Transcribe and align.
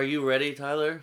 Are 0.00 0.04
you 0.04 0.26
ready, 0.26 0.54
Tyler, 0.54 1.02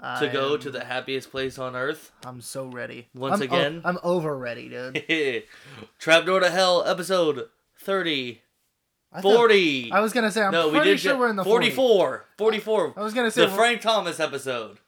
to 0.00 0.30
go 0.32 0.54
am- 0.54 0.60
to 0.60 0.70
the 0.70 0.82
happiest 0.82 1.30
place 1.30 1.58
on 1.58 1.76
earth? 1.76 2.12
I'm 2.24 2.40
so 2.40 2.64
ready. 2.64 3.08
Once 3.14 3.34
I'm, 3.34 3.42
again? 3.42 3.82
I'm 3.84 3.98
over 4.02 4.34
ready, 4.38 4.70
dude. 4.70 5.44
Trapdoor 5.98 6.40
to 6.40 6.48
Hell, 6.48 6.82
episode 6.86 7.50
30. 7.80 8.40
I 9.12 9.20
thought- 9.20 9.34
40. 9.36 9.92
I 9.92 10.00
was 10.00 10.14
gonna 10.14 10.30
say 10.30 10.40
I'm 10.40 10.50
no, 10.50 10.68
we 10.68 10.76
pretty 10.76 10.92
did 10.92 11.00
sure 11.00 11.18
we're 11.18 11.28
in 11.28 11.36
the 11.36 11.44
40. 11.44 11.72
44. 11.72 12.24
44. 12.38 12.94
I 12.96 13.02
was 13.02 13.12
gonna 13.12 13.30
say 13.30 13.42
the 13.44 13.52
Frank 13.52 13.82
Thomas 13.82 14.18
episode. 14.18 14.78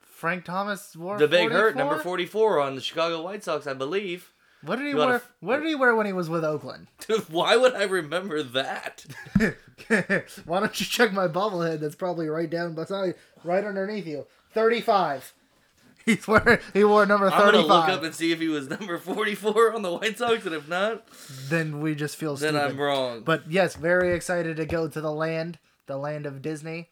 Frank 0.00 0.44
Thomas 0.44 0.96
wore 0.96 1.16
The 1.16 1.28
Big 1.28 1.48
Hurt, 1.52 1.76
number 1.76 1.96
44 1.96 2.58
on 2.58 2.74
the 2.74 2.80
Chicago 2.80 3.22
White 3.22 3.44
Sox, 3.44 3.68
I 3.68 3.74
believe. 3.74 4.32
What 4.62 4.76
did 4.76 4.86
he 4.86 4.90
You 4.90 4.96
wear? 4.96 5.14
f- 5.14 5.32
What 5.38 5.58
did 5.60 5.68
he 5.68 5.76
wear 5.76 5.94
when 5.94 6.06
he 6.06 6.12
was 6.12 6.28
with 6.28 6.44
Oakland? 6.44 6.88
Why 7.30 7.56
would 7.56 7.72
I 7.74 7.84
remember 7.84 8.42
that? 8.42 9.06
Why 10.44 10.60
don't 10.60 10.78
you 10.80 10.86
check 10.86 11.12
my 11.12 11.28
bobblehead? 11.28 11.80
That's 11.80 11.94
probably 11.94 12.28
right 12.28 12.48
down 12.50 12.74
beside, 12.74 13.14
right 13.44 13.64
underneath 13.64 14.06
you. 14.06 14.26
Thirty-five. 14.52 15.32
He's 16.06 16.26
wearing. 16.26 16.58
He 16.72 16.82
wore 16.82 17.04
number 17.04 17.28
35. 17.30 17.46
I'm 17.46 17.52
going 17.52 17.66
to 17.66 17.72
look 17.74 17.88
up 17.88 18.02
and 18.02 18.14
see 18.14 18.32
if 18.32 18.40
he 18.40 18.48
was 18.48 18.70
number 18.70 18.96
44 18.96 19.74
on 19.74 19.82
the 19.82 19.92
White 19.94 20.16
Sox, 20.16 20.46
and 20.46 20.54
if 20.54 20.66
not, 20.66 21.06
then 21.50 21.80
we 21.82 21.94
just 21.94 22.16
feel 22.16 22.38
stupid. 22.38 22.54
then. 22.54 22.70
I'm 22.70 22.80
wrong. 22.80 23.22
But 23.22 23.50
yes, 23.50 23.76
very 23.76 24.14
excited 24.14 24.56
to 24.56 24.64
go 24.64 24.88
to 24.88 25.00
the 25.00 25.12
land, 25.12 25.58
the 25.86 25.98
land 25.98 26.24
of 26.24 26.40
Disney. 26.40 26.88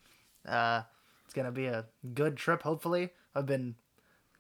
Uh, 0.47 0.83
it's 1.25 1.33
gonna 1.35 1.51
be 1.51 1.67
a 1.67 1.87
good 2.15 2.37
trip. 2.37 2.63
Hopefully, 2.63 3.09
I've 3.35 3.47
been 3.47 3.77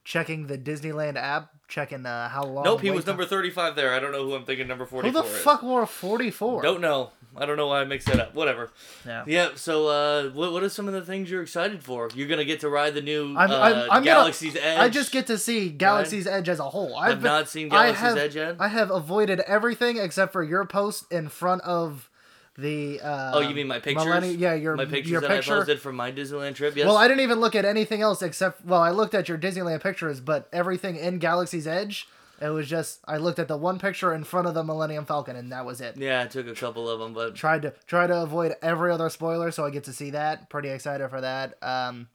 checking 0.04 0.46
the 0.48 0.58
Disneyland 0.58 1.16
app, 1.16 1.48
checking 1.66 2.04
uh, 2.06 2.28
how 2.28 2.44
long. 2.44 2.64
nope, 2.64 2.80
he 2.82 2.90
was 2.90 3.06
number 3.06 3.24
35 3.24 3.74
there. 3.74 3.94
I 3.94 3.98
don't 4.00 4.12
know 4.12 4.24
who 4.24 4.34
I'm 4.34 4.44
thinking 4.44 4.68
number 4.68 4.84
Who 4.84 4.90
44 5.02 5.22
the 5.22 5.28
is. 5.28 5.38
fuck 5.42 5.62
wore 5.62 5.86
forty-four? 5.86 6.60
Don't 6.62 6.80
know. 6.82 7.10
I 7.36 7.46
don't 7.46 7.56
know 7.56 7.68
why 7.68 7.80
I 7.80 7.84
mixed 7.84 8.08
that 8.08 8.18
up. 8.18 8.34
Whatever. 8.34 8.70
Yeah. 9.06 9.24
Yeah. 9.26 9.48
So, 9.54 9.86
uh, 9.88 10.30
what 10.30 10.52
what 10.52 10.62
are 10.62 10.68
some 10.68 10.88
of 10.88 10.94
the 10.94 11.02
things 11.02 11.30
you're 11.30 11.42
excited 11.42 11.82
for? 11.82 12.08
You're 12.14 12.26
gonna 12.28 12.44
get 12.44 12.60
to 12.60 12.68
ride 12.68 12.94
the 12.94 13.02
new 13.02 13.36
I'm, 13.36 13.50
uh, 13.50 13.54
I'm, 13.58 13.74
I'm 13.76 13.88
gonna- 13.88 14.04
Galaxy's 14.04 14.56
Edge. 14.56 14.78
I 14.78 14.88
just 14.88 15.12
get 15.12 15.26
to 15.28 15.38
see 15.38 15.68
Galaxy's 15.68 16.26
Edge 16.26 16.48
as 16.48 16.58
a 16.58 16.68
whole. 16.70 16.96
I've 16.96 17.10
Have 17.10 17.22
been- 17.22 17.30
not 17.32 17.48
seen 17.48 17.68
Galaxy's 17.68 17.98
have, 18.00 18.16
Edge 18.16 18.36
yet. 18.36 18.56
I 18.58 18.68
have 18.68 18.90
avoided 18.90 19.40
everything 19.40 19.98
except 19.98 20.32
for 20.32 20.42
your 20.42 20.64
post 20.64 21.04
in 21.12 21.28
front 21.28 21.62
of 21.62 22.08
the. 22.56 23.00
Uh, 23.00 23.32
oh, 23.34 23.40
you 23.40 23.54
mean 23.54 23.68
my 23.68 23.78
pictures? 23.78 24.04
millennium- 24.04 24.40
yeah, 24.40 24.54
your 24.54 24.74
my 24.74 24.84
pictures 24.84 25.12
your 25.12 25.20
that 25.20 25.30
picture. 25.30 25.54
I 25.54 25.58
posted 25.58 25.80
from 25.80 25.94
my 25.94 26.10
Disneyland 26.10 26.56
trip. 26.56 26.74
Yes. 26.76 26.86
Well, 26.86 26.96
I 26.96 27.06
didn't 27.06 27.22
even 27.22 27.38
look 27.40 27.54
at 27.54 27.64
anything 27.64 28.02
else 28.02 28.20
except 28.20 28.64
well, 28.64 28.80
I 28.80 28.90
looked 28.90 29.14
at 29.14 29.28
your 29.28 29.38
Disneyland 29.38 29.80
pictures, 29.82 30.18
but 30.20 30.48
everything 30.52 30.96
in 30.96 31.18
Galaxy's 31.18 31.68
Edge, 31.68 32.08
it 32.40 32.48
was 32.48 32.68
just 32.68 33.00
I 33.06 33.16
looked 33.16 33.38
at 33.38 33.48
the 33.48 33.56
one 33.56 33.78
picture 33.78 34.14
in 34.14 34.24
front 34.24 34.46
of 34.46 34.54
the 34.54 34.62
Millennium 34.62 35.04
Falcon, 35.04 35.36
and 35.36 35.52
that 35.52 35.64
was 35.64 35.80
it. 35.80 35.96
yeah, 35.96 36.22
I 36.22 36.26
took 36.26 36.46
a 36.46 36.54
couple 36.54 36.88
of 36.88 37.00
them, 37.00 37.12
but 37.12 37.34
Tried 37.34 37.62
to 37.62 37.74
try 37.86 38.06
to 38.06 38.22
avoid 38.22 38.54
every 38.62 38.90
other 38.92 39.08
spoiler, 39.10 39.50
so 39.50 39.64
I 39.64 39.70
get 39.70 39.84
to 39.84 39.92
see 39.92 40.10
that. 40.10 40.48
Pretty 40.48 40.68
excited 40.68 41.08
for 41.08 41.20
that. 41.20 41.62
Um, 41.62 42.08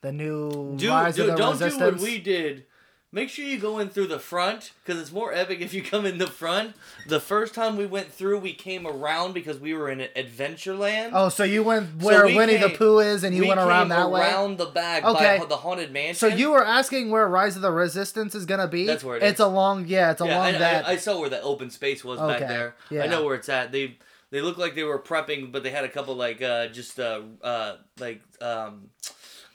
the 0.00 0.12
new 0.12 0.76
do, 0.76 0.90
Rise 0.90 1.16
do 1.16 1.22
of 1.22 1.28
the 1.28 1.36
don't 1.36 1.58
do 1.58 1.78
what 1.78 2.00
we 2.00 2.18
did. 2.18 2.64
Make 3.10 3.30
sure 3.30 3.46
you 3.46 3.58
go 3.58 3.78
in 3.78 3.88
through 3.88 4.08
the 4.08 4.18
front 4.18 4.72
because 4.84 5.00
it's 5.00 5.10
more 5.10 5.32
epic 5.32 5.62
if 5.62 5.72
you 5.72 5.82
come 5.82 6.04
in 6.04 6.18
the 6.18 6.26
front. 6.26 6.74
The 7.06 7.20
first 7.20 7.54
time 7.54 7.78
we 7.78 7.86
went 7.86 8.12
through, 8.12 8.40
we 8.40 8.52
came 8.52 8.86
around 8.86 9.32
because 9.32 9.58
we 9.58 9.72
were 9.72 9.88
in 9.88 10.00
Adventureland. 10.14 11.12
Oh, 11.14 11.30
so 11.30 11.42
you 11.42 11.62
went 11.62 12.02
where 12.02 12.26
we 12.26 12.36
Winnie 12.36 12.58
the 12.58 12.68
Pooh 12.68 12.98
is, 12.98 13.24
and 13.24 13.34
you 13.34 13.42
we 13.42 13.48
went 13.48 13.60
around 13.60 13.84
came 13.88 13.96
that 13.96 14.10
way. 14.10 14.20
around 14.20 14.58
the 14.58 14.66
back 14.66 15.04
Okay. 15.04 15.38
by 15.38 15.46
the 15.46 15.56
haunted 15.56 15.90
mansion. 15.90 16.16
So 16.16 16.26
you 16.26 16.50
were 16.50 16.62
asking 16.64 17.10
where 17.10 17.26
Rise 17.26 17.56
of 17.56 17.62
the 17.62 17.72
Resistance 17.72 18.34
is 18.34 18.44
gonna 18.44 18.68
be? 18.68 18.84
That's 18.84 19.02
where 19.02 19.16
it 19.16 19.22
it's 19.22 19.40
is. 19.40 19.46
along. 19.46 19.86
Yeah, 19.86 20.10
it's 20.10 20.20
yeah, 20.20 20.26
along 20.36 20.46
I, 20.56 20.58
that. 20.58 20.86
I, 20.86 20.92
I 20.92 20.96
saw 20.96 21.18
where 21.18 21.30
the 21.30 21.40
open 21.40 21.70
space 21.70 22.04
was 22.04 22.20
back 22.20 22.40
there. 22.40 22.74
yeah. 22.90 23.04
I 23.04 23.06
know 23.06 23.24
where 23.24 23.36
it's 23.36 23.48
at. 23.48 23.72
They 23.72 23.96
they 24.30 24.42
look 24.42 24.58
like 24.58 24.74
they 24.74 24.84
were 24.84 24.98
prepping, 24.98 25.50
but 25.50 25.62
they 25.62 25.70
had 25.70 25.84
a 25.84 25.88
couple 25.88 26.14
like 26.14 26.42
uh 26.42 26.66
just 26.66 27.00
uh 27.00 27.22
uh 27.42 27.76
like 27.98 28.20
um 28.42 28.90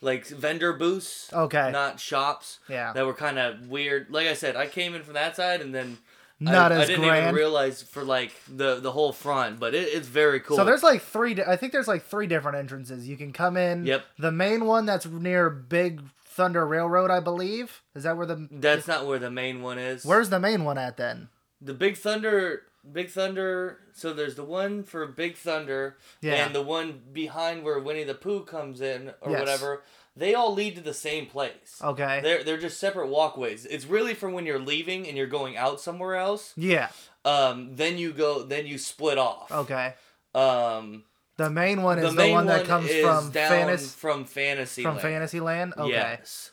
like 0.03 0.28
vendor 0.28 0.74
booths. 0.74 1.31
Okay. 1.34 1.72
Not 1.72 2.00
shops. 2.00 2.59
Yeah. 2.69 2.94
That 2.94 3.06
were 3.06 3.14
kind 3.14 3.40
of 3.40 3.68
weird. 3.68 4.08
Like 4.09 4.28
I 4.28 4.34
said, 4.34 4.56
I 4.56 4.68
came 4.68 4.94
in 4.94 5.03
from 5.03 5.14
that 5.16 5.36
side 5.36 5.62
and 5.62 5.74
then. 5.74 5.97
Not 6.40 6.74
I, 6.74 6.75
as 6.75 6.81
I 6.81 6.86
didn't 6.88 7.06
grand. 7.06 7.24
even 7.24 7.36
realize 7.36 7.84
for 7.84 8.03
like 8.03 8.34
the 8.53 8.75
the 8.81 8.92
whole 8.92 9.13
front, 9.13 9.62
but 9.62 9.74
it, 9.74 9.88
it's 9.94 10.08
very 10.08 10.42
cool. 10.42 10.58
So 10.58 10.66
there's 10.66 10.84
like 10.84 11.02
three. 11.02 11.36
di- 11.36 11.44
I 11.47 11.56
think 11.56 11.72
there's 11.72 11.88
like 11.88 12.03
three 12.06 12.28
different 12.28 12.58
entrances. 12.58 13.08
You 13.08 13.16
can 13.16 13.31
come 13.31 13.56
in. 13.56 13.86
Yep. 13.86 14.03
The 14.19 14.31
main 14.31 14.66
one 14.66 14.86
that's 14.86 15.06
near 15.06 15.50
Big 15.50 16.02
Thunder 16.25 16.66
Railroad, 16.68 17.12
I 17.12 17.22
believe. 17.22 17.81
Is 17.96 18.03
that 18.03 18.18
where 18.18 18.25
the? 18.25 18.47
that's 18.52 18.88
not 18.88 19.06
where 19.08 19.19
the 19.19 19.31
main 19.31 19.62
one 19.62 19.78
is. 19.78 20.03
Where's 20.03 20.30
the 20.30 20.40
main 20.40 20.66
one 20.66 20.78
at 20.78 20.97
then? 20.97 21.30
the 21.62 21.74
Big 21.74 21.96
Thunder? 21.96 22.63
Big 22.91 23.09
Thunder. 23.09 23.79
So 23.94 24.13
there's 24.13 24.35
the 24.35 24.44
one 24.44 24.83
for 24.83 25.05
Big 25.07 25.38
Thunder, 25.38 25.97
Yeah. 26.21 26.45
and 26.45 26.53
the 26.55 26.61
one 26.61 27.01
behind 27.13 27.63
where 27.63 27.79
Winnie 27.79 28.03
the 28.03 28.13
Pooh 28.16 28.44
comes 28.44 28.81
in 28.81 29.13
or 29.21 29.31
Yes. 29.31 29.39
whatever. 29.39 29.83
They 30.16 30.35
all 30.35 30.53
lead 30.53 30.75
to 30.75 30.81
the 30.81 30.94
same 30.94 31.25
place. 31.25 31.79
Okay. 31.81 32.19
They're 32.21 32.44
they're 32.44 32.57
just 32.59 32.79
separate 32.79 33.07
walkways. 33.07 33.66
It's 33.66 33.85
really 33.85 34.13
from 34.13 34.33
when 34.33 34.45
you're 34.45 34.59
leaving 34.59 35.07
and 35.07 35.17
you're 35.17 35.25
going 35.27 35.57
out 35.57 35.79
somewhere 35.81 36.16
else. 36.16 36.53
yeah. 36.55 36.89
Um, 37.25 37.75
then 37.77 37.97
you 37.97 38.11
go. 38.11 38.44
Then 38.44 38.67
you 38.67 38.77
split 38.77 39.17
off. 39.17 39.50
Okay. 39.51 39.94
Um, 40.35 41.05
The 41.38 41.50
main 41.50 41.81
one 41.81 41.97
is 42.00 42.11
the, 42.11 42.17
main 42.17 42.33
one 42.33 42.45
that 42.47 42.65
comes 42.65 42.91
from 42.91 43.31
down 43.31 43.50
Fantasy 43.50 43.88
from 43.88 44.25
Fantasy 44.25 44.83
from 44.83 45.00
Fantasyland. 45.00 45.73
Okay. 45.77 45.89
Yes. 45.91 46.51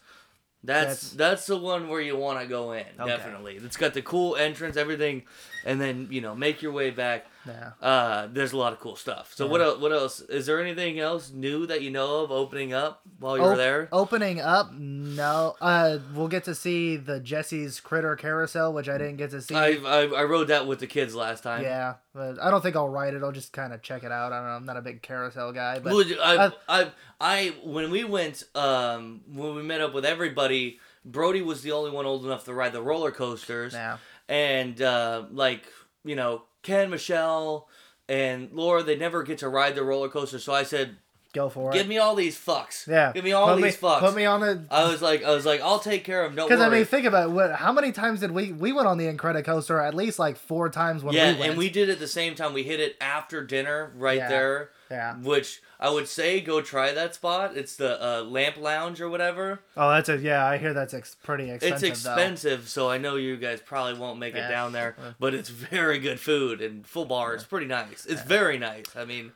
That's 0.63 1.11
that's 1.13 1.47
the 1.47 1.57
one 1.57 1.89
where 1.89 2.01
you 2.03 2.17
want 2.17 2.39
to 2.41 2.47
go 2.47 2.73
in. 2.73 2.85
Okay. 2.99 3.07
Definitely. 3.09 3.57
It's 3.57 3.77
got 3.79 3.95
the 3.95 4.03
cool 4.03 4.37
entrance, 4.37 4.77
everything, 4.77 5.23
and 5.65 5.81
then 5.81 6.09
you 6.11 6.21
know 6.21 6.35
make 6.35 6.63
your 6.63 6.73
way 6.73 6.91
back. 6.91 7.27
Yeah. 7.47 7.71
Uh, 7.81 8.29
there's 8.31 8.53
a 8.53 8.57
lot 8.59 8.75
of 8.75 8.81
cool 8.81 8.97
stuff. 8.97 9.33
So 9.35 9.47
Yeah. 9.47 9.51
what 9.51 9.61
else? 9.63 9.81
What 9.81 9.93
else? 9.93 10.21
Is 10.21 10.45
there 10.45 10.61
anything 10.61 11.01
else 11.01 11.31
new 11.33 11.65
that 11.67 11.81
you 11.81 11.91
know 11.91 12.21
of 12.23 12.31
opening 12.31 12.75
up 12.75 13.01
while 13.19 13.37
you 13.39 13.43
were 13.43 13.57
there? 13.57 13.89
Opening 13.93 14.41
up, 14.43 14.73
no. 14.75 15.57
Uh, 15.61 15.99
we'll 16.15 16.29
get 16.29 16.45
to 16.45 16.55
see 16.55 16.97
the 16.99 17.19
Jessie's 17.19 17.81
Critter 17.81 18.15
Carousel, 18.15 18.75
which 18.75 18.89
I 18.91 18.99
didn't 18.99 19.17
get 19.17 19.31
to 19.31 19.41
see. 19.41 19.55
I, 19.55 19.69
I 19.85 20.03
I 20.07 20.25
rode 20.25 20.49
that 20.49 20.67
with 20.67 20.81
the 20.81 20.87
kids 20.87 21.15
last 21.15 21.43
time. 21.43 21.63
yeah, 21.63 21.95
but 22.15 22.39
I 22.43 22.51
don't 22.51 22.61
think 22.61 22.77
I'll 22.77 22.89
ride 22.91 23.15
it. 23.15 23.23
I'll 23.23 23.33
just 23.33 23.55
kind 23.55 23.73
of 23.73 23.81
check 23.81 24.05
it 24.05 24.13
out. 24.13 24.33
I 24.33 24.37
don't 24.39 24.47
know. 24.47 24.53
I'm 24.57 24.67
not 24.67 24.77
a 24.77 24.83
big 24.83 25.01
carousel 25.01 25.53
guy, 25.53 25.79
but 25.79 25.95
Well, 25.95 26.05
I, 26.23 26.37
uh, 26.37 26.51
I, 26.69 26.91
I, 27.21 27.55
when 27.65 27.91
we 27.91 28.05
went, 28.05 28.45
um, 28.55 29.23
when 29.33 29.55
we 29.55 29.63
met 29.63 29.81
up 29.81 29.95
with 29.95 30.05
everybody, 30.05 30.79
Brody 31.07 31.41
was 31.41 31.63
the 31.63 31.73
only 31.73 31.91
one 31.91 32.05
old 32.05 32.27
enough 32.27 32.45
to 32.45 32.53
ride 32.53 32.75
the 32.75 32.83
roller 32.83 33.11
coasters. 33.11 33.73
yeah. 33.73 33.97
And 34.31 34.81
uh, 34.81 35.25
like 35.31 35.67
you 36.05 36.17
know 36.17 36.45
Ken, 36.63 36.89
Michelle, 36.89 37.69
and 38.09 38.51
Laura, 38.53 38.83
they 38.83 38.97
never 38.97 39.23
get 39.23 39.37
to 39.39 39.49
ride 39.49 39.75
the 39.75 39.85
roller 39.85 40.09
coaster. 40.09 40.39
So 40.39 40.55
I 40.55 40.63
said, 40.63 40.97
Go 41.33 41.49
for 41.49 41.71
it. 41.71 41.75
"Give 41.75 41.87
it. 41.87 41.89
me 41.89 41.99
all 41.99 42.15
these 42.15 42.37
fucks. 42.39 42.87
Yeah. 42.89 43.13
give 43.13 43.25
me 43.25 43.33
all 43.33 43.47
put 43.55 43.63
these 43.63 43.81
me, 43.83 43.89
fucks." 43.89 44.01
Put 44.01 44.15
me 44.17 44.25
on 44.25 44.41
the. 44.41 44.65
I 44.71 44.89
was 44.91 45.01
like, 45.03 45.23
I 45.23 45.35
was 45.35 45.45
like, 45.47 45.61
I'll 45.61 45.79
take 45.79 46.05
care 46.05 46.25
of. 46.25 46.35
them. 46.35 46.47
Because 46.49 46.61
I 46.61 46.69
mean, 46.69 46.85
think 46.85 47.07
about 47.07 47.29
it, 47.29 47.33
what. 47.33 47.53
How 47.53 47.73
many 47.73 47.93
times 47.93 48.21
did 48.21 48.31
we 48.31 48.53
we 48.53 48.73
went 48.73 48.89
on 48.89 48.99
the 48.99 49.07
Incredicoaster? 49.07 49.85
At 49.87 49.95
least 49.95 50.19
like 50.19 50.37
four 50.37 50.69
times 50.71 51.03
when 51.05 51.15
yeah, 51.15 51.33
we 51.35 51.39
went. 51.41 51.51
and 51.51 51.59
we 51.59 51.69
did 51.71 51.89
it 51.89 51.93
at 51.93 51.99
the 51.99 52.09
same 52.09 52.35
time. 52.35 52.53
We 52.55 52.63
hit 52.63 52.81
it 52.81 52.97
after 53.01 53.45
dinner, 53.45 53.93
right 53.97 54.19
Yeah. 54.19 54.29
there. 54.29 54.71
Yeah. 54.91 55.15
Which 55.17 55.63
I 55.79 55.89
would 55.91 56.09
say 56.09 56.41
go 56.41 56.61
try 56.61 56.93
that 56.93 57.15
spot. 57.15 57.57
It's 57.57 57.77
the 57.77 58.03
uh, 58.05 58.23
Lamp 58.25 58.57
Lounge 58.57 59.01
or 59.01 59.09
whatever. 59.09 59.61
Oh, 59.77 59.89
that's 59.91 60.09
a 60.09 60.19
yeah. 60.19 60.45
I 60.45 60.59
hear 60.59 60.73
that's 60.75 60.95
ex- 60.95 61.15
pretty 61.23 61.51
expensive. 61.51 61.89
it's 61.89 62.05
expensive, 62.05 62.69
so 62.69 62.91
I 62.91 62.99
know 62.99 63.15
you 63.17 63.37
guys 63.37 63.61
probably 63.61 63.95
won't 63.95 64.19
make 64.19 64.35
Yeah. 64.35 64.49
it 64.49 64.51
down 64.51 64.73
there. 64.73 64.97
But 65.21 65.35
it's 65.35 65.49
very 65.49 65.99
good 66.01 66.19
food 66.19 66.61
and 66.61 66.85
full 66.87 67.05
bar. 67.05 67.35
It's 67.35 67.45
pretty 67.45 67.67
nice. 67.67 68.05
It's 68.07 68.23
very 68.23 68.59
nice. 68.59 68.87
I 68.97 69.05
mean, 69.05 69.33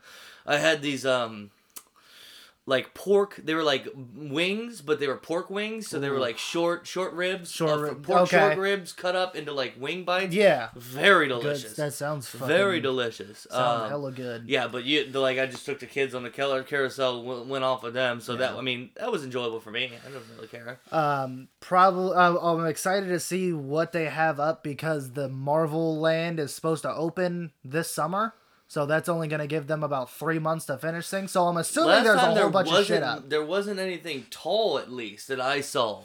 I 0.47 0.57
had 0.59 0.83
these 0.83 1.07
um, 1.07 1.51
like 2.67 2.95
pork. 2.95 3.39
They 3.45 3.55
were 3.55 3.63
like 3.63 3.87
wings, 4.15 4.81
but 4.81 4.99
they 4.99 5.07
were 5.07 5.17
pork 5.19 5.51
wings, 5.51 5.87
so 5.87 6.01
they 6.01 6.09
were 6.09 6.19
like 6.19 6.39
short, 6.39 6.87
short 6.87 7.13
ribs. 7.13 7.51
Short 7.53 7.71
uh, 7.73 7.83
rib- 7.83 8.03
pork 8.03 8.31
short 8.31 8.57
ribs 8.57 8.93
cut 8.93 9.15
up 9.15 9.37
into 9.37 9.53
like 9.53 9.75
wing 9.79 10.05
bites. 10.05 10.35
Yeah. 10.35 10.71
very 10.75 11.29
Good. 11.29 11.43
delicious. 11.43 11.75
That 11.77 11.93
sounds 11.93 12.27
fucking, 12.29 12.47
very 12.47 12.81
delicious. 12.81 13.47
Sound 13.51 13.83
Um, 13.85 13.89
hella 13.91 14.13
good. 14.13 14.45
yeah, 14.49 14.67
but 14.67 14.85
you 14.85 15.11
the, 15.11 15.21
like 15.21 15.39
I 15.39 15.47
just 15.47 15.67
took 15.67 15.79
the 15.81 15.87
kids 15.87 16.15
on 16.15 16.23
the 16.23 16.31
Keller 16.31 16.63
carousel, 16.63 17.23
went, 17.23 17.47
went 17.47 17.65
off 17.65 17.83
with 17.83 17.93
them, 17.95 18.21
so 18.21 18.37
that 18.37 18.53
Yeah. 18.53 18.59
I 18.59 18.63
mean 18.63 18.91
that 18.97 19.13
was 19.13 19.25
enjoyable 19.25 19.61
for 19.61 19.71
me. 19.71 19.93
I 20.07 20.11
don't 20.11 20.25
really 20.35 20.49
care. 20.49 20.81
Um, 20.91 21.49
probably. 21.61 22.15
Uh, 22.17 22.37
I'm 22.39 22.67
excited 22.67 23.09
to 23.09 23.21
see 23.21 23.53
what 23.53 23.93
they 23.93 24.07
have 24.07 24.41
up 24.41 24.63
because 24.65 25.13
the 25.13 25.29
Marvel 25.29 25.99
Land 26.01 26.41
is 26.41 26.55
supposed 26.55 26.83
to 26.83 26.95
open 26.95 27.53
this 27.63 27.91
summer. 27.91 28.35
So 28.67 28.87
that's 28.87 29.09
only 29.09 29.29
going 29.29 29.41
to 29.41 29.47
give 29.47 29.67
them 29.67 29.85
about 29.85 30.11
three 30.11 30.39
months 30.39 30.67
to 30.67 30.79
finish 30.79 31.09
things. 31.09 31.31
So 31.33 31.45
I'm 31.45 31.57
assuming 31.57 31.91
Last 31.91 32.05
there's 32.05 32.17
a 32.17 32.21
whole 32.21 32.35
there 32.35 32.49
bunch 32.51 32.71
of 32.73 32.85
shit 32.87 33.03
up. 33.03 33.29
there 33.29 33.45
wasn't 33.45 33.79
anything 33.79 34.27
tall 34.31 34.79
at 34.79 34.91
least 34.91 35.29
that 35.29 35.41
I 35.41 35.61
saw. 35.61 36.03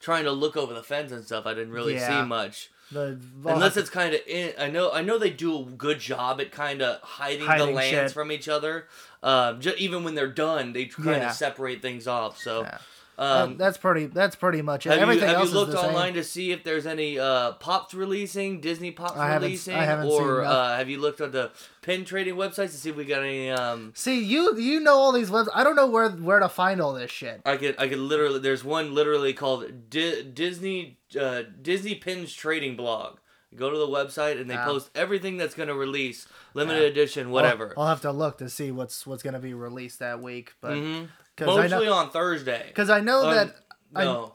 Trying 0.00 0.24
to 0.24 0.30
look 0.32 0.56
over 0.56 0.74
the 0.74 0.82
fence 0.82 1.10
and 1.10 1.24
stuff, 1.24 1.46
I 1.46 1.54
didn't 1.54 1.72
really 1.72 1.94
Yeah. 1.94 2.22
see 2.22 2.26
much. 2.28 2.70
The 2.92 3.18
Unless 3.44 3.76
it's 3.76 3.90
kind 3.90 4.14
of 4.14 4.20
in. 4.28 4.52
I 4.58 4.68
know. 4.70 4.92
I 4.92 5.02
know 5.02 5.18
they 5.18 5.30
do 5.30 5.58
a 5.58 5.64
good 5.64 5.98
job 5.98 6.40
at 6.40 6.52
kind 6.52 6.80
of 6.82 7.00
hiding, 7.02 7.44
the 7.44 7.66
lands 7.66 7.90
shit. 7.90 8.12
from 8.12 8.30
each 8.30 8.48
other. 8.48 8.86
Um, 9.24 9.60
ju- 9.60 9.74
even 9.76 10.04
when 10.04 10.14
they're 10.14 10.28
done, 10.30 10.72
they 10.72 10.84
kind 10.84 11.08
of 11.08 11.16
Yeah. 11.16 11.30
separate 11.32 11.82
things 11.82 12.06
off. 12.06 12.40
So, 12.40 12.60
Yeah. 12.62 12.78
Um, 13.18 13.50
That- 13.52 13.58
that's 13.58 13.78
pretty. 13.78 14.06
That's 14.06 14.36
pretty 14.36 14.60
much 14.62 14.84
it. 14.84 14.90
have 14.90 14.98
you, 14.98 15.02
Everything 15.04 15.28
have 15.28 15.38
else 15.38 15.48
you 15.48 15.54
looked 15.54 15.70
is 15.70 15.74
the 15.76 15.80
online 15.86 16.08
same. 16.08 16.14
to 16.14 16.24
see 16.24 16.52
if 16.52 16.64
there's 16.64 16.86
any 16.86 17.18
uh, 17.18 17.52
pops 17.52 17.94
releasing, 17.94 18.60
Disney 18.60 18.90
pops 18.90 19.16
I 19.16 19.28
haven't- 19.28 19.44
I 19.44 19.46
releasing, 19.46 19.74
haven't 19.74 20.06
or 20.08 20.42
seen 20.42 20.46
uh, 20.46 20.76
have 20.76 20.90
you 20.90 20.98
looked 21.00 21.20
at 21.22 21.32
the 21.32 21.50
pin 21.80 22.04
trading 22.04 22.34
websites 22.34 22.72
to 22.72 22.76
see 22.76 22.90
if 22.90 22.96
we 22.96 23.04
got 23.06 23.22
any? 23.22 23.50
Um, 23.50 23.92
See, 23.96 24.22
you 24.22 24.58
you 24.58 24.80
know 24.80 24.96
all 24.96 25.12
these 25.12 25.30
webs. 25.30 25.48
I 25.54 25.64
don't 25.64 25.76
know 25.76 25.86
where 25.86 26.10
where 26.10 26.40
to 26.40 26.48
find 26.48 26.80
all 26.80 26.92
this 26.92 27.10
shit. 27.10 27.40
I 27.46 27.56
could 27.56 27.74
I 27.78 27.88
could 27.88 27.98
literally. 27.98 28.38
There's 28.38 28.62
one 28.64 28.94
literally 28.94 29.32
called 29.32 29.88
Di- 29.88 30.22
Disney 30.22 30.98
uh, 31.18 31.42
Disney 31.62 31.94
Pins 31.94 32.34
Trading 32.34 32.76
Blog. 32.76 33.18
You 33.50 33.58
go 33.58 33.70
to 33.70 33.78
the 33.78 33.86
website 33.86 34.38
and 34.40 34.50
they 34.50 34.56
Ah. 34.56 34.64
post 34.66 34.90
everything 34.94 35.36
that's 35.38 35.54
gonna 35.54 35.74
release, 35.74 36.26
limited 36.52 36.82
Yeah. 36.82 36.88
edition, 36.88 37.28
I'll- 37.28 37.32
whatever. 37.32 37.72
I'll, 37.78 37.86
have 37.86 38.02
to 38.02 38.10
look 38.12 38.36
to 38.38 38.50
see 38.50 38.70
what's 38.72 39.06
what's 39.06 39.22
gonna 39.22 39.38
be 39.38 39.54
released 39.54 40.00
that 40.00 40.20
week, 40.20 40.52
but 40.60 40.72
Mhm. 40.72 41.08
I 41.40 41.44
Mostly 41.44 41.86
know 41.86 41.92
on 41.94 42.10
Thursday. 42.10 42.64
because 42.68 42.90
I 42.90 43.00
know 43.00 43.24
On- 43.26 43.34
that 43.34 43.56
I- 43.94 44.04
no, 44.04 44.34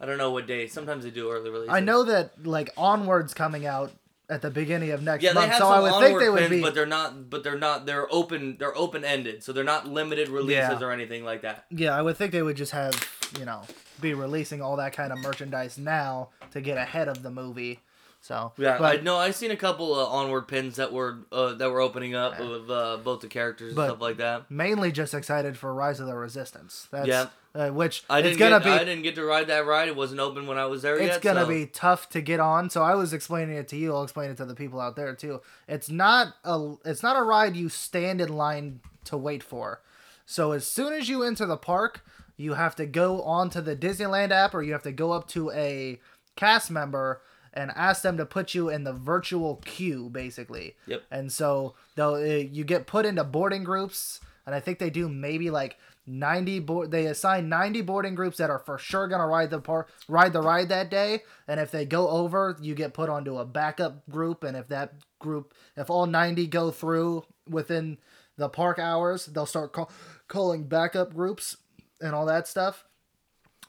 I, 0.00 0.06
don't 0.06 0.18
know 0.18 0.30
what 0.30 0.46
day. 0.46 0.66
Sometimes 0.66 1.04
they 1.04 1.10
do 1.10 1.30
early 1.30 1.50
releases. 1.50 1.74
I 1.74 1.80
know 1.80 2.02
that 2.04 2.44
like 2.46 2.70
Onward's 2.76 3.32
coming 3.34 3.66
out 3.66 3.92
at 4.28 4.42
the 4.42 4.50
beginning 4.50 4.90
of 4.90 5.02
next 5.02 5.22
Yeah, 5.22 5.30
they 5.30 5.40
month, 5.40 5.52
have 5.52 5.58
so 5.58 5.64
some 5.66 5.72
I 5.72 5.80
would 5.80 6.00
think 6.04 6.18
they 6.18 6.28
would 6.28 6.38
pins, 6.40 6.50
be. 6.50 6.60
but 6.62 6.74
they're 6.74 6.84
not. 6.86 7.30
But 7.30 7.44
they're 7.44 7.58
not. 7.58 7.86
They're 7.86 8.12
open. 8.12 8.56
They're 8.58 8.76
open 8.76 9.04
ended, 9.04 9.42
so 9.44 9.52
they're 9.52 9.62
not 9.64 9.86
limited 9.86 10.28
releases 10.28 10.80
Yeah. 10.80 10.82
or 10.86 10.90
anything 10.90 11.24
like 11.24 11.42
that. 11.42 11.64
Yeah, 11.70 11.96
I 11.96 12.02
would 12.02 12.16
think 12.16 12.32
they 12.32 12.42
would 12.42 12.56
just 12.56 12.72
have 12.72 12.94
you 13.38 13.44
know 13.44 13.62
be 14.00 14.14
releasing 14.14 14.60
all 14.60 14.76
that 14.76 14.92
kind 14.92 15.12
of 15.12 15.18
merchandise 15.20 15.78
now 15.78 16.30
to 16.52 16.60
get 16.60 16.76
ahead 16.76 17.06
of 17.08 17.22
the 17.22 17.30
movie. 17.30 17.80
So 18.26 18.52
Yeah, 18.58 18.78
but, 18.78 18.98
I 18.98 19.02
know. 19.02 19.16
I've 19.18 19.36
seen 19.36 19.52
a 19.52 19.56
couple 19.56 19.94
of 19.94 20.08
Onward 20.12 20.48
pins 20.48 20.76
that 20.76 20.92
were 20.92 21.18
uh, 21.30 21.54
that 21.54 21.70
were 21.70 21.80
opening 21.80 22.16
up 22.16 22.40
with 22.40 22.68
uh, 22.68 22.96
both 23.04 23.20
the 23.20 23.28
characters 23.28 23.76
and 23.76 23.86
stuff 23.86 24.00
like 24.00 24.16
that. 24.16 24.50
mainly 24.50 24.90
just 24.90 25.14
excited 25.14 25.56
for 25.56 25.72
Rise 25.72 26.00
of 26.00 26.08
the 26.08 26.16
Resistance. 26.16 26.88
That's, 26.90 27.06
Yeah. 27.06 27.26
uh, 27.54 27.68
which 27.70 28.02
I 28.10 28.18
it's 28.18 28.36
didn't 28.36 28.50
get. 28.50 28.64
be 28.64 28.70
I 28.70 28.78
didn't 28.84 29.02
get 29.04 29.14
to 29.14 29.24
ride 29.24 29.46
that 29.46 29.64
ride. 29.64 29.86
It 29.86 29.94
wasn't 29.94 30.18
open 30.20 30.48
when 30.48 30.58
I 30.58 30.66
was 30.66 30.82
there 30.82 30.96
it's 30.98 31.14
yet. 31.14 31.22
gonna 31.22 31.42
so- 31.42 31.48
be 31.48 31.66
tough 31.66 32.08
to 32.10 32.20
get 32.20 32.40
on. 32.40 32.68
So 32.68 32.82
I 32.82 32.96
was 32.96 33.12
explaining 33.12 33.56
it 33.56 33.68
to 33.68 33.76
you. 33.76 33.94
I'll 33.94 34.02
explain 34.02 34.30
it 34.30 34.36
to 34.38 34.44
the 34.44 34.56
people 34.56 34.80
out 34.80 34.96
there 34.96 35.14
too. 35.14 35.40
It's 35.68 35.88
not 35.88 36.34
a 36.44 36.74
it's 36.84 37.04
not 37.04 37.16
a 37.16 37.22
ride 37.22 37.54
you 37.54 37.68
stand 37.68 38.20
in 38.20 38.30
line 38.36 38.80
to 39.04 39.16
wait 39.16 39.44
for. 39.44 39.82
So 40.24 40.50
as 40.50 40.66
soon 40.66 40.92
as 40.92 41.08
you 41.08 41.22
enter 41.22 41.46
the 41.46 41.56
park, 41.56 42.04
you 42.36 42.54
have 42.54 42.74
to 42.76 42.86
go 42.86 43.22
onto 43.22 43.60
the 43.60 43.76
Disneyland 43.76 44.32
app 44.32 44.52
or 44.52 44.62
you 44.62 44.72
have 44.72 44.82
to 44.82 44.90
go 44.92 45.12
up 45.12 45.28
to 45.28 45.52
a 45.52 46.00
cast 46.34 46.72
member 46.72 47.22
and 47.56 47.72
ask 47.74 48.02
them 48.02 48.18
to 48.18 48.26
put 48.26 48.54
you 48.54 48.68
in 48.68 48.84
the 48.84 48.92
virtual 48.92 49.56
queue 49.64 50.10
basically. 50.10 50.76
Yep. 50.86 51.02
And 51.10 51.32
so 51.32 51.74
they'll 51.94 52.14
uh, 52.14 52.20
you 52.24 52.62
get 52.62 52.86
put 52.86 53.06
into 53.06 53.24
boarding 53.24 53.64
groups, 53.64 54.20
and 54.44 54.54
I 54.54 54.60
think 54.60 54.78
they 54.78 54.90
do 54.90 55.08
maybe 55.08 55.50
like 55.50 55.78
ninety 56.06 56.60
board. 56.60 56.90
They 56.90 57.06
assign 57.06 57.48
ninety 57.48 57.82
boarding 57.82 58.14
groups 58.14 58.36
that 58.36 58.50
are 58.50 58.58
for 58.58 58.78
sure 58.78 59.08
gonna 59.08 59.26
ride 59.26 59.50
the 59.50 59.60
par- 59.60 59.86
ride 60.06 60.34
the 60.34 60.42
ride 60.42 60.68
that 60.68 60.90
day. 60.90 61.22
And 61.48 61.58
if 61.58 61.70
they 61.70 61.86
go 61.86 62.08
over, 62.08 62.56
you 62.60 62.74
get 62.74 62.94
put 62.94 63.08
onto 63.08 63.38
a 63.38 63.44
backup 63.44 64.08
group. 64.10 64.44
And 64.44 64.56
if 64.56 64.68
that 64.68 64.92
group, 65.18 65.54
if 65.76 65.88
all 65.88 66.06
ninety 66.06 66.46
go 66.46 66.70
through 66.70 67.24
within 67.48 67.98
the 68.36 68.50
park 68.50 68.78
hours, 68.78 69.26
they'll 69.26 69.46
start 69.46 69.72
call- 69.72 69.90
calling 70.28 70.64
backup 70.64 71.14
groups 71.14 71.56
and 72.02 72.14
all 72.14 72.26
that 72.26 72.46
stuff. 72.46 72.84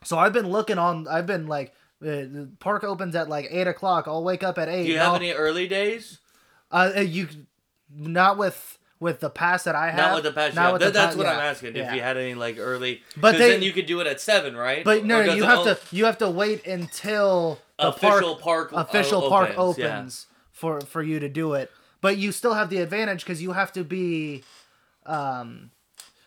So 0.04 0.20
I've 0.20 0.34
been 0.34 0.50
looking 0.50 0.78
on. 0.78 1.08
I've 1.08 1.26
been 1.26 1.48
like. 1.48 1.74
Uh, 2.02 2.06
the 2.06 2.50
park 2.60 2.84
opens 2.84 3.16
at 3.16 3.28
like 3.30 3.48
eight 3.50 3.68
o'clock. 3.68 4.08
I'll 4.08 4.24
wake 4.24 4.44
up 4.44 4.58
at 4.60 4.70
eight. 4.70 4.86
Do 4.86 4.92
you 4.92 4.98
have 5.00 5.10
I'll- 5.10 5.16
any 5.16 5.32
early 5.32 5.68
days? 5.68 6.20
uh, 6.72 6.92
uh, 6.98 7.00
you 7.02 7.28
not 7.92 8.38
with 8.38 8.78
with 9.00 9.20
the 9.20 9.30
pass 9.30 9.64
that 9.64 9.76
I 9.76 9.88
have. 9.92 9.98
Not 9.98 10.16
with 10.16 10.24
the 10.26 10.32
patch. 10.32 10.54
Not 10.56 10.74
with 10.74 10.82
That- 10.82 10.88
the 10.94 11.00
that's 11.00 11.16
what 11.16 11.26
yeah, 11.28 11.34
I'm 11.34 11.40
asking. 11.40 11.76
yeah. 11.76 11.90
If 11.90 11.96
you 11.96 12.02
had 12.02 12.18
any 12.18 12.34
like 12.36 12.58
early, 12.60 13.02
But 13.16 13.38
they- 13.38 13.50
then 13.52 13.62
you 13.62 13.72
could 13.72 13.86
do 13.86 14.00
it 14.00 14.08
at 14.08 14.20
seven, 14.22 14.56
right? 14.56 14.84
But 14.84 15.06
no, 15.06 15.20
Or 15.20 15.22
no, 15.22 15.26
does 15.28 15.36
you 15.38 15.44
have 15.44 15.60
o- 15.60 15.74
to 15.74 15.80
you 15.96 16.06
have 16.06 16.18
to 16.20 16.30
wait 16.30 16.66
until 16.68 17.60
the 17.80 17.88
official 17.90 18.36
park, 18.38 18.72
park, 18.72 18.88
official 18.90 19.26
uh, 19.26 19.30
park 19.30 19.50
opens, 19.58 19.80
opens 19.86 20.28
yeah. 20.30 20.36
for 20.52 20.82
for 20.82 21.02
you 21.04 21.20
to 21.20 21.30
do 21.30 21.54
it. 21.54 21.72
But 22.02 22.18
you 22.18 22.32
still 22.32 22.54
have 22.54 22.70
the 22.70 22.78
advantage 22.78 23.24
because 23.24 23.42
you 23.42 23.54
have 23.54 23.72
to 23.74 23.84
be 23.84 24.44
um, 25.08 25.72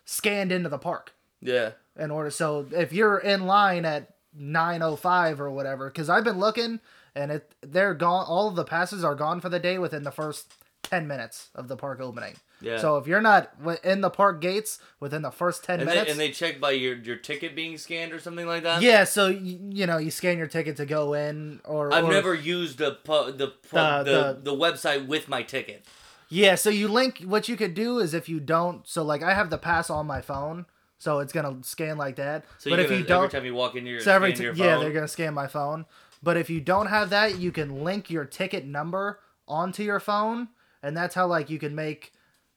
scanned 0.05 0.51
into 0.53 0.69
the 0.69 0.79
park 0.79 1.13
Yeah. 1.41 1.73
in 1.97 2.11
order. 2.11 2.31
So 2.31 2.67
if 2.73 2.93
you're 2.93 3.19
in 3.19 3.47
line 3.47 3.85
at 3.85 4.15
nine 4.35 4.83
oh 4.83 4.97
five 4.97 5.41
or 5.41 5.51
whatever, 5.51 5.89
because 5.89 6.09
I've 6.09 6.25
been 6.25 6.39
looking 6.39 6.81
and 7.15 7.31
it 7.33 7.55
they're 7.63 7.95
gone. 7.95 8.25
All 8.29 8.49
of 8.49 8.57
the 8.57 8.65
passes 8.65 9.03
are 9.05 9.15
gone 9.15 9.41
for 9.41 9.49
the 9.49 9.59
day 9.59 9.79
within 9.79 10.03
the 10.05 10.11
first 10.13 10.53
ten 10.83 11.07
minutes 11.07 11.49
of 11.55 11.69
the 11.69 11.77
park 11.77 12.01
opening. 12.01 12.35
Yeah. 12.63 12.77
So 12.79 12.99
if 12.99 13.07
you're 13.07 13.23
not 13.23 13.53
in 13.83 14.03
the 14.03 14.11
park 14.11 14.41
gates 14.43 14.79
within 15.01 15.23
the 15.23 15.31
first 15.31 15.65
ten 15.65 15.81
And 15.81 15.89
they, 15.89 15.95
minutes, 15.95 16.11
and 16.11 16.21
they 16.21 16.31
check 16.31 16.61
by 16.61 16.73
your 16.73 16.95
your 16.97 17.17
ticket 17.17 17.57
being 17.57 17.79
scanned 17.79 18.13
or 18.13 18.19
something 18.19 18.47
like 18.47 18.63
that. 18.65 18.83
yeah. 18.83 19.05
So 19.05 19.29
you, 19.29 19.59
you 19.71 19.87
know 19.87 19.97
you 19.99 20.11
scan 20.11 20.37
your 20.39 20.47
ticket 20.47 20.77
to 20.77 20.85
go 20.87 21.15
in, 21.15 21.61
or 21.65 21.93
I've 21.93 22.05
or- 22.05 22.11
never 22.13 22.35
used 22.35 22.79
the 22.79 22.93
pu- 22.93 23.33
the 23.33 23.49
pu- 23.49 23.77
The- 23.77 24.03
the, 24.05 24.13
the- 24.13 24.41
the 24.51 24.57
website 24.57 25.07
with 25.07 25.29
my 25.29 25.43
ticket. 25.43 25.85
Yeah, 26.33 26.55
so 26.55 26.71
you 26.71 26.87
link 26.87 27.23
what 27.25 27.49
you 27.49 27.57
could 27.57 27.75
do 27.75 27.99
is 27.99 28.15
if 28.15 28.29
you 28.29 28.39
don't 28.39 28.87
so 28.87 29.03
like 29.03 29.23
I 29.23 29.35
have 29.35 29.51
the 29.51 29.59
pass 29.59 29.91
on 29.91 30.07
my 30.07 30.21
phone, 30.21 30.67
so 31.01 31.19
it's 31.19 31.33
gonna 31.33 31.57
scan 31.65 31.99
like 31.99 32.15
that. 32.17 32.45
So 32.59 32.71
but 32.71 32.79
if 32.79 32.87
gonna, 32.87 33.01
you 33.01 33.05
don't 33.05 33.25
every 33.25 33.31
time 33.41 33.45
you 33.47 33.55
walk 33.55 33.75
in, 33.75 33.85
you're 33.87 33.99
so 34.01 34.13
every 34.13 34.33
t- 34.35 34.45
your 34.45 34.53
yeah, 34.55 34.79
they're 34.79 34.93
gonna 34.93 35.09
scan 35.09 35.35
my 35.35 35.49
phone. 35.49 35.87
But 36.23 36.37
if 36.37 36.49
you 36.51 36.61
don't 36.61 36.87
have 36.87 37.11
that, 37.11 37.39
you 37.41 37.51
can 37.51 37.83
link 37.83 38.11
your 38.11 38.25
ticket 38.27 38.65
number 38.67 39.19
onto 39.49 39.83
your 39.83 39.99
phone, 39.99 40.49
and 40.83 40.97
that's 40.97 41.15
how 41.17 41.27
like 41.27 41.51
you 41.51 41.59
can 41.59 41.75
make 41.75 42.13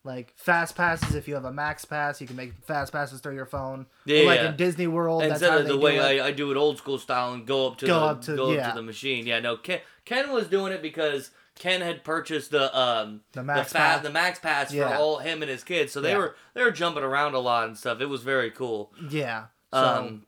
like 0.06 0.34
fast 0.36 0.76
passes 0.76 1.16
if 1.16 1.30
you 1.30 1.34
have 1.34 1.46
a 1.46 1.52
max 1.54 1.86
pass, 1.86 2.20
you 2.20 2.28
can 2.28 2.36
make 2.36 2.54
fast 2.66 2.92
passes 2.92 3.22
through 3.22 3.36
your 3.36 3.46
phone. 3.46 3.86
Yeah, 4.06 4.24
Or, 4.24 4.26
like 4.26 4.42
yeah. 4.42 4.50
in 4.50 4.58
Disney 4.58 4.88
World, 4.88 5.22
that's 5.22 5.42
Instead 5.42 5.62
of 5.62 5.68
the 5.68 5.78
way. 5.78 6.20
I, 6.20 6.28
I 6.28 6.32
do 6.32 6.52
it 6.52 6.58
old 6.58 6.78
school 6.78 6.98
style 7.00 7.32
and 7.34 7.48
go 7.48 7.68
up 7.68 7.78
to 7.78 7.88
Go 7.88 8.00
the 8.02 8.06
up 8.08 8.22
to- 8.24 8.36
go 8.36 8.50
up 8.52 8.58
yeah. 8.58 8.70
to 8.72 8.76
the 8.76 8.82
machine. 8.84 9.26
Yeah, 9.26 9.40
no. 9.40 9.56
Ken 9.56 9.80
Ken 10.04 10.30
was 10.34 10.48
doing 10.48 10.74
it 10.74 10.82
because 10.82 11.32
Ken 11.60 11.82
had 11.82 12.04
purchased 12.04 12.52
the 12.52 12.76
um 12.78 13.22
The 13.34 13.44
Max 13.44 13.72
the, 13.72 13.78
Pass. 13.78 14.04
the 14.04 14.10
max 14.10 14.40
pass 14.40 14.70
for 14.72 14.76
Yeah. 14.78 14.98
all 14.98 15.20
him 15.20 15.42
and 15.44 15.50
his 15.52 15.64
kids. 15.64 15.92
So 15.92 16.02
they 16.02 16.12
Yeah. 16.12 16.18
were 16.18 16.36
they 16.54 16.64
were 16.64 16.72
jumping 16.72 17.04
around 17.04 17.36
a 17.36 17.40
lot 17.40 17.68
and 17.68 17.78
stuff. 17.78 18.02
It 18.02 18.08
was 18.08 18.24
very 18.24 18.52
cool. 18.52 18.92
yeah. 19.10 19.46
So 19.74 19.80
Um, 19.80 20.26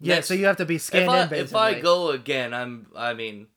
yeah, 0.00 0.16
next- 0.16 0.28
so 0.28 0.34
you 0.34 0.46
have 0.46 0.56
to 0.58 0.64
be 0.66 0.76
if 0.76 0.82
scanned 0.82 1.10
I, 1.10 1.24
in 1.26 1.32
if 1.34 1.54
I 1.54 1.80
go 1.80 2.10
again, 2.10 2.52
I'm 2.54 2.86
I 2.96 3.12
mean 3.14 3.48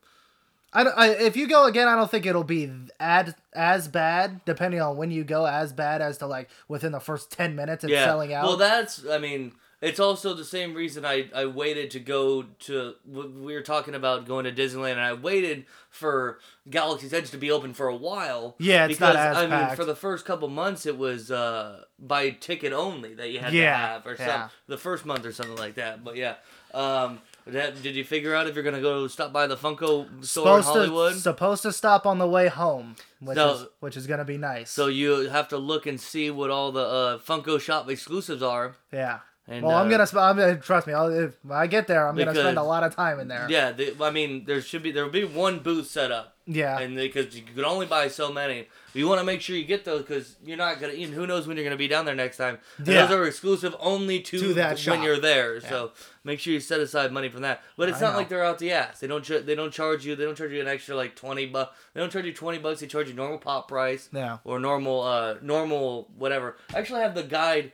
I, 0.71 0.83
I, 0.83 1.07
if 1.07 1.35
you 1.35 1.47
go 1.47 1.65
again, 1.65 1.87
I 1.87 1.95
don't 1.95 2.11
think 2.11 2.27
it'll 2.27 2.43
be 2.43 2.71
ad, 2.99 3.33
as 3.53 3.87
bad, 3.87 4.41
depending 4.45 4.79
on 4.79 4.97
when 4.97 5.09
you 5.09 5.23
go, 5.23 5.45
as 5.45 5.73
bad 5.73 5.99
as 5.99 6.19
to 6.19 6.27
like 6.27 6.47
within 6.67 6.91
the 6.91 6.99
first 6.99 7.31
10 7.31 7.55
minutes 7.55 7.83
it's 7.83 7.91
yeah. 7.91 8.05
selling 8.05 8.33
out. 8.35 8.45
Well, 8.45 8.57
that's 8.57 9.03
I 9.07 9.17
mean. 9.17 9.53
It's 9.81 9.99
also 9.99 10.33
the 10.33 10.43
same 10.43 10.73
reason 10.73 11.05
I, 11.05 11.29
I 11.33 11.45
waited 11.45 11.91
to 11.91 12.01
go 12.01 12.43
to. 12.43 12.95
We 13.07 13.53
were 13.53 13.61
talking 13.61 13.95
about 13.95 14.27
going 14.27 14.43
to 14.43 14.51
Disneyland, 14.51 14.91
and 14.93 14.99
I 15.01 15.13
waited 15.13 15.65
for 15.89 16.39
Galaxy's 16.69 17.13
Edge 17.13 17.31
to 17.31 17.37
be 17.37 17.49
open 17.49 17.73
for 17.73 17.87
a 17.87 17.95
while. 17.95 18.55
Yeah, 18.59 18.85
it's 18.85 18.95
because 18.95 19.13
not 19.15 19.25
as 19.25 19.37
I 19.37 19.47
mean, 19.67 19.75
for 19.77 19.85
the 19.85 19.95
first 19.95 20.25
couple 20.25 20.49
months, 20.49 20.85
it 20.85 20.97
was 20.97 21.31
uh, 21.31 21.83
by 21.97 22.31
ticket 22.31 22.73
only 22.73 23.13
that 23.13 23.29
you 23.31 23.39
had 23.39 23.53
Yeah, 23.53 23.71
to 23.71 23.77
have, 23.77 24.05
or 24.07 24.15
yeah. 24.19 24.25
some 24.41 24.49
the 24.67 24.77
first 24.77 25.05
month 25.05 25.25
or 25.25 25.31
something 25.31 25.55
like 25.55 25.75
that. 25.75 26.03
But 26.03 26.17
yeah, 26.17 26.35
um, 26.73 27.19
that, 27.47 27.81
did 27.81 27.95
you 27.95 28.03
figure 28.03 28.35
out 28.35 28.47
if 28.47 28.55
you're 28.55 28.65
gonna 28.65 28.81
go 28.81 29.07
stop 29.07 29.31
by 29.31 29.47
the 29.47 29.55
Funko 29.55 30.07
store 30.25 30.57
in 30.57 30.63
supposed 30.63 30.67
Hollywood? 30.67 31.13
to 31.13 31.19
supposed 31.21 31.61
to 31.63 31.71
stop 31.71 32.05
on 32.05 32.17
the 32.19 32.27
way 32.27 32.49
home, 32.49 32.97
which 33.21 33.37
So- 33.37 33.53
is 33.53 33.65
which 33.79 33.95
is 33.95 34.07
gonna 34.07 34.25
be 34.25 34.37
nice. 34.37 34.71
so 34.71 34.87
you 34.87 35.29
have 35.29 35.47
to 35.47 35.57
look 35.57 35.85
and 35.85 36.01
see 36.01 36.29
what 36.29 36.49
all 36.49 36.73
the 36.73 36.81
uh, 36.83 37.17
Funko 37.19 37.61
Shop 37.61 37.89
exclusives 37.89 38.43
are. 38.43 38.75
yeah. 38.91 39.19
And, 39.51 39.65
well, 39.65 39.75
I'm 39.75 39.87
uh, 39.87 39.89
gonna. 39.89 40.05
Sp- 40.05 40.21
I'm 40.21 40.37
gonna 40.37 40.57
trust 40.57 40.85
me. 40.85 40.93
I'll, 40.93 41.07
if 41.09 41.33
I 41.49 41.65
get 41.65 41.87
there, 41.87 42.07
I'm 42.07 42.15
gonna 42.15 42.35
spend 42.35 42.57
a 42.59 42.63
lot 42.63 42.83
of 42.83 42.95
time 42.95 43.19
in 43.19 43.27
there. 43.27 43.47
Yeah, 43.49 43.71
they, 43.71 43.93
I 43.99 44.11
mean, 44.11 44.45
there 44.45 44.61
should 44.61 44.83
be 44.83 44.91
there 44.91 45.03
will 45.03 45.11
be 45.11 45.23
one 45.25 45.59
booth 45.59 45.87
set 45.87 46.11
up. 46.11 46.35
Yeah. 46.51 46.79
and 46.79 46.95
because 46.95 47.35
you 47.35 47.43
can 47.43 47.63
only 47.63 47.85
buy 47.85 48.07
so 48.07 48.33
many, 48.33 48.69
you 48.95 49.07
want 49.07 49.19
to 49.19 49.23
make 49.23 49.39
sure 49.39 49.55
you 49.55 49.65
get 49.65 49.85
those 49.85 50.01
because 50.01 50.35
you're 50.43 50.57
not 50.57 50.79
gonna. 50.79 50.93
Even 50.93 51.13
who 51.15 51.25
knows 51.27 51.47
when 51.47 51.57
you're 51.57 51.63
gonna 51.63 51.77
be 51.77 51.87
down 51.87 52.05
there 52.05 52.15
next 52.15 52.37
time? 52.37 52.57
And 52.77 52.87
Yeah. 52.87 53.05
those 53.07 53.15
are 53.17 53.25
exclusive 53.27 53.75
only 53.79 54.19
to, 54.21 54.39
To 54.39 54.53
that 54.55 54.69
when 54.69 54.77
shop. 54.77 55.03
you're 55.03 55.19
there. 55.19 55.61
So 55.61 55.91
make 56.23 56.39
sure 56.39 56.53
you 56.53 56.59
set 56.59 56.79
aside 56.79 57.11
money 57.11 57.29
from 57.29 57.41
that. 57.41 57.61
But 57.77 57.89
it's 57.89 57.99
I 57.99 58.01
not 58.01 58.11
know. 58.13 58.17
like 58.19 58.29
they're 58.29 58.43
out 58.45 58.57
the 58.59 58.71
ass. 58.71 58.99
They 58.99 59.07
don't. 59.07 59.23
Ch- 59.23 59.43
they 59.45 59.55
don't 59.55 59.71
charge 59.73 60.05
you. 60.05 60.15
They 60.15 60.25
don't 60.25 60.35
charge 60.35 60.51
you 60.51 60.61
an 60.61 60.67
extra 60.67 60.95
like 60.95 61.15
twenty 61.15 61.45
bucks. 61.47 61.75
They 61.93 62.01
don't 62.01 62.11
charge 62.11 62.25
you 62.25 62.33
twenty 62.33 62.57
bucks. 62.59 62.81
They 62.81 62.87
charge 62.87 63.07
you 63.07 63.13
normal 63.15 63.37
pop 63.39 63.67
price. 63.67 64.09
Yeah. 64.13 64.37
Or 64.43 64.59
normal, 64.59 65.01
uh, 65.03 65.35
normal 65.41 66.09
whatever. 66.17 66.57
I 66.73 66.79
actually, 66.79 67.01
have 67.01 67.15
the 67.15 67.23
guide. 67.23 67.71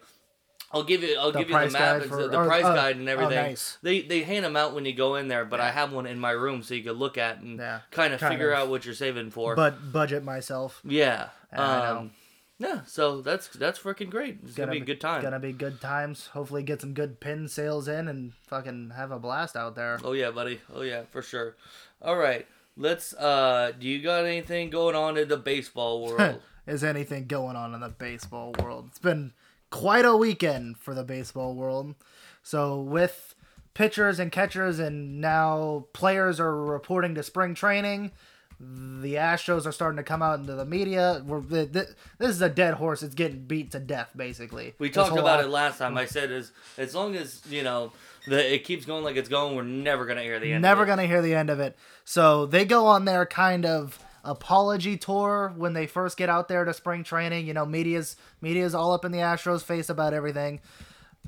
I'll 0.76 0.84
give 0.84 1.02
you. 1.04 1.18
I'll 1.18 1.32
The 1.32 1.40
give 1.40 1.50
you 1.50 1.58
the 1.60 1.70
map, 1.72 2.02
and 2.02 2.12
for- 2.12 2.28
the 2.28 2.38
oh, 2.40 2.46
price 2.46 2.66
oh, 2.66 2.76
guide 2.76 2.98
and 2.98 3.08
oh, 3.08 3.12
everything. 3.14 3.36
nice. 3.38 3.78
They 3.82 4.02
they 4.02 4.24
hand 4.24 4.44
them 4.46 4.56
out 4.58 4.76
when 4.76 4.86
you 4.86 4.94
go 4.94 5.16
in 5.16 5.30
there, 5.30 5.46
but 5.46 5.60
I 5.62 5.72
have 5.72 5.94
one 5.94 6.06
in 6.06 6.20
my 6.20 6.32
room 6.32 6.62
so 6.64 6.74
you 6.74 6.84
can 6.84 6.94
look 6.94 7.18
at 7.18 7.40
and 7.40 7.58
Yeah. 7.58 7.80
kind 7.92 8.14
of 8.14 8.20
Kind 8.20 8.34
figure 8.34 8.52
of. 8.52 8.60
out 8.60 8.68
what 8.70 8.84
you're 8.86 8.94
saving 8.94 9.32
for. 9.32 9.56
But 9.56 9.92
budget 9.94 10.24
myself. 10.24 10.82
yeah, 10.84 11.30
um, 11.54 12.12
yeah. 12.60 12.82
So 12.86 13.22
that's 13.22 13.48
that's 13.48 13.80
freaking 13.80 14.10
great. 14.10 14.40
It's 14.44 14.56
gonna, 14.56 14.74
be 14.74 14.78
a 14.80 14.86
good 14.86 15.00
time. 15.02 15.22
Gonna 15.22 15.40
be 15.40 15.54
good 15.54 15.80
times. 15.80 16.28
Hopefully, 16.28 16.62
get 16.64 16.82
some 16.82 16.94
good 16.94 17.20
pin 17.22 17.48
sales 17.48 17.88
in 17.88 18.08
and 18.10 18.34
fucking 18.48 18.92
have 18.96 19.12
a 19.12 19.20
blast 19.20 19.56
out 19.56 19.76
there. 19.76 19.98
Oh 20.04 20.12
yeah, 20.12 20.32
buddy. 20.32 20.60
Oh 20.74 20.82
yeah, 20.82 21.04
for 21.12 21.22
sure. 21.22 21.56
All 22.02 22.18
right, 22.18 22.46
let's. 22.76 23.14
uh 23.14 23.72
Do 23.80 23.88
you 23.88 24.02
got 24.04 24.26
anything 24.26 24.70
going 24.70 24.96
on 24.96 25.18
in 25.18 25.28
the 25.30 25.38
baseball 25.38 26.02
world? 26.08 26.42
Is 26.68 26.84
anything 26.84 27.28
going 27.28 27.56
on 27.56 27.74
in 27.74 27.80
the 27.82 27.90
baseball 27.90 28.54
world? 28.62 28.88
It's 28.90 29.00
been 29.00 29.34
quite 29.70 30.06
a 30.06 30.16
weekend 30.16 30.78
for 30.78 30.94
the 30.94 31.04
baseball 31.04 31.54
world. 31.54 31.96
So 32.44 32.80
with 32.80 33.36
pitchers 33.74 34.20
and 34.20 34.32
catchers 34.32 34.80
and 34.80 35.20
now 35.20 35.86
players 35.94 36.40
are 36.40 36.56
reporting 36.64 37.16
to 37.16 37.24
spring 37.24 37.56
training, 37.56 38.12
the 38.60 39.16
Astros 39.16 39.66
are 39.66 39.72
starting 39.72 39.98
to 39.98 40.04
come 40.04 40.22
out 40.22 40.40
into 40.40 40.54
the 40.54 40.66
media. 40.66 41.22
We're, 41.26 41.42
th- 41.42 41.74
th- 41.74 41.88
this 42.20 42.30
is 42.30 42.42
a 42.42 42.50
dead 42.50 42.76
horse. 42.76 43.04
It's 43.04 43.16
getting 43.16 43.40
beat 43.42 43.72
to 43.72 43.80
death, 43.80 44.12
basically. 44.16 44.74
We 44.80 44.90
talked 44.90 45.18
about 45.18 45.44
it 45.44 45.48
last 45.48 45.78
time. 45.78 45.98
I 45.98 46.06
said 46.06 46.32
as 46.32 46.52
as 46.78 46.96
long 46.96 47.16
as 47.16 47.42
you 47.50 47.64
know 47.64 47.92
that 48.28 48.54
it 48.54 48.64
keeps 48.64 48.86
going 48.86 49.04
like 49.04 49.18
it's 49.18 49.28
going, 49.28 49.58
we're 49.58 49.64
never 49.64 50.06
gonna 50.06 50.24
hear 50.24 50.40
the 50.40 50.54
end. 50.54 50.62
Never 50.62 50.84
of 50.84 50.88
it. 50.88 50.92
gonna 50.92 51.08
hear 51.08 51.22
the 51.22 51.36
end 51.36 51.50
of 51.50 51.60
it. 51.60 51.76
So 52.06 52.46
they 52.46 52.64
go 52.64 52.86
on 52.86 53.04
there, 53.04 53.26
kind 53.26 53.66
of 53.66 54.00
apology 54.26 54.98
tour 54.98 55.54
when 55.56 55.74
they 55.74 55.88
first 55.88 56.18
get 56.18 56.30
out 56.30 56.48
there 56.48 56.66
to 56.66 56.74
spring 56.74 57.04
training. 57.04 57.48
You 57.48 57.54
know, 57.54 57.66
media's 57.66 58.16
media's 58.42 58.76
all 58.76 58.92
up 58.94 59.06
in 59.06 59.12
the 59.12 59.20
Astros' 59.20 59.64
face 59.64 59.90
about 59.90 60.14
everything. 60.14 60.60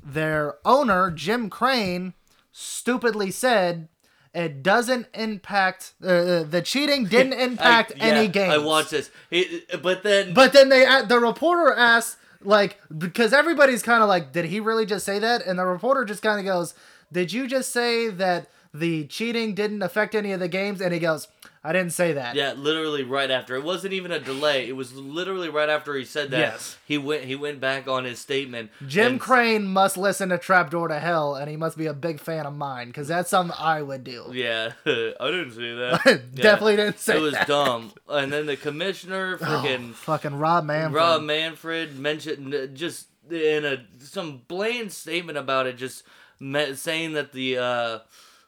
Their 0.04 0.56
owner 0.64 1.10
Jim 1.10 1.48
Crane 1.50 2.14
stupidly 2.52 3.30
said. 3.30 3.88
It 4.34 4.62
doesn't 4.62 5.06
impact 5.14 5.94
uh, 6.02 6.42
the 6.44 6.60
cheating. 6.64 7.06
Didn't 7.06 7.32
impact 7.40 7.92
I, 7.98 8.04
any 8.04 8.20
yeah, 8.26 8.32
games. 8.32 8.52
I 8.54 8.58
watched 8.58 8.90
this, 8.90 9.10
He- 9.30 9.62
but 9.82 10.02
then 10.02 10.34
But 10.34 10.52
then 10.52 10.68
they 10.68 10.84
the 11.08 11.18
reporter 11.18 11.72
asked 11.72 12.18
like 12.42 12.78
because 12.96 13.32
everybody's 13.32 13.82
kind 13.82 14.02
of 14.02 14.08
like, 14.08 14.32
did 14.32 14.44
he 14.44 14.60
really 14.60 14.86
just 14.86 15.04
say 15.04 15.18
that? 15.18 15.44
And 15.46 15.58
the 15.58 15.64
reporter 15.64 16.04
just 16.04 16.22
kind 16.22 16.38
of 16.38 16.44
goes, 16.44 16.74
did 17.10 17.32
you 17.32 17.48
just 17.48 17.72
say 17.72 18.08
that 18.10 18.48
the 18.72 19.06
cheating 19.06 19.54
didn't 19.54 19.82
affect 19.82 20.14
any 20.14 20.30
of 20.32 20.40
the 20.40 20.46
games? 20.48 20.80
And 20.80 20.92
he 20.92 21.00
goes, 21.00 21.26
I 21.64 21.72
didn't 21.72 21.92
say 21.92 22.12
that. 22.12 22.34
Yeah, 22.36 22.52
literally 22.52 23.02
right 23.02 23.30
after. 23.30 23.56
It 23.56 23.64
wasn't 23.64 23.92
even 23.92 24.12
a 24.12 24.18
delay. 24.20 24.68
It 24.68 24.76
was 24.76 24.94
literally 24.94 25.48
right 25.48 25.68
after 25.68 25.94
he 25.94 26.04
said 26.04 26.30
that. 26.30 26.38
Yes. 26.38 26.78
He 26.86 26.96
went 26.98 27.24
he 27.24 27.34
went 27.34 27.60
back 27.60 27.88
on 27.88 28.04
his 28.04 28.18
statement. 28.20 28.70
Jim 28.86 29.12
and- 29.12 29.20
Crane 29.20 29.66
must 29.66 29.96
listen 29.96 30.28
to 30.28 30.38
Trapdoor 30.38 30.88
to 30.88 30.98
Hell, 31.00 31.34
and 31.34 31.50
he 31.50 31.56
must 31.56 31.76
be 31.76 31.86
a 31.86 31.92
big 31.94 32.20
fan 32.20 32.46
of 32.46 32.54
mine 32.56 32.86
because 32.88 33.08
that's 33.08 33.28
something 33.30 33.56
I 33.58 33.82
would 33.82 34.04
do. 34.04 34.26
Yeah, 34.32 34.72
I 34.86 35.30
didn't 35.30 35.52
say 35.52 35.74
that. 35.74 36.00
Yeah. 36.06 36.42
Definitely 36.42 36.76
didn't 36.76 37.00
say 37.00 37.14
that. 37.14 37.18
It 37.18 37.22
was 37.22 37.32
that. 37.34 37.46
dumb. 37.48 37.92
And 38.08 38.32
then 38.32 38.46
the 38.46 38.56
commissioner, 38.56 39.36
Oh, 39.40 39.44
freaking 39.44 39.92
fucking 39.94 40.36
Rob 40.36 40.64
Manfred. 40.64 40.94
Rob 40.94 41.22
Manfred, 41.22 41.98
mentioned 41.98 42.76
just 42.76 43.08
in 43.30 43.64
a 43.64 43.84
some 43.98 44.42
bland 44.48 44.92
statement 44.92 45.36
about 45.36 45.66
it, 45.66 45.76
just 45.76 46.04
me- 46.40 46.74
saying 46.74 47.14
that 47.14 47.32
the 47.32 47.58
uh, 47.58 47.98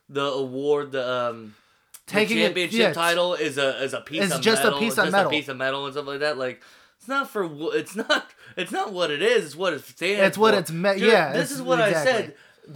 the 0.09 0.25
award, 0.25 0.93
the 0.93 1.07
um, 1.31 1.55
Taking 2.11 2.37
the 2.37 2.43
it- 2.43 2.47
championship 2.49 2.79
yeah, 2.81 2.93
title 2.93 3.35
is 3.35 3.59
a 3.59 3.83
is 3.83 3.93
a 3.95 4.00
piece 4.00 4.25
It's 4.25 4.35
of 4.35 4.40
just 4.40 4.62
a 4.62 4.67
metal, 4.67 4.79
piece 4.79 4.93
of 4.99 5.05
just 5.05 5.12
metal. 5.12 5.31
a 5.31 5.35
piece 5.35 5.49
of 5.49 5.57
metal 5.57 5.85
and 5.87 5.95
stuff 5.95 6.07
like 6.07 6.21
that. 6.21 6.38
Like 6.38 6.62
it's 6.99 7.09
not 7.09 7.31
for 7.31 7.49
it's 7.76 7.97
not 7.97 8.26
it's 8.57 8.73
not 8.73 8.93
what 8.93 9.11
it 9.11 9.23
is. 9.23 9.45
It's 9.47 9.57
what 9.57 9.73
it 9.73 9.85
stands. 9.85 10.21
It's 10.29 10.38
what 10.38 10.55
it's 10.55 10.71
me- 10.71 10.95
Dude, 10.99 11.09
yeah, 11.12 11.33
This 11.33 11.50
is 11.50 11.62
what 11.62 11.81
I 11.81 11.93
said. 11.93 12.35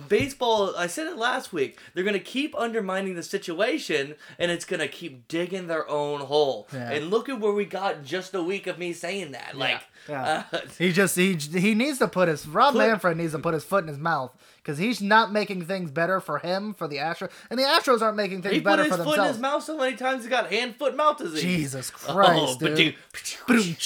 Baseball, 0.09 0.75
I 0.77 0.89
said 0.89 1.07
it 1.07 1.17
last 1.17 1.53
week. 1.53 1.79
They're 1.95 2.03
gonna 2.03 2.19
keep 2.19 2.57
undermining 2.59 3.15
the 3.15 3.23
situation, 3.23 4.17
and 4.41 4.51
it's 4.51 4.65
gonna 4.65 4.89
keep 4.89 5.29
digging 5.29 5.69
their 5.69 5.89
own 5.89 6.21
hole. 6.23 6.67
Yeah. 6.73 6.91
And 6.91 7.11
look 7.11 7.29
at 7.29 7.39
where 7.39 7.53
we 7.53 7.65
got 7.65 8.03
just 8.05 8.35
a 8.35 8.43
week 8.43 8.67
of 8.67 8.77
me 8.79 8.93
saying 8.93 9.33
that. 9.33 9.57
Like, 9.57 9.83
Yeah. 10.09 10.45
uh, 10.53 10.59
He 10.79 10.91
just 10.93 11.15
he 11.17 11.35
he 11.37 11.75
needs 11.75 11.99
to 11.99 12.09
put 12.09 12.29
his 12.29 12.47
Rob 12.47 12.73
Put- 12.73 12.79
Manfred 12.79 13.17
needs 13.19 13.33
to 13.33 13.39
put 13.39 13.55
his 13.55 13.63
foot 13.65 13.85
in 13.85 13.89
his 13.89 13.99
mouth 13.99 14.33
because 14.65 14.79
he's 14.79 15.03
not 15.03 15.31
making 15.31 15.67
things 15.67 15.91
better 15.91 16.21
for 16.21 16.39
him 16.39 16.73
for 16.73 16.89
the 16.89 16.97
Astros 16.97 17.31
and 17.51 17.59
the 17.59 17.65
Astros 17.65 18.01
aren't 18.01 18.17
making 18.17 18.41
things 18.41 18.55
he 18.55 18.61
better 18.61 18.85
for 18.85 18.97
themselves. 18.97 19.11
He 19.11 19.17
put 19.17 19.17
his 19.17 19.17
foot 19.17 19.27
in 19.27 19.33
his 19.35 19.41
mouth 19.41 19.63
so 19.63 19.77
many 19.77 19.97
times 19.97 20.25
he 20.25 20.31
got 20.31 20.51
hand, 20.51 20.77
foot, 20.77 20.97
mouth 20.97 21.19
disease. 21.19 21.43
Jesus 21.43 21.93
oh, 22.09 22.15
Christ, 22.15 22.59
oh, 22.63 22.75
dude. 22.75 22.97
dude. 23.47 23.77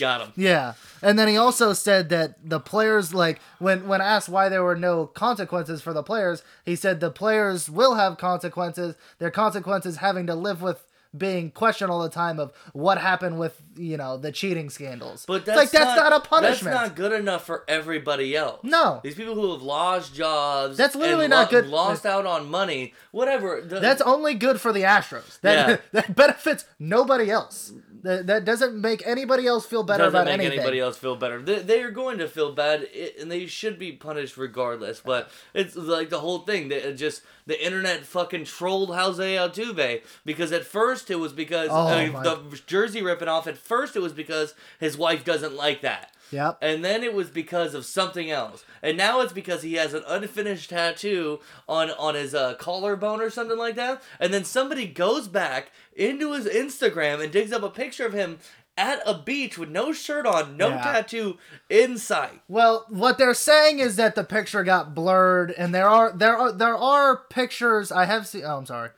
Got 0.00 0.22
him. 0.22 0.32
Yeah, 0.34 0.74
and 1.02 1.16
then 1.16 1.28
he 1.28 1.36
also 1.36 1.72
said 1.72 2.08
that 2.08 2.48
the 2.48 2.58
players 2.58 3.14
like 3.14 3.40
when 3.60 3.86
when 3.86 4.00
asked 4.00 4.28
why 4.28 4.48
there 4.48 4.64
were 4.64 4.74
no 4.74 5.06
consequences 5.06 5.80
for 5.80 5.92
the 5.92 6.02
players, 6.02 6.42
he 6.64 6.74
said 6.74 6.98
the 6.98 7.12
players 7.12 7.70
will 7.70 7.94
have 7.94 8.18
consequences. 8.18 8.96
Their 9.20 9.30
consequences 9.30 9.98
having 9.98 10.26
to 10.26 10.34
live 10.34 10.60
with 10.60 10.84
being 11.16 11.50
questioned 11.50 11.90
all 11.90 12.02
the 12.02 12.08
time 12.08 12.38
of 12.40 12.52
what 12.72 12.98
happened 12.98 13.38
with 13.38 13.60
you 13.76 13.96
know 13.96 14.16
the 14.16 14.32
cheating 14.32 14.70
scandals. 14.70 15.24
But 15.26 15.34
It's 15.36 15.46
that's 15.46 15.56
like 15.58 15.70
that's 15.70 15.96
not, 15.96 16.12
a 16.12 16.20
punishment. 16.20 16.74
That's 16.74 16.88
not 16.90 16.96
good 16.96 17.12
enough 17.12 17.44
for 17.44 17.64
everybody 17.68 18.36
else. 18.36 18.60
No. 18.62 19.00
These 19.02 19.14
people 19.14 19.34
who 19.34 19.52
have 19.52 19.62
lost 19.62 20.14
jobs. 20.14 20.76
That's 20.76 20.94
literally 20.94 21.24
and 21.26 21.30
not 21.30 21.52
lo- 21.52 21.60
good. 21.60 21.70
Lost 21.70 22.06
out 22.06 22.26
on 22.26 22.50
money. 22.50 22.94
Whatever. 23.12 23.60
The- 23.60 23.80
That's 23.80 24.02
only 24.02 24.34
good 24.34 24.60
for 24.60 24.72
the 24.72 24.82
Astros. 24.82 25.40
That 25.40 25.68
Yeah. 25.68 25.76
that 25.92 26.16
benefits 26.16 26.64
nobody 26.78 27.30
else. 27.30 27.72
That, 28.04 28.26
that 28.26 28.44
doesn't 28.44 28.78
make 28.78 29.02
anybody 29.06 29.46
else 29.46 29.64
feel 29.64 29.82
better 29.82 30.04
doesn't 30.04 30.14
about 30.14 30.26
make 30.26 30.40
anything. 30.40 30.58
anybody 30.58 30.78
else 30.78 30.98
feel 30.98 31.16
better. 31.16 31.40
They, 31.40 31.60
they 31.60 31.82
are 31.82 31.90
going 31.90 32.18
to 32.18 32.28
feel 32.28 32.52
bad, 32.52 32.86
and 33.18 33.30
they 33.30 33.46
should 33.46 33.78
be 33.78 33.92
punished 33.92 34.36
regardless. 34.36 35.00
But 35.00 35.30
it's 35.54 35.74
like 35.74 36.10
the 36.10 36.20
whole 36.20 36.40
thing. 36.40 36.70
It 36.70 36.92
just 36.96 37.22
the 37.46 37.64
internet 37.64 38.04
fucking 38.04 38.44
trolled 38.44 38.94
Jose 38.94 39.34
Altuve 39.36 40.02
because 40.22 40.52
at 40.52 40.64
first 40.64 41.10
it 41.10 41.16
was 41.16 41.32
because 41.32 41.70
Oh, 41.72 41.86
uh, 41.86 42.22
the 42.22 42.60
jersey 42.66 43.00
ripping 43.02 43.28
off. 43.28 43.46
At 43.46 43.56
first 43.56 43.96
it 43.96 44.00
was 44.00 44.12
because 44.12 44.54
his 44.78 44.98
wife 44.98 45.24
doesn't 45.24 45.54
like 45.56 45.80
that. 45.80 46.13
Yep. 46.30 46.58
And 46.62 46.84
then 46.84 47.02
it 47.04 47.14
was 47.14 47.30
because 47.30 47.74
of 47.74 47.84
something 47.84 48.30
else. 48.30 48.64
And 48.82 48.96
now 48.96 49.20
it's 49.20 49.32
because 49.32 49.62
he 49.62 49.74
has 49.74 49.94
an 49.94 50.02
unfinished 50.06 50.70
tattoo 50.70 51.40
on 51.68 51.90
on 51.92 52.14
his 52.14 52.34
uh, 52.34 52.54
collarbone 52.54 53.20
or 53.20 53.30
something 53.30 53.58
like 53.58 53.76
that. 53.76 54.02
And 54.18 54.32
then 54.34 54.44
somebody 54.44 54.86
goes 54.86 55.28
back 55.28 55.70
into 55.94 56.32
his 56.32 56.46
Instagram 56.46 57.22
and 57.22 57.32
digs 57.32 57.52
up 57.52 57.62
a 57.62 57.70
picture 57.70 58.06
of 58.06 58.12
him 58.12 58.38
at 58.76 59.00
a 59.06 59.14
beach 59.14 59.56
with 59.56 59.68
no 59.68 59.92
shirt 59.92 60.26
on, 60.26 60.56
no 60.56 60.70
Yeah. 60.70 60.82
tattoo 60.82 61.38
in 61.70 61.96
sight. 61.96 62.40
Well, 62.48 62.86
what 62.88 63.18
they're 63.18 63.32
saying 63.34 63.78
is 63.78 63.94
that 63.96 64.16
the 64.16 64.24
picture 64.24 64.64
got 64.64 64.94
blurred, 64.96 65.52
and 65.52 65.72
there 65.72 65.88
are 65.88 66.10
there 66.12 66.36
are 66.36 66.50
there 66.50 66.76
are 66.76 67.18
pictures 67.30 67.92
I 67.92 68.06
have 68.06 68.26
seen. 68.26 68.42
Oh, 68.44 68.56
I'm 68.58 68.66
sorry, 68.66 68.90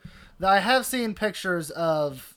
I 0.43 0.59
have 0.59 0.83
seen 0.85 1.13
pictures 1.13 1.69
of 1.69 2.33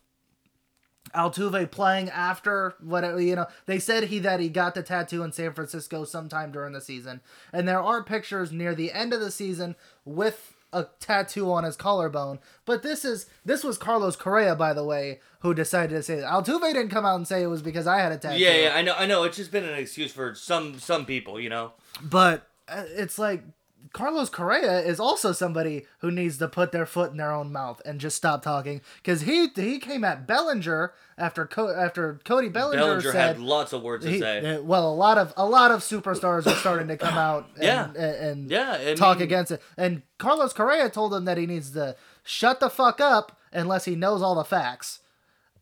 Altuve 1.14 1.70
playing 1.70 2.10
after 2.10 2.74
what 2.80 3.02
you 3.20 3.36
know. 3.36 3.46
They 3.66 3.78
said 3.78 4.04
he 4.04 4.18
that 4.20 4.40
he 4.40 4.48
got 4.48 4.74
the 4.74 4.82
tattoo 4.82 5.22
in 5.22 5.32
San 5.32 5.52
Francisco 5.52 6.04
sometime 6.04 6.52
during 6.52 6.72
the 6.72 6.80
season, 6.80 7.20
and 7.52 7.66
there 7.66 7.82
are 7.82 8.02
pictures 8.02 8.52
near 8.52 8.74
the 8.74 8.92
end 8.92 9.12
of 9.12 9.20
the 9.20 9.30
season 9.30 9.76
with 10.04 10.54
a 10.72 10.86
tattoo 11.00 11.50
on 11.50 11.64
his 11.64 11.76
collarbone. 11.76 12.38
But 12.64 12.82
this 12.82 13.04
is 13.04 13.26
this 13.44 13.64
was 13.64 13.78
Carlos 13.78 14.16
Correa, 14.16 14.54
by 14.54 14.72
the 14.72 14.84
way, 14.84 15.20
who 15.40 15.54
decided 15.54 15.94
to 15.94 16.02
say 16.02 16.16
that. 16.16 16.30
Altuve 16.30 16.72
didn't 16.72 16.90
come 16.90 17.04
out 17.04 17.16
and 17.16 17.26
say 17.26 17.42
it 17.42 17.48
was 17.48 17.62
because 17.62 17.86
I 17.86 17.98
had 17.98 18.12
a 18.12 18.18
tattoo. 18.18 18.38
Yeah, 18.38 18.56
yeah, 18.56 18.76
I 18.76 18.82
know, 18.82 18.94
I 18.96 19.06
know. 19.06 19.24
It's 19.24 19.36
just 19.36 19.52
been 19.52 19.64
an 19.64 19.74
excuse 19.74 20.12
for 20.12 20.34
some 20.34 20.78
some 20.78 21.04
people, 21.06 21.40
you 21.40 21.48
know. 21.48 21.72
But 22.02 22.46
uh, 22.68 22.84
it's 22.86 23.18
like 23.18 23.42
Carlos 23.92 24.30
Correa 24.30 24.80
is 24.80 25.00
also 25.00 25.32
somebody 25.32 25.84
who 25.98 26.10
needs 26.12 26.38
to 26.38 26.46
put 26.46 26.70
their 26.70 26.86
foot 26.86 27.10
in 27.10 27.16
their 27.16 27.32
own 27.32 27.50
mouth 27.50 27.82
and 27.84 27.98
just 27.98 28.16
stop 28.16 28.40
talking 28.42 28.80
because 29.02 29.22
he 29.22 29.48
he 29.56 29.78
came 29.80 30.04
at 30.04 30.26
Bellinger 30.28 30.92
after 31.18 31.44
Co- 31.44 31.74
after 31.74 32.20
Cody 32.24 32.48
Bellinger, 32.48 32.80
Bellinger 32.82 33.00
said. 33.12 33.14
had 33.36 33.38
lots 33.40 33.72
of 33.72 33.82
words 33.82 34.04
to 34.04 34.10
he- 34.12 34.20
say. 34.20 34.56
uh, 34.56 34.62
well, 34.62 34.88
a 34.88 34.94
lot 34.94 35.18
of 35.18 35.32
a 35.36 35.44
lot 35.44 35.70
of 35.72 35.80
superstars 35.80 36.46
are 36.46 36.54
starting 36.56 36.86
to 36.88 36.96
come 36.96 37.18
out 37.18 37.48
and, 37.56 37.62
Yeah. 37.64 37.84
and, 37.86 37.96
and 37.98 38.50
Yeah, 38.50 38.94
talk 38.94 39.18
against 39.20 39.50
it. 39.50 39.60
And 39.76 40.02
Carlos 40.18 40.52
Correa 40.52 40.88
told 40.88 41.12
him 41.12 41.24
that 41.24 41.36
he 41.36 41.46
needs 41.46 41.72
to 41.72 41.96
shut 42.22 42.60
the 42.60 42.70
fuck 42.70 43.00
up 43.00 43.38
unless 43.52 43.86
he 43.86 43.96
knows 43.96 44.22
all 44.22 44.36
the 44.36 44.44
facts. 44.44 45.00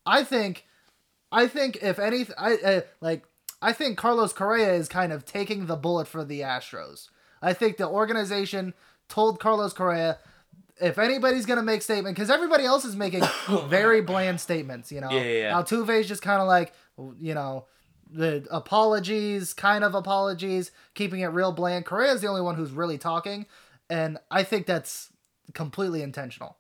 I 0.04 0.22
think, 0.22 0.66
I 1.32 1.46
think 1.46 1.78
if 1.82 1.98
anything, 1.98 2.34
I 2.38 2.54
uh, 2.56 2.80
like, 3.00 3.24
I 3.62 3.72
think 3.72 3.96
Carlos 3.96 4.32
Correa 4.34 4.74
is 4.74 4.88
kind 4.88 5.12
of 5.12 5.24
taking 5.24 5.64
the 5.66 5.76
bullet 5.76 6.06
for 6.08 6.24
the 6.24 6.40
Astros. 6.40 7.08
I 7.42 7.52
think 7.52 7.76
the 7.76 7.88
organization 7.88 8.74
told 9.08 9.40
Carlos 9.40 9.72
Correa. 9.72 10.18
If 10.80 10.98
anybody's 10.98 11.46
gonna 11.46 11.62
make 11.62 11.82
statement, 11.82 12.16
because 12.16 12.30
everybody 12.30 12.64
else 12.64 12.84
is 12.84 12.94
making 12.94 13.24
very 13.66 14.00
bland 14.00 14.40
statements, 14.40 14.92
you 14.92 15.00
know. 15.00 15.10
Yeah, 15.10 15.22
yeah, 15.22 15.38
yeah. 15.40 15.52
Altuve's 15.52 16.06
just 16.06 16.22
kind 16.22 16.40
of 16.40 16.46
like, 16.46 16.72
you 17.18 17.34
know, 17.34 17.66
the 18.10 18.46
apologies, 18.50 19.52
kind 19.52 19.84
of 19.84 19.94
apologies, 19.94 20.70
keeping 20.94 21.20
it 21.20 21.26
real 21.26 21.52
bland. 21.52 21.84
Correa's 21.84 22.20
the 22.20 22.28
only 22.28 22.42
one 22.42 22.54
who's 22.54 22.70
really 22.70 22.98
talking, 22.98 23.46
and 23.90 24.18
I 24.30 24.44
think 24.44 24.66
that's 24.66 25.10
completely 25.52 26.02
intentional. 26.02 26.56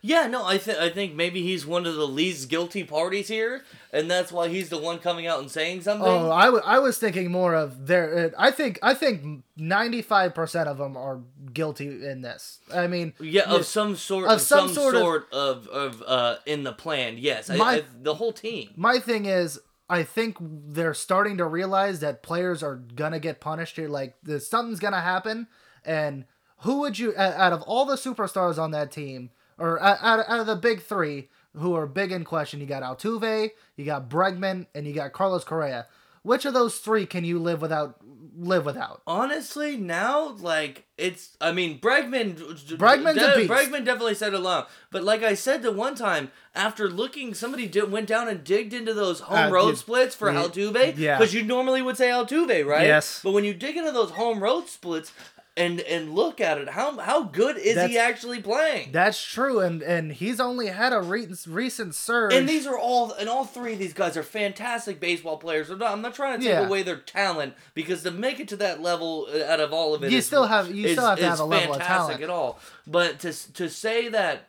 Yeah, 0.00 0.28
no, 0.28 0.44
I 0.46 0.58
think 0.58 0.78
I 0.78 0.90
think 0.90 1.14
maybe 1.14 1.42
he's 1.42 1.66
one 1.66 1.84
of 1.84 1.96
the 1.96 2.06
least 2.06 2.48
guilty 2.48 2.84
parties 2.84 3.26
here, 3.26 3.64
and 3.92 4.08
that's 4.08 4.30
why 4.30 4.46
he's 4.48 4.68
the 4.68 4.78
one 4.78 5.00
coming 5.00 5.26
out 5.26 5.40
and 5.40 5.50
saying 5.50 5.80
something. 5.82 6.06
Oh, 6.06 6.30
I, 6.30 6.44
w- 6.44 6.62
I 6.64 6.78
was 6.78 6.98
thinking 6.98 7.32
more 7.32 7.54
of 7.54 7.88
their. 7.88 8.26
Uh, 8.26 8.30
I 8.38 8.52
think 8.52 8.78
I 8.80 8.94
think 8.94 9.42
ninety 9.56 10.02
five 10.02 10.34
percent 10.36 10.68
of 10.68 10.78
them 10.78 10.96
are 10.96 11.20
guilty 11.52 11.88
in 12.06 12.20
this. 12.22 12.60
I 12.72 12.86
mean, 12.86 13.12
Yeah, 13.18 13.50
of 13.52 13.66
some 13.66 13.96
sort, 13.96 14.26
Of 14.26 14.32
of, 14.32 14.40
some 14.40 14.68
some, 14.68 14.74
sort 14.74 14.94
sort, 14.94 15.28
of- 15.32 15.66
of, 15.66 16.00
of 16.00 16.02
uh 16.06 16.36
in 16.46 16.62
the 16.62 16.72
plan. 16.72 17.16
Yes, 17.18 17.48
My- 17.48 17.64
I, 17.78 17.82
the 18.00 18.14
whole 18.14 18.32
team. 18.32 18.70
my 18.76 19.00
thing 19.00 19.24
is, 19.26 19.58
I 19.90 20.04
think 20.04 20.36
they're 20.40 20.94
starting 20.94 21.38
to 21.38 21.44
realize 21.44 21.98
that 22.00 22.22
players 22.22 22.62
are 22.62 22.76
gonna 22.76 23.18
get 23.18 23.40
punished 23.40 23.74
here. 23.74 23.88
Like, 23.88 24.14
something's 24.38 24.78
gonna 24.78 25.00
happen, 25.00 25.48
and 25.84 26.24
who 26.58 26.78
would 26.80 27.00
you 27.00 27.16
out 27.16 27.52
of 27.52 27.62
all 27.62 27.84
the 27.84 27.96
superstars 27.96 28.58
on 28.58 28.70
that 28.72 28.92
team, 28.92 29.30
or 29.58 29.80
out, 29.82 29.98
out 30.00 30.24
out 30.28 30.40
of 30.40 30.46
the 30.46 30.56
big 30.56 30.82
three 30.82 31.28
who 31.56 31.74
are 31.74 31.86
big 31.86 32.12
in 32.12 32.24
question? 32.24 32.60
You 32.60 32.66
got 32.66 32.82
Altuve, 32.82 33.50
you 33.76 33.84
got 33.84 34.08
Bregman, 34.08 34.66
and 34.74 34.86
you 34.86 34.92
got 34.92 35.12
Carlos 35.12 35.44
Correa. 35.44 35.86
which 36.22 36.44
of 36.44 36.54
those 36.54 36.78
three 36.78 37.06
can 37.06 37.24
you 37.24 37.38
live 37.38 37.60
without? 37.62 37.96
Live 38.40 38.64
without? 38.64 39.02
Honestly, 39.04 39.76
now 39.76 40.28
like 40.28 40.84
it's. 40.96 41.36
I 41.40 41.50
mean, 41.50 41.80
Bregman. 41.80 42.36
Bregman's 42.76 43.20
a 43.20 43.34
beast. 43.36 43.50
Bregman 43.50 43.84
definitely 43.84 44.14
said 44.14 44.32
it 44.32 44.36
alone. 44.38 44.64
But 44.92 45.02
like 45.02 45.24
I 45.24 45.34
said 45.34 45.62
the 45.62 45.72
one 45.72 45.96
time, 45.96 46.30
after 46.54 46.88
looking, 46.88 47.34
somebody 47.34 47.66
did, 47.66 47.90
went 47.90 48.06
down 48.06 48.28
and 48.28 48.44
digged 48.44 48.72
into 48.74 48.94
those 48.94 49.18
home 49.20 49.48
Uh, 49.48 49.50
road 49.50 49.76
splits 49.76 50.14
for 50.14 50.30
yeah, 50.30 50.40
Altuve. 50.44 50.94
yeah. 50.96 51.18
Because 51.18 51.34
you 51.34 51.42
normally 51.42 51.82
would 51.82 51.96
say 51.96 52.10
Altuve, 52.10 52.64
right? 52.64 52.86
Yes. 52.86 53.20
But 53.24 53.32
when 53.32 53.42
you 53.44 53.54
dig 53.54 53.76
into 53.76 53.90
those 53.90 54.10
home 54.12 54.38
road 54.40 54.68
splits 54.68 55.10
and 55.58 55.80
and 55.80 56.14
look 56.14 56.40
at 56.40 56.56
it, 56.58 56.68
how 56.70 56.96
how 56.98 57.24
good 57.24 57.56
is 57.58 57.74
That's- 57.74 57.90
he 57.90 57.98
actually 57.98 58.40
playing? 58.40 58.92
That's 58.92 59.22
true, 59.22 59.60
and 59.60 59.82
and 59.82 60.12
he's 60.12 60.38
only 60.40 60.68
had 60.68 60.92
a 60.92 61.00
re- 61.02 61.26
recent 61.46 61.94
surge. 61.94 62.32
And 62.32 62.48
these 62.48 62.66
are 62.66 62.78
all, 62.78 63.12
and 63.12 63.28
all 63.28 63.44
three 63.44 63.74
of 63.74 63.78
these 63.78 63.92
guys 63.92 64.16
are 64.16 64.22
fantastic 64.22 65.00
baseball 65.00 65.36
players. 65.36 65.68
I'm 65.70 65.78
not, 65.78 65.92
I'm 65.92 66.00
not 66.02 66.14
trying 66.14 66.38
to 66.38 66.44
take 66.44 66.54
Yeah. 66.54 66.66
away 66.66 66.82
their 66.82 66.96
talent 66.96 67.54
because 67.74 68.02
to 68.04 68.10
make 68.10 68.40
it 68.40 68.48
to 68.48 68.56
that 68.56 68.80
level, 68.80 69.26
uh, 69.34 69.44
out 69.44 69.60
of 69.60 69.72
all 69.72 69.94
of 69.94 70.02
it, 70.04 70.10
You 70.12 70.18
is- 70.18 70.26
still 70.26 70.46
have- 70.46 70.70
you 70.74 70.86
is- 70.86 70.92
still 70.92 71.06
have 71.08 71.18
to 71.18 71.28
have 71.28 71.40
a 71.40 71.44
level 71.44 71.72
of 71.74 71.78
fantastic 71.80 72.16
talent. 72.18 72.22
at 72.22 72.30
all. 72.30 72.58
But 72.86 73.18
to 73.20 73.52
to 73.54 73.68
say 73.68 74.08
that, 74.08 74.48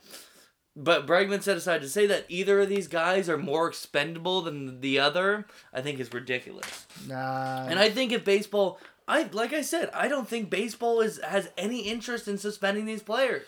but 0.76 1.06
Bregman 1.06 1.42
set 1.44 1.58
aside 1.58 1.82
to 1.82 1.90
say 1.90 2.06
that 2.08 2.26
either 2.30 2.62
of 2.62 2.70
these 2.70 2.88
guys 2.88 3.28
are 3.28 3.38
more 3.38 3.68
expendable 3.68 4.42
than 4.42 4.80
the 4.80 5.00
other, 5.00 5.46
I 5.74 5.82
think 5.82 6.00
is 6.00 6.14
ridiculous. 6.14 6.86
Nah, 7.08 7.66
And 7.68 7.80
I 7.80 7.90
think 7.90 8.12
if 8.14 8.24
baseball, 8.24 8.80
I 9.10 9.28
like 9.34 9.52
I 9.54 9.62
said, 9.62 9.90
I 9.94 10.08
don't 10.08 10.28
think 10.28 10.50
baseball 10.50 11.02
is 11.02 11.20
has 11.24 11.50
any 11.58 11.80
interest 11.82 12.28
in 12.28 12.38
suspending 12.38 12.86
these 12.86 13.02
players. 13.04 13.42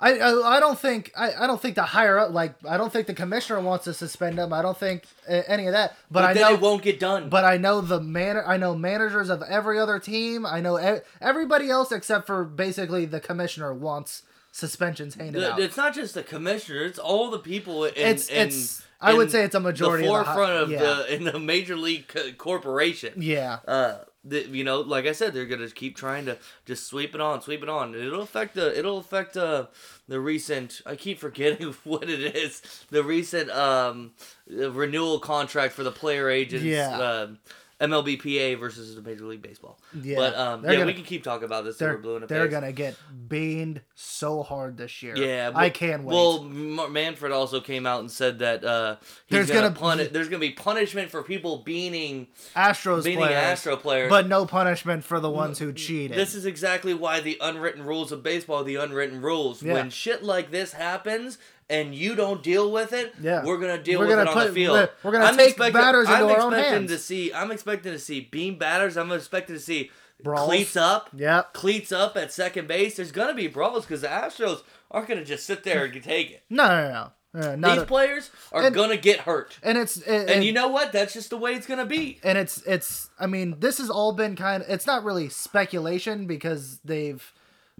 I, 0.00 0.18
I 0.18 0.56
I 0.56 0.58
don't 0.60 0.78
think 0.78 1.12
I, 1.16 1.32
I 1.44 1.46
don't 1.46 1.60
think 1.62 1.76
the 1.76 1.82
higher 1.84 2.18
up 2.18 2.32
like 2.32 2.54
I 2.68 2.76
don't 2.76 2.92
think 2.92 3.06
the 3.06 3.14
commissioner 3.14 3.60
wants 3.60 3.84
to 3.84 3.92
suspend 3.94 4.38
them. 4.38 4.52
I 4.52 4.60
don't 4.62 4.76
think 4.76 5.04
uh, 5.28 5.42
any 5.46 5.66
of 5.66 5.74
that. 5.74 5.96
But, 6.10 6.22
But, 6.22 6.24
I 6.24 6.32
know 6.40 6.54
it 6.54 6.60
won't 6.60 6.82
get 6.82 6.98
done. 6.98 7.28
But 7.28 7.44
I 7.44 7.56
know 7.58 7.80
the 7.82 8.00
man. 8.00 8.36
I 8.44 8.56
know 8.56 8.74
managers 8.74 9.28
of 9.30 9.42
every 9.42 9.78
other 9.78 9.98
team. 10.00 10.44
I 10.44 10.60
know 10.60 10.74
everybody 11.20 11.70
else 11.70 11.92
except 11.92 12.26
for 12.26 12.42
basically 12.44 13.04
the 13.04 13.20
commissioner 13.20 13.72
wants 13.72 14.22
suspensions 14.50 15.14
handed 15.14 15.40
The- 15.42 15.52
out. 15.52 15.60
It's 15.60 15.76
not 15.76 15.94
just 15.94 16.14
the 16.14 16.22
commissioner; 16.24 16.84
it's 16.84 16.98
all 16.98 17.30
the 17.30 17.38
people 17.38 17.84
in. 17.84 17.92
It's- 17.92 18.28
in, 18.28 18.48
it's- 18.48 18.82
I 19.00 19.14
would 19.14 19.30
say 19.30 19.42
it's 19.44 19.54
a 19.56 19.60
majority 19.60 20.04
The 20.06 20.12
of 20.14 20.18
the 20.18 20.24
hi- 20.24 20.34
forefront 20.34 20.62
of 20.62 20.70
yeah. 20.70 20.78
the 20.80 21.14
in 21.14 21.24
the 21.24 21.38
major 21.38 21.76
league 21.76 22.08
co- 22.08 22.32
corporation. 22.32 23.14
yeah, 23.16 23.58
Uh, 23.68 23.98
the, 24.24 24.46
you 24.48 24.64
know, 24.64 24.80
like 24.80 25.06
I 25.06 25.12
said, 25.12 25.34
they're 25.34 25.46
gonna 25.46 25.70
keep 25.70 25.96
trying 25.96 26.26
to 26.26 26.38
just 26.64 26.86
sweep 26.86 27.14
it 27.14 27.20
on, 27.20 27.42
sweep 27.42 27.62
it 27.62 27.68
on. 27.68 27.94
It'll 27.94 28.22
affect 28.22 28.54
the. 28.54 28.76
It'll 28.78 28.98
affect 28.98 29.36
uh 29.36 29.66
the 30.08 30.20
recent. 30.20 30.80
I 30.86 30.96
keep 30.96 31.18
forgetting 31.18 31.72
what 31.84 32.08
it 32.08 32.36
is. 32.36 32.62
The 32.90 33.02
recent 33.02 33.50
um 33.50 34.12
uh, 34.50 34.70
renewal 34.70 35.18
contract 35.18 35.74
for 35.74 35.82
the 35.82 35.92
player 35.92 36.28
agents. 36.28 36.64
Yeah. 36.64 36.98
Um, 36.98 37.38
MLBPA 37.80 38.58
versus 38.60 38.94
the 38.94 39.02
Major 39.02 39.24
League 39.24 39.42
Baseball. 39.42 39.78
Yeah, 40.00 40.16
But 40.16 40.36
um, 40.36 40.64
yeah, 40.64 40.72
gonna- 40.74 40.86
we 40.86 40.94
can 40.94 41.02
keep 41.04 41.24
talking 41.24 41.44
about 41.44 41.64
this. 41.64 41.78
they're 41.78 41.98
blue 41.98 42.14
in 42.16 42.20
the 42.22 42.26
they're 42.28 42.44
face. 42.44 42.52
gonna 42.52 42.72
get 42.72 42.96
beaned 43.28 43.80
so 43.94 44.42
hard 44.42 44.76
this 44.76 45.02
year. 45.02 45.16
Yeah, 45.16 45.50
I 45.54 45.68
can't 45.70 46.04
wait. 46.04 46.14
Well, 46.14 46.42
Manfred 46.44 47.32
also 47.32 47.60
came 47.60 47.86
out 47.86 48.00
and 48.00 48.10
said 48.10 48.38
that 48.38 48.62
uh, 48.64 48.96
he's 49.26 49.38
There's 49.46 49.50
gonna, 49.50 49.74
gonna- 49.76 49.96
puni- 49.96 50.08
There's 50.10 50.28
gonna 50.28 50.38
be 50.40 50.50
punishment 50.50 51.10
for 51.10 51.22
people 51.22 51.58
beaning 51.58 52.28
Astros 52.54 53.04
beating 53.04 53.18
players, 53.18 53.34
Astro 53.34 53.76
players. 53.76 54.10
but 54.10 54.28
no 54.28 54.46
punishment 54.46 55.02
for 55.04 55.18
the 55.18 55.30
ones 55.30 55.58
who 55.58 55.72
cheated. 55.72 56.16
this 56.16 56.34
is 56.34 56.46
exactly 56.46 56.94
why 56.94 57.20
the 57.20 57.36
unwritten 57.40 57.82
rules 57.84 58.12
of 58.12 58.22
baseball, 58.22 58.62
the 58.62 58.76
unwritten 58.76 59.20
rules. 59.20 59.62
Yeah. 59.62 59.74
When 59.74 59.90
shit 59.90 60.22
like 60.22 60.50
this 60.52 60.72
happens 60.74 61.38
and 61.72 61.94
you 61.94 62.14
don't 62.14 62.42
deal 62.42 62.70
with 62.70 62.92
it, 62.92 63.14
Yeah. 63.20 63.44
we're 63.44 63.58
gonna 63.58 63.82
deal 63.82 63.98
We're 64.00 64.06
with 64.06 64.16
gonna 64.16 64.30
it 64.30 64.36
on 64.36 64.46
the 64.48 64.52
field. 64.52 64.88
we're- 65.02 65.18
gonna 65.18 65.36
take 65.36 65.56
batters 65.56 66.06
I'm 66.08 66.22
into 66.22 66.34
our 66.34 66.40
own 66.40 66.52
expecting 66.52 66.72
hands. 66.80 66.90
to 66.92 66.98
see. 66.98 67.32
I'm 67.32 67.50
expecting 67.50 67.92
to 67.92 67.98
see 67.98 68.20
beam 68.20 68.56
batters. 68.58 68.96
I'm 68.96 69.10
expecting 69.12 69.56
to 69.56 69.60
see 69.62 69.90
Brawls. 70.22 70.46
cleats 70.46 70.76
up. 70.76 71.08
Yep. 71.16 71.52
Cleats 71.54 71.90
up 71.90 72.16
at 72.16 72.32
second 72.32 72.68
base. 72.68 72.96
There's 72.96 73.10
gonna 73.12 73.34
be 73.34 73.48
brawls 73.48 73.84
because 73.84 74.02
the 74.02 74.08
Astros 74.08 74.62
aren't 74.90 75.08
gonna 75.08 75.24
just 75.24 75.44
sit 75.46 75.64
there 75.64 75.84
and 75.84 76.02
take 76.02 76.30
it. 76.30 76.42
No, 76.50 76.66
no, 76.68 76.90
no. 76.92 77.56
Not 77.56 77.74
These 77.74 77.82
a- 77.82 77.86
players 77.86 78.30
are 78.52 78.62
and- 78.62 78.74
gonna 78.74 78.96
get 78.98 79.20
hurt. 79.20 79.58
and 79.62 79.78
it's 79.78 79.96
and, 80.02 80.28
And 80.30 80.44
you 80.44 80.52
know 80.52 80.68
what? 80.68 80.92
That's 80.92 81.14
just 81.14 81.30
the 81.30 81.38
way 81.38 81.54
it's 81.54 81.66
gonna 81.66 81.86
be. 81.86 82.20
and 82.22 82.36
it's 82.38 82.58
it's 82.66 83.08
i 83.18 83.26
mean 83.26 83.56
this 83.58 83.78
has 83.78 83.88
all 83.88 84.12
been 84.12 84.36
kind 84.36 84.62
of 84.62 84.68
it's 84.68 84.86
not 84.86 85.02
really 85.02 85.28
speculation 85.30 86.26
because 86.26 86.78
they've 86.84 87.32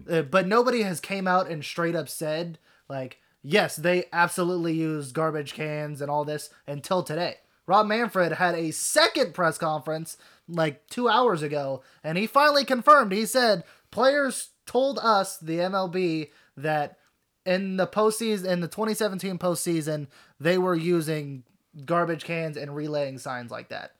uh, 0.09 0.23
but 0.23 0.47
nobody 0.47 0.81
has 0.81 0.99
came 0.99 1.27
out 1.27 1.47
and 1.49 1.63
straight 1.63 1.95
up 1.95 2.09
said 2.09 2.57
like 2.89 3.19
yes 3.43 3.75
they 3.75 4.05
absolutely 4.11 4.73
used 4.73 5.13
garbage 5.13 5.53
cans 5.53 6.01
and 6.01 6.09
all 6.09 6.25
this 6.25 6.49
until 6.67 7.03
today. 7.03 7.35
Rob 7.65 7.85
manfred 7.85 8.33
had 8.33 8.55
a 8.55 8.71
second 8.71 9.33
press 9.33 9.57
conference 9.57 10.17
like 10.47 10.87
two 10.87 11.07
hours 11.07 11.41
ago 11.41 11.81
and 12.03 12.17
he 12.17 12.27
finally 12.27 12.65
confirmed. 12.65 13.11
He 13.11 13.25
said 13.25 13.63
players 13.91 14.49
told 14.65 14.97
us 14.99 15.37
the 15.37 15.57
mlb 15.59 16.29
that 16.57 16.97
in 17.45 17.77
the 17.77 17.87
postseason 17.87 18.45
in 18.45 18.61
the 18.61 18.67
2017 18.67 19.37
postseason 19.37 20.07
they 20.39 20.57
were 20.57 20.75
using 20.75 21.43
garbage 21.85 22.23
cans 22.23 22.57
and 22.57 22.75
relaying 22.75 23.17
signs 23.17 23.51
like 23.51 23.69
that. 23.69 23.95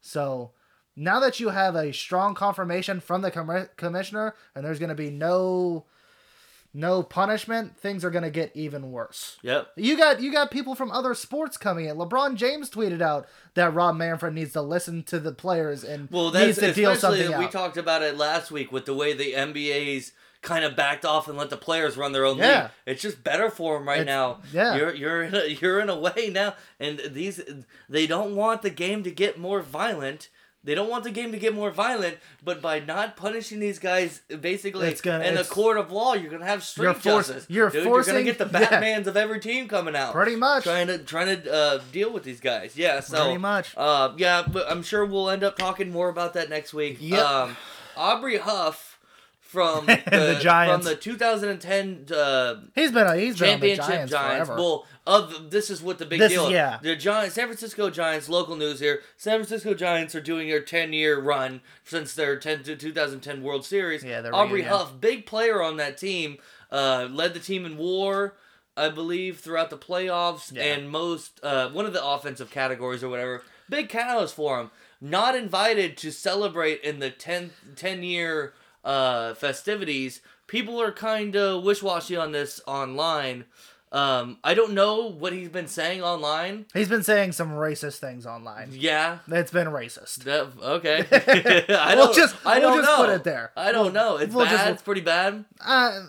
So 0.00 0.52
now 0.96 1.20
that 1.20 1.38
you 1.38 1.50
have 1.50 1.76
a 1.76 1.92
strong 1.92 2.34
confirmation 2.34 3.00
from 3.00 3.22
the 3.22 3.30
com- 3.30 3.68
commissioner 3.76 4.34
and 4.54 4.64
there's 4.64 4.78
going 4.78 4.88
to 4.88 4.94
be 4.94 5.10
no 5.10 5.86
no 6.74 7.02
punishment, 7.02 7.78
things 7.78 8.04
are 8.04 8.10
going 8.10 8.24
to 8.24 8.30
get 8.30 8.50
even 8.54 8.92
worse. 8.92 9.38
Yep. 9.42 9.68
You 9.76 9.96
got 9.96 10.20
you 10.20 10.30
got 10.32 10.50
people 10.50 10.74
from 10.74 10.90
other 10.90 11.14
sports 11.14 11.56
coming 11.56 11.86
in. 11.86 11.96
LeBron 11.96 12.34
James 12.36 12.70
tweeted 12.70 13.00
out 13.00 13.26
that 13.54 13.72
Rob 13.74 13.96
Manfred 13.96 14.34
needs 14.34 14.52
to 14.52 14.62
listen 14.62 15.02
to 15.04 15.18
the 15.18 15.32
players 15.32 15.82
and 15.84 16.10
Well, 16.10 16.26
needs 16.32 16.56
that's 16.56 16.58
to 16.58 16.72
deal 16.74 16.90
especially 16.90 17.20
something 17.22 17.38
we 17.38 17.44
out. 17.46 17.52
talked 17.52 17.76
about 17.76 18.02
it 18.02 18.16
last 18.16 18.50
week 18.50 18.70
with 18.70 18.84
the 18.86 18.94
way 18.94 19.12
the 19.14 19.32
NBA's 19.32 20.12
kind 20.40 20.64
of 20.64 20.76
backed 20.76 21.04
off 21.04 21.26
and 21.26 21.36
let 21.36 21.50
the 21.50 21.56
players 21.56 21.96
run 21.96 22.12
their 22.12 22.24
own 22.24 22.38
Yeah. 22.38 22.62
league. 22.62 22.70
It's 22.86 23.02
just 23.02 23.24
better 23.24 23.50
for 23.50 23.76
them 23.78 23.88
right 23.88 24.02
It's- 24.02 24.06
now. 24.14 24.40
yeah. 24.52 24.76
You're 24.76 24.94
you're 24.94 25.22
in 25.24 25.34
a, 25.34 25.44
you're 25.46 25.80
in 25.80 25.88
a 25.88 25.98
way 25.98 26.30
now, 26.32 26.54
and 26.78 27.00
these 27.10 27.40
they 27.88 28.06
don't 28.06 28.36
want 28.36 28.62
the 28.62 28.70
game 28.70 29.02
to 29.02 29.10
get 29.10 29.36
more 29.38 29.62
violent. 29.62 30.28
They 30.64 30.74
don't 30.74 30.90
want 30.90 31.04
the 31.04 31.10
game 31.10 31.30
to 31.32 31.38
get 31.38 31.54
more 31.54 31.70
violent, 31.70 32.18
but 32.44 32.60
by 32.60 32.80
not 32.80 33.16
punishing 33.16 33.60
these 33.60 33.78
guys, 33.78 34.20
basically 34.40 34.88
It's 34.88 35.00
gonna- 35.00 35.24
in 35.24 35.36
a 35.38 35.44
court 35.44 35.78
of 35.78 35.92
law, 35.92 36.14
you're 36.14 36.30
gonna 36.30 36.44
have 36.46 36.64
street 36.64 36.84
You're 36.84 36.94
forc- 36.94 37.02
justice. 37.26 37.46
you're 37.48 37.70
Dude, 37.70 37.84
You're 37.84 38.02
gonna 38.02 38.22
get 38.24 38.38
the 38.38 38.44
yeah. 38.52 38.68
Batman's 38.68 39.06
of 39.06 39.16
every 39.16 39.38
team 39.40 39.68
coming 39.68 39.94
out. 39.94 40.12
Pretty 40.12 40.34
much. 40.36 40.64
trying 40.64 40.88
to 40.88 40.98
trying 40.98 41.42
to 41.42 41.52
uh, 41.54 41.80
deal 41.92 42.12
with 42.12 42.24
these 42.24 42.40
guys. 42.40 42.76
Yeah, 42.76 43.00
so 43.00 43.24
Pretty 43.24 43.38
much. 43.38 43.72
uh, 43.76 44.12
yeah, 44.16 44.42
but 44.46 44.70
I'm 44.70 44.82
sure 44.82 45.04
we'll 45.06 45.30
end 45.30 45.44
up 45.44 45.56
talking 45.56 45.90
more 45.90 46.08
about 46.08 46.34
that 46.34 46.50
next 46.50 46.74
week. 46.74 46.98
Yep. 47.00 47.24
Um, 47.24 47.56
Aubrey 47.96 48.38
Huff 48.38 48.87
from 49.48 49.86
the, 49.86 50.38
Giants. 50.42 50.84
from 50.86 50.94
the 50.94 51.00
2010 51.00 52.06
uh, 52.14 52.56
He's 52.74 52.92
been 52.92 53.06
a, 53.06 53.16
he's 53.16 53.38
been 53.38 53.54
on 53.54 53.60
the 53.60 53.68
championship 53.76 53.86
Giants, 53.86 54.12
Giants. 54.12 54.46
forever. 54.48 54.60
Well, 54.62 54.86
of 55.06 55.50
this 55.50 55.70
is 55.70 55.80
what 55.80 55.96
the 55.98 56.04
big 56.04 56.20
This 56.20 56.32
deal. 56.32 56.44
is- 56.46 56.52
yeah. 56.52 56.78
The 56.82 56.94
Giants, 56.94 57.34
San 57.34 57.46
Francisco 57.46 57.88
Giants, 57.88 58.28
local 58.28 58.56
news 58.56 58.78
here. 58.78 59.00
San 59.16 59.38
Francisco 59.38 59.72
Giants 59.72 60.14
are 60.14 60.20
doing 60.20 60.48
their 60.48 60.60
10 60.60 60.92
year 60.92 61.18
run 61.18 61.62
since 61.84 62.12
their 62.14 62.38
10 62.38 62.62
to 62.64 62.76
2010 62.76 63.42
World 63.42 63.64
Series. 63.64 64.04
Yeah, 64.04 64.20
their 64.20 64.34
Aubrey 64.34 64.60
reunion. 64.60 64.70
Huff, 64.74 65.00
big 65.00 65.24
player 65.24 65.62
on 65.62 65.78
that 65.78 65.96
team, 65.96 66.36
uh, 66.70 67.08
led 67.10 67.32
the 67.32 67.40
team 67.40 67.64
in 67.64 67.78
WAR. 67.78 68.34
I 68.76 68.90
believe 68.90 69.40
throughout 69.40 69.70
the 69.70 69.78
playoffs 69.78 70.52
Yeah. 70.54 70.62
and 70.74 70.90
most 70.90 71.40
uh, 71.42 71.70
one 71.70 71.86
of 71.86 71.94
the 71.94 72.04
offensive 72.04 72.50
categories 72.50 73.02
or 73.02 73.08
whatever. 73.08 73.42
Big 73.70 73.88
catalyst 73.88 74.34
for 74.34 74.60
him. 74.60 74.70
Not 75.00 75.34
invited 75.34 75.96
to 75.98 76.10
celebrate 76.12 76.82
in 76.82 76.98
the 76.98 77.10
10, 77.10 77.50
10 77.76 78.02
year 78.02 78.52
uh, 78.88 79.34
festivities. 79.34 80.20
People 80.46 80.80
are 80.80 80.90
kind 80.92 81.36
of 81.36 81.62
wish 81.62 81.82
washy 81.82 82.16
on 82.16 82.32
this 82.32 82.60
online. 82.66 83.44
Um, 83.90 84.36
I 84.44 84.52
don't 84.52 84.72
know 84.74 85.06
what 85.10 85.32
he's 85.32 85.48
been 85.48 85.66
saying 85.66 86.02
online. 86.02 86.66
He's 86.74 86.88
been 86.90 87.02
saying 87.02 87.32
some 87.32 87.52
racist 87.52 87.98
things 88.00 88.26
online. 88.26 88.68
Yeah. 88.72 89.18
It's 89.28 89.50
been 89.50 89.68
racist. 89.68 90.24
That, 90.24 90.48
okay. 90.62 91.06
I 91.74 91.94
We'll 91.94 92.06
don't, 92.06 92.16
just- 92.16 92.36
I 92.44 92.58
we'll 92.58 92.68
don't 92.70 92.78
just 92.84 92.90
know. 92.90 93.04
put 93.06 93.14
it 93.14 93.24
there. 93.24 93.52
I 93.56 93.72
don't 93.72 93.94
know. 93.94 94.16
It's 94.18 94.34
we'll 94.34 94.44
bad. 94.44 94.50
just- 94.52 94.68
it's 94.70 94.82
pretty 94.82 95.00
bad. 95.00 95.44
Uh, 95.64 96.00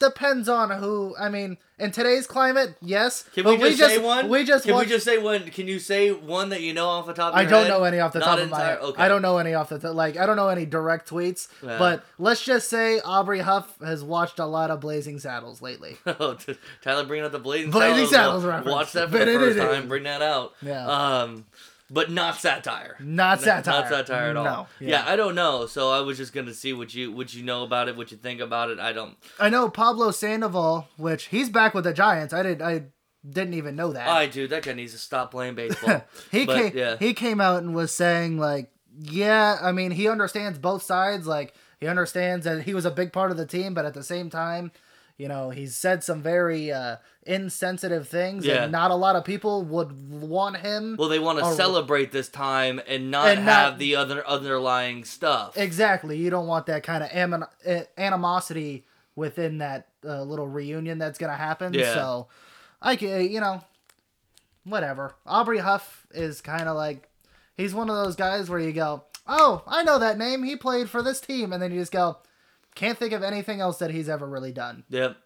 depends 0.00 0.48
on 0.48 0.70
who. 0.70 1.14
I 1.18 1.28
mean, 1.28 1.58
in 1.78 1.90
today's 1.90 2.26
climate, 2.26 2.74
yes. 2.80 3.24
Can 3.34 3.44
but 3.44 3.60
we 3.60 3.74
just 3.74 3.94
say 3.94 3.98
one? 3.98 4.28
We 4.28 4.44
just 4.44 4.64
Can 4.64 4.74
watched, 4.74 4.86
we 4.88 4.94
just 4.94 5.04
say 5.04 5.18
one? 5.18 5.42
Can 5.50 5.68
you 5.68 5.78
say 5.78 6.10
one 6.10 6.48
that 6.50 6.62
you 6.62 6.72
know 6.72 6.88
off 6.88 7.06
the 7.06 7.12
top 7.12 7.28
of 7.28 7.34
my 7.34 7.42
head? 7.42 7.48
I 7.48 7.50
don't 7.50 7.62
head? 7.64 7.68
know 7.70 7.84
any 7.84 8.00
off 8.00 8.12
the 8.12 8.18
Not 8.20 8.26
top 8.26 8.38
of 8.38 8.50
my 8.50 8.60
head. 8.60 8.78
Okay. 8.78 9.02
I 9.02 9.08
don't 9.08 9.22
know 9.22 9.38
any 9.38 9.54
off 9.54 9.68
the 9.68 9.78
top. 9.78 9.94
Like 9.94 10.16
I 10.16 10.26
don't 10.26 10.36
know 10.36 10.48
any 10.48 10.66
direct 10.66 11.08
tweets. 11.08 11.48
Yeah. 11.62 11.78
But 11.78 12.04
let's 12.18 12.44
just 12.44 12.68
say 12.68 13.00
Aubrey 13.00 13.40
Huff 13.40 13.78
has 13.80 14.02
watched 14.02 14.38
a 14.38 14.46
lot 14.46 14.70
of 14.70 14.80
Blazing 14.80 15.18
Saddles 15.18 15.62
lately. 15.62 15.96
Oh, 16.18 16.36
Tyler 16.82 17.04
bringing 17.04 17.26
out 17.26 17.32
the 17.32 17.38
Blazing, 17.38 17.70
Blazing 17.70 18.06
Saddles. 18.06 18.42
Saddles 18.42 18.44
reference. 18.44 18.74
Watch 18.74 18.92
that 18.92 19.10
for 19.10 19.18
the 19.18 19.24
first 19.26 19.58
time. 19.58 19.86
Bring 19.88 20.04
that 20.04 20.22
out. 20.22 20.54
Yeah. 20.62 20.86
Um, 20.86 21.44
but 21.90 22.10
not 22.10 22.36
satire. 22.36 22.96
Not 23.00 23.40
satire. 23.40 23.80
Not 23.80 23.88
satire 23.88 24.30
at 24.30 24.36
all. 24.36 24.44
No. 24.44 24.66
Yeah. 24.80 25.04
I 25.06 25.16
don't 25.16 25.34
know. 25.34 25.66
So 25.66 25.90
I 25.90 26.00
was 26.00 26.16
just 26.16 26.32
gonna 26.32 26.54
see 26.54 26.72
what 26.72 26.94
you 26.94 27.12
what 27.12 27.34
you 27.34 27.42
know 27.42 27.62
about 27.62 27.88
it, 27.88 27.96
what 27.96 28.10
you 28.10 28.16
think 28.16 28.40
about 28.40 28.70
it. 28.70 28.78
I 28.78 28.92
don't. 28.92 29.16
I 29.38 29.48
know 29.48 29.68
Pablo 29.68 30.10
Sandoval, 30.10 30.88
which 30.96 31.26
he's 31.26 31.48
back 31.50 31.74
with 31.74 31.84
the 31.84 31.92
Giants. 31.92 32.32
I 32.34 32.42
did. 32.42 32.60
I 32.62 32.84
didn't 33.28 33.54
even 33.54 33.74
know 33.76 33.92
that. 33.92 34.08
I 34.08 34.26
do. 34.26 34.46
that 34.48 34.62
guy 34.62 34.72
needs 34.72 34.92
to 34.92 34.98
stop 34.98 35.30
playing 35.30 35.54
baseball. 35.56 36.04
he 36.30 36.46
But, 36.46 36.56
came. 36.56 36.72
yeah. 36.76 36.96
He 36.98 37.12
came 37.14 37.40
out 37.40 37.62
and 37.62 37.74
was 37.74 37.92
saying 37.92 38.38
like 38.38 38.70
yeah, 38.98 39.58
I 39.60 39.72
mean, 39.72 39.90
he 39.90 40.08
understands 40.08 40.58
both 40.58 40.82
sides. 40.82 41.26
Like, 41.26 41.52
he 41.80 41.86
understands 41.86 42.46
that 42.46 42.62
he 42.62 42.72
was 42.72 42.86
a 42.86 42.90
big 42.90 43.12
part 43.12 43.30
of 43.30 43.36
the 43.36 43.44
team, 43.44 43.74
but 43.74 43.84
at 43.84 43.92
the 43.92 44.02
same 44.02 44.30
time, 44.30 44.72
you 45.18 45.28
know, 45.28 45.50
he's 45.50 45.74
said 45.74 46.04
some 46.04 46.20
very 46.22 46.70
uh, 46.70 46.96
insensitive 47.22 48.06
things, 48.08 48.44
Yeah. 48.44 48.64
and 48.64 48.72
not 48.72 48.90
a 48.90 48.94
lot 48.94 49.16
of 49.16 49.24
people 49.24 49.62
would 49.64 50.20
want 50.22 50.58
him. 50.58 50.96
Well, 50.98 51.08
they 51.08 51.18
want 51.18 51.38
to 51.38 51.44
Or- 51.46 51.54
celebrate 51.54 52.12
this 52.12 52.28
time 52.28 52.80
and 52.86 53.10
not 53.10 53.28
And 53.28 53.46
not- 53.46 53.52
have 53.54 53.78
the 53.78 53.96
other 53.96 54.26
underlying 54.26 55.04
stuff. 55.04 55.56
exactly, 55.56 56.18
you 56.18 56.28
don't 56.30 56.46
want 56.46 56.66
that 56.66 56.82
kind 56.82 57.02
of 57.02 57.10
anim- 57.12 57.46
animosity 57.96 58.86
within 59.14 59.58
that 59.58 59.88
uh, 60.04 60.22
little 60.22 60.46
reunion 60.46 60.98
that's 60.98 61.18
gonna 61.18 61.32
happen. 61.36 61.72
Yeah. 61.72 61.94
So, 61.94 62.28
I 62.82 62.96
can, 62.96 63.30
you 63.30 63.40
know, 63.40 63.64
whatever. 64.64 65.14
Aubrey 65.26 65.58
Huff 65.58 66.06
is 66.12 66.40
kind 66.40 66.68
of 66.68 66.76
like 66.76 67.08
he's 67.56 67.74
one 67.74 67.88
of 67.88 67.96
those 67.96 68.16
guys 68.16 68.48
where 68.50 68.58
you 68.60 68.72
go, 68.72 69.04
"Oh, 69.26 69.62
I 69.66 69.82
know 69.82 69.98
that 69.98 70.18
name. 70.18 70.42
He 70.44 70.56
played 70.56 70.90
for 70.90 71.02
this 71.02 71.20
team," 71.20 71.52
and 71.52 71.62
then 71.62 71.72
you 71.72 71.80
just 71.80 71.92
go, 71.92 72.18
"Can't 72.76 72.96
think 72.96 73.12
of 73.12 73.24
anything 73.24 73.60
else 73.60 73.78
that 73.78 73.90
he's 73.90 74.08
ever 74.08 74.26
really 74.26 74.52
done." 74.52 74.84
Yep. 74.88 75.16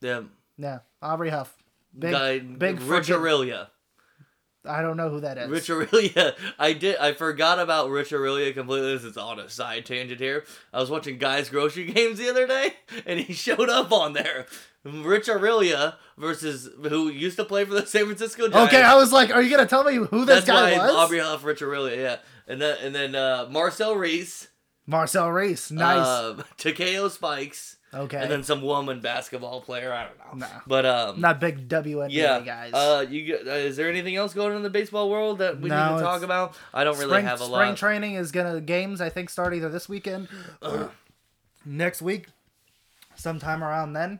Yep. 0.00 0.24
Yeah, 0.58 0.78
Aubrey 1.02 1.30
Huff, 1.30 1.56
big, 1.98 2.12
Guy, 2.12 2.38
big 2.38 2.80
Rich 2.82 3.08
Aurilia. 3.08 3.68
I 4.64 4.80
don't 4.80 4.96
know 4.96 5.08
who 5.08 5.20
that 5.20 5.38
is. 5.38 5.48
Rich 5.50 5.68
Aurilia. 5.68 6.34
I 6.58 6.72
did. 6.72 6.96
I 6.98 7.12
forgot 7.14 7.58
about 7.58 7.90
Rich 7.90 8.10
Aurilia 8.10 8.54
completely. 8.54 8.92
This 8.92 9.02
is 9.04 9.16
on 9.16 9.40
a 9.40 9.48
side 9.48 9.86
tangent 9.86 10.20
here. 10.20 10.44
I 10.72 10.78
was 10.78 10.88
watching 10.90 11.18
Guys 11.18 11.50
Grocery 11.50 11.86
Games 11.92 12.18
the 12.18 12.30
other 12.30 12.46
day, 12.46 12.74
and 13.04 13.18
he 13.18 13.32
showed 13.32 13.68
up 13.68 13.90
on 13.92 14.12
there. 14.12 14.46
Rich 14.84 15.26
Aurilia 15.26 15.94
versus 16.18 16.68
who 16.88 17.08
used 17.08 17.36
to 17.38 17.44
play 17.44 17.64
for 17.64 17.74
the 17.74 17.86
San 17.86 18.04
Francisco 18.04 18.48
Giants. 18.48 18.72
Okay, 18.72 18.82
I 18.82 18.94
was 18.94 19.12
like, 19.12 19.34
"Are 19.34 19.42
you 19.42 19.50
gonna 19.50 19.66
tell 19.66 19.84
me 19.84 19.94
who 19.94 20.24
this 20.24 20.44
That's 20.44 20.46
guy 20.46 20.76
why 20.76 20.86
was?" 20.86 20.94
Aubrey 20.94 21.18
Huff, 21.18 21.44
Rich 21.44 21.60
Aurilia, 21.60 21.96
yeah, 21.96 22.16
and 22.46 22.60
then 22.60 22.76
and 22.82 22.94
then 22.94 23.14
uh, 23.14 23.48
Marcel 23.50 23.96
Reece, 23.96 24.48
Marcel 24.86 25.30
Reece, 25.30 25.70
nice. 25.70 25.98
uh, 26.06 26.42
Takeo 26.58 27.08
Spikes, 27.08 27.76
okay, 27.94 28.16
and 28.16 28.30
then 28.30 28.42
some 28.42 28.62
woman 28.62 29.00
basketball 29.00 29.60
player. 29.60 29.92
I 29.92 30.06
don't 30.06 30.38
know, 30.38 30.46
Nah. 30.46 30.60
but 30.66 30.84
um, 30.84 31.20
not 31.20 31.38
big 31.40 31.68
WNBA 31.68 32.10
yeah, 32.10 32.40
guys. 32.40 32.72
Uh, 32.74 33.04
you 33.08 33.36
uh, 33.46 33.50
is 33.50 33.76
there 33.76 33.88
anything 33.88 34.16
else 34.16 34.34
going 34.34 34.50
on 34.50 34.56
in 34.56 34.62
the 34.62 34.70
baseball 34.70 35.08
world 35.08 35.38
that 35.38 35.60
we 35.60 35.68
No, 35.68 35.92
need 35.92 35.98
to 35.98 36.02
talk 36.04 36.22
about? 36.22 36.56
I 36.74 36.82
don't 36.84 36.98
really 36.98 37.22
have 37.22 37.40
a 37.40 37.44
spring 37.44 37.50
lot. 37.52 37.58
Spring 37.64 37.74
training 37.76 38.14
is 38.16 38.32
gonna 38.32 38.60
games 38.60 39.00
I 39.00 39.08
think 39.08 39.30
start 39.30 39.54
either 39.54 39.68
this 39.68 39.88
weekend 39.88 40.28
or 40.60 40.90
next 41.64 42.02
week, 42.02 42.26
sometime 43.14 43.62
around 43.62 43.92
then. 43.92 44.18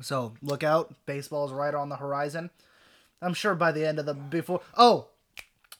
So 0.00 0.34
look 0.42 0.62
out, 0.62 0.94
baseball's 1.06 1.52
right 1.52 1.74
on 1.74 1.88
the 1.90 1.96
horizon. 1.96 2.50
I'm 3.22 3.34
sure 3.34 3.54
by 3.54 3.72
the 3.72 3.86
end 3.86 3.98
of 3.98 4.06
the 4.06 4.14
before. 4.14 4.60
Oh, 4.76 5.08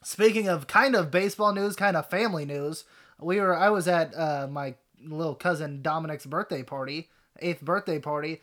speaking 0.02 0.48
of 0.48 0.66
kind 0.66 0.94
of 0.94 1.10
baseball 1.10 1.52
news, 1.52 1.76
kind 1.76 1.96
of 1.96 2.08
family 2.08 2.44
news, 2.46 2.84
we 3.20 3.40
were 3.40 3.56
I 3.56 3.70
was 3.70 3.88
at 3.88 4.16
uh, 4.16 4.46
my 4.50 4.74
little 5.04 5.34
cousin 5.34 5.82
Dominic's 5.82 6.26
birthday 6.26 6.62
party, 6.62 7.08
eighth 7.40 7.62
birthday 7.62 7.98
party. 7.98 8.40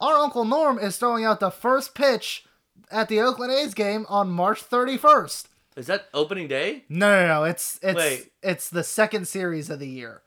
Our 0.00 0.16
uncle 0.16 0.44
Norm 0.44 0.78
is 0.78 0.96
throwing 0.96 1.24
out 1.24 1.40
the 1.40 1.50
first 1.50 1.94
pitch 1.94 2.44
at 2.90 3.08
the 3.08 3.20
Oakland 3.20 3.52
A's 3.52 3.72
game 3.74 4.04
on 4.08 4.30
March 4.30 4.68
31st. 4.68 5.44
is 5.76 5.86
that 5.86 6.08
opening 6.12 6.48
day? 6.48 6.84
No, 6.88 7.20
no, 7.22 7.26
no. 7.28 7.44
It's 7.44 7.78
it's 7.82 7.96
Wait. 7.96 8.32
it's 8.42 8.68
the 8.68 8.82
second 8.84 9.28
series 9.28 9.70
of 9.70 9.78
the 9.78 9.88
year. 9.88 10.22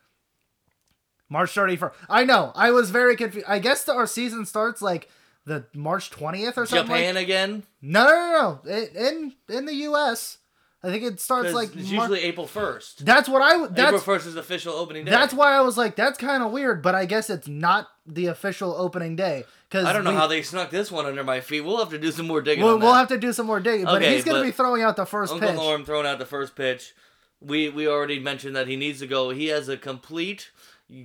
March 1.30 1.54
31st. 1.54 1.94
I 2.10 2.24
know. 2.24 2.52
I 2.56 2.72
was 2.72 2.92
very 2.92 3.16
confused. 3.16 3.48
I 3.50 3.60
guess 3.60 3.84
the, 3.84 3.94
our 3.94 4.06
season 4.08 4.46
starts 4.46 4.82
like 4.82 5.10
the 5.46 5.66
March 5.74 6.12
20th 6.12 6.58
or 6.58 6.66
something. 6.66 6.88
Japan 6.88 7.16
Like, 7.16 7.24
again? 7.24 7.64
no, 7.82 8.04
no, 8.06 8.10
no, 8.10 8.32
no. 8.66 8.72
It, 8.72 8.96
in 8.96 9.34
in 9.50 9.66
the 9.66 9.74
US, 9.90 10.38
I 10.86 10.92
think 10.92 11.04
it 11.04 11.20
starts 11.20 11.54
like 11.54 11.76
it's 11.76 11.92
Mar- 11.92 12.04
usually 12.04 12.22
April 12.22 12.46
first. 12.48 13.06
That's 13.06 13.28
what 13.28 13.42
I 13.42 13.52
w- 13.54 13.72
April 13.72 13.92
that's 13.92 14.04
first 14.04 14.28
is 14.28 14.36
official 14.36 14.74
opening 14.74 15.06
day. 15.06 15.12
that's 15.12 15.34
why 15.34 15.54
I 15.58 15.62
was 15.62 15.78
like 15.78 15.96
that's 15.96 16.18
kind 16.18 16.44
of 16.44 16.52
weird, 16.52 16.82
but 16.84 16.94
I 16.96 17.06
guess 17.06 17.30
it's 17.30 17.48
not 17.48 17.88
the 18.06 18.28
official 18.28 18.74
opening 18.78 19.16
day 19.16 19.46
cuz 19.72 19.84
I 19.86 19.92
don't 19.94 20.04
know 20.04 20.12
how 20.14 20.28
they 20.28 20.42
snuck 20.44 20.70
this 20.70 20.92
one 20.92 21.06
under 21.06 21.24
my 21.24 21.40
feet. 21.42 21.62
We'll 21.62 21.80
have 21.80 21.90
to 21.90 21.98
do 21.98 22.12
some 22.12 22.28
more 22.28 22.42
digging. 22.42 22.64
We'll, 22.64 22.78
we'll 22.80 22.94
have 22.94 23.08
to 23.10 23.18
do 23.18 23.34
some 23.34 23.48
more 23.48 23.60
digging, 23.60 23.86
but 23.86 23.96
Okay, 24.02 24.14
he's 24.16 24.24
going 24.24 24.38
to 24.42 24.44
be 24.46 24.52
throwing 24.52 24.84
out 24.84 24.96
the 24.96 25.06
first 25.06 25.34
Uncle 25.34 25.48
pitch. 25.50 25.58
Norm 25.58 25.84
throwing 25.86 26.06
out 26.06 26.20
the 26.20 26.26
first 26.26 26.56
pitch. 26.56 26.94
We 27.42 27.70
we 27.70 27.88
already 27.88 28.20
mentioned 28.20 28.56
that 28.56 28.68
he 28.68 28.76
needs 28.76 29.00
to 29.00 29.08
go. 29.08 29.32
He 29.32 29.48
has 29.48 29.68
a 29.70 29.78
complete 29.78 30.52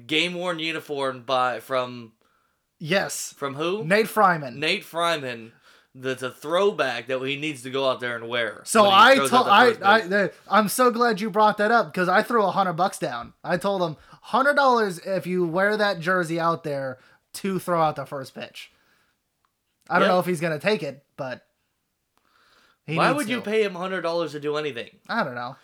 game 0.06 0.34
worn 0.34 0.58
uniform 0.58 1.22
by 1.22 1.60
from 1.60 2.12
Yes. 2.78 3.34
from 3.36 3.54
who? 3.56 3.84
Nate 3.84 4.06
Freiman. 4.06 4.56
Nate 4.56 4.84
Freiman. 4.84 5.52
That's 5.94 6.22
a 6.22 6.30
throwback 6.30 7.08
that 7.08 7.20
he 7.22 7.34
needs 7.36 7.62
to 7.62 7.70
go 7.70 7.90
out 7.90 7.98
there 7.98 8.14
and 8.14 8.28
wear. 8.28 8.62
So 8.64 8.88
I 8.88 9.16
told 9.16 9.48
I, 9.48 9.74
I 9.82 10.30
I'm 10.48 10.68
so 10.68 10.90
glad 10.92 11.20
you 11.20 11.30
brought 11.30 11.58
that 11.58 11.72
up 11.72 11.92
because 11.92 12.08
I 12.08 12.22
threw 12.22 12.44
a 12.44 12.50
hundred 12.52 12.74
bucks 12.74 12.98
down. 12.98 13.32
I 13.42 13.56
told 13.56 13.82
him 13.82 13.96
hundred 14.22 14.54
dollars 14.54 14.98
if 15.00 15.26
you 15.26 15.44
wear 15.46 15.76
that 15.76 15.98
jersey 15.98 16.38
out 16.38 16.62
there 16.62 16.98
to 17.34 17.58
throw 17.58 17.82
out 17.82 17.96
the 17.96 18.06
first 18.06 18.34
pitch. 18.34 18.70
I 19.88 19.94
don't 19.98 20.02
Yeah. 20.06 20.14
know 20.14 20.20
if 20.20 20.26
he's 20.26 20.40
gonna 20.40 20.60
take 20.60 20.84
it, 20.84 21.04
but 21.16 21.44
he 22.86 22.96
Why 22.96 23.10
would 23.10 23.28
you 23.28 23.40
pay 23.40 23.64
him 23.64 23.74
hundred 23.74 24.02
dollars 24.02 24.30
to 24.32 24.40
do 24.40 24.56
anything? 24.56 24.90
I 25.08 25.24
don't 25.24 25.34
know. 25.34 25.56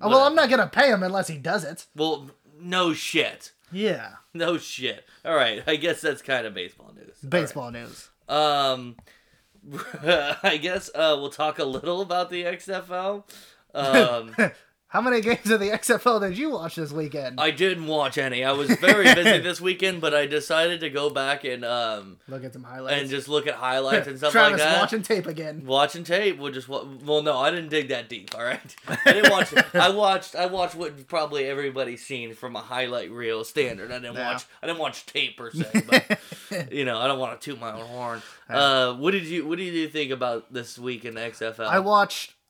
Well, 0.00 0.20
I'm 0.22 0.34
not 0.34 0.48
gonna 0.50 0.66
pay 0.68 0.88
him 0.90 1.02
unless 1.02 1.28
he 1.28 1.36
does 1.36 1.64
it. 1.64 1.84
Well, 1.94 2.30
no 2.58 2.94
shit. 2.94 3.52
Yeah, 3.72 4.12
No 4.32 4.56
shit. 4.58 5.04
All 5.24 5.34
right, 5.34 5.62
I 5.66 5.76
guess 5.76 6.00
that's 6.00 6.22
kind 6.22 6.46
of 6.46 6.54
baseball 6.54 6.92
news. 6.94 7.08
All 7.08 7.24
right. 7.24 7.30
baseball 7.30 7.70
news. 7.72 8.08
Um, 8.28 8.96
I 10.42 10.58
guess 10.60 10.90
uh, 10.94 11.16
we'll 11.18 11.30
talk 11.30 11.58
a 11.58 11.64
little 11.64 12.00
about 12.00 12.30
the 12.30 12.44
XFL. 12.44 13.24
Um, 13.74 14.34
How 14.88 15.00
many 15.00 15.20
games 15.20 15.50
of 15.50 15.58
the 15.60 15.70
XFL 15.70 16.20
did 16.20 16.38
you 16.38 16.50
watch 16.52 16.76
this 16.76 16.92
weekend? 16.92 17.40
I 17.40 17.50
didn't 17.50 17.86
watch 17.88 18.18
any. 18.18 18.44
I 18.44 18.52
was 18.52 18.70
very 18.76 19.12
busy 19.14 19.38
this 19.40 19.60
weekend, 19.60 20.00
but 20.00 20.14
I 20.14 20.26
decided 20.26 20.78
to 20.80 20.88
go 20.90 21.10
back 21.10 21.44
and 21.44 21.64
um 21.64 22.18
Look 22.28 22.44
at 22.44 22.52
some 22.52 22.62
highlights. 22.62 23.00
and 23.00 23.10
just 23.10 23.28
look 23.28 23.46
at 23.48 23.54
highlights 23.56 24.06
and 24.06 24.16
stuff 24.16 24.30
Travis 24.32 24.52
like 24.52 24.60
that. 24.60 24.80
watching 24.80 25.02
tape 25.02 25.26
again. 25.26 25.64
Watching 25.66 26.04
tape, 26.04 26.38
we'll 26.38 26.52
just 26.52 26.68
wa- 26.68 26.84
well, 27.04 27.20
no, 27.22 27.36
I 27.36 27.50
didn't 27.50 27.68
dig 27.68 27.88
that 27.88 28.08
deep. 28.08 28.30
All 28.36 28.44
right, 28.44 28.60
I 28.88 29.12
didn't 29.12 29.30
watch. 29.32 29.52
I 29.74 29.88
watched. 29.94 30.36
I 30.36 30.46
watched 30.46 30.76
what 30.76 31.08
probably 31.08 31.44
everybody's 31.46 32.04
seen 32.06 32.32
from 32.34 32.54
a 32.54 32.60
highlight 32.60 33.10
reel 33.10 33.42
standard. 33.42 33.90
I 33.90 33.98
didn't 33.98 34.14
Yeah. 34.14 34.34
watch. 34.34 34.44
I 34.62 34.66
didn't 34.68 34.78
watch 34.78 35.04
tape 35.04 35.36
per 35.36 35.50
se, 35.50 35.82
but 35.88 36.72
you 36.72 36.84
know, 36.84 36.98
I 36.98 37.08
don't 37.08 37.18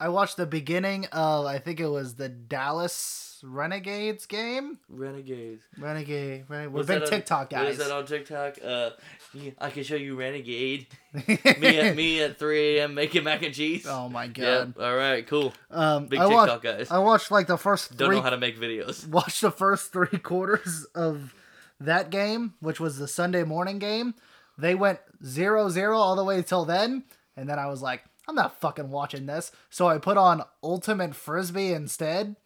want 0.01 0.31
to 0.31 0.37
toot 0.37 0.53
my 0.53 0.61
own 0.61 0.61
horn. 0.61 0.61
What 0.61 0.61
did 0.61 0.61
you 0.61 0.61
What 0.61 0.61
did 0.61 0.61
you 0.61 0.61
think 0.61 0.61
about 0.61 0.61
this 0.61 0.61
week 0.61 0.71
in 0.71 0.83
the 0.83 0.89
XFL? 0.89 1.07
I 1.07 1.07
watched 1.07 1.07
the 1.07 1.07
beginning 1.07 1.07
of 1.13 1.47
I 1.47 1.59
think 1.59 1.81
it 1.81 1.89
was 1.89 2.15
the 2.15 2.29
Dallas 2.29 3.41
Renegades 3.43 4.27
game. 4.27 4.79
Renegades. 4.89 5.63
Renegade, 5.79 6.45
Renegade. 6.49 6.73
We're 6.73 6.85
big 6.85 7.05
TikTok 7.07 7.53
What 7.53 7.67
is 7.67 7.79
guys. 7.79 7.89
that 7.89 7.95
on 7.95 8.07
TikTok? 8.07 8.59
Uh, 8.65 8.91
yeah, 9.35 9.51
I 9.59 9.71
can 9.71 9.83
show 9.83 9.95
you 9.97 10.17
Renegade. 10.19 10.87
me 11.29 11.79
at 11.79 11.97
me 11.97 12.23
at 12.23 12.39
3 12.39 12.79
a.m. 12.79 12.95
making 12.95 13.25
mac 13.25 13.43
and 13.43 13.55
cheese. 13.55 13.87
oh 13.89 14.09
my 14.09 14.27
god. 14.27 14.75
Yep. 14.77 14.81
All 14.81 14.97
right. 14.97 15.27
Cool. 15.27 15.53
Um, 15.71 16.07
Big 16.07 16.19
I 16.19 16.25
TikTok 16.27 16.49
watched, 16.49 16.63
guys. 16.63 16.91
I 16.91 16.99
watched 16.99 17.31
like 17.31 17.47
the 17.47 17.59
first 17.59 17.97
Don't 17.97 18.11
know 18.13 18.23
how 18.23 18.31
to 18.31 18.39
make 18.39 18.59
videos. 18.59 19.07
watched 19.09 19.41
the 19.41 19.51
first 19.51 19.93
three 19.93 20.19
quarters 20.19 20.87
of 20.95 21.35
that 21.81 22.11
game, 22.11 22.55
which 22.61 22.81
was 22.81 22.99
the 22.99 23.09
Sunday 23.09 23.45
morning 23.45 23.79
game. 23.79 24.15
They 24.59 24.75
went 24.75 25.01
0-0 25.23 25.95
all 25.95 26.17
the 26.17 26.25
way 26.25 26.43
till 26.43 26.65
then, 26.65 27.05
and 27.37 27.49
then 27.49 27.59
I 27.59 27.67
was 27.67 27.83
like, 27.83 28.03
I'm 28.29 28.35
not 28.35 28.61
fucking 28.61 28.91
watching 28.91 29.27
this. 29.27 29.53
So 29.71 29.89
I 29.89 29.99
put 29.99 30.17
on 30.17 30.43
Ultimate 30.63 31.15
Frisbee 31.15 31.73
instead. 31.73 32.37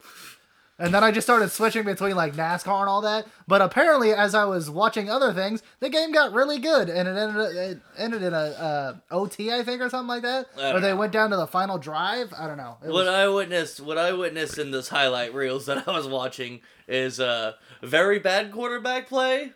And 0.81 0.95
then 0.95 1.05
I 1.05 1.11
just 1.11 1.27
started 1.27 1.51
switching 1.51 1.85
between 1.85 2.16
like 2.16 2.35
NASCAR 2.35 2.81
and 2.81 2.88
all 2.88 3.03
that. 3.03 3.27
But 3.47 3.61
apparently, 3.61 4.14
as 4.14 4.35
I 4.35 4.47
was 4.47 4.71
watching 4.71 5.11
other 5.11 5.35
things, 5.35 5.62
the 5.79 5.90
game 5.90 6.11
got 6.11 6.33
really 6.33 6.59
good, 6.59 6.88
and 6.88 7.07
it 7.07 7.16
ended 7.19 7.57
it 7.57 7.81
ended 7.99 8.23
in 8.23 8.33
a 8.33 8.37
uh, 8.37 8.95
OT, 9.11 9.53
I 9.53 9.62
think, 9.62 9.83
or 9.83 9.90
something 9.90 10.09
like 10.09 10.23
that. 10.23 10.47
Or 10.57 10.81
they 10.81 10.88
know. 10.88 10.97
went 10.97 11.12
down 11.12 11.29
to 11.31 11.37
the 11.37 11.47
final 11.47 11.77
drive. 11.77 12.33
I 12.37 12.47
don't 12.47 12.57
know. 12.57 12.79
It 12.83 12.87
What 12.87 13.05
was, 13.05 13.09
I 13.09 13.29
witnessed, 13.29 13.81
what 13.81 13.99
I 13.99 14.14
witnessed 14.14 14.57
in 14.57 14.71
this 14.71 14.88
highlight 14.88 15.35
reels 15.35 15.66
that 15.66 15.85
I 15.87 15.93
was 15.93 16.09
watching 16.09 16.61
is 16.88 17.21
uh, 17.21 17.53
very 17.83 18.19
bad 18.19 18.51
quarterback 18.51 19.07
play. 19.07 19.53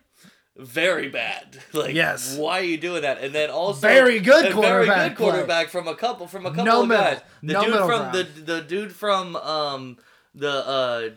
Very 0.56 1.08
bad. 1.08 1.58
Like, 1.72 1.94
Yes. 1.94 2.36
Why 2.36 2.60
are 2.60 2.64
you 2.64 2.76
doing 2.78 3.02
that? 3.02 3.18
And 3.18 3.34
then 3.34 3.50
also 3.50 3.80
Very 3.80 4.20
good 4.20 4.46
a 4.46 4.48
Very 4.50 4.54
quarterback 4.54 5.10
good 5.10 5.16
play. 5.16 5.30
quarterback 5.30 5.68
from 5.68 5.88
a 5.88 5.94
couple 5.96 6.26
from 6.28 6.46
a 6.46 6.50
couple 6.50 6.64
No 6.64 6.82
of 6.82 6.88
middle. 6.88 7.04
guys. 7.04 7.20
The 7.42 7.52
No 7.52 7.64
dude 7.64 7.74
from 7.74 7.88
the 8.12 8.24
ground. 8.24 8.46
the 8.46 8.60
dude 8.62 8.92
from 8.94 9.36
um 9.36 9.96
the 10.34 10.50
uh 10.50 11.08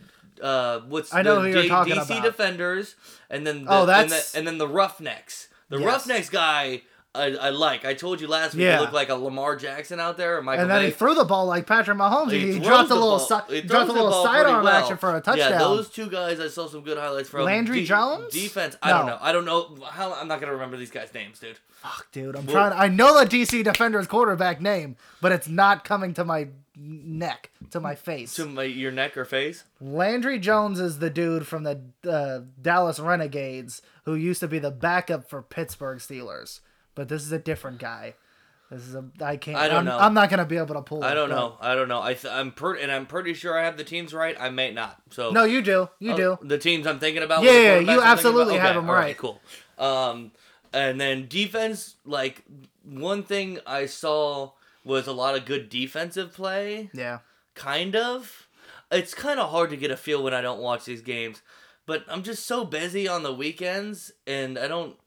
uh 0.43 0.79
what's 0.87 1.13
I 1.13 1.21
know 1.21 1.35
the 1.35 1.41
who 1.41 1.47
you're 1.53 1.63
D- 1.63 1.69
DC 1.69 2.05
about. 2.05 2.23
Defenders 2.23 2.95
and 3.29 3.45
then 3.45 3.65
the, 3.65 3.71
Oh, 3.71 3.81
and, 3.81 3.89
that's- 3.89 4.31
the, 4.31 4.37
and 4.39 4.47
then 4.47 4.57
the 4.57 4.67
Roughnecks. 4.67 5.47
The 5.69 5.77
Yes. 5.79 5.85
Roughnecks 5.85 6.29
guy 6.29 6.81
I, 7.17 7.47
I 7.47 7.49
like. 7.49 7.83
I 7.85 7.93
told 7.93 8.21
you 8.21 8.27
last 8.27 8.53
week 8.53 8.63
Yeah. 8.63 8.75
he 8.75 8.81
looked 8.81 8.93
like 8.93 9.09
a 9.09 9.15
Lamar 9.15 9.55
Jackson 9.55 9.99
out 9.99 10.17
there, 10.17 10.37
or 10.37 10.41
Michael 10.41 10.61
and 10.63 10.71
then 10.71 10.83
he 10.85 10.91
threw 10.91 11.13
the 11.15 11.25
ball 11.25 11.45
like 11.47 11.65
Patrick 11.65 11.97
Mahomes. 11.97 12.31
He, 12.31 12.53
throws 12.53 12.65
dropped 12.65 12.91
a 12.91 12.95
little, 12.95 13.19
si- 13.19 13.61
dropped 13.61 13.89
a 13.89 13.93
little 13.93 14.23
sidearm 14.23 14.63
well. 14.63 14.73
action 14.73 14.97
for 14.97 15.15
a 15.15 15.21
touchdown. 15.21 15.51
Yeah, 15.51 15.57
those 15.57 15.89
two 15.89 16.09
guys, 16.09 16.39
I 16.39 16.47
saw 16.47 16.67
some 16.67 16.81
good 16.81 16.97
highlights 16.97 17.29
from. 17.29 17.45
Landry 17.45 17.83
Jones? 17.83 18.31
Defense, 18.33 18.77
I 18.81 18.91
don't 18.91 19.07
know. 19.07 19.17
I 19.19 19.31
don't 19.31 19.45
know 19.45 19.77
how. 19.89 20.13
I'm 20.13 20.27
not 20.27 20.39
gonna 20.39 20.53
remember 20.53 20.77
these 20.77 20.91
guys' 20.91 21.13
names, 21.13 21.39
dude. 21.39 21.57
Fuck, 21.71 22.07
dude, 22.11 22.35
I'm 22.35 22.45
Well- 22.45 22.69
trying. 22.69 22.73
I 22.73 22.87
know 22.87 23.19
the 23.19 23.25
DC 23.25 23.63
Defender's 23.63 24.07
quarterback 24.07 24.61
name, 24.61 24.95
but 25.21 25.31
it's 25.31 25.47
not 25.47 25.83
coming 25.83 26.13
to 26.15 26.23
my 26.23 26.47
neck, 26.79 27.49
to 27.71 27.79
my 27.79 27.95
face. 27.95 28.35
To 28.35 28.45
my, 28.45 28.63
your 28.63 28.91
neck 28.91 29.17
or 29.17 29.25
face. 29.25 29.63
Landry 29.81 30.37
Jones 30.39 30.79
is 30.79 30.99
the 30.99 31.09
dude 31.09 31.47
from 31.47 31.63
the 31.63 31.81
uh, 32.07 32.41
Dallas 32.61 32.99
Renegades 32.99 33.81
who 34.05 34.15
used 34.15 34.39
to 34.41 34.47
be 34.47 34.59
the 34.59 34.71
backup 34.71 35.29
for 35.29 35.41
Pittsburgh 35.41 35.97
Steelers, 35.99 36.59
but 36.97 37.07
this 37.07 37.21
is 37.23 37.31
a 37.31 37.39
different 37.39 37.77
guy. 37.79 38.15
This 38.69 38.81
is 38.85 38.95
a 38.95 39.05
I 39.21 39.37
can't. 39.37 39.55
I 39.57 39.69
don't 39.69 39.77
I'm, 39.77 39.85
know. 39.85 39.97
I'm 39.97 40.13
not 40.13 40.29
gonna 40.29 40.43
be 40.45 40.57
able 40.57 40.75
to 40.75 40.81
pull. 40.81 41.01
I 41.03 41.13
don't 41.13 41.29
but- 41.29 41.35
know. 41.35 41.57
I 41.61 41.73
don't 41.75 41.87
know. 41.87 42.01
I 42.01 42.15
th- 42.15 42.33
I'm 42.33 42.51
per- 42.51 42.75
and 42.75 42.91
I'm 42.91 43.05
pretty 43.05 43.33
sure 43.33 43.57
I 43.57 43.63
have 43.63 43.77
the 43.77 43.85
teams 43.85 44.13
right. 44.13 44.35
I 44.37 44.49
may 44.49 44.73
not. 44.73 44.97
So 45.11 45.31
No, 45.31 45.45
you 45.45 45.61
do. 45.61 45.87
You 45.99 46.11
Oh, 46.13 46.17
do. 46.17 46.37
The 46.41 46.57
teams 46.57 46.85
I'm 46.85 46.99
thinking 46.99 47.23
about. 47.23 47.43
Yeah, 47.43 47.51
yeah, 47.51 47.79
you 47.79 47.91
I'm 47.91 47.99
absolutely 48.01 48.55
about? 48.57 48.67
have 48.67 48.75
Okay, 48.75 48.81
them 48.81 48.89
all 48.89 48.95
right. 48.97 49.17
Cool. 49.17 49.39
Um, 49.77 50.31
and 50.73 50.99
then 50.99 51.27
defense, 51.29 51.95
like 52.05 52.43
one 52.83 53.23
thing 53.23 53.59
I 53.65 53.85
saw 53.85 54.51
was 54.83 55.07
a 55.07 55.13
lot 55.13 55.35
of 55.37 55.45
good 55.45 55.69
defensive 55.69 56.33
play. 56.33 56.89
Yeah. 56.93 57.19
Kind 57.55 57.95
of. 57.95 58.47
It's 58.91 59.13
kind 59.13 59.39
of 59.39 59.49
hard 59.51 59.69
to 59.69 59.77
get 59.77 59.91
a 59.91 59.97
feel 59.97 60.21
when 60.23 60.33
I 60.33 60.41
don't 60.41 60.59
watch 60.59 60.83
these 60.85 61.01
games, 61.01 61.41
but 61.85 62.03
I'm 62.09 62.23
just 62.23 62.45
so 62.45 62.63
busy 62.65 63.07
on 63.07 63.23
the 63.23 63.33
weekends, 63.33 64.11
and 64.25 64.57
I 64.59 64.67
don't. 64.67 64.97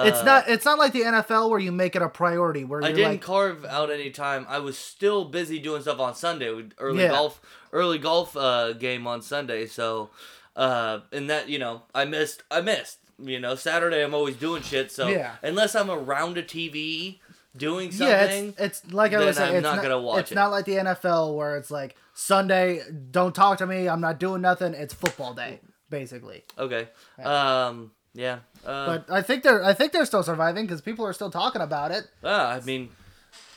Uh, 0.00 0.04
It's 0.06 0.24
not. 0.24 0.48
It's 0.48 0.64
not 0.64 0.78
like 0.78 0.92
the 0.92 1.02
NFL 1.02 1.50
where 1.50 1.58
you 1.58 1.72
make 1.72 1.94
it 1.96 2.02
a 2.02 2.08
priority. 2.08 2.64
Where 2.64 2.82
I 2.82 2.92
didn't 2.92 3.10
like, 3.12 3.22
carve 3.22 3.64
out 3.64 3.90
any 3.90 4.10
time. 4.10 4.46
I 4.48 4.58
was 4.58 4.76
still 4.78 5.24
busy 5.24 5.58
doing 5.58 5.82
stuff 5.82 6.00
on 6.00 6.14
Sunday. 6.14 6.50
with 6.52 6.72
Early 6.78 7.02
Yeah. 7.02 7.08
golf, 7.10 7.40
early 7.72 7.98
golf 7.98 8.36
uh, 8.36 8.72
game 8.74 9.06
on 9.06 9.22
Sunday. 9.22 9.66
So, 9.66 10.10
uh, 10.56 11.00
and 11.12 11.28
that 11.30 11.48
you 11.48 11.58
know, 11.58 11.82
I 11.94 12.04
missed. 12.04 12.42
I 12.50 12.60
missed. 12.60 12.98
You 13.22 13.38
know, 13.38 13.54
Saturday 13.54 14.02
I'm 14.02 14.14
always 14.14 14.36
doing 14.36 14.62
shit. 14.62 14.90
So 14.90 15.08
Yeah. 15.08 15.32
unless 15.42 15.74
I'm 15.74 15.90
around 15.90 16.38
a 16.38 16.42
TV 16.42 17.20
doing 17.56 17.90
something, 17.90 18.08
yeah, 18.08 18.22
it's, 18.62 18.82
it's 18.84 18.92
like 18.92 19.12
I 19.12 19.18
was 19.22 19.36
saying, 19.36 19.50
I'm 19.50 19.56
It's 19.56 19.62
not 19.64 19.76
not, 19.76 19.82
gonna 19.82 20.00
watch 20.00 20.20
It's 20.20 20.32
it. 20.32 20.36
not 20.36 20.50
like 20.50 20.64
the 20.64 20.76
NFL 20.76 21.34
where 21.36 21.56
it's 21.58 21.70
like 21.70 21.96
Sunday. 22.14 22.80
Don't 23.10 23.34
talk 23.34 23.58
to 23.58 23.66
me. 23.66 23.88
I'm 23.90 24.00
not 24.00 24.18
doing 24.18 24.40
nothing. 24.40 24.72
It's 24.72 24.94
football 24.94 25.34
day, 25.34 25.60
basically. 25.90 26.44
okay. 26.58 26.88
Um, 27.22 27.90
yeah. 28.14 28.38
Uh, 28.66 28.86
But 28.86 29.10
I 29.10 29.22
think 29.22 29.42
they're. 29.42 29.64
I 29.64 29.72
think 29.72 29.92
they're 29.92 30.04
still 30.04 30.22
surviving 30.22 30.66
because 30.66 30.80
people 30.80 31.06
are 31.06 31.12
still 31.12 31.30
talking 31.30 31.62
about 31.62 31.90
it. 31.92 32.04
ah, 32.24 32.50
I 32.52 32.60
mean, 32.60 32.90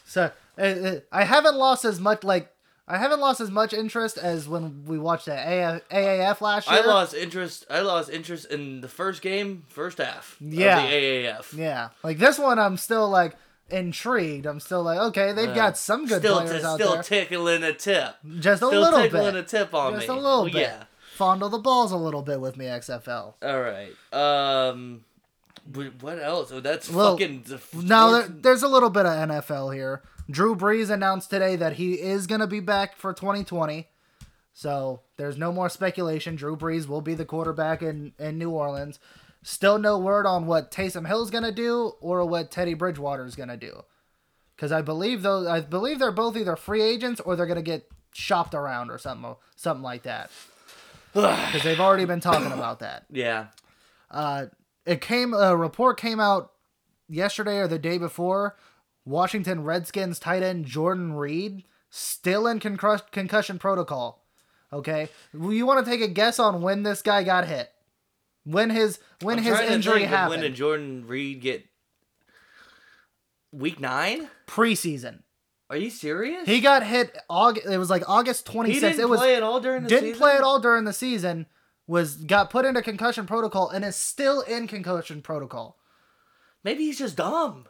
So 0.05 0.31
uh, 0.57 0.61
uh, 0.61 0.99
I 1.11 1.23
haven't 1.25 1.55
lost 1.55 1.83
as 1.85 1.99
much. 1.99 2.23
Like 2.23 2.49
I 2.87 2.97
haven't 2.97 3.19
lost 3.19 3.39
as 3.41 3.49
much 3.51 3.73
interest 3.73 4.17
as 4.17 4.47
when 4.47 4.85
we 4.85 4.97
watched 4.99 5.25
the 5.25 5.33
AA 5.35 5.79
AAF 5.91 6.41
last 6.41 6.69
year. 6.69 6.81
I 6.83 6.85
lost 6.85 7.13
interest. 7.13 7.65
I 7.69 7.81
lost 7.81 8.09
interest 8.09 8.45
in 8.51 8.81
the 8.81 8.87
first 8.87 9.21
game, 9.21 9.63
first 9.69 9.97
half. 9.97 10.37
Yeah. 10.39 10.83
Of 10.83 10.89
the 10.89 10.95
AAF. 10.95 11.53
Yeah, 11.57 11.89
like 12.03 12.17
this 12.17 12.37
one, 12.39 12.59
I'm 12.59 12.77
still 12.77 13.09
like 13.09 13.35
intrigued. 13.69 14.45
I'm 14.45 14.59
still 14.59 14.83
like, 14.83 14.99
okay, 14.99 15.31
they've 15.33 15.49
Yeah. 15.49 15.55
got 15.55 15.77
some 15.77 16.05
good 16.05 16.19
still, 16.21 16.41
players 16.41 16.61
t- 16.61 16.67
out 16.67 16.75
still 16.75 16.93
there. 16.93 17.03
tickling 17.03 17.63
a 17.63 17.73
tip. 17.73 18.15
Just 18.39 18.61
a 18.61 18.67
Still 18.67 18.81
little 18.81 18.99
bit. 19.01 19.09
Still 19.09 19.21
tickling 19.23 19.35
a 19.35 19.43
tip 19.43 19.73
on 19.73 19.93
Just 19.95 20.07
me. 20.07 20.13
a 20.13 20.17
little 20.17 20.43
Well, 20.43 20.51
bit. 20.51 20.55
Yeah. 20.61 20.83
Fondle 21.13 21.49
the 21.49 21.59
balls 21.59 21.91
a 21.91 21.97
little 21.97 22.21
bit 22.21 22.39
with 22.41 22.57
me, 22.57 22.65
XFL. 22.65 23.35
All 23.41 23.61
right. 23.61 23.93
Um, 24.11 25.05
what 26.01 26.19
else? 26.21 26.51
Oh, 26.51 26.59
that's 26.59 26.89
Well, 26.89 27.17
fucking. 27.17 27.45
Now 27.73 28.11
there, 28.11 28.27
there's 28.27 28.63
a 28.63 28.67
little 28.67 28.89
bit 28.89 29.05
of 29.05 29.29
NFL 29.29 29.73
here. 29.73 30.01
Drew 30.29 30.55
Brees 30.55 30.89
announced 30.89 31.29
today 31.29 31.55
that 31.55 31.73
he 31.73 31.93
is 31.93 32.27
going 32.27 32.41
to 32.41 32.47
be 32.47 32.59
back 32.59 32.95
for 32.97 33.13
2020. 33.13 33.87
So 34.53 35.01
there's 35.17 35.37
no 35.37 35.51
more 35.51 35.69
speculation. 35.69 36.35
Drew 36.35 36.55
Brees 36.55 36.87
will 36.87 37.01
be 37.01 37.15
the 37.15 37.25
quarterback 37.25 37.81
in, 37.81 38.13
in 38.19 38.37
New 38.37 38.51
Orleans. 38.51 38.99
Still 39.41 39.77
no 39.77 39.97
word 39.97 40.25
on 40.25 40.45
what 40.45 40.71
Taysom 40.71 41.07
Hill's 41.07 41.31
going 41.31 41.43
to 41.43 41.51
do 41.51 41.93
or 41.99 42.25
what 42.25 42.51
Teddy 42.51 42.73
Bridgewater's 42.73 43.35
going 43.35 43.49
to 43.49 43.57
do. 43.57 43.83
Because 44.55 44.71
I 44.71 44.81
believe 44.81 45.23
those, 45.23 45.47
I 45.47 45.61
believe 45.61 45.99
they're 45.99 46.11
both 46.11 46.37
either 46.37 46.55
free 46.55 46.81
agents 46.81 47.19
or 47.19 47.35
they're 47.35 47.47
going 47.47 47.55
to 47.55 47.61
get 47.61 47.89
shopped 48.13 48.53
around 48.53 48.91
or 48.91 48.97
something, 48.97 49.35
something 49.55 49.83
like 49.83 50.03
that. 50.03 50.29
Because 51.13 51.63
they've 51.63 51.79
already 51.79 52.05
been 52.05 52.19
talking 52.19 52.51
about 52.51 52.79
that. 52.79 53.05
yeah. 53.11 53.47
Uh, 54.11 54.45
it 54.85 55.01
came 55.01 55.33
a 55.33 55.55
report 55.55 55.99
came 55.99 56.19
out 56.19 56.51
yesterday 57.09 57.57
or 57.57 57.67
the 57.67 57.79
day 57.79 57.97
before. 57.97 58.55
Washington 59.05 59.63
Redskins 59.63 60.19
tight 60.19 60.43
end 60.43 60.65
Jordan 60.65 61.13
Reed 61.13 61.63
still 61.89 62.45
in 62.47 62.59
concus- 62.59 63.01
concussion 63.11 63.57
protocol. 63.59 64.23
Okay, 64.71 65.09
you 65.33 65.65
want 65.65 65.83
to 65.83 65.89
take 65.91 66.01
a 66.01 66.07
guess 66.07 66.37
on 66.39 66.61
when 66.61 66.83
this 66.83 67.01
guy 67.01 67.23
got 67.23 67.47
hit? 67.47 67.71
When 68.43 68.69
his 68.69 68.99
when 69.21 69.39
I'm 69.39 69.43
his 69.45 69.59
injury 69.59 70.03
happened? 70.03 70.41
When 70.41 70.51
did 70.51 70.55
Jordan 70.55 71.05
Reed 71.07 71.41
get? 71.41 71.65
Week 73.51 73.79
nine? 73.79 74.29
Preseason. 74.47 75.22
Are 75.73 75.77
you 75.77 75.89
serious? 75.89 76.45
He 76.45 76.61
got 76.61 76.83
hit. 76.83 77.17
August. 77.27 77.65
It 77.65 77.79
was 77.79 77.89
like 77.89 78.07
August 78.07 78.45
26th. 78.45 78.65
He 78.67 78.73
sixth. 78.75 78.83
didn't 78.97 78.99
It 79.01 79.09
was 79.09 79.19
play 79.19 79.35
at 79.35 79.41
all 79.41 79.59
during 79.59 79.81
the 79.81 79.89
didn't 79.89 80.03
season? 80.09 80.19
play 80.19 80.35
at 80.35 80.41
all 80.41 80.59
during 80.59 80.83
the 80.83 80.93
season. 80.93 81.47
Was 81.87 82.15
got 82.15 82.51
put 82.51 82.63
into 82.63 82.83
concussion 82.83 83.25
protocol 83.25 83.69
and 83.69 83.83
is 83.83 83.95
still 83.95 84.41
in 84.41 84.67
concussion 84.67 85.23
protocol. 85.23 85.79
Maybe 86.63 86.83
he's 86.83 86.99
just 86.99 87.17
dumb. 87.17 87.65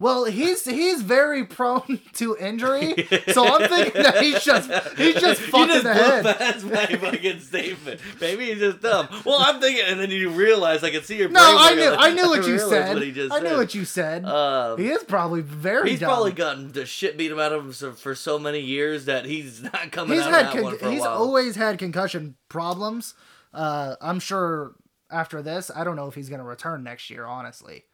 Well, 0.00 0.24
he's 0.24 0.64
he's 0.64 1.02
very 1.02 1.44
prone 1.44 2.00
to 2.14 2.36
injury, 2.36 2.94
so 3.32 3.46
I'm 3.46 3.68
thinking 3.68 4.02
that 4.02 4.20
he's 4.20 4.42
just 4.44 4.68
he's 4.98 5.14
just 5.14 5.40
fucked 5.52 5.70
just 5.72 5.84
the 5.84 5.94
head. 5.94 6.24
past 6.36 6.64
my 6.64 6.86
fucking 6.86 7.38
statement. 7.40 8.00
Maybe 8.20 8.46
he's 8.46 8.58
just 8.58 8.80
dumb. 8.80 9.06
Well, 9.24 9.36
I'm 9.38 9.60
thinking, 9.60 9.84
and 9.86 10.00
then 10.00 10.10
you 10.10 10.30
realize 10.30 10.82
I 10.82 10.90
can 10.90 11.02
see 11.04 11.16
your. 11.18 11.28
No, 11.28 11.40
I 11.40 11.74
knew 11.76 11.94
I 11.96 12.12
knew 12.12 12.28
what 12.28 12.46
you 12.46 12.58
said. 12.58 12.94
What 12.96 13.02
I 13.04 13.40
knew 13.40 13.48
said. 13.50 13.56
what 13.56 13.74
you 13.74 13.84
said. 13.84 14.24
Um, 14.24 14.78
he 14.78 14.88
is 14.88 15.04
probably 15.04 15.42
very. 15.42 15.90
He's 15.90 16.00
dumb. 16.00 16.08
probably 16.08 16.32
gotten 16.32 16.72
the 16.72 16.86
shit 16.86 17.16
beat 17.16 17.30
him 17.30 17.38
out 17.38 17.52
of 17.52 17.64
him 17.64 17.72
so- 17.72 17.92
for 17.92 18.14
so 18.16 18.38
many 18.38 18.60
years 18.60 19.04
that 19.04 19.24
he's 19.26 19.62
not 19.62 19.92
coming 19.92 20.18
He's 20.18 20.26
out 20.26 20.32
had 20.32 20.40
of 20.40 20.46
that 20.46 20.52
con- 20.54 20.62
one 20.64 20.78
for 20.78 20.86
a 20.86 20.90
he's 20.90 21.00
while. 21.02 21.10
always 21.10 21.54
had 21.56 21.78
concussion 21.78 22.34
problems. 22.48 23.14
Uh, 23.54 23.94
I'm 24.00 24.18
sure 24.18 24.74
after 25.10 25.40
this, 25.40 25.70
I 25.74 25.84
don't 25.84 25.94
know 25.94 26.08
if 26.08 26.14
he's 26.16 26.28
gonna 26.28 26.42
return 26.44 26.82
next 26.82 27.10
year. 27.10 27.24
Honestly, 27.24 27.84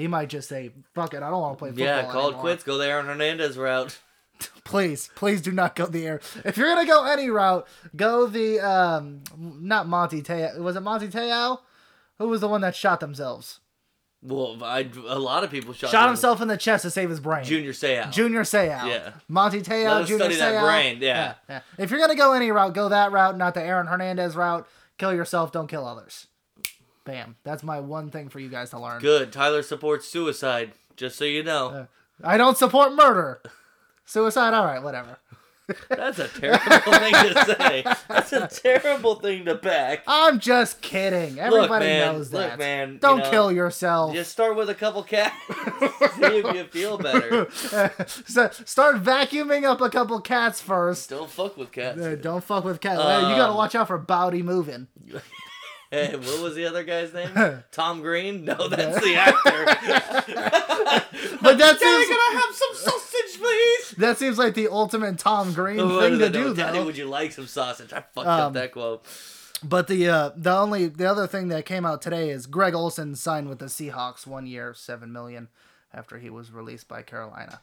he 0.00 0.08
might 0.08 0.28
just 0.28 0.48
say, 0.48 0.70
"Fuck 0.94 1.14
it, 1.14 1.22
I 1.22 1.30
don't 1.30 1.40
want 1.40 1.56
to 1.56 1.58
play 1.58 1.70
football." 1.70 1.86
yeah, 1.86 2.10
call 2.10 2.30
it 2.30 2.36
quits. 2.36 2.64
Go 2.64 2.78
the 2.78 2.86
Aaron 2.86 3.06
Hernandez 3.06 3.56
route. 3.56 3.98
Please, 4.64 5.10
please 5.14 5.42
do 5.42 5.52
not 5.52 5.76
go 5.76 5.86
the 5.86 6.06
air. 6.06 6.20
If 6.44 6.56
you're 6.56 6.72
gonna 6.74 6.86
go 6.86 7.04
any 7.04 7.28
route, 7.28 7.66
go 7.94 8.26
the 8.26 8.60
um, 8.60 9.22
not 9.36 9.88
Manti 9.88 10.22
Te'o. 10.22 10.58
Was 10.60 10.76
it 10.76 10.80
Manti 10.80 11.08
Te'o? 11.08 11.58
Who 12.18 12.28
was 12.28 12.40
the 12.40 12.48
one 12.48 12.60
that 12.62 12.74
shot 12.74 13.00
themselves? 13.00 13.60
Well, 14.22 14.62
I, 14.62 14.88
a 15.08 15.18
lot 15.18 15.44
of 15.44 15.50
people 15.50 15.72
shot, 15.72 15.90
Shot 15.90 16.06
himself 16.06 16.42
in 16.42 16.48
the 16.48 16.58
chest 16.58 16.82
to 16.82 16.90
save 16.90 17.08
his 17.08 17.20
brain. 17.20 17.44
Junior 17.44 17.72
Seau. 17.72 18.10
Junior 18.10 18.42
Seau. 18.42 18.86
Yeah. 18.86 19.12
Manti 19.28 19.62
Te'o, 19.62 20.04
Junior 20.04 20.24
study 20.24 20.36
that 20.36 20.62
brain, 20.62 20.98
yeah. 21.00 21.34
yeah. 21.48 21.60
If 21.78 21.90
you're 21.90 22.00
gonna 22.00 22.14
go 22.14 22.32
any 22.32 22.50
route, 22.50 22.74
go 22.74 22.88
that 22.90 23.12
route, 23.12 23.36
not 23.36 23.54
the 23.54 23.62
Aaron 23.62 23.86
Hernandez 23.86 24.36
route. 24.36 24.66
Kill 24.98 25.14
yourself, 25.14 25.52
don't 25.52 25.68
kill 25.68 25.86
others. 25.86 26.26
Bam. 27.04 27.36
That's 27.44 27.62
my 27.62 27.80
one 27.80 28.10
thing 28.10 28.28
for 28.28 28.40
you 28.40 28.48
guys 28.48 28.70
to 28.70 28.78
learn. 28.78 29.00
Good. 29.00 29.32
Tyler 29.32 29.62
supports 29.62 30.06
suicide. 30.06 30.72
Just 30.96 31.16
so 31.16 31.24
you 31.24 31.42
know, 31.42 31.86
I 32.22 32.36
don't 32.36 32.58
support 32.58 32.92
murder. 32.94 33.40
Suicide, 34.04 34.52
alright, 34.52 34.82
whatever. 34.82 35.18
that's 35.88 36.18
a 36.18 36.26
terrible 36.28 36.92
thing 36.92 37.12
to 37.12 37.56
say. 37.58 37.84
That's 38.08 38.32
a 38.32 38.48
terrible 38.48 39.14
thing 39.14 39.44
to 39.44 39.54
back. 39.54 40.02
I'm 40.06 40.40
just 40.40 40.80
kidding. 40.82 41.38
Everybody 41.38 41.86
man, 41.86 42.12
knows 42.14 42.32
look, 42.32 42.42
that. 42.48 42.58
man, 42.58 42.98
don't 43.00 43.20
know, 43.20 43.30
kill 43.30 43.52
yourself. 43.52 44.12
Just 44.12 44.32
start 44.32 44.56
with 44.56 44.68
a 44.68 44.74
couple 44.74 45.02
cats. 45.04 45.34
See 46.16 46.24
if 46.24 46.54
you 46.54 46.64
feel 46.64 46.98
better. 46.98 47.48
so 47.52 48.50
start 48.64 49.02
vacuuming 49.02 49.64
up 49.64 49.80
a 49.80 49.88
couple 49.90 50.20
cats 50.20 50.60
first. 50.60 51.10
Don't 51.10 51.30
fuck 51.30 51.56
with 51.56 51.70
cats. 51.70 52.00
Uh, 52.00 52.16
don't 52.20 52.42
fuck 52.42 52.64
with 52.64 52.80
cats. 52.80 53.00
Hey, 53.00 53.20
you 53.30 53.36
gotta 53.36 53.52
Um, 53.52 53.56
watch 53.56 53.74
out 53.74 53.86
for 53.86 53.98
Bowdy 53.98 54.42
moving. 54.42 54.88
Hey, 55.90 56.14
what 56.14 56.40
was 56.40 56.54
the 56.54 56.66
other 56.66 56.84
guy's 56.84 57.12
name? 57.12 57.30
Tom 57.72 58.00
Green? 58.00 58.44
No, 58.44 58.68
that's 58.68 59.00
the 59.00 59.14
actor. 59.16 59.66
But 61.42 61.56
that 61.58 61.78
Daddy, 61.78 61.78
seems 61.78 62.06
can 62.06 62.18
I 62.18 62.42
have 62.44 62.54
some 62.54 62.74
sausage, 62.92 63.40
please? 63.40 63.90
that 63.98 64.18
seems 64.18 64.38
like 64.38 64.52
the 64.54 64.68
ultimate 64.68 65.18
Tom 65.18 65.52
Green 65.54 65.80
Oh, 65.80 65.98
thing 66.00 66.18
to 66.18 66.28
no, 66.28 66.28
do, 66.30 66.54
Daddy, 66.54 66.78
though. 66.78 66.84
would 66.84 66.96
you 66.98 67.06
like 67.06 67.32
some 67.32 67.46
sausage? 67.46 67.92
I 67.94 68.00
fucked 68.14 68.26
Um, 68.28 68.40
up 68.40 68.52
that 68.54 68.72
quote. 68.72 69.04
But 69.62 69.88
the 69.88 70.08
uh, 70.08 70.30
the 70.36 70.52
only 70.52 70.86
the 70.88 71.06
other 71.06 71.26
thing 71.26 71.48
that 71.48 71.64
came 71.64 71.84
out 71.86 72.02
today 72.02 72.28
is 72.30 72.46
Greg 72.46 72.74
Olsen 72.74 73.14
signed 73.14 73.48
with 73.48 73.58
the 73.58 73.66
Seahawks 73.66 74.26
one 74.26 74.46
year, 74.46 74.74
seven 74.74 75.12
million, 75.12 75.48
after 75.94 76.18
he 76.18 76.28
was 76.30 76.50
released 76.52 76.88
by 76.88 77.02
Carolina. 77.02 77.60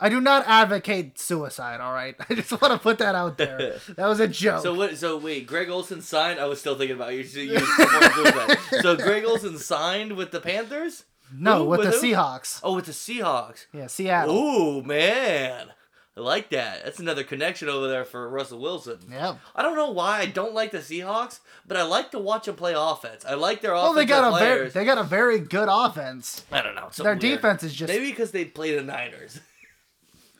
I 0.00 0.08
do 0.08 0.20
not 0.20 0.44
advocate 0.46 1.18
suicide. 1.18 1.80
All 1.80 1.92
right, 1.92 2.16
I 2.28 2.34
just 2.34 2.50
want 2.50 2.72
to 2.72 2.78
put 2.78 2.98
that 2.98 3.14
out 3.14 3.38
there. 3.38 3.78
That 3.96 4.06
was 4.06 4.20
a 4.20 4.28
joke. 4.28 4.62
So 4.62 4.74
what? 4.74 4.96
So 4.96 5.16
wait, 5.16 5.46
Greg 5.46 5.68
Olsen 5.68 6.00
signed. 6.00 6.40
I 6.40 6.46
was 6.46 6.58
still 6.60 6.76
thinking 6.76 6.96
about 6.96 7.12
you. 7.12 7.20
you 7.20 7.58
so 8.82 8.96
Greg 8.96 9.24
Olsen 9.24 9.58
signed 9.58 10.16
with 10.16 10.30
the 10.32 10.40
Panthers. 10.40 11.04
No, 11.32 11.58
Who? 11.58 11.64
with, 11.70 11.82
the 11.82 11.90
who? 11.90 12.00
Seahawks. 12.00 12.60
Oh, 12.62 12.74
with 12.74 12.86
the 12.86 12.92
Seahawks. 12.92 13.66
Yeah, 13.72 13.86
Seattle. 13.86 14.36
Ooh, 14.36 14.82
man. 14.82 15.68
I 16.16 16.20
like 16.20 16.50
that. 16.50 16.84
That's 16.84 17.00
another 17.00 17.24
connection 17.24 17.68
over 17.68 17.88
there 17.88 18.04
for 18.04 18.28
Russell 18.28 18.60
Wilson. 18.60 18.98
Yeah. 19.10 19.36
I 19.54 19.62
don't 19.62 19.76
know 19.76 19.90
why 19.90 20.20
I 20.20 20.26
don't 20.26 20.54
like 20.54 20.70
the 20.70 20.78
Seahawks, 20.78 21.40
but 21.66 21.76
I 21.76 21.82
like 21.82 22.12
to 22.12 22.20
watch 22.20 22.46
them 22.46 22.54
play 22.54 22.74
offense. 22.76 23.24
I 23.24 23.34
like 23.34 23.62
their 23.62 23.72
offense. 23.72 23.84
Well, 23.84 23.94
they 23.94 24.04
got 24.04 24.32
a 24.32 24.38
very, 24.38 24.68
they 24.68 24.84
got 24.84 24.98
a 24.98 25.02
very 25.02 25.40
good 25.40 25.68
offense. 25.68 26.44
I 26.52 26.62
don't 26.62 26.76
know. 26.76 26.88
Their 26.96 27.12
weird. 27.12 27.20
defense 27.20 27.62
is 27.64 27.74
just 27.74 27.92
Maybe 27.92 28.10
because 28.10 28.30
they 28.30 28.44
play 28.44 28.76
the 28.76 28.82
Niners. 28.82 29.40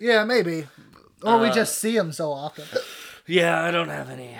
Yeah, 0.00 0.24
maybe, 0.24 0.66
or 1.22 1.38
we 1.38 1.48
Uh, 1.48 1.54
just 1.54 1.78
see 1.78 1.96
them 1.96 2.12
so 2.12 2.32
often. 2.32 2.64
yeah, 3.26 3.62
I 3.64 3.70
don't 3.70 3.88
have 3.88 4.10
any. 4.10 4.36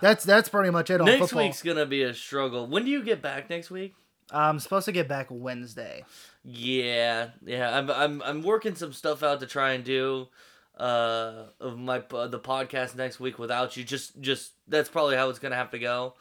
That's 0.00 0.24
that's 0.24 0.48
pretty 0.48 0.70
much 0.70 0.90
it 0.90 1.00
on 1.00 1.06
Next 1.06 1.18
football. 1.20 1.42
week's 1.44 1.62
gonna 1.62 1.86
be 1.86 2.02
a 2.02 2.14
struggle. 2.14 2.66
When 2.66 2.84
do 2.84 2.90
you 2.90 3.02
get 3.02 3.20
back 3.22 3.50
next 3.50 3.70
week? 3.70 3.94
I'm 4.30 4.58
supposed 4.60 4.84
to 4.84 4.92
get 4.92 5.08
back 5.08 5.26
Wednesday. 5.30 6.04
Yeah, 6.44 7.30
yeah. 7.44 7.76
I'm 7.76 7.90
I'm 7.90 8.22
I'm 8.22 8.42
working 8.42 8.74
some 8.74 8.92
stuff 8.92 9.22
out 9.22 9.40
to 9.40 9.46
try 9.46 9.72
and 9.72 9.82
do 9.84 10.28
uh 10.78 11.46
of 11.60 11.76
my 11.78 12.02
uh, 12.12 12.28
the 12.28 12.38
podcast 12.38 12.94
next 12.94 13.18
week 13.18 13.38
without 13.38 13.76
you. 13.76 13.84
Just 13.84 14.20
just 14.20 14.52
that's 14.68 14.88
probably 14.88 15.16
how 15.16 15.28
it's 15.30 15.38
gonna 15.40 15.56
have 15.56 15.70
to 15.70 15.78
go. 15.78 16.14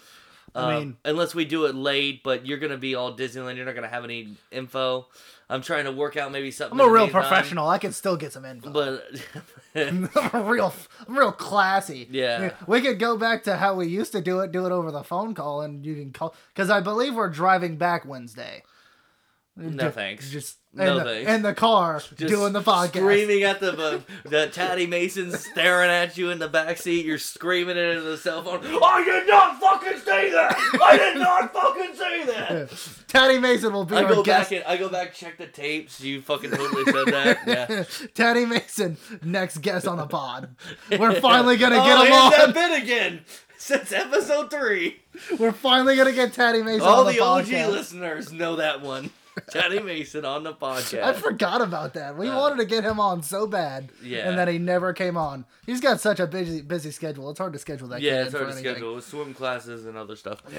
I 0.56 0.62
Um, 0.62 0.70
mean- 0.80 0.98
unless 1.06 1.36
we 1.36 1.46
do 1.46 1.66
it 1.66 1.76
late, 1.76 2.24
but 2.24 2.46
you're 2.48 2.58
gonna 2.58 2.78
be 2.78 2.96
all 2.96 3.16
Disneyland. 3.16 3.58
You're 3.58 3.66
not 3.66 3.76
gonna 3.76 3.88
have 3.90 4.04
any 4.06 4.36
info. 4.52 5.08
I'm 5.50 5.62
trying 5.62 5.86
to 5.86 5.92
work 5.92 6.18
out 6.18 6.32
maybe 6.32 6.52
something. 6.52 6.80
I'm 6.80 6.88
a 6.88 6.92
real 6.92 7.08
professional. 7.08 7.70
I 7.70 7.78
can 7.78 7.94
still 7.94 8.18
get 8.18 8.34
some 8.34 8.44
info. 8.44 8.70
but 8.72 9.04
I'm 9.76 10.10
a 10.34 10.44
real, 10.44 10.74
I'm 11.08 11.18
real 11.18 11.32
classy. 11.32 12.08
Yeah. 12.12 12.52
we 12.68 12.82
could 12.82 13.00
go 13.00 13.18
back 13.18 13.44
to 13.44 13.56
how 13.56 13.76
we 13.76 13.88
used 13.88 14.12
to 14.12 14.22
do 14.22 14.42
it. 14.42 14.52
Do 14.52 14.66
it 14.66 14.72
over 14.74 14.92
the 14.92 15.04
phone 15.04 15.34
call, 15.34 15.62
and 15.62 15.86
you 15.86 15.96
can 15.96 16.12
call 16.12 16.36
because 16.54 16.70
I 16.70 16.82
believe 16.82 17.16
we're 17.16 17.30
driving 17.30 17.78
back 17.78 18.06
Wednesday. 18.06 18.64
No 19.60 19.86
Ju- 19.86 19.92
thanks. 19.92 20.30
Just 20.30 20.58
No 20.72 20.84
in, 20.86 20.98
the, 20.98 21.04
thanks. 21.04 21.32
in 21.32 21.42
the 21.42 21.54
car 21.56 22.00
just 22.16 22.18
doing 22.18 22.54
the 22.54 22.62
podcast. 22.62 22.98
screaming 22.98 23.42
at 23.42 23.60
the 23.60 23.72
uh, 23.74 24.00
the 24.24 24.48
Taddy 24.48 24.86
Mason 24.86 25.32
staring 25.32 25.90
at 25.90 26.16
you 26.16 26.30
in 26.30 26.38
the 26.38 26.48
back 26.48 26.78
seat. 26.78 27.06
You're 27.06 27.18
screaming 27.18 27.76
it 27.76 27.84
into 27.98 28.04
the 28.04 28.18
cell 28.18 28.44
phone. 28.44 28.60
I 28.64 29.04
did 29.04 29.28
not 29.28 29.60
fucking 29.60 30.00
say 30.02 30.30
that. 30.30 30.56
I 30.80 30.98
did 30.98 31.18
not 31.18 31.52
fucking 31.52 31.96
say 31.96 32.26
that. 32.26 33.04
Taddy 33.08 33.40
Mason 33.40 33.74
will 33.74 33.86
be 33.86 33.96
I 33.96 34.04
our 34.04 34.14
go 34.14 34.24
guest. 34.24 34.52
back 34.52 34.60
and 34.60 34.68
I 34.68 34.78
go 34.78 34.90
back 34.90 35.16
check 35.16 35.38
the 35.40 35.48
tapes. 35.48 36.00
You 36.02 36.22
fucking 36.22 36.52
totally 36.52 36.86
said 36.86 37.08
that. 37.08 37.38
Yeah. 37.48 37.84
Taddy 38.14 38.46
Mason, 38.46 38.98
next 39.24 39.60
guest 39.60 39.88
on 39.88 39.98
the 39.98 40.06
pod. 40.06 40.56
We're 41.00 41.20
finally 41.20 41.58
gonna 41.58 41.78
oh, 41.80 41.86
get 41.86 42.06
him 42.08 42.14
here's 42.14 42.38
that 42.38 42.54
bit 42.54 42.84
again. 42.84 43.22
Since 43.58 43.92
episode 43.92 44.52
three, 44.52 45.02
We're 45.40 45.52
finally 45.52 45.96
gonna 45.96 46.12
get 46.12 46.34
Taddy 46.34 46.62
Mason 46.62 46.82
all 46.88 47.00
on 47.00 47.06
the, 47.08 47.14
the 47.14 47.20
OG 47.22 47.48
listeners 47.72 48.32
know 48.32 48.58
that 48.58 48.82
one. 48.82 49.10
Taddy 49.52 49.80
Mason 49.80 50.26
on 50.26 50.44
the 50.44 50.54
podcast. 50.54 51.04
I 51.04 51.14
forgot 51.14 51.62
about 51.62 51.94
that. 51.96 52.18
We 52.18 52.30
Uh, 52.30 52.38
wanted 52.38 52.58
to 52.58 52.66
get 52.66 52.84
him 52.84 53.00
on 53.00 53.22
so 53.24 53.48
bad, 53.48 53.90
Yeah. 54.04 54.28
and 54.30 54.38
then 54.38 54.48
he 54.48 54.58
never 54.58 54.94
came 54.94 55.16
on. 55.18 55.46
He's 55.66 55.82
got 55.82 56.00
such 56.02 56.20
a 56.20 56.28
busy 56.28 56.62
busy 56.62 56.92
schedule. 56.92 57.30
It's 57.30 57.40
hard 57.40 57.54
to 57.54 57.60
schedule 57.60 57.88
that. 57.90 58.02
Yeah, 58.02 58.24
it's 58.24 58.34
hard 58.34 58.48
to 58.48 58.54
anything. 58.54 58.74
schedule 58.74 58.96
with 58.96 59.06
swim 59.06 59.34
classes 59.34 59.86
and 59.86 59.98
other 59.98 60.16
stuff. 60.16 60.42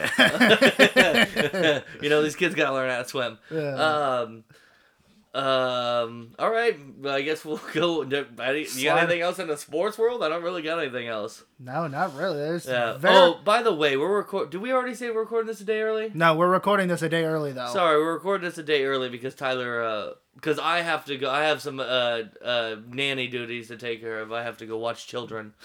you 2.02 2.08
know, 2.08 2.22
these 2.22 2.36
kids 2.36 2.54
gotta 2.54 2.72
learn 2.74 2.90
how 2.90 3.02
to 3.02 3.08
swim. 3.08 3.38
Yeah. 3.50 3.74
Um, 3.74 4.44
um. 5.34 6.34
All 6.38 6.50
right. 6.50 6.76
I 7.06 7.22
guess 7.22 7.44
we'll 7.44 7.60
go. 7.74 8.04
Do 8.04 8.16
you 8.16 8.84
got 8.84 8.98
anything 8.98 9.20
else 9.20 9.38
in 9.38 9.46
the 9.48 9.56
sports 9.56 9.98
world? 9.98 10.22
I 10.22 10.28
don't 10.28 10.42
really 10.42 10.62
got 10.62 10.78
anything 10.78 11.06
else. 11.08 11.44
No, 11.58 11.86
not 11.86 12.14
really. 12.16 12.38
There's 12.38 12.66
Yeah. 12.66 12.96
very... 12.96 13.14
Oh, 13.14 13.40
by 13.44 13.62
the 13.62 13.72
way, 13.74 13.96
we're 13.96 14.16
record. 14.16 14.50
Did 14.50 14.60
we 14.62 14.72
already 14.72 14.94
say 14.94 15.10
we're 15.10 15.20
recording 15.20 15.46
this 15.48 15.60
a 15.60 15.64
day 15.64 15.80
early? 15.82 16.10
No, 16.14 16.34
we're 16.34 16.50
recording 16.50 16.88
this 16.88 17.02
a 17.02 17.08
day 17.08 17.24
early 17.24 17.52
though. 17.52 17.72
Sorry, 17.72 17.96
we're 17.98 18.14
recording 18.14 18.48
this 18.48 18.58
a 18.58 18.62
day 18.62 18.84
early 18.84 19.08
because 19.08 19.34
Tyler. 19.34 19.82
Uh, 19.82 20.10
because 20.34 20.58
I 20.60 20.82
have 20.82 21.04
to 21.06 21.16
go. 21.18 21.28
I 21.30 21.44
have 21.44 21.60
some 21.60 21.80
uh 21.80 22.22
uh 22.44 22.76
nanny 22.88 23.26
duties 23.26 23.68
to 23.68 23.76
take 23.76 24.00
care 24.00 24.20
of. 24.20 24.32
I 24.32 24.44
have 24.44 24.56
to 24.58 24.66
go 24.66 24.78
watch 24.78 25.06
children. 25.06 25.54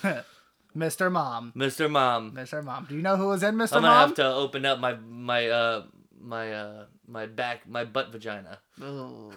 Mr. 0.75 1.11
Mom. 1.11 1.53
Mr. 1.55 1.87
Mom. 1.89 2.31
Mr. 2.31 2.63
Mom. 2.63 2.85
Do 2.89 2.95
you 2.95 3.03
know 3.03 3.15
who 3.15 3.27
was 3.27 3.43
in 3.43 3.53
Mr. 3.53 3.73
Mom? 3.73 3.77
I'm 3.77 3.81
gonna 3.83 3.87
Mom? 3.93 4.07
have 4.09 4.15
to 4.15 4.25
open 4.25 4.65
up 4.65 4.79
my 4.79 4.95
my 4.95 5.47
uh 5.47 5.83
my 6.23 6.53
uh 6.53 6.85
my 7.07 7.25
back 7.25 7.67
my 7.67 7.83
butt 7.83 8.11
vagina. 8.11 8.59
Ugh. 8.81 9.33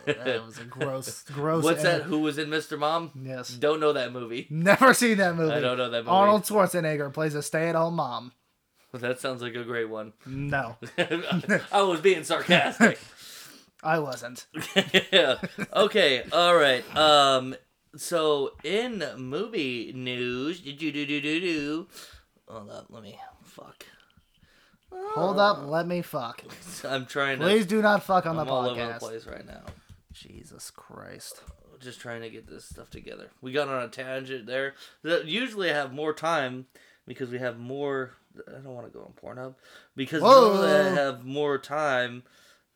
that 0.06 0.42
was 0.44 0.58
a 0.58 0.64
gross, 0.64 1.22
gross. 1.24 1.64
What's 1.64 1.82
that? 1.82 2.02
Who 2.02 2.20
was 2.20 2.38
in 2.38 2.48
Mr. 2.48 2.78
Mom? 2.78 3.10
Yes. 3.22 3.50
Don't 3.50 3.80
know 3.80 3.92
that 3.92 4.12
movie. 4.12 4.46
Never 4.50 4.94
seen 4.94 5.18
that 5.18 5.36
movie. 5.36 5.52
I 5.52 5.60
don't 5.60 5.78
know 5.78 5.90
that 5.90 6.04
movie. 6.04 6.10
Arnold 6.10 6.42
Schwarzenegger 6.42 7.12
plays 7.12 7.34
a 7.34 7.42
stay-at-home 7.42 7.94
mom. 7.94 8.32
That 8.92 9.20
sounds 9.20 9.40
like 9.40 9.54
a 9.54 9.62
great 9.62 9.88
one. 9.88 10.14
No, 10.26 10.76
I 10.98 11.82
was 11.82 12.00
being 12.00 12.24
sarcastic. 12.24 12.98
I 13.84 14.00
wasn't. 14.00 14.46
yeah. 15.12 15.36
Okay. 15.72 16.24
All 16.32 16.56
right. 16.56 16.84
Um. 16.96 17.54
So 17.94 18.50
in 18.64 19.04
movie 19.16 19.92
news, 19.94 20.58
do 20.58 20.72
do 20.72 20.90
do 20.90 21.06
do 21.06 21.20
do 21.20 21.40
do. 21.40 21.88
Hold 22.48 22.70
up. 22.70 22.86
Let 22.90 23.04
me. 23.04 23.16
Fuck. 23.44 23.86
Hold 24.92 25.38
up, 25.38 25.66
let 25.66 25.86
me 25.86 26.02
fuck. 26.02 26.42
I'm 26.84 27.06
trying 27.06 27.38
to. 27.38 27.44
Please 27.44 27.66
do 27.66 27.82
not 27.82 28.02
fuck 28.02 28.26
on 28.26 28.38
I'm 28.38 28.46
the 28.46 28.52
all 28.52 28.66
over 28.68 28.74
the 28.80 28.92
podcast. 28.92 28.98
place 28.98 29.26
right 29.26 29.46
now. 29.46 29.62
Jesus 30.12 30.70
Christ. 30.70 31.42
just 31.80 32.00
trying 32.00 32.20
to 32.22 32.30
get 32.30 32.46
this 32.46 32.64
stuff 32.64 32.90
together. 32.90 33.30
We 33.40 33.52
got 33.52 33.68
on 33.68 33.82
a 33.82 33.88
tangent 33.88 34.46
there. 34.46 34.74
The- 35.02 35.22
Usually 35.24 35.70
I 35.70 35.74
have 35.74 35.92
more 35.92 36.12
time 36.12 36.66
because 37.06 37.30
we 37.30 37.38
have 37.38 37.58
more. 37.58 38.10
I 38.48 38.52
don't 38.62 38.74
want 38.74 38.86
to 38.86 38.92
go 38.96 39.00
on 39.04 39.12
Pornhub 39.36 39.54
because 39.96 40.22
Whoa. 40.22 40.52
normally 40.54 40.72
I 40.72 40.88
have 40.90 41.24
more 41.24 41.58
time, 41.58 42.22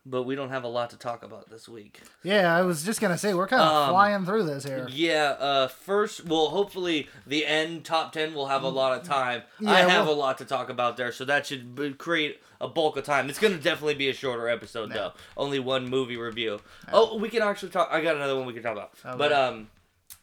but 0.06 0.24
we 0.24 0.34
don't 0.34 0.50
have 0.50 0.64
a 0.64 0.68
lot 0.68 0.90
to 0.90 0.96
talk 0.98 1.22
about 1.22 1.48
this 1.50 1.68
week. 1.68 2.00
Yeah, 2.22 2.54
I 2.54 2.62
was 2.62 2.82
just 2.84 3.00
gonna 3.00 3.16
say 3.18 3.32
we're 3.34 3.46
kind 3.48 3.62
of 3.62 3.68
Um, 3.72 3.90
flying 3.90 4.24
through 4.24 4.44
this 4.44 4.64
here. 4.64 4.86
Yeah. 4.90 5.36
Uh. 5.38 5.68
First, 5.68 6.24
well, 6.26 6.48
hopefully 6.50 7.08
the 7.26 7.46
end 7.46 7.84
top 7.84 8.12
ten 8.12 8.34
will 8.34 8.46
have 8.48 8.62
a 8.62 8.68
lot 8.68 8.98
of 8.98 9.06
time. 9.06 9.42
I 9.60 9.80
Yeah, 9.80 9.88
have 9.88 10.06
well- 10.06 10.14
a 10.14 10.16
lot 10.16 10.38
to 10.38 10.44
talk 10.44 10.68
about 10.68 10.96
there, 10.96 11.10
so 11.12 11.24
that 11.24 11.46
should 11.46 11.96
create 11.98 12.40
a 12.60 12.68
bulk 12.68 12.96
of 12.96 13.04
time. 13.04 13.28
It's 13.28 13.38
gonna 13.38 13.56
definitely 13.58 13.94
be 13.94 14.08
a 14.08 14.14
shorter 14.14 14.48
episode 14.48 14.92
though. 14.92 15.12
Only 15.36 15.58
one 15.58 15.88
movie 15.88 16.16
review. 16.16 16.60
Oh, 16.92 17.16
we 17.18 17.28
can 17.28 17.42
actually 17.42 17.70
talk. 17.70 17.88
I 17.90 18.00
got 18.00 18.16
another 18.16 18.36
one 18.36 18.46
we 18.46 18.52
can 18.52 18.62
talk 18.62 18.72
about. 18.72 18.92
Okay. 19.04 19.16
But 19.18 19.32
um, 19.32 19.68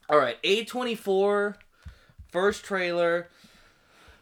all 0.10 0.18
right, 0.20 0.38
A 0.44 0.64
twenty 0.66 0.96
four, 0.96 1.58
first 2.32 2.64
trailer, 2.64 3.30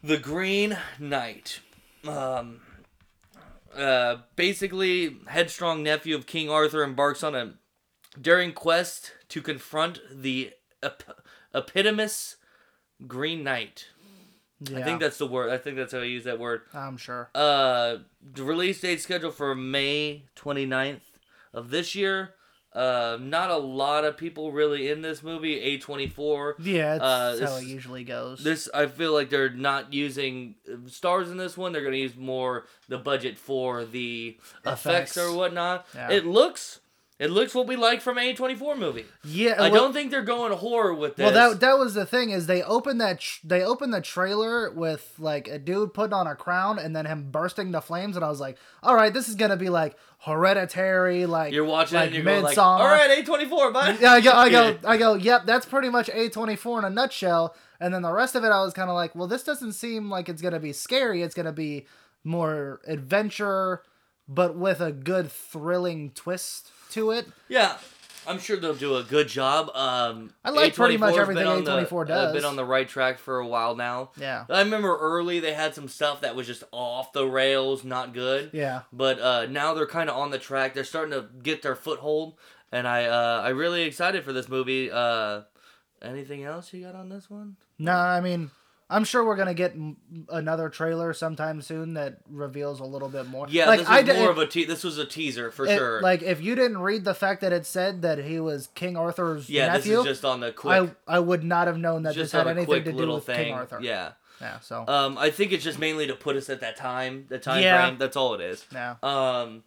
The 0.03 0.17
Green 0.17 0.77
Knight. 0.99 1.59
Um. 2.07 2.61
Uh, 3.75 4.17
basically, 4.35 5.17
headstrong 5.27 5.83
nephew 5.83 6.15
of 6.15 6.25
King 6.25 6.49
Arthur 6.49 6.83
embarks 6.83 7.23
on 7.23 7.35
a 7.35 7.53
daring 8.19 8.53
quest 8.53 9.13
to 9.29 9.41
confront 9.41 9.99
the 10.11 10.51
ep- 10.81 11.21
epitomous 11.53 12.37
Green 13.07 13.43
Knight. 13.43 13.87
Yeah, 14.61 14.79
I 14.79 14.83
think 14.83 14.99
that's 14.99 15.17
the 15.17 15.27
word. 15.27 15.51
I 15.51 15.57
think 15.57 15.77
that's 15.77 15.93
how 15.93 15.99
I 15.99 16.03
use 16.03 16.25
that 16.25 16.39
word. 16.39 16.61
I'm 16.73 16.97
sure. 16.97 17.29
Uh, 17.33 17.97
the 18.21 18.43
release 18.43 18.81
date 18.81 18.99
scheduled 18.99 19.35
for 19.35 19.55
May 19.55 20.25
29th 20.35 20.99
of 21.53 21.69
this 21.69 21.95
year. 21.95 22.33
Uh, 22.73 23.17
not 23.19 23.49
a 23.49 23.57
lot 23.57 24.05
of 24.05 24.15
people 24.17 24.51
really 24.51 24.89
in 24.89 25.01
this 25.01 25.23
movie. 25.23 25.79
A24. 25.79 26.53
Yeah, 26.59 26.95
it's 26.95 27.03
uh, 27.03 27.37
how 27.41 27.55
it 27.55 27.63
usually 27.65 28.03
goes. 28.03 28.43
This 28.43 28.69
I 28.73 28.85
feel 28.87 29.13
like 29.13 29.29
they're 29.29 29.49
not 29.49 29.93
using 29.93 30.55
stars 30.87 31.29
in 31.31 31.37
this 31.37 31.57
one. 31.57 31.71
They're 31.71 31.83
gonna 31.83 31.95
use 31.97 32.15
more 32.15 32.65
the 32.87 32.97
budget 32.97 33.37
for 33.37 33.85
the 33.85 34.37
effects, 34.65 34.85
Effects. 34.85 35.17
or 35.17 35.33
whatnot. 35.33 35.87
Yeah. 35.95 36.11
It 36.11 36.25
looks, 36.25 36.79
it 37.19 37.29
looks 37.29 37.53
what 37.53 37.67
we 37.67 37.75
like 37.75 38.01
from 38.01 38.17
a 38.17 38.33
twenty 38.33 38.55
four 38.55 38.75
movie. 38.75 39.05
yeah, 39.25 39.55
I 39.59 39.69
well- 39.69 39.83
don't 39.83 39.93
think 39.93 40.09
they're 40.09 40.23
going 40.23 40.53
horror 40.53 40.93
with 40.93 41.17
this. 41.17 41.25
Well, 41.25 41.33
that 41.51 41.59
that 41.59 41.77
was 41.77 41.93
the 41.93 42.05
thing 42.05 42.29
is 42.29 42.47
they 42.47 42.63
opened 42.63 43.01
that 43.01 43.19
tr- 43.19 43.39
they 43.45 43.61
opened 43.63 43.93
the 43.93 44.01
trailer 44.01 44.71
with 44.71 45.13
like 45.19 45.47
a 45.47 45.59
dude 45.59 45.93
putting 45.93 46.13
on 46.13 46.27
a 46.27 46.35
crown 46.35 46.79
and 46.79 46.95
then 46.95 47.05
him 47.05 47.29
bursting 47.29 47.71
the 47.71 47.81
flames 47.81 48.15
and 48.15 48.23
I 48.23 48.29
was 48.29 48.39
like, 48.39 48.57
all 48.81 48.95
right, 48.95 49.13
this 49.13 49.27
is 49.29 49.35
gonna 49.35 49.57
be 49.57 49.69
like 49.69 49.97
hereditary, 50.19 51.25
like 51.25 51.53
you're 51.53 51.65
watching 51.65 51.97
it 51.97 52.01
like 52.01 52.13
and 52.15 52.23
you're 52.23 52.41
like, 52.41 52.57
all 52.57 52.85
right, 52.85 53.19
a 53.19 53.23
twenty 53.23 53.45
four, 53.45 53.71
bye. 53.71 53.97
Yeah, 54.01 54.13
I 54.13 54.21
go, 54.21 54.31
I 54.31 54.49
go, 54.49 54.77
I 54.87 54.97
go. 54.97 55.13
Yep, 55.15 55.45
that's 55.45 55.65
pretty 55.65 55.89
much 55.89 56.09
A 56.13 56.29
twenty 56.29 56.55
four 56.55 56.79
in 56.79 56.85
a 56.85 56.89
nutshell. 56.89 57.55
And 57.81 57.93
then 57.93 58.01
the 58.01 58.11
rest 58.11 58.35
of 58.35 58.43
it, 58.43 58.49
I 58.49 58.61
was 58.61 58.73
kind 58.73 58.89
of 58.89 58.95
like, 58.95 59.15
well, 59.15 59.27
this 59.27 59.43
doesn't 59.43 59.71
seem 59.73 60.09
like 60.09 60.27
it's 60.29 60.41
gonna 60.41 60.59
be 60.59 60.73
scary. 60.73 61.21
It's 61.21 61.35
gonna 61.35 61.51
be 61.53 61.85
more 62.23 62.81
adventure, 62.87 63.83
but 64.27 64.55
with 64.57 64.81
a 64.81 64.91
good 64.91 65.31
thrilling 65.31 66.11
twist 66.11 66.71
to 66.91 67.11
it. 67.11 67.27
Yeah, 67.47 67.77
I'm 68.27 68.37
sure 68.39 68.57
they'll 68.57 68.75
do 68.75 68.95
a 68.97 69.03
good 69.03 69.27
job. 69.27 69.69
Um, 69.75 70.31
I 70.43 70.49
like 70.51 70.75
pretty 70.75 70.97
much 70.97 71.15
A24 71.15 71.19
everything 71.21 71.43
been 71.43 71.47
on 71.47 71.63
the- 71.63 71.71
A24 71.85 72.01
uh, 72.01 72.03
does. 72.05 72.33
been 72.33 72.45
on 72.45 72.55
the 72.55 72.65
right 72.65 72.87
track 72.87 73.17
for 73.19 73.39
a 73.39 73.47
while 73.47 73.75
now. 73.75 74.11
Yeah, 74.17 74.45
I 74.49 74.59
remember 74.61 74.97
early 74.97 75.39
they 75.39 75.53
had 75.53 75.73
some 75.75 75.87
stuff 75.87 76.21
that 76.21 76.35
was 76.35 76.45
just 76.47 76.63
off 76.71 77.11
the 77.13 77.25
rails, 77.27 77.83
not 77.83 78.13
good. 78.13 78.51
yeah. 78.53 78.81
But 78.93 79.19
uh, 79.19 79.45
now 79.47 79.73
they're 79.73 79.87
kind 79.87 80.09
of 80.09 80.17
on 80.17 80.31
the 80.31 80.39
track. 80.39 80.73
They're 80.73 80.83
starting 80.83 81.13
to 81.13 81.27
get 81.41 81.61
their 81.61 81.75
foothold, 81.75 82.35
and 82.71 82.87
I 82.87 83.05
uh, 83.05 83.41
I 83.43 83.49
really 83.49 83.83
excited 83.83 84.23
for 84.23 84.33
this 84.33 84.47
movie. 84.49 84.91
Uh, 84.91 85.41
anything 86.01 86.43
else 86.43 86.71
you 86.73 86.83
got 86.85 86.95
on 86.95 87.09
this 87.09 87.29
one? 87.29 87.55
No, 87.77 87.93
I 87.93 88.19
mean, 88.21 88.51
I'm 88.91 89.03
sure 89.03 89.23
we're 89.23 89.35
gonna 89.35 89.53
get 89.53 89.75
another 90.29 90.69
trailer 90.69 91.13
sometime 91.13 91.61
soon 91.61 91.93
that 91.93 92.17
reveals 92.29 92.79
a 92.79 92.83
little 92.85 93.09
bit 93.09 93.27
more. 93.27 93.45
Yeah, 93.49 93.67
like 93.67 93.81
this 93.81 93.87
was 94.07 94.17
more 94.17 94.31
of 94.31 94.37
a 94.39 94.47
te- 94.47 94.65
this 94.65 94.83
was 94.83 94.97
a 94.97 95.05
teaser 95.05 95.51
for 95.51 95.65
it- 95.67 95.77
sure. 95.77 96.01
Like 96.01 96.23
if 96.23 96.41
you 96.41 96.55
didn't 96.55 96.79
read 96.79 97.05
the 97.05 97.13
fact 97.13 97.41
that 97.41 97.53
it 97.53 97.65
said 97.67 98.01
that 98.01 98.17
he 98.17 98.39
was 98.39 98.67
King 98.73 98.97
Arthur's 98.97 99.49
yeah, 99.49 99.67
nephew, 99.73 99.97
this 99.97 99.99
is 99.99 100.05
just 100.05 100.25
on 100.25 100.39
the 100.39 100.51
quick, 100.51 100.89
I 101.07 101.15
I 101.15 101.19
would 101.19 101.43
not 101.43 101.67
have 101.67 101.77
known 101.77 102.03
that 102.03 102.15
this 102.15 102.31
had 102.31 102.47
anything 102.47 102.83
to 102.83 102.91
do 102.91 103.11
with 103.13 103.25
thing. 103.25 103.35
King 103.45 103.53
Arthur. 103.53 103.79
Yeah. 103.81 104.11
Yeah. 104.41 104.59
So 104.61 104.85
Um, 104.87 105.17
I 105.17 105.29
think 105.31 105.51
it's 105.51 105.63
just 105.63 105.77
mainly 105.79 106.07
to 106.07 106.15
put 106.15 106.35
us 106.35 106.49
at 106.49 106.61
that 106.61 106.75
time, 106.77 107.25
the 107.29 107.37
time 107.39 107.61
Yeah. 107.61 107.85
frame. 107.85 107.97
That's 107.99 108.15
all 108.17 108.33
it 108.35 108.41
is. 108.41 108.65
yeah. 108.71 108.95
Um, 109.03 109.63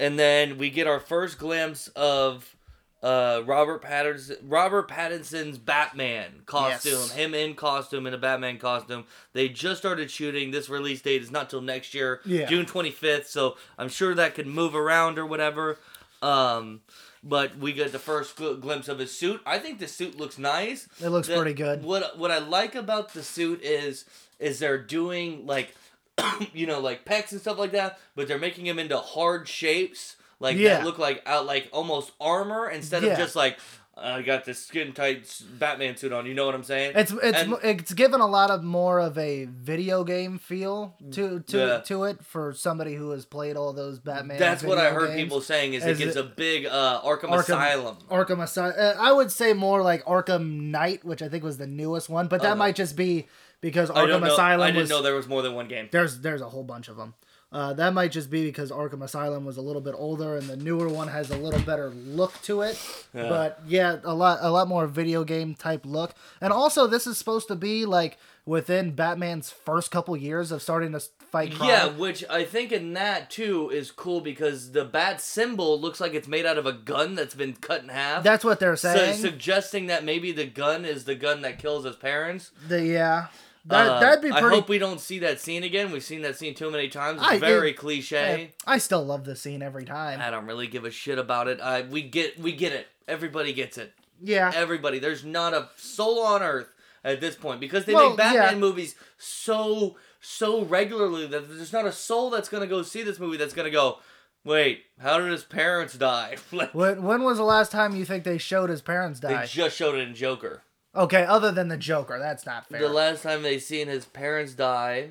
and 0.00 0.18
then 0.18 0.58
we 0.58 0.70
get 0.70 0.86
our 0.86 1.00
first 1.00 1.38
glimpse 1.38 1.88
of 1.96 2.54
uh 3.02 3.42
Robert 3.46 3.82
Pattinson 3.82 4.36
Robert 4.42 4.88
Pattinson's 4.88 5.56
Batman 5.58 6.42
costume. 6.46 6.92
Yes. 6.94 7.12
Him 7.12 7.34
in 7.34 7.54
costume 7.54 8.06
in 8.06 8.14
a 8.14 8.18
Batman 8.18 8.58
costume. 8.58 9.04
They 9.32 9.48
just 9.48 9.78
started 9.78 10.10
shooting. 10.10 10.50
This 10.50 10.68
release 10.68 11.00
date 11.02 11.22
is 11.22 11.30
not 11.30 11.48
till 11.50 11.60
next 11.60 11.94
year, 11.94 12.20
Yeah. 12.24 12.46
June 12.46 12.66
25th. 12.66 13.26
So 13.26 13.56
I'm 13.78 13.88
sure 13.88 14.14
that 14.14 14.34
could 14.34 14.46
move 14.48 14.74
around 14.74 15.18
or 15.18 15.26
whatever. 15.26 15.78
Um, 16.22 16.80
but 17.22 17.56
we 17.58 17.72
get 17.72 17.92
the 17.92 17.98
first 18.00 18.36
gl- 18.36 18.60
glimpse 18.60 18.88
of 18.88 18.98
his 18.98 19.16
suit. 19.16 19.40
I 19.46 19.58
think 19.58 19.78
the 19.78 19.86
suit 19.88 20.16
looks 20.16 20.38
nice. 20.38 20.88
It 21.00 21.08
looks 21.10 21.28
The- 21.28 21.36
pretty 21.36 21.54
good. 21.54 21.84
What 21.84 22.18
what 22.18 22.30
I 22.32 22.38
like 22.38 22.74
about 22.74 23.12
the 23.14 23.22
suit 23.22 23.62
is 23.62 24.04
is 24.40 24.58
they're 24.58 24.78
doing 24.78 25.46
like 25.46 25.74
you 26.52 26.66
know 26.66 26.80
like 26.80 27.04
pecs 27.04 27.30
and 27.30 27.40
stuff 27.40 27.58
like 27.58 27.70
that, 27.72 28.00
but 28.16 28.26
they're 28.26 28.38
making 28.38 28.66
him 28.66 28.78
into 28.80 28.96
hard 28.98 29.46
shapes 29.48 30.16
like 30.40 30.56
Yeah. 30.56 30.78
that 30.78 30.84
look 30.84 30.98
like 30.98 31.22
out 31.26 31.46
like 31.46 31.68
almost 31.72 32.12
armor 32.20 32.68
instead 32.68 33.02
Yeah. 33.02 33.12
of 33.12 33.18
just 33.18 33.36
like 33.36 33.58
I 34.00 34.22
got 34.22 34.44
this 34.44 34.64
skin 34.64 34.92
tight 34.92 35.42
Batman 35.58 35.96
suit 35.96 36.12
on. 36.12 36.24
You 36.24 36.32
know 36.32 36.46
what 36.46 36.54
I'm 36.54 36.62
saying? 36.62 36.92
It's 36.94 37.10
it's 37.20 37.36
And- 37.42 37.56
it's 37.64 37.92
given 37.94 38.20
a 38.20 38.28
lot 38.28 38.48
of 38.52 38.62
more 38.62 39.00
of 39.00 39.18
a 39.18 39.46
video 39.46 40.04
game 40.04 40.38
feel 40.38 40.94
to 41.10 41.40
to 41.40 41.58
Yeah. 41.58 41.78
to 41.80 42.04
it 42.04 42.24
for 42.24 42.52
somebody 42.52 42.94
who 42.94 43.10
has 43.10 43.24
played 43.24 43.56
all 43.56 43.72
those 43.72 43.98
Batman. 43.98 44.38
That's 44.38 44.62
what 44.62 44.78
I 44.78 44.90
heard 44.90 45.08
games. 45.08 45.22
people 45.24 45.40
saying 45.40 45.74
is 45.74 45.84
it 45.84 45.90
As 45.90 45.98
gives 45.98 46.14
it- 46.14 46.20
a 46.20 46.22
big 46.22 46.66
uh, 46.66 47.00
Arkham, 47.02 47.30
Arkham- 47.30 47.38
Asylum. 47.40 47.96
Arkham 48.08 48.40
Asylum. 48.40 48.74
Uh, 48.78 48.94
I 49.00 49.10
would 49.10 49.32
say 49.32 49.52
more 49.52 49.82
like 49.82 50.04
Arkham 50.04 50.70
Knight, 50.70 51.04
which 51.04 51.20
I 51.20 51.28
think 51.28 51.42
was 51.42 51.58
the 51.58 51.66
newest 51.66 52.08
one, 52.08 52.28
but 52.28 52.40
that 52.42 52.50
Okay. 52.52 52.58
might 52.58 52.76
just 52.76 52.94
be 52.94 53.26
because 53.60 53.90
Arkham 53.90 54.20
know. 54.20 54.32
Asylum 54.32 54.60
I 54.62 54.66
didn't 54.68 54.82
was 54.82 54.90
know 54.90 55.02
there 55.02 55.16
was 55.16 55.26
more 55.26 55.42
than 55.42 55.54
one 55.54 55.66
game. 55.66 55.88
there's 55.90 56.20
there's 56.20 56.40
a 56.40 56.50
whole 56.50 56.62
bunch 56.62 56.86
of 56.86 56.96
them. 56.96 57.14
Uh, 57.50 57.72
that 57.72 57.94
might 57.94 58.12
just 58.12 58.28
be 58.30 58.44
because 58.44 58.70
Arkham 58.70 59.02
Asylum 59.02 59.46
was 59.46 59.56
a 59.56 59.62
little 59.62 59.80
bit 59.80 59.94
older 59.96 60.36
and 60.36 60.46
the 60.48 60.56
newer 60.56 60.86
one 60.86 61.08
has 61.08 61.30
a 61.30 61.36
little 61.36 61.60
better 61.62 61.88
look 61.90 62.34
to 62.42 62.60
it. 62.60 62.78
Yeah. 63.14 63.28
But 63.30 63.60
yeah, 63.66 63.96
a 64.04 64.12
lot 64.14 64.40
a 64.42 64.50
lot 64.50 64.68
more 64.68 64.86
video 64.86 65.24
game 65.24 65.54
type 65.54 65.86
look. 65.86 66.14
And 66.42 66.52
also 66.52 66.86
this 66.86 67.06
is 67.06 67.16
supposed 67.16 67.48
to 67.48 67.56
be 67.56 67.86
like 67.86 68.18
within 68.44 68.90
Batman's 68.94 69.50
first 69.50 69.90
couple 69.90 70.14
years 70.14 70.52
of 70.52 70.60
starting 70.60 70.92
to 70.92 71.00
fight 71.30 71.54
crime. 71.54 71.68
Yeah, 71.70 71.86
which 71.88 72.22
I 72.28 72.44
think 72.44 72.70
in 72.70 72.92
that 72.94 73.30
too 73.30 73.70
is 73.70 73.90
cool 73.92 74.20
because 74.20 74.72
the 74.72 74.84
bat 74.84 75.20
symbol 75.22 75.80
looks 75.80 76.00
like 76.02 76.12
it's 76.12 76.28
made 76.28 76.44
out 76.44 76.58
of 76.58 76.66
a 76.66 76.72
gun 76.72 77.14
that's 77.14 77.34
been 77.34 77.54
cut 77.54 77.82
in 77.82 77.88
half. 77.88 78.22
That's 78.22 78.44
what 78.44 78.60
they're 78.60 78.76
So, 78.76 78.94
saying. 78.94 79.16
suggesting 79.18 79.86
that 79.86 80.04
maybe 80.04 80.32
the 80.32 80.46
gun 80.46 80.84
is 80.84 81.04
the 81.04 81.14
gun 81.14 81.40
that 81.42 81.58
kills 81.58 81.84
his 81.86 81.96
parents. 81.96 82.50
the, 82.68 82.84
yeah. 82.84 83.28
That 83.66 83.86
Uh, 83.88 84.00
that'd 84.00 84.22
be 84.22 84.30
I 84.30 84.40
hope 84.40 84.68
we 84.68 84.78
don't 84.78 85.00
see 85.00 85.18
that 85.20 85.40
scene 85.40 85.62
again. 85.62 85.90
We've 85.92 86.02
seen 86.04 86.22
that 86.22 86.36
scene 86.36 86.54
too 86.54 86.70
many 86.70 86.88
times. 86.88 87.20
It's 87.20 87.30
I- 87.30 87.38
very 87.38 87.70
it- 87.70 87.76
cliche. 87.76 88.54
I 88.66 88.78
still 88.78 89.04
love 89.04 89.24
the 89.24 89.36
scene 89.36 89.62
every 89.62 89.84
time. 89.84 90.20
I 90.20 90.30
don't 90.30 90.46
really 90.46 90.66
give 90.66 90.84
a 90.84 90.90
shit 90.90 91.18
about 91.18 91.48
it. 91.48 91.60
I 91.60 91.82
we 91.82 92.02
get 92.02 92.38
we 92.38 92.52
get 92.52 92.72
it. 92.72 92.86
Everybody 93.06 93.52
gets 93.52 93.76
it. 93.78 93.92
Yeah. 94.22 94.50
Everybody. 94.54 94.98
There's 94.98 95.24
not 95.24 95.54
a 95.54 95.68
soul 95.76 96.20
on 96.24 96.42
earth 96.42 96.68
at 97.04 97.20
this 97.20 97.36
point 97.36 97.60
because 97.60 97.84
they 97.84 97.94
Well, 97.94 98.10
make 98.10 98.18
Batman 98.18 98.52
yeah. 98.54 98.58
movies 98.58 98.94
so 99.18 99.96
so 100.20 100.62
regularly 100.64 101.26
that 101.26 101.48
there's 101.48 101.72
not 101.72 101.86
a 101.86 101.92
soul 101.92 102.30
that's 102.30 102.48
gonna 102.48 102.66
go 102.66 102.82
see 102.82 103.02
this 103.02 103.18
movie 103.18 103.36
that's 103.36 103.54
gonna 103.54 103.70
go. 103.70 103.98
Wait, 104.44 104.84
how 105.00 105.18
did 105.18 105.30
his 105.30 105.44
parents 105.44 105.94
die? 105.94 106.36
like, 106.52 106.72
When, 106.74 107.02
when 107.02 107.22
was 107.22 107.36
the 107.38 107.44
last 107.44 107.70
time 107.70 107.94
you 107.94 108.04
think 108.04 108.24
they 108.24 108.38
showed 108.38 108.70
his 108.70 108.80
parents 108.80 109.20
die? 109.20 109.40
they 109.42 109.46
just 109.46 109.76
showed 109.76 109.94
it 109.96 110.08
in 110.08 110.14
Joker. 110.14 110.62
Okay, 110.94 111.24
other 111.24 111.50
than 111.52 111.68
the 111.68 111.76
Joker, 111.76 112.18
that's 112.18 112.44
not 112.46 112.66
fair. 112.68 112.80
The 112.80 112.88
last 112.88 113.22
time 113.22 113.42
they 113.42 113.58
seen 113.58 113.88
his 113.88 114.04
parents 114.06 114.54
die. 114.54 115.10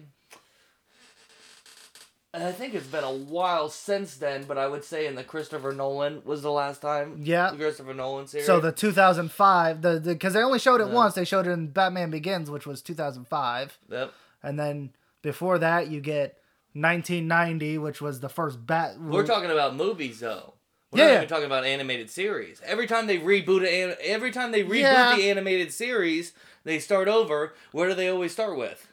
and 2.33 2.43
I 2.43 2.51
think 2.51 2.73
it's 2.75 2.85
been 2.87 3.03
a 3.03 3.11
while 3.11 3.69
since 3.69 4.15
then, 4.17 4.43
but 4.43 4.57
I 4.57 4.67
would 4.67 4.83
say 4.83 5.07
in 5.07 5.15
the 5.15 5.23
Christopher 5.23 5.71
Nolan 5.71 6.21
was 6.25 6.41
the 6.43 6.51
last 6.51 6.81
time. 6.81 7.21
Yeah. 7.23 7.51
The 7.51 7.57
Christopher 7.57 7.93
Nolan 7.93 8.27
series. 8.27 8.45
so 8.45 8.59
the 8.59 8.71
2005, 8.71 9.81
the 9.81 9.99
because 10.03 10.33
they 10.33 10.43
only 10.43 10.59
showed 10.59 10.81
it 10.81 10.87
Yeah. 10.87 10.93
once. 10.93 11.15
They 11.15 11.25
showed 11.25 11.47
it 11.47 11.51
in 11.51 11.67
Batman 11.67 12.11
Begins, 12.11 12.51
which 12.51 12.67
was 12.67 12.81
2005, 12.81 13.79
Yep. 13.89 14.13
and 14.43 14.59
then 14.59 14.91
before 15.23 15.57
that 15.59 15.87
you 15.87 15.99
get 15.99 16.37
1990, 16.73 17.77
which 17.79 18.01
was 18.01 18.19
the 18.19 18.29
first 18.29 18.65
Bat. 18.67 18.99
We're 18.99 19.25
talking 19.25 19.49
about 19.49 19.75
movies 19.75 20.19
though. 20.19 20.53
We're 20.91 20.99
Yeah, 20.99 21.05
not 21.07 21.15
even 21.17 21.27
talking 21.27 21.45
about 21.45 21.65
animated 21.65 22.09
series. 22.09 22.61
Every 22.65 22.87
time 22.87 23.07
they 23.07 23.17
reboot 23.17 23.61
an, 23.67 23.95
every 24.01 24.31
time 24.31 24.51
they 24.51 24.63
reboot 24.63 24.79
Yeah. 24.81 25.15
the 25.15 25.29
animated 25.29 25.73
series, 25.73 26.31
they 26.63 26.79
start 26.79 27.07
over. 27.07 27.53
Where 27.73 27.89
do 27.89 27.95
they 27.95 28.07
always 28.09 28.31
start 28.31 28.57
with? 28.57 28.87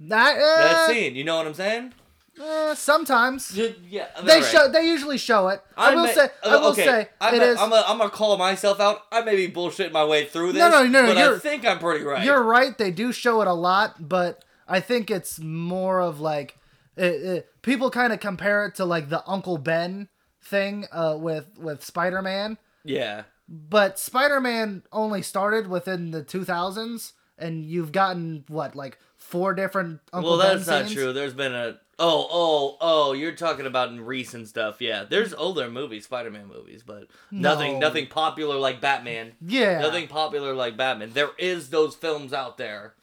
that. 0.00 0.34
That 0.36 0.76
Uh, 0.76 0.86
scene. 0.88 1.14
You 1.16 1.22
know 1.24 1.36
what 1.36 1.46
I'm 1.46 1.54
saying? 1.54 1.94
eh, 2.42 2.74
sometimes 2.74 3.56
Yeah. 3.56 4.06
they 4.24 4.34
alright. 4.36 4.44
show. 4.44 4.68
They 4.68 4.84
usually 4.86 5.18
show 5.18 5.48
it. 5.48 5.60
I, 5.76 5.94
will 5.94 6.04
may- 6.06 6.14
say. 6.14 6.28
I 6.44 6.48
uh, 6.48 6.60
will 6.60 6.68
okay, 6.68 6.84
say 6.84 7.08
I'm 7.20 7.34
it 7.34 7.42
a, 7.42 7.44
is. 7.50 7.58
I'm, 7.60 7.72
a, 7.72 7.84
I'm 7.86 7.98
gonna 7.98 8.10
call 8.10 8.36
myself 8.36 8.80
out. 8.80 9.02
I 9.12 9.20
may 9.22 9.36
be 9.36 9.48
bullshitting 9.52 9.92
my 9.92 10.04
way 10.04 10.24
through 10.24 10.52
this. 10.52 10.60
No, 10.60 10.82
no, 10.84 11.02
no, 11.02 11.06
But 11.14 11.18
I 11.18 11.38
think 11.38 11.64
I'm 11.66 11.78
pretty 11.78 12.04
right. 12.04 12.24
You're 12.24 12.42
right. 12.42 12.76
They 12.76 12.90
do 12.90 13.12
show 13.12 13.42
it 13.42 13.48
a 13.48 13.52
lot, 13.52 14.08
but 14.08 14.44
I 14.68 14.80
think 14.80 15.10
it's 15.10 15.38
more 15.40 16.00
of 16.00 16.20
like 16.20 16.58
it, 16.96 17.04
it, 17.04 17.62
people 17.62 17.90
kind 17.90 18.12
of 18.12 18.18
compare 18.20 18.64
it 18.66 18.74
to 18.76 18.84
like 18.84 19.08
the 19.08 19.22
Uncle 19.26 19.58
Ben 19.58 20.08
thing 20.42 20.86
uh, 20.92 21.16
with 21.18 21.58
with 21.58 21.84
Spider 21.84 22.22
Man. 22.22 22.58
Yeah. 22.84 23.24
But 23.48 23.98
Spider 23.98 24.40
Man 24.40 24.82
only 24.92 25.22
started 25.22 25.66
within 25.66 26.10
the 26.10 26.22
2000s, 26.22 27.12
and 27.38 27.64
you've 27.64 27.92
gotten 27.92 28.44
what 28.48 28.74
like 28.74 28.98
four 29.16 29.54
different 29.54 30.00
Uncle 30.12 30.32
well, 30.32 30.40
Ben 30.40 30.56
that's 30.56 30.68
not 30.68 30.82
scenes? 30.86 30.94
true. 30.94 31.12
There's 31.12 31.34
been 31.34 31.54
a. 31.54 31.78
Oh, 31.98 32.26
oh, 32.32 32.76
oh! 32.80 33.12
You're 33.12 33.32
talking 33.32 33.66
about 33.66 33.90
in 33.90 34.00
recent 34.00 34.48
stuff. 34.48 34.80
Yeah, 34.80 35.04
there's 35.08 35.34
older 35.34 35.70
movies, 35.70 36.04
Spider-Man 36.06 36.48
movies, 36.48 36.82
but 36.84 37.06
nothing, 37.30 37.74
No. 37.74 37.86
nothing 37.88 38.06
popular 38.08 38.56
like 38.56 38.80
Batman. 38.80 39.32
Yeah. 39.40 39.78
Nothing 39.80 40.08
popular 40.08 40.54
like 40.54 40.76
Batman. 40.76 41.12
There 41.12 41.30
is 41.38 41.68
those 41.70 41.94
films 41.94 42.32
out 42.32 42.56
there. 42.56 42.94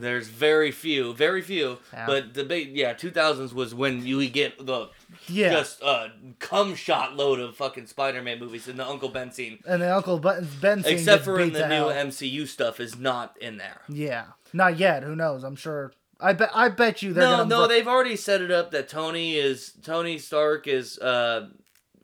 There's 0.00 0.28
very 0.28 0.70
few, 0.70 1.14
very 1.14 1.40
few. 1.42 1.78
Yeah. 1.92 2.06
But 2.06 2.34
the 2.34 2.44
big, 2.44 2.76
yeah, 2.76 2.94
2000s 2.94 3.52
was 3.52 3.74
when 3.74 4.04
you 4.04 4.28
get 4.28 4.64
the 4.66 4.88
Yeah. 5.28 5.50
just 5.52 5.82
uh 5.82 6.08
cum 6.40 6.74
shot 6.74 7.16
load 7.16 7.38
of 7.40 7.56
fucking 7.56 7.86
Spider-Man 7.86 8.38
movies 8.40 8.66
in 8.68 8.76
the 8.76 8.86
Uncle 8.86 9.08
Ben 9.08 9.30
scene. 9.32 9.60
and 9.66 9.80
the 9.82 9.94
Uncle 9.94 10.18
Ben, 10.18 10.46
ben 10.60 10.82
scene 10.82 10.92
Except 10.94 11.24
for 11.24 11.38
in 11.40 11.52
the 11.52 11.68
new. 11.68 11.84
MCU 11.90 12.46
stuff 12.46 12.80
is 12.80 12.98
not 12.98 13.36
in 13.40 13.56
there. 13.58 13.82
Yeah, 13.88 14.24
not 14.52 14.78
yet. 14.78 15.02
Who 15.04 15.14
knows? 15.14 15.44
I'm 15.44 15.56
sure. 15.56 15.92
I 16.20 16.32
bet. 16.32 16.50
I 16.54 16.68
bet 16.68 17.02
you 17.02 17.12
they're 17.12 17.24
no, 17.24 17.44
no, 17.44 17.62
br- 17.66 17.72
they've 17.72 17.88
already 17.88 18.16
set 18.16 18.40
it 18.40 18.50
up 18.50 18.70
that 18.72 18.88
Tony 18.88 19.36
is 19.36 19.72
Tony 19.82 20.18
Stark 20.18 20.66
is 20.66 20.98
uh 20.98 21.48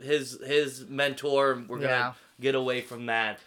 his 0.00 0.38
his 0.44 0.86
mentor. 0.88 1.62
We're 1.68 1.78
gonna 1.78 1.88
Yeah. 1.88 2.12
get 2.40 2.54
away 2.54 2.80
from 2.80 3.06
that. 3.06 3.38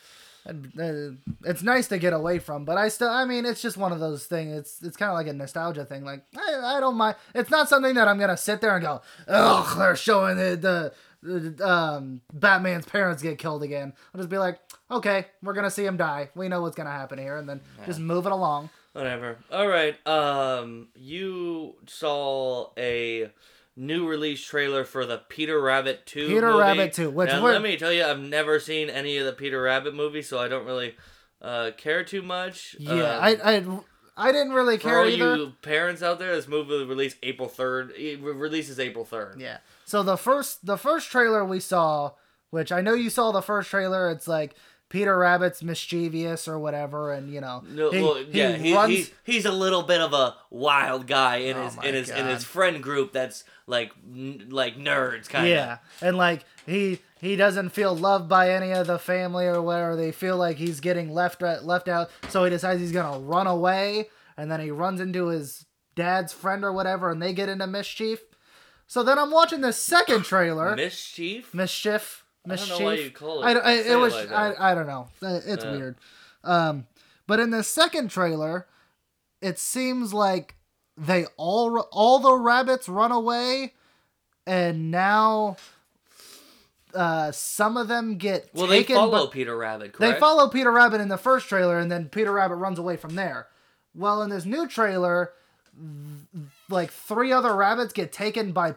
Uh, 0.45 1.11
it's 1.45 1.63
nice 1.63 1.87
to 1.87 1.97
get 1.97 2.13
away 2.13 2.39
from, 2.39 2.65
but 2.65 2.77
I 2.77 2.89
still, 2.89 3.09
I 3.09 3.25
mean, 3.25 3.45
it's 3.45 3.61
just 3.61 3.77
one 3.77 3.91
of 3.91 3.99
those 3.99 4.25
things. 4.25 4.57
It's 4.57 4.81
it's 4.83 4.97
kind 4.97 5.09
of 5.09 5.15
like 5.15 5.27
a 5.27 5.33
nostalgia 5.33 5.85
thing. 5.85 6.03
Like 6.03 6.23
I, 6.35 6.77
I 6.77 6.79
don't 6.79 6.95
mind. 6.95 7.15
It's 7.33 7.49
not 7.49 7.69
something 7.69 7.95
that 7.95 8.07
I'm 8.07 8.19
gonna 8.19 8.37
sit 8.37 8.61
there 8.61 8.75
and 8.75 8.83
go, 8.83 9.01
oh, 9.27 9.75
they're 9.77 9.95
showing 9.95 10.37
the, 10.37 10.91
the, 11.21 11.39
the 11.39 11.67
um 11.67 12.21
Batman's 12.33 12.85
parents 12.85 13.21
get 13.21 13.37
killed 13.37 13.63
again. 13.63 13.93
I'll 14.13 14.19
just 14.19 14.29
be 14.29 14.37
like, 14.37 14.59
okay, 14.91 15.27
we're 15.41 15.53
gonna 15.53 15.71
see 15.71 15.85
him 15.85 15.97
die. 15.97 16.29
We 16.35 16.49
know 16.49 16.61
what's 16.61 16.75
gonna 16.75 16.91
happen 16.91 17.19
here, 17.19 17.37
and 17.37 17.47
then 17.47 17.61
just 17.85 17.99
move 17.99 18.25
it 18.25 18.31
along. 18.31 18.69
Whatever. 18.93 19.37
All 19.51 19.67
right. 19.67 19.95
Um, 20.07 20.89
you 20.95 21.75
saw 21.87 22.69
a 22.77 23.31
new 23.75 24.07
release 24.07 24.43
trailer 24.43 24.83
for 24.85 25.05
the 25.05 25.17
Peter 25.29 25.59
Rabbit 25.61 26.05
two. 26.05 26.27
Peter 26.27 26.47
movie. 26.51 26.59
Rabbit 26.59 26.93
2, 26.93 27.09
which 27.09 27.29
Now, 27.29 27.43
let 27.43 27.61
me 27.61 27.75
tell 27.77 27.91
you, 27.91 28.03
I've 28.03 28.19
never 28.19 28.59
seen 28.59 28.89
any 28.89 29.17
of 29.17 29.25
the 29.25 29.33
Peter 29.33 29.61
Rabbit 29.61 29.95
movies, 29.95 30.29
so 30.29 30.39
I 30.39 30.47
don't 30.47 30.65
really 30.65 30.95
uh 31.41 31.71
care 31.77 32.03
too 32.03 32.21
much. 32.21 32.75
Yeah, 32.79 32.91
Um, 32.93 33.01
I, 33.21 33.37
I 33.43 33.79
I 34.15 34.31
didn't 34.31 34.53
really 34.53 34.77
For 34.77 34.83
care 34.83 34.99
all 35.01 35.07
either. 35.09 35.35
you 35.35 35.53
parents 35.63 36.03
out 36.03 36.19
there, 36.19 36.35
this 36.35 36.47
movie 36.47 36.69
will 36.69 36.85
release 36.85 37.15
April 37.23 37.49
third. 37.49 37.91
It 37.97 38.21
re- 38.21 38.33
releases 38.33 38.79
April 38.79 39.05
third. 39.05 39.41
Yeah. 39.41 39.57
So 39.85 40.03
the 40.03 40.17
first 40.17 40.65
the 40.65 40.77
first 40.77 41.09
trailer 41.09 41.43
we 41.43 41.59
saw, 41.59 42.11
which 42.51 42.71
I 42.71 42.81
know 42.81 42.93
you 42.93 43.09
saw 43.09 43.31
the 43.31 43.41
first 43.41 43.69
trailer, 43.71 44.11
it's 44.11 44.27
like 44.27 44.55
Peter 44.93 45.17
Rabbit's 45.17 45.63
mischievous 45.63 46.47
or 46.47 46.59
whatever, 46.59 47.11
and 47.11 47.33
you 47.33 47.41
know, 47.41 47.63
No, 47.67 47.89
he, 47.91 48.01
well, 48.01 48.13
he 48.15 48.27
yeah, 48.39 48.51
he, 48.53 48.73
runs. 48.75 48.91
he, 48.93 49.07
he's 49.23 49.45
a 49.45 49.51
little 49.51 49.81
bit 49.83 49.99
of 49.99 50.13
a 50.13 50.35
wild 50.51 51.07
guy 51.07 51.37
in 51.37 51.57
Oh 51.57 51.63
his 51.65 51.77
in 51.83 51.93
his 51.95 52.09
in 52.11 52.27
his 52.27 52.43
friend 52.43 52.81
group 52.81 53.11
that's 53.11 53.43
like 53.65 53.91
n- 54.07 54.47
like 54.51 54.77
nerds 54.77 55.27
kind 55.27 55.45
of. 55.45 55.51
yeah, 55.51 55.77
and 55.99 56.15
like 56.15 56.45
he 56.67 56.99
he 57.19 57.35
doesn't 57.35 57.69
feel 57.69 57.95
loved 57.95 58.29
by 58.29 58.51
any 58.51 58.71
of 58.71 58.85
the 58.85 58.99
family 58.99 59.47
or 59.47 59.61
whatever. 59.63 59.95
They 59.95 60.11
feel 60.11 60.37
like 60.37 60.57
he's 60.57 60.79
getting 60.79 61.11
left 61.11 61.41
uh, 61.41 61.57
left 61.63 61.87
out, 61.89 62.11
so 62.29 62.43
he 62.43 62.51
decides 62.51 62.79
he's 62.79 62.91
gonna 62.91 63.17
run 63.19 63.47
away. 63.47 64.09
and 64.37 64.51
then 64.51 64.59
he 64.59 64.69
runs 64.69 65.01
into 65.01 65.27
his 65.27 65.65
dad's 65.95 66.33
friend 66.33 66.63
or 66.63 66.71
whatever, 66.71 67.09
and 67.09 67.19
they 67.19 67.33
get 67.33 67.49
into 67.49 67.65
mischief. 67.65 68.19
So 68.85 69.01
then 69.01 69.17
I'm 69.17 69.31
watching 69.31 69.61
the 69.61 69.73
second 69.73 70.23
trailer, 70.25 70.75
Mischief. 70.75 71.51
mischief. 71.53 72.22
I 72.45 72.49
don't 72.49 72.59
Mischief. 72.59 72.79
know 72.79 72.85
why 72.85 72.93
you 72.95 73.09
call 73.11 73.43
it. 73.43 73.57
I, 73.57 73.59
I- 73.59 73.71
it 73.73 73.95
was 73.95 74.13
like. 74.13 74.31
I, 74.31 74.71
I 74.71 74.75
don't 74.75 74.87
know. 74.87 75.07
Uh, 75.21 75.39
It's 75.45 75.63
Yeah. 75.63 75.71
weird. 75.71 75.95
Um, 76.43 76.87
but 77.25 77.39
in 77.39 77.51
the 77.51 77.63
second 77.63 78.09
trailer, 78.11 78.67
it 79.41 79.57
seems 79.59 80.13
like 80.13 80.55
they 80.97 81.25
all 81.37 81.79
all 81.91 82.19
the 82.19 82.33
rabbits 82.35 82.89
run 82.89 83.11
away, 83.13 83.73
and 84.45 84.91
now 84.91 85.55
uh, 86.93 87.31
some 87.31 87.77
of 87.77 87.87
them 87.87 88.17
get 88.17 88.49
well, 88.53 88.67
they 88.67 88.83
follow 88.83 89.27
Peter 89.27 89.55
Rabbit. 89.57 89.95
they 89.99 90.13
follow 90.19 90.49
Peter 90.49 90.71
Rabbit 90.71 91.01
in 91.01 91.07
the 91.07 91.17
first 91.17 91.47
trailer, 91.47 91.79
and 91.79 91.89
then 91.91 92.09
Peter 92.09 92.31
Rabbit 92.31 92.55
runs 92.55 92.77
away 92.77 92.97
from 92.97 93.15
there. 93.15 93.47
Well, 93.95 94.21
in 94.21 94.29
this 94.29 94.45
new 94.45 94.67
trailer, 94.67 95.31
th- 95.75 96.45
like 96.69 96.91
three 96.91 97.31
other 97.31 97.55
rabbits 97.55 97.93
get 97.93 98.11
taken 98.11 98.51
by 98.51 98.75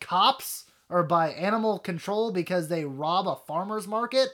cops 0.00 0.64
or 0.90 1.02
by 1.02 1.30
animal 1.30 1.78
control 1.78 2.32
because 2.32 2.68
they 2.68 2.84
rob 2.84 3.26
a 3.26 3.36
farmer's 3.36 3.86
market, 3.86 4.28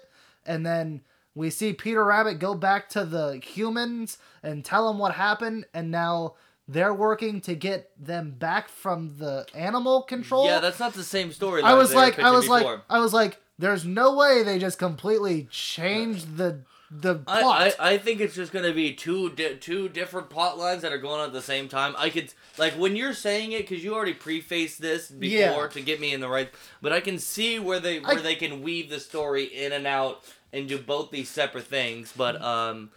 and 0.44 0.64
then 0.64 1.02
we 1.34 1.50
see 1.50 1.72
Peter 1.72 2.04
Rabbit 2.04 2.38
go 2.38 2.54
back 2.54 2.88
to 2.90 3.04
the 3.04 3.40
humans 3.44 4.18
and 4.42 4.64
tell 4.64 4.88
them 4.88 4.98
what 4.98 5.14
happened, 5.14 5.66
and 5.74 5.90
now 5.90 6.34
they're 6.66 6.94
working 6.94 7.40
to 7.42 7.54
get 7.54 7.90
them 8.02 8.32
back 8.32 8.68
from 8.68 9.18
the 9.18 9.46
animal 9.54 10.02
control. 10.02 10.46
Yeah, 10.46 10.60
that's 10.60 10.80
not 10.80 10.94
the 10.94 11.04
same 11.04 11.30
story. 11.30 11.62
I 11.62 11.74
was 11.74 11.94
like, 11.94 12.18
I 12.18 12.30
was 12.30 12.48
like. 12.48 12.66
I 12.88 12.98
was 12.98 13.12
like, 13.12 13.40
there's 13.58 13.84
no 13.84 14.14
way 14.16 14.42
they 14.42 14.58
just 14.58 14.78
completely 14.78 15.46
changed 15.50 16.36
the 16.36 16.60
the 16.90 17.20
I, 17.26 17.42
plot. 17.42 17.74
I, 17.80 17.90
I 17.94 17.98
think 17.98 18.20
it's 18.20 18.34
just 18.34 18.52
gonna 18.52 18.72
be 18.72 18.92
two 18.92 19.30
di- 19.30 19.56
two 19.56 19.88
different 19.88 20.30
plot 20.30 20.56
lines 20.58 20.82
that 20.82 20.92
are 20.92 20.98
going 20.98 21.20
on 21.20 21.26
at 21.26 21.32
the 21.32 21.42
same 21.42 21.68
time. 21.68 21.94
I 21.98 22.10
could 22.10 22.32
like 22.58 22.74
when 22.74 22.94
you're 22.96 23.14
saying 23.14 23.52
it 23.52 23.68
because 23.68 23.82
you 23.82 23.94
already 23.94 24.14
prefaced 24.14 24.80
this 24.80 25.10
before 25.10 25.62
Yeah. 25.64 25.66
to 25.68 25.80
get 25.80 26.00
me 26.00 26.12
in 26.14 26.20
the 26.20 26.28
right, 26.28 26.50
but 26.80 26.92
I 26.92 27.00
can 27.00 27.18
see 27.18 27.58
where 27.58 27.80
they 27.80 27.98
where 28.00 28.18
I- 28.18 28.22
they 28.22 28.34
can 28.36 28.62
weave 28.62 28.88
the 28.90 29.00
story 29.00 29.44
in 29.44 29.72
and 29.72 29.86
out 29.86 30.22
and 30.52 30.68
do 30.68 30.78
both 30.78 31.10
these 31.10 31.28
separate 31.28 31.64
things. 31.66 32.12
But 32.16 32.40
um, 32.40 32.90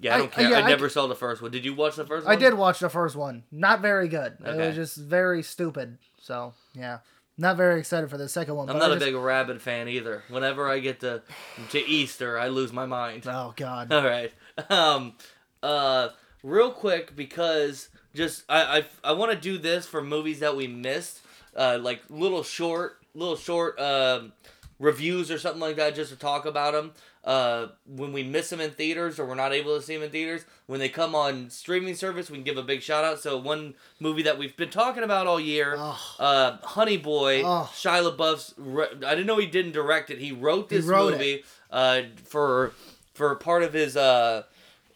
yeah, 0.00 0.12
I 0.12 0.14
I- 0.14 0.18
don't 0.18 0.32
care. 0.32 0.50
yeah, 0.50 0.58
I 0.58 0.62
I 0.62 0.68
never 0.68 0.88
saw 0.88 1.06
the 1.06 1.14
first 1.14 1.42
one. 1.42 1.50
Did 1.50 1.64
you 1.64 1.74
watch 1.74 1.96
the 1.96 2.06
first 2.06 2.26
one? 2.26 2.34
I 2.34 2.38
did 2.38 2.54
watch 2.54 2.78
the 2.80 2.88
first 2.90 3.16
one. 3.16 3.44
Not 3.52 3.80
very 3.80 4.08
good. 4.08 4.38
It 4.44 4.56
was 4.56 4.74
just 4.74 4.96
very 4.96 5.42
stupid. 5.42 5.98
So 6.20 6.54
yeah, 6.74 6.98
not 7.38 7.56
very 7.56 7.78
excited 7.78 8.08
for 8.10 8.16
the 8.18 8.28
second 8.28 8.54
one. 8.54 8.70
I'm 8.70 8.78
not 8.78 8.90
a 8.90 8.94
just- 8.94 9.04
big 9.04 9.14
rabbit 9.14 9.60
fan 9.60 9.88
either. 9.88 10.22
Whenever 10.28 10.68
I 10.68 10.78
get 10.78 11.00
to 11.00 11.22
to 11.70 11.78
Easter, 11.86 12.38
I 12.38 12.48
lose 12.48 12.72
my 12.72 12.86
mind. 12.86 13.24
Oh 13.26 13.52
God. 13.56 13.92
All 13.92 14.04
right. 14.04 14.32
Um, 14.70 15.14
uh, 15.62 16.08
real 16.42 16.70
quick 16.70 17.14
because 17.16 17.88
just 18.14 18.44
I 18.48 18.78
I, 19.04 19.10
I 19.10 19.12
want 19.12 19.32
to 19.32 19.38
do 19.38 19.58
this 19.58 19.86
for 19.86 20.02
movies 20.02 20.40
that 20.40 20.56
we 20.56 20.66
missed, 20.66 21.20
uh, 21.54 21.78
like 21.80 22.02
little 22.08 22.42
short, 22.42 22.98
little 23.14 23.36
short 23.36 23.78
um, 23.80 24.32
reviews 24.78 25.30
or 25.30 25.38
something 25.38 25.60
like 25.60 25.76
that, 25.76 25.94
just 25.94 26.10
to 26.12 26.16
talk 26.18 26.46
about 26.46 26.72
them. 26.72 26.92
Uh, 27.26 27.66
when 27.88 28.12
we 28.12 28.22
miss 28.22 28.50
them 28.50 28.60
in 28.60 28.70
theaters 28.70 29.18
or 29.18 29.26
we're 29.26 29.34
not 29.34 29.52
able 29.52 29.76
to 29.76 29.82
see 29.82 29.94
them 29.94 30.04
in 30.04 30.10
theaters, 30.10 30.44
when 30.66 30.78
they 30.78 30.88
come 30.88 31.12
on 31.12 31.50
streaming 31.50 31.96
service, 31.96 32.30
we 32.30 32.36
can 32.36 32.44
give 32.44 32.56
a 32.56 32.62
big 32.62 32.80
shout 32.80 33.02
out. 33.04 33.18
So 33.18 33.36
one 33.36 33.74
movie 33.98 34.22
that 34.22 34.38
we've 34.38 34.56
been 34.56 34.70
talking 34.70 35.02
about 35.02 35.26
all 35.26 35.40
year, 35.40 35.74
Ugh. 35.76 35.98
uh, 36.20 36.56
Honey 36.62 36.96
Boy, 36.96 37.42
Ugh. 37.44 37.66
Shia 37.74 38.16
LaBeouf's. 38.16 38.54
Re- 38.56 38.86
I 39.04 39.10
didn't 39.16 39.26
know 39.26 39.38
he 39.38 39.46
didn't 39.46 39.72
direct 39.72 40.08
it. 40.10 40.18
He 40.20 40.30
wrote 40.30 40.68
this 40.68 40.84
he 40.84 40.90
wrote 40.90 41.14
movie 41.14 41.42
uh, 41.72 42.02
for 42.22 42.72
for 43.14 43.34
part 43.34 43.64
of 43.64 43.72
his 43.72 43.96
uh, 43.96 44.44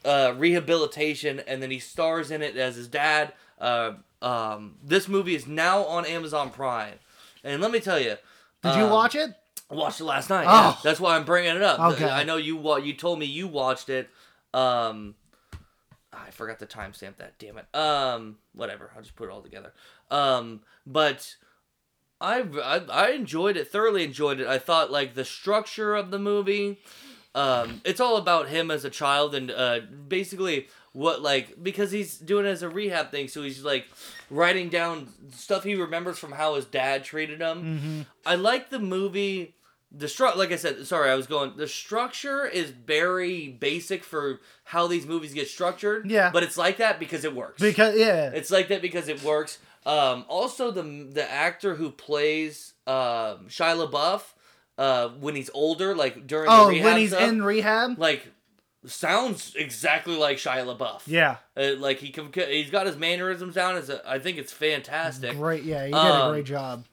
uh, 0.04 0.32
rehabilitation, 0.36 1.40
and 1.48 1.60
then 1.60 1.72
he 1.72 1.80
stars 1.80 2.30
in 2.30 2.42
it 2.42 2.56
as 2.56 2.76
his 2.76 2.86
dad. 2.86 3.32
Uh, 3.60 3.94
um, 4.22 4.76
this 4.84 5.08
movie 5.08 5.34
is 5.34 5.48
now 5.48 5.82
on 5.84 6.06
Amazon 6.06 6.50
Prime, 6.50 6.94
and 7.42 7.60
let 7.60 7.72
me 7.72 7.80
tell 7.80 7.98
you, 7.98 8.16
Did 8.62 8.76
you 8.76 8.84
um, 8.84 8.90
watch 8.90 9.14
it? 9.16 9.30
I 9.70 9.74
watched 9.74 10.00
it 10.00 10.04
last 10.04 10.30
night. 10.30 10.46
Oh. 10.48 10.50
Yeah, 10.50 10.76
that's 10.82 10.98
why 11.00 11.16
I'm 11.16 11.24
bringing 11.24 11.54
it 11.54 11.62
up. 11.62 11.78
Okay. 11.94 12.08
I 12.08 12.24
know 12.24 12.36
you. 12.36 12.56
wa- 12.56 12.76
You 12.76 12.92
told 12.94 13.18
me 13.18 13.26
you 13.26 13.46
watched 13.46 13.88
it. 13.88 14.08
Um, 14.52 15.14
I 16.12 16.30
forgot 16.30 16.58
the 16.58 16.66
timestamp 16.66 17.16
that. 17.18 17.38
Damn 17.38 17.58
it. 17.58 17.66
Um, 17.74 18.38
whatever. 18.52 18.90
I'll 18.96 19.02
just 19.02 19.14
put 19.16 19.28
it 19.28 19.32
all 19.32 19.42
together. 19.42 19.72
Um, 20.10 20.62
but 20.86 21.36
I, 22.20 22.40
I 22.62 22.80
I 22.90 23.10
enjoyed 23.12 23.56
it. 23.56 23.70
Thoroughly 23.70 24.02
enjoyed 24.04 24.40
it. 24.40 24.46
I 24.48 24.58
thought 24.58 24.90
like 24.90 25.14
the 25.14 25.24
structure 25.24 25.94
of 25.94 26.10
the 26.10 26.18
movie. 26.18 26.78
Um, 27.32 27.80
it's 27.84 28.00
all 28.00 28.16
about 28.16 28.48
him 28.48 28.72
as 28.72 28.84
a 28.84 28.90
child 28.90 29.36
and 29.36 29.52
uh, 29.52 29.78
basically 30.08 30.66
what 30.92 31.22
like 31.22 31.62
because 31.62 31.92
he's 31.92 32.18
doing 32.18 32.44
it 32.44 32.48
as 32.48 32.64
a 32.64 32.68
rehab 32.68 33.12
thing, 33.12 33.28
so 33.28 33.44
he's 33.44 33.62
like 33.62 33.86
writing 34.30 34.68
down 34.68 35.06
stuff 35.32 35.62
he 35.62 35.76
remembers 35.76 36.18
from 36.18 36.32
how 36.32 36.56
his 36.56 36.64
dad 36.64 37.04
treated 37.04 37.40
him. 37.40 37.62
Mm-hmm. 37.62 38.00
I 38.26 38.34
like 38.34 38.70
the 38.70 38.80
movie. 38.80 39.54
The 39.92 40.06
stru- 40.06 40.36
like 40.36 40.52
I 40.52 40.56
said, 40.56 40.86
sorry, 40.86 41.10
I 41.10 41.16
was 41.16 41.26
going. 41.26 41.56
The 41.56 41.66
structure 41.66 42.46
is 42.46 42.70
very 42.70 43.48
basic 43.48 44.04
for 44.04 44.40
how 44.64 44.86
these 44.86 45.04
movies 45.06 45.34
get 45.34 45.48
structured. 45.48 46.08
Yeah. 46.10 46.30
but 46.32 46.42
it's 46.44 46.56
like 46.56 46.76
that 46.76 47.00
because 47.00 47.24
it 47.24 47.34
works. 47.34 47.60
Because 47.60 47.96
yeah, 47.98 48.30
It's 48.32 48.50
like 48.52 48.68
that 48.68 48.82
because 48.82 49.08
it 49.08 49.22
works. 49.24 49.58
Um, 49.84 50.24
also, 50.28 50.70
the 50.70 50.82
the 51.12 51.28
actor 51.28 51.74
who 51.74 51.90
plays 51.90 52.74
um, 52.86 53.48
Shia 53.48 53.88
LaBeouf 53.88 54.22
uh, 54.78 55.08
when 55.18 55.34
he's 55.34 55.50
older, 55.54 55.94
like 55.96 56.26
during 56.26 56.48
oh, 56.50 56.66
the 56.66 56.70
rehab 56.74 56.84
when 56.84 56.96
he's 56.98 57.10
stuff, 57.10 57.28
in 57.28 57.42
rehab. 57.42 57.98
like 57.98 58.28
sounds 58.86 59.54
exactly 59.56 60.16
like 60.16 60.36
Shia 60.38 60.64
LaBeouf. 60.64 61.02
Yeah, 61.06 61.36
Uh, 61.56 61.74
like 61.78 61.98
he 61.98 62.14
he's 62.48 62.70
got 62.70 62.86
his 62.86 62.96
mannerisms 62.96 63.54
down. 63.54 63.76
It's 63.76 63.88
a, 63.88 64.00
I 64.08 64.18
think 64.18 64.38
it's 64.38 64.52
fantastic. 64.52 65.36
great. 65.36 65.64
Yeah, 65.64 65.84
he 65.86 65.92
did 65.92 65.98
Um, 65.98 66.28
a 66.28 66.32
great 66.32 66.46
job. 66.46 66.84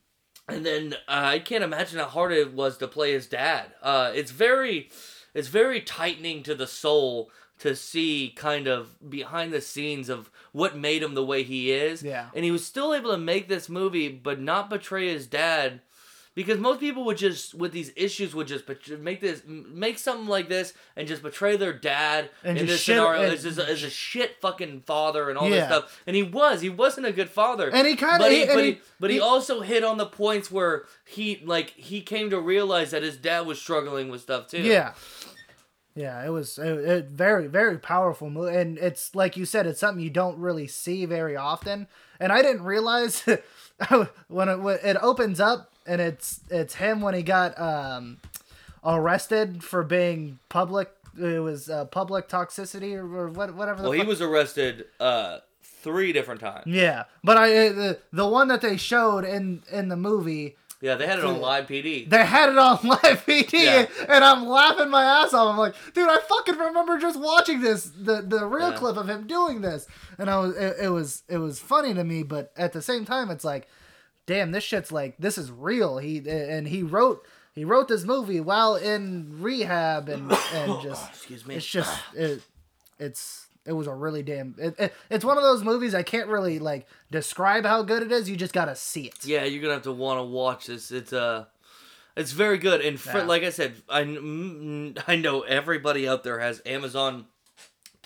And 0.48 0.66
then 0.66 0.94
uh, 0.94 0.98
I 1.08 1.40
can't 1.40 1.64
imagine 1.64 2.00
how 2.00 2.06
hard 2.06 2.32
it 2.32 2.54
was 2.54 2.78
to 2.78 2.88
play 2.88 3.12
his 3.12 3.28
dad. 3.28 3.66
Uh, 3.82 4.12
it's 4.16 4.32
very, 4.32 4.90
it's 5.34 5.50
very 5.50 5.82
tightening 5.82 6.44
to 6.44 6.56
the 6.56 6.68
soul 6.68 7.30
to 7.60 7.76
see 7.76 8.34
kind 8.36 8.68
of 8.68 9.10
behind 9.10 9.52
the 9.52 9.62
scenes 9.62 10.10
of 10.10 10.30
what 10.52 10.78
made 10.78 11.04
him 11.04 11.16
the 11.16 11.26
way 11.26 11.44
he 11.44 11.72
is. 11.72 12.04
Yeah. 12.04 12.28
And 12.36 12.46
he 12.46 12.52
was 12.52 12.66
still 12.66 12.94
able 12.94 13.12
to 13.12 13.18
make 13.18 13.48
this 13.48 13.68
movie, 13.68 14.10
but 14.10 14.40
not 14.40 14.70
betray 14.70 15.08
his 15.08 15.28
dad. 15.28 15.82
Because 16.38 16.60
most 16.60 16.80
people 16.80 17.04
would 17.06 17.18
just, 17.18 17.56
with 17.56 17.72
these 17.72 17.92
issues, 17.96 18.36
would 18.36 18.46
just 18.46 18.66
make 19.00 19.22
this, 19.22 19.42
make 19.48 19.98
something 19.98 20.28
like 20.28 20.50
this, 20.50 20.74
and 20.96 21.08
just 21.08 21.24
betray 21.24 21.58
their 21.58 21.74
dad 21.74 22.30
And 22.44 22.60
in 22.60 22.68
this 22.68 22.80
shit- 22.80 22.96
scenario 22.98 23.24
as, 23.32 23.44
as, 23.44 23.58
a, 23.58 23.68
as 23.68 23.82
a 23.82 23.90
shit 23.90 24.40
fucking 24.40 24.82
father 24.82 25.30
and 25.30 25.38
all 25.40 25.50
this 25.50 25.66
stuff. 25.66 26.00
And 26.06 26.16
he 26.16 26.22
was, 26.22 26.62
he 26.62 26.70
wasn't 26.70 27.08
a 27.08 27.12
good 27.12 27.32
father. 27.32 27.72
And 27.74 27.88
he 27.88 27.96
kinda- 27.96 28.20
but 28.20 28.32
he, 28.32 28.46
but, 28.46 28.58
he- 28.64 28.72
he, 28.74 28.82
but 29.00 29.10
he 29.10 29.20
also 29.20 29.62
hit 29.62 29.84
on 29.84 29.98
the 29.98 30.06
points 30.06 30.52
where 30.52 30.84
he 31.06 31.42
like 31.44 31.72
he 31.72 32.02
came 32.02 32.30
to 32.30 32.40
realize 32.40 32.92
that 32.92 33.02
his 33.02 33.18
dad 33.18 33.48
was 33.48 33.60
struggling 33.60 34.10
with 34.10 34.22
stuff 34.22 34.48
too. 34.48 34.62
Yeah. 34.62 34.94
Yeah, 35.96 36.24
it 36.24 36.30
was 36.30 36.60
a, 36.60 36.98
a 36.98 37.02
very, 37.02 37.48
very 37.48 37.80
powerful 37.80 38.30
movie, 38.30 38.56
and 38.56 38.78
it's 38.78 39.16
like 39.16 39.36
you 39.36 39.46
said, 39.46 39.66
it's 39.66 39.80
something 39.80 40.04
you 40.04 40.12
don't 40.12 40.38
really 40.38 40.68
see 40.68 41.06
very 41.06 41.36
often. 41.36 41.88
And 42.20 42.32
I 42.32 42.44
didn't 42.44 42.62
realize 42.62 43.24
when 44.28 44.50
it 44.50 44.60
when 44.62 44.78
it 44.84 44.98
opens 45.02 45.40
up 45.40 45.74
and 45.88 46.02
it's 46.02 46.42
it's 46.50 46.76
him 46.76 47.02
when 47.02 47.14
he 47.14 47.24
got 47.24 47.60
um, 47.60 48.18
arrested 48.84 49.64
for 49.64 49.84
being 49.84 50.40
public. 50.50 50.92
It 51.20 51.42
was 51.42 51.70
uh, 51.70 51.86
public 51.86 52.30
toxicity 52.30 52.94
or, 52.96 53.04
or 53.18 53.28
what, 53.30 53.56
whatever. 53.56 53.82
The 53.82 53.90
Well, 53.90 54.00
he 54.00 54.06
was 54.06 54.22
arrested 54.22 54.86
uh 55.00 55.40
three 55.64 56.12
different 56.14 56.42
times. 56.42 56.64
Yeah, 56.68 57.06
but 57.24 57.38
I 57.38 57.68
uh, 57.68 57.74
the 57.74 58.00
the 58.14 58.28
one 58.28 58.48
that 58.50 58.62
they 58.62 58.78
showed 58.78 59.26
in 59.26 59.64
in 59.72 59.90
the 59.90 59.98
movie. 59.98 60.58
Yeah, 60.80 60.94
they 60.94 61.08
had 61.08 61.18
it 61.18 61.26
on 61.26 61.42
live 61.42 61.66
PD. 61.66 62.08
They 62.08 62.24
had 62.24 62.50
it 62.50 62.58
on 62.60 62.78
live 62.84 63.26
PD, 63.26 63.52
Yeah. 63.54 63.88
and 64.10 64.24
I'm 64.24 64.46
laughing 64.48 64.92
my 64.92 65.04
ass 65.04 65.34
off. 65.34 65.50
I'm 65.52 65.58
like, 65.58 65.74
dude, 65.96 66.08
I 66.08 66.20
fucking 66.20 66.56
remember 66.56 67.00
just 67.00 67.20
watching 67.20 67.62
this, 67.62 67.86
the 67.86 68.22
the 68.22 68.46
real 68.46 68.70
Yeah. 68.70 68.76
clip 68.78 68.96
of 68.96 69.10
him 69.10 69.26
doing 69.26 69.62
this, 69.62 69.88
and 70.20 70.30
I 70.30 70.38
was, 70.38 70.56
it, 70.56 70.76
it 70.84 70.90
was, 70.90 71.24
it 71.28 71.40
was 71.40 71.58
funny 71.60 71.96
to 71.96 72.04
me, 72.04 72.22
but 72.22 72.52
at 72.56 72.74
the 72.74 72.84
same 72.84 73.06
time, 73.06 73.32
it's 73.32 73.44
like, 73.44 73.68
damn, 74.28 74.52
this 74.52 74.64
shit's 74.64 74.92
like, 74.92 75.16
this 75.18 75.40
is 75.40 75.50
real. 75.52 75.98
He 75.98 76.18
and 76.30 76.68
he 76.68 76.84
wrote, 76.84 77.26
he 77.56 77.66
wrote 77.66 77.88
this 77.88 78.04
movie 78.04 78.40
while 78.40 78.76
in 78.76 79.38
rehab, 79.42 80.08
and 80.10 80.32
and 80.54 80.80
just, 80.84 81.10
Excuse 81.10 81.46
me. 81.48 81.56
it's 81.56 81.66
just, 81.66 82.00
it, 82.14 82.44
it's. 83.00 83.46
It 83.66 83.74
was 83.74 83.88
a 83.88 83.94
really 83.94 84.24
damn. 84.24 84.56
It, 84.58 84.76
it, 84.80 84.94
it's 85.10 85.26
one 85.26 85.36
of 85.36 85.44
those 85.44 85.62
movies 85.62 85.94
I 85.94 86.02
can't 86.02 86.30
really 86.30 86.58
like 86.58 86.88
describe 87.12 87.66
how 87.66 87.82
good 87.84 88.02
it 88.02 88.14
is. 88.14 88.30
You 88.30 88.38
just 88.38 88.54
gotta 88.54 88.78
see 88.78 89.08
it. 89.08 89.26
Yeah, 89.26 89.44
you're 89.44 89.62
gonna 89.62 89.74
have 89.74 89.84
to 89.84 89.92
want 89.92 90.20
to 90.20 90.24
watch 90.24 90.68
this. 90.68 90.90
It's 90.90 91.12
uh, 91.12 91.48
it's 92.16 92.32
very 92.32 92.60
good. 92.60 92.80
And 92.80 92.98
for, 92.98 93.18
Yeah. 93.18 93.24
like 93.26 93.44
I 93.44 93.50
said, 93.50 93.74
I 93.90 94.04
mm, 94.04 94.98
I 95.06 95.18
know 95.18 95.42
everybody 95.42 96.08
out 96.08 96.24
there 96.24 96.40
has 96.40 96.62
Amazon 96.66 97.26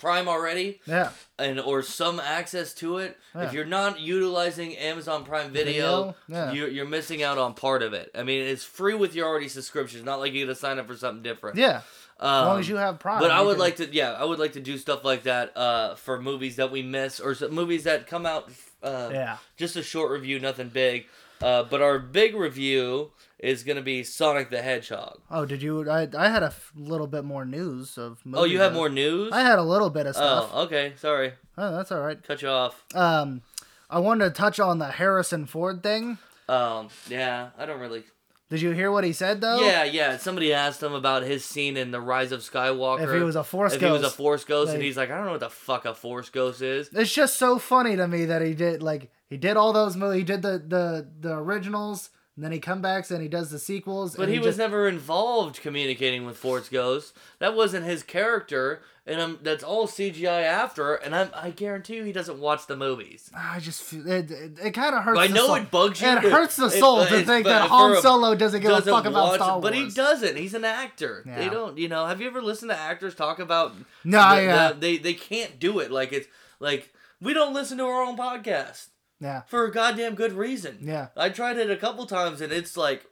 Prime 0.02 0.26
already 0.28 0.80
Yeah. 0.84 1.10
and 1.38 1.60
or 1.60 1.80
some 1.82 2.18
access 2.18 2.74
to 2.74 2.98
it, 2.98 3.16
Yeah. 3.36 3.42
if 3.44 3.52
you're 3.52 3.64
not 3.64 4.00
utilizing 4.00 4.76
Amazon 4.76 5.24
Prime 5.24 5.52
Video, 5.52 5.64
Video? 5.72 6.16
Yeah. 6.26 6.52
you're, 6.52 6.68
you're 6.68 6.86
missing 6.86 7.22
out 7.22 7.38
on 7.38 7.54
part 7.54 7.84
of 7.84 7.92
it. 7.92 8.10
I 8.14 8.24
mean, 8.24 8.42
it's 8.44 8.64
free 8.64 8.94
with 8.94 9.14
your 9.14 9.28
already 9.28 9.48
subscription. 9.48 10.00
It's 10.00 10.04
not 10.06 10.18
like 10.18 10.32
you 10.32 10.44
got 10.44 10.52
to 10.54 10.58
sign 10.58 10.80
up 10.80 10.88
for 10.88 10.96
something 10.96 11.22
different. 11.22 11.56
Yeah. 11.56 11.82
Um, 12.18 12.28
As 12.42 12.46
long 12.46 12.58
as 12.60 12.68
you 12.68 12.76
have 12.76 12.98
Prime. 12.98 13.20
but 13.20 13.30
I 13.30 13.40
would 13.40 13.52
can- 13.52 13.60
like 13.60 13.76
to, 13.76 13.94
yeah, 13.94 14.10
I 14.12 14.24
would 14.24 14.40
like 14.40 14.54
to 14.54 14.60
do 14.60 14.76
stuff 14.76 15.04
like 15.04 15.22
that 15.22 15.56
uh, 15.56 15.94
for 15.94 16.20
movies 16.20 16.56
that 16.56 16.72
we 16.72 16.82
miss 16.82 17.20
or 17.20 17.34
some 17.36 17.52
movies 17.54 17.84
that 17.84 18.08
come 18.08 18.26
out. 18.26 18.50
Uh, 18.82 19.08
Yeah. 19.12 19.36
Just 19.56 19.76
a 19.76 19.82
short 19.84 20.10
review, 20.10 20.40
nothing 20.40 20.68
big. 20.68 21.06
Uh, 21.40 21.62
but 21.62 21.80
our 21.80 21.98
big 22.00 22.34
review 22.34 23.10
is 23.42 23.64
gonna 23.64 23.82
be 23.82 24.02
Sonic 24.04 24.48
the 24.50 24.62
Hedgehog. 24.62 25.20
Oh, 25.30 25.44
did 25.44 25.62
you? 25.62 25.90
I, 25.90 26.08
I 26.16 26.28
had 26.30 26.42
a 26.42 26.46
f- 26.46 26.72
little 26.76 27.06
bit 27.08 27.24
more 27.24 27.44
news 27.44 27.98
of. 27.98 28.20
Oh, 28.32 28.44
you 28.44 28.60
have 28.60 28.72
movies. 28.72 28.78
more 28.80 28.88
news? 28.88 29.32
I 29.32 29.40
had 29.42 29.58
a 29.58 29.62
little 29.62 29.90
bit 29.90 30.06
of 30.06 30.14
stuff. 30.14 30.50
Oh, 30.54 30.62
okay. 30.62 30.92
Sorry, 30.96 31.32
Oh, 31.58 31.76
that's 31.76 31.92
all 31.92 32.00
right. 32.00 32.22
cut 32.22 32.40
you 32.40 32.48
off. 32.48 32.84
Um, 32.94 33.42
I 33.90 33.98
wanted 33.98 34.24
to 34.24 34.30
touch 34.30 34.58
on 34.60 34.78
the 34.78 34.86
Harrison 34.86 35.44
Ford 35.46 35.82
thing. 35.82 36.16
Um, 36.48 36.88
yeah, 37.08 37.50
I 37.58 37.66
don't 37.66 37.80
really. 37.80 38.04
Did 38.48 38.60
you 38.60 38.72
hear 38.72 38.90
what 38.92 39.02
he 39.04 39.14
said 39.14 39.40
though? 39.40 39.60
Yeah, 39.60 39.84
yeah. 39.84 40.18
Somebody 40.18 40.52
asked 40.52 40.82
him 40.82 40.92
about 40.92 41.22
his 41.22 41.42
scene 41.42 41.76
in 41.78 41.90
the 41.90 42.00
Rise 42.00 42.32
of 42.32 42.40
Skywalker. 42.42 43.02
If 43.04 43.14
he 43.14 43.22
was 43.24 43.34
a 43.34 43.42
Force 43.42 43.72
if 43.72 43.80
he 43.80 43.86
was 43.86 44.00
a 44.00 44.04
ghost. 44.04 44.16
Force 44.16 44.44
ghost, 44.44 44.74
and 44.74 44.82
he's 44.82 44.96
like, 44.96 45.10
I 45.10 45.16
don't 45.16 45.24
know 45.24 45.30
what 45.32 45.40
the 45.40 45.48
fuck 45.48 45.86
a 45.86 45.94
Force 45.94 46.28
ghost 46.28 46.60
is. 46.60 46.90
It's 46.92 47.12
just 47.14 47.38
so 47.38 47.58
funny 47.58 47.96
to 47.96 48.06
me 48.06 48.26
that 48.26 48.42
he 48.42 48.52
did 48.54 48.82
like 48.82 49.10
he 49.30 49.38
did 49.38 49.56
all 49.56 49.72
those 49.72 49.96
movies. 49.96 50.18
He 50.18 50.24
did 50.24 50.42
the 50.42 50.58
the 50.58 51.08
the 51.20 51.32
originals, 51.34 52.10
and 52.36 52.44
then 52.44 52.52
he 52.52 52.58
come 52.58 52.80
back 52.80 53.10
and 53.10 53.20
he 53.20 53.28
does 53.28 53.50
the 53.50 53.58
sequels. 53.58 54.16
But 54.16 54.24
and 54.24 54.32
he, 54.32 54.38
was 54.38 54.46
just, 54.48 54.58
never 54.58 54.88
involved 54.88 55.60
communicating 55.60 56.24
with 56.24 56.36
Force 56.38 56.68
Ghost. 56.68 57.14
That 57.40 57.54
wasn't 57.54 57.84
his 57.84 58.02
character, 58.02 58.80
and 59.06 59.20
um, 59.20 59.38
that's 59.42 59.62
all 59.62 59.86
CGI 59.86 60.42
after. 60.44 60.94
And 60.94 61.14
I'm, 61.14 61.28
I 61.34 61.50
guarantee 61.50 61.96
you, 61.96 62.04
he 62.04 62.12
doesn't 62.12 62.38
watch 62.38 62.66
the 62.66 62.76
movies. 62.76 63.30
I 63.36 63.60
just 63.60 63.82
feel 63.82 64.08
it. 64.10 64.30
It, 64.30 64.58
it 64.64 64.70
kind 64.70 64.94
of 64.94 65.02
hurts. 65.04 65.18
I 65.20 65.26
the 65.26 65.34
know 65.34 65.46
soul. 65.48 65.54
it 65.56 65.70
bugs 65.70 66.00
you. 66.00 66.08
It 66.08 66.22
hurts 66.22 66.56
the 66.56 66.66
It- 66.66 66.70
soul 66.80 66.98
to 67.00 67.06
it's- 67.06 67.26
think 67.26 67.44
that 67.46 67.68
Han 67.68 68.00
Solo 68.00 68.34
doesn't 68.34 68.60
give 68.62 68.70
a 68.70 68.74
doesn't 68.76 68.92
fuck 68.92 69.04
about 69.04 69.34
Star 69.34 69.48
it, 69.48 69.52
Wars. 69.54 69.62
but 69.62 69.74
he 69.74 69.90
doesn't. 69.90 70.36
He's 70.36 70.54
an 70.54 70.64
actor. 70.64 71.22
They 71.26 71.48
don't. 71.50 71.76
You 71.76 71.88
know. 71.88 72.06
Have 72.06 72.20
you 72.22 72.28
ever 72.28 72.40
listened 72.40 72.70
to 72.70 72.78
actors 72.78 73.14
talk 73.14 73.40
about? 73.40 73.74
No, 74.04 74.18
the- 74.18 74.24
I, 74.24 74.72
the- 74.72 74.78
they 74.78 74.96
they 74.96 75.14
can't 75.14 75.58
do 75.58 75.80
it. 75.80 75.90
Like 75.90 76.12
it's 76.14 76.28
like 76.60 76.94
we 77.20 77.34
don't 77.34 77.52
listen 77.52 77.76
to 77.78 77.84
our 77.84 78.02
own 78.02 78.16
podcast 78.16 78.86
Yeah, 79.22 79.42
for 79.42 79.64
a 79.64 79.70
goddamn 79.70 80.16
good 80.16 80.32
reason. 80.32 80.78
yeah. 80.80 81.08
I 81.16 81.28
tried 81.28 81.56
it 81.56 81.70
a 81.70 81.76
couple 81.76 82.06
times 82.06 82.40
and 82.40 82.52
it's 82.52 82.76
like, 82.76 83.06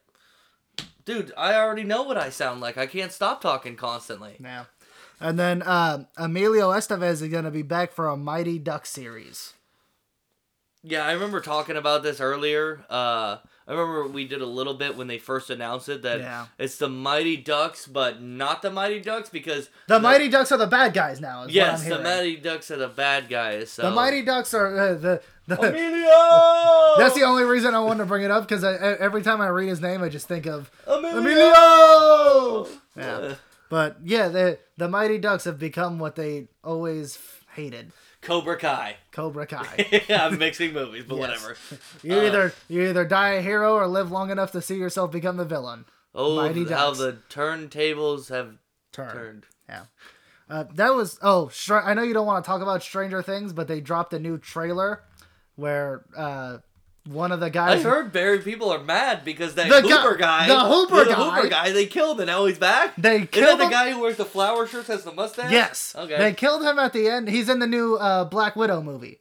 dude, 1.05 1.33
I 1.39 1.55
already 1.55 1.85
know 1.85 2.03
what 2.03 2.17
I 2.17 2.31
sound 2.31 2.61
like. 2.61 2.77
I 2.77 2.87
can't 2.87 3.13
stop 3.13 3.41
talking 3.41 3.77
constantly. 3.77 4.35
Yeah. 4.41 4.65
And 5.21 5.39
then 5.39 5.63
uh, 5.63 6.05
Emilio 6.17 6.71
Estevez 6.73 7.23
is 7.23 7.29
going 7.29 7.45
to 7.45 7.51
be 7.53 7.63
back 7.63 7.93
for 7.93 8.09
a 8.09 8.17
Mighty 8.17 8.59
Duck 8.59 8.87
series. 8.87 9.55
Yeah, 10.83 11.05
I 11.05 11.13
remember 11.13 11.41
talking 11.41 11.77
about 11.77 12.03
this 12.03 12.21
earlier. 12.21 12.85
Uh, 12.91 13.37
I 13.71 13.75
remember 13.75 14.09
we 14.09 14.27
did 14.27 14.43
a 14.43 14.47
little 14.47 14.75
bit 14.75 14.97
when 14.97 15.07
they 15.07 15.19
first 15.19 15.49
announced 15.49 15.89
it 15.89 16.03
that 16.03 16.19
Yeah. 16.19 16.47
it's 16.59 16.77
the 16.77 16.89
Mighty 16.89 17.37
Ducks, 17.37 17.87
but 17.87 18.21
not 18.21 18.63
the 18.63 18.71
Mighty 18.71 18.99
Ducks 19.01 19.29
because 19.31 19.71
The 19.87 20.01
Mighty 20.01 20.29
Ducks 20.29 20.51
are 20.51 20.57
the 20.57 20.67
bad 20.67 20.93
guys 20.93 21.21
now. 21.21 21.47
Yes, 21.49 21.87
the. 21.87 22.01
Mighty 22.01 22.37
Ducks 22.37 22.71
are 22.73 22.77
the 22.79 22.89
bad 22.89 23.29
guys. 23.29 23.71
So. 23.71 23.83
The 23.83 23.93
Mighty 23.93 24.23
Ducks 24.23 24.53
are 24.55 24.77
uh, 24.77 24.95
the 24.95 25.23
the. 25.47 25.57
Emilio. 25.61 26.95
That's 26.99 27.15
the 27.15 27.23
only 27.25 27.45
reason 27.45 27.75
I 27.75 27.79
wanted 27.79 27.99
to 28.01 28.07
bring 28.07 28.25
it 28.25 28.31
up 28.33 28.47
because 28.49 28.65
every 28.65 29.23
time 29.23 29.41
I 29.41 29.47
read 29.49 29.69
his 29.69 29.81
name, 29.81 30.03
I 30.03 30.09
just 30.09 30.27
think 30.27 30.47
of 30.47 30.69
Emilio. 30.89 31.19
Emilio. 31.19 32.67
Yeah. 32.97 33.17
Uh, 33.17 33.35
But 33.69 33.99
yeah, 34.05 34.27
the 34.29 34.59
the 34.79 34.89
Mighty 34.89 35.19
Ducks 35.19 35.45
have 35.45 35.59
become 35.61 36.01
what 36.01 36.17
they 36.17 36.49
always 36.65 37.15
f- 37.17 37.45
hated: 37.55 37.93
Cobra 38.23 38.57
Kai. 38.59 38.97
Cobra 39.13 39.47
Kai. 39.47 40.03
Yeah, 40.09 40.27
I'm 40.27 40.39
mixing 40.39 40.73
movies, 40.73 41.05
but 41.09 41.17
Yes. 41.17 41.21
whatever. 41.43 41.57
You 42.03 42.15
Uh, 42.17 42.23
either 42.25 42.55
you 42.69 42.83
either 42.89 43.05
die 43.05 43.31
a 43.31 43.43
hero 43.43 43.75
or 43.75 43.87
live 43.87 44.11
long 44.11 44.31
enough 44.31 44.53
to 44.53 44.61
see 44.63 44.77
yourself 44.77 45.11
become 45.11 45.37
the 45.37 45.45
villain. 45.45 45.85
Oh, 46.15 46.37
Mighty 46.37 46.65
how 46.65 46.93
Ducks. 46.93 46.99
the 46.99 47.19
turntables 47.31 48.29
have 48.29 48.55
Turn. 48.93 49.13
turned. 49.13 49.47
Yeah. 49.69 49.83
Uh, 50.49 50.65
that 50.75 50.95
was 50.95 51.19
oh, 51.23 51.49
Str- 51.49 51.77
I 51.77 51.95
know 51.95 52.03
you 52.03 52.13
don't 52.15 52.27
want 52.27 52.45
to 52.45 52.49
talk 52.49 52.61
about 52.61 52.83
Stranger 52.83 53.23
Things, 53.23 53.53
but 53.53 53.69
they 53.69 53.81
dropped 53.81 54.13
a 54.13 54.19
new 54.19 54.37
trailer 54.37 55.03
where 55.55 56.05
uh, 56.17 56.59
one 57.11 57.33
of 57.33 57.41
the 57.41 57.51
guys. 57.51 57.85
I 57.85 57.89
heard 57.89 58.13
Barry 58.13 58.39
people 58.39 58.71
are 58.71 58.83
mad 58.83 59.25
because 59.25 59.55
that 59.55 59.69
The 59.69 59.81
guy- 59.87 60.03
Hooper 60.03 60.17
guy, 60.17 60.47
the 60.47 60.61
Hooper 60.61 61.05
the 61.05 61.11
guy- 61.11 61.15
Hooper 61.37 61.49
guy, 61.49 61.73
they 61.73 61.87
killed 61.87 62.21
and 62.21 62.29
now 62.29 62.47
he's 62.47 62.59
back. 62.59 62.95
They 62.97 63.27
killed 63.27 63.59
the 63.61 63.67
guy 63.69 63.91
who 63.91 64.01
wears 64.01 64.17
the 64.17 64.25
flower 64.25 64.67
shirts 64.67 64.89
has 64.89 65.05
the 65.05 65.13
mustache? 65.13 65.51
Yes. 65.51 65.95
Okay. 65.99 66.17
They 66.19 66.33
killed 66.33 66.63
him 66.63 66.79
at 66.79 66.93
the 66.93 67.09
end. 67.09 67.29
He's 67.29 67.49
in 67.49 67.59
the 67.59 67.67
new 67.67 67.97
uh, 67.97 68.25
Black 68.25 68.55
Widow 68.57 68.81
movie. 68.83 69.19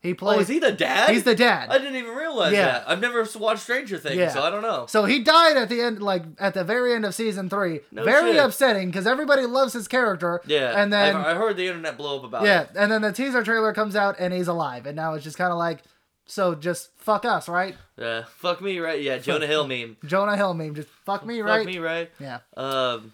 He 0.00 0.12
oh, 0.12 0.14
plays. 0.14 0.42
is 0.42 0.48
he 0.48 0.60
the 0.60 0.70
dad? 0.70 1.10
He's 1.10 1.24
the 1.24 1.34
dad. 1.34 1.70
I 1.70 1.78
didn't 1.78 1.96
even 1.96 2.14
realize 2.14 2.52
Yeah. 2.52 2.66
that. 2.66 2.84
I've 2.88 3.00
never 3.00 3.26
watched 3.36 3.62
Stranger 3.62 3.98
Things, 3.98 4.14
Yeah. 4.14 4.28
so 4.30 4.42
I 4.44 4.50
don't 4.50 4.62
know. 4.62 4.86
So 4.88 5.04
he 5.06 5.18
died 5.24 5.56
at 5.56 5.68
the 5.68 5.80
end, 5.80 6.00
like 6.00 6.22
at 6.38 6.54
the 6.54 6.62
very 6.62 6.94
end 6.94 7.04
of 7.04 7.16
season 7.16 7.50
three. 7.50 7.80
No 7.90 8.04
very 8.04 8.34
shit. 8.34 8.44
upsetting 8.44 8.90
because 8.90 9.08
everybody 9.08 9.42
loves 9.44 9.72
his 9.72 9.88
character. 9.88 10.40
Yeah, 10.46 10.80
And 10.80 10.92
then 10.92 11.16
I've, 11.16 11.26
I 11.26 11.34
heard 11.34 11.56
the 11.56 11.66
internet 11.66 11.96
blow 11.96 12.18
up 12.18 12.24
about 12.24 12.44
yeah, 12.44 12.60
it. 12.62 12.70
and 12.76 12.92
then 12.92 13.02
the 13.02 13.10
teaser 13.12 13.42
trailer 13.42 13.72
comes 13.72 13.96
out 13.96 14.14
and 14.20 14.32
he's 14.32 14.46
alive, 14.46 14.86
and 14.86 14.94
now 14.94 15.14
it's 15.14 15.24
just 15.24 15.36
kind 15.36 15.50
of 15.50 15.58
like, 15.58 15.80
so 16.28 16.54
just 16.54 16.90
fuck 16.96 17.24
us, 17.24 17.48
right? 17.48 17.74
Yeah, 17.96 18.24
fuck 18.36 18.60
me, 18.60 18.78
right? 18.78 19.02
Yeah, 19.02 19.18
Jonah 19.18 19.46
Hill 19.46 19.66
meme. 19.66 19.96
Jonah 20.06 20.36
Hill 20.36 20.54
meme, 20.54 20.74
just 20.76 20.88
fuck 21.04 21.26
me, 21.26 21.38
Fuck 21.40 21.46
right? 21.48 21.64
Fuck 21.64 21.74
me, 21.74 21.78
right? 21.78 22.10
Yeah. 22.20 22.38
Um, 22.56 23.12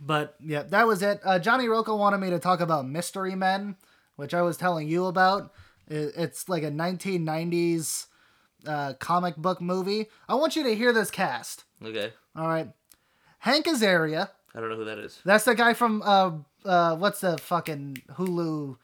But 0.00 0.36
yeah, 0.40 0.62
that 0.62 0.86
was 0.86 1.02
it. 1.02 1.20
Uh, 1.24 1.38
Johnny 1.40 1.66
Rocco 1.66 1.96
wanted 1.96 2.18
me 2.18 2.30
to 2.30 2.38
talk 2.38 2.60
about 2.60 2.86
Mystery 2.86 3.34
Men, 3.34 3.74
which 4.16 4.32
I 4.34 4.42
was 4.42 4.56
telling 4.56 4.86
you 4.88 5.06
about. 5.06 5.52
It, 5.88 6.12
it's 6.16 6.48
like 6.48 6.62
a 6.62 6.70
1990s 6.70 8.06
uh, 8.66 8.92
comic 8.94 9.36
book 9.36 9.60
movie. 9.60 10.06
I 10.28 10.34
want 10.34 10.54
you 10.56 10.62
to 10.64 10.74
hear 10.74 10.92
this 10.92 11.10
cast. 11.10 11.64
okay. 11.84 12.12
All 12.36 12.46
right, 12.46 12.68
Hank 13.40 13.66
Azaria. 13.66 14.28
I 14.54 14.60
don't 14.60 14.68
know 14.70 14.76
who 14.76 14.84
that 14.84 14.98
is. 14.98 15.20
That's 15.24 15.44
the 15.44 15.54
guy 15.54 15.74
from 15.74 16.02
uh, 16.04 16.32
uh, 16.64 16.96
what's 16.96 17.20
the 17.20 17.36
fucking 17.38 18.02
Hulu 18.12 18.76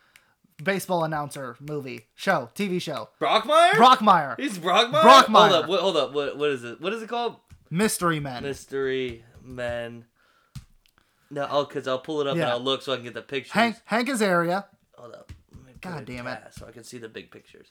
baseball 0.63 1.05
announcer 1.05 1.57
movie 1.61 2.07
show 2.15 2.51
TV 2.55 2.81
show. 2.81 3.09
Brockmire? 3.21 3.73
Brockmire. 3.73 4.39
He's 4.39 4.59
Brockmire? 4.59 5.03
Brockmire. 5.03 5.51
Hold 5.51 5.53
up, 5.53 5.69
what, 5.69 5.81
hold 5.81 5.97
up. 5.97 6.13
What, 6.15 6.39
what 6.39 6.51
is 6.51 6.65
it? 6.65 6.81
What 6.81 6.93
is 6.93 7.03
it 7.03 7.09
called? 7.09 7.37
Mystery 7.71 8.21
Men. 8.21 8.43
Mystery 8.43 9.25
Men. 9.43 10.05
No, 11.31 11.49
oh, 11.51 11.65
because 11.65 11.89
I'll 11.89 11.99
pull 11.99 12.21
it 12.21 12.27
up 12.27 12.35
and 12.35 12.45
I'll 12.45 12.61
look 12.61 12.83
so 12.83 12.93
I 12.93 12.97
can 12.97 13.05
get 13.05 13.15
the 13.15 13.23
pictures. 13.23 13.53
Hank 13.53 13.77
Hank 13.85 14.09
Azaria. 14.09 14.67
Hold 14.97 15.15
up. 15.15 15.33
God 15.81 16.07
damn 16.07 16.27
it. 16.27 16.41
So 16.53 16.67
I 16.67 16.71
can 16.71 16.85
see 16.85 16.99
the 16.99 17.09
big 17.09 17.31
pictures. 17.31 17.69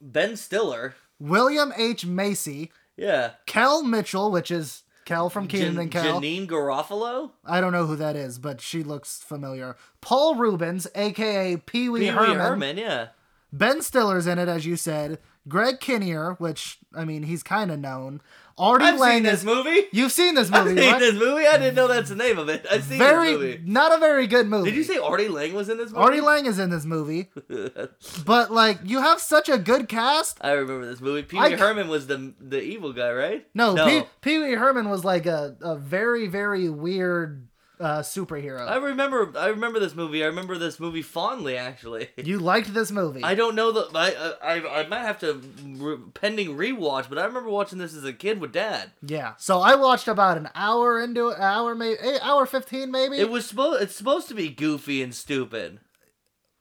Ben 0.00 0.36
Stiller. 0.36 0.94
William 1.20 1.72
H 1.76 2.06
Macy. 2.06 2.72
Yeah. 2.96 3.32
Kel 3.46 3.82
Mitchell, 3.82 4.30
which 4.30 4.50
is 4.50 4.82
Kel 5.08 5.30
from 5.30 5.48
Kenan 5.48 5.72
Jan- 5.72 5.80
and 5.80 5.90
Kel. 5.90 6.20
Janeane 6.20 6.46
Garofalo. 6.46 7.30
I 7.42 7.62
don't 7.62 7.72
know 7.72 7.86
who 7.86 7.96
that 7.96 8.14
is, 8.14 8.38
but 8.38 8.60
she 8.60 8.82
looks 8.82 9.22
familiar. 9.22 9.74
Paul 10.02 10.34
Reubens, 10.34 10.86
aka 10.94 11.56
Pee 11.56 11.88
Wee 11.88 12.00
Pee 12.00 12.04
Wee 12.04 12.12
Herman. 12.12 12.36
Herman, 12.36 12.76
yeah. 12.76 13.08
Ben 13.50 13.80
Stiller's 13.80 14.26
in 14.26 14.38
it, 14.38 14.48
as 14.48 14.66
you 14.66 14.76
said. 14.76 15.18
Greg 15.48 15.80
Kinnear, 15.80 16.34
which 16.34 16.78
I 16.94 17.06
mean, 17.06 17.22
he's 17.22 17.42
kind 17.42 17.70
of 17.70 17.78
known. 17.78 18.20
Artie 18.58 18.84
I've 18.84 18.98
Lange 18.98 19.14
seen 19.16 19.22
this 19.22 19.44
movie. 19.44 19.84
You've 19.92 20.12
seen 20.12 20.34
this 20.34 20.50
I've 20.52 20.64
movie, 20.66 20.80
seen 20.80 20.92
right? 20.92 20.98
this 21.00 21.14
movie. 21.14 21.46
I 21.46 21.58
didn't 21.58 21.74
know 21.74 21.86
that's 21.88 22.08
the 22.08 22.16
name 22.16 22.38
of 22.38 22.48
it. 22.48 22.66
I've 22.70 22.84
seen 22.84 22.98
Very, 22.98 23.32
this 23.32 23.38
movie. 23.58 23.60
not 23.64 23.94
a 23.94 23.98
very 23.98 24.26
good 24.26 24.46
movie. 24.46 24.70
Did 24.70 24.76
you 24.76 24.84
say 24.84 24.98
Artie 24.98 25.28
Lange 25.28 25.54
was 25.54 25.68
in 25.68 25.78
this 25.78 25.90
movie? 25.90 26.02
Artie 26.04 26.20
Lange 26.20 26.46
is 26.46 26.58
in 26.58 26.70
this 26.70 26.84
movie, 26.84 27.28
but 28.24 28.50
like 28.50 28.78
you 28.84 29.00
have 29.00 29.20
such 29.20 29.48
a 29.48 29.58
good 29.58 29.88
cast. 29.88 30.38
I 30.40 30.52
remember 30.52 30.86
this 30.86 31.00
movie. 31.00 31.22
Pee 31.22 31.40
Wee 31.40 31.52
Herman 31.52 31.88
was 31.88 32.06
the 32.06 32.34
the 32.40 32.60
evil 32.62 32.92
guy, 32.92 33.12
right? 33.12 33.46
No, 33.54 33.74
no. 33.74 33.86
Pee 33.86 34.06
Pee 34.20 34.38
Wee 34.38 34.52
Herman 34.54 34.88
was 34.88 35.04
like 35.04 35.26
a, 35.26 35.56
a 35.60 35.76
very 35.76 36.26
very 36.26 36.68
weird 36.68 37.48
uh, 37.80 38.00
superhero. 38.00 38.66
I 38.68 38.76
remember. 38.76 39.32
I 39.38 39.48
remember 39.48 39.78
this 39.78 39.94
movie. 39.94 40.22
I 40.22 40.26
remember 40.26 40.58
this 40.58 40.78
movie 40.80 41.02
fondly, 41.02 41.56
actually. 41.56 42.08
you 42.16 42.38
liked 42.38 42.74
this 42.74 42.90
movie. 42.90 43.22
I 43.22 43.34
don't 43.34 43.54
know 43.54 43.72
the. 43.72 43.88
I, 43.94 44.34
I 44.56 44.80
I 44.80 44.86
might 44.88 45.02
have 45.02 45.18
to 45.20 45.40
re, 45.76 45.96
pending 46.14 46.56
rewatch, 46.56 47.08
but 47.08 47.18
I 47.18 47.24
remember 47.24 47.50
watching 47.50 47.78
this 47.78 47.94
as 47.94 48.04
a 48.04 48.12
kid 48.12 48.40
with 48.40 48.52
dad. 48.52 48.90
Yeah. 49.02 49.34
So 49.38 49.60
I 49.60 49.74
watched 49.74 50.08
about 50.08 50.36
an 50.36 50.48
hour 50.54 51.00
into 51.00 51.28
it, 51.28 51.38
hour 51.38 51.74
maybe 51.74 51.98
eight, 52.02 52.20
hour 52.22 52.46
fifteen 52.46 52.90
maybe. 52.90 53.16
It 53.18 53.30
was 53.30 53.46
supposed. 53.46 53.82
It's 53.82 53.94
supposed 53.94 54.28
to 54.28 54.34
be 54.34 54.48
goofy 54.48 55.02
and 55.02 55.14
stupid. 55.14 55.80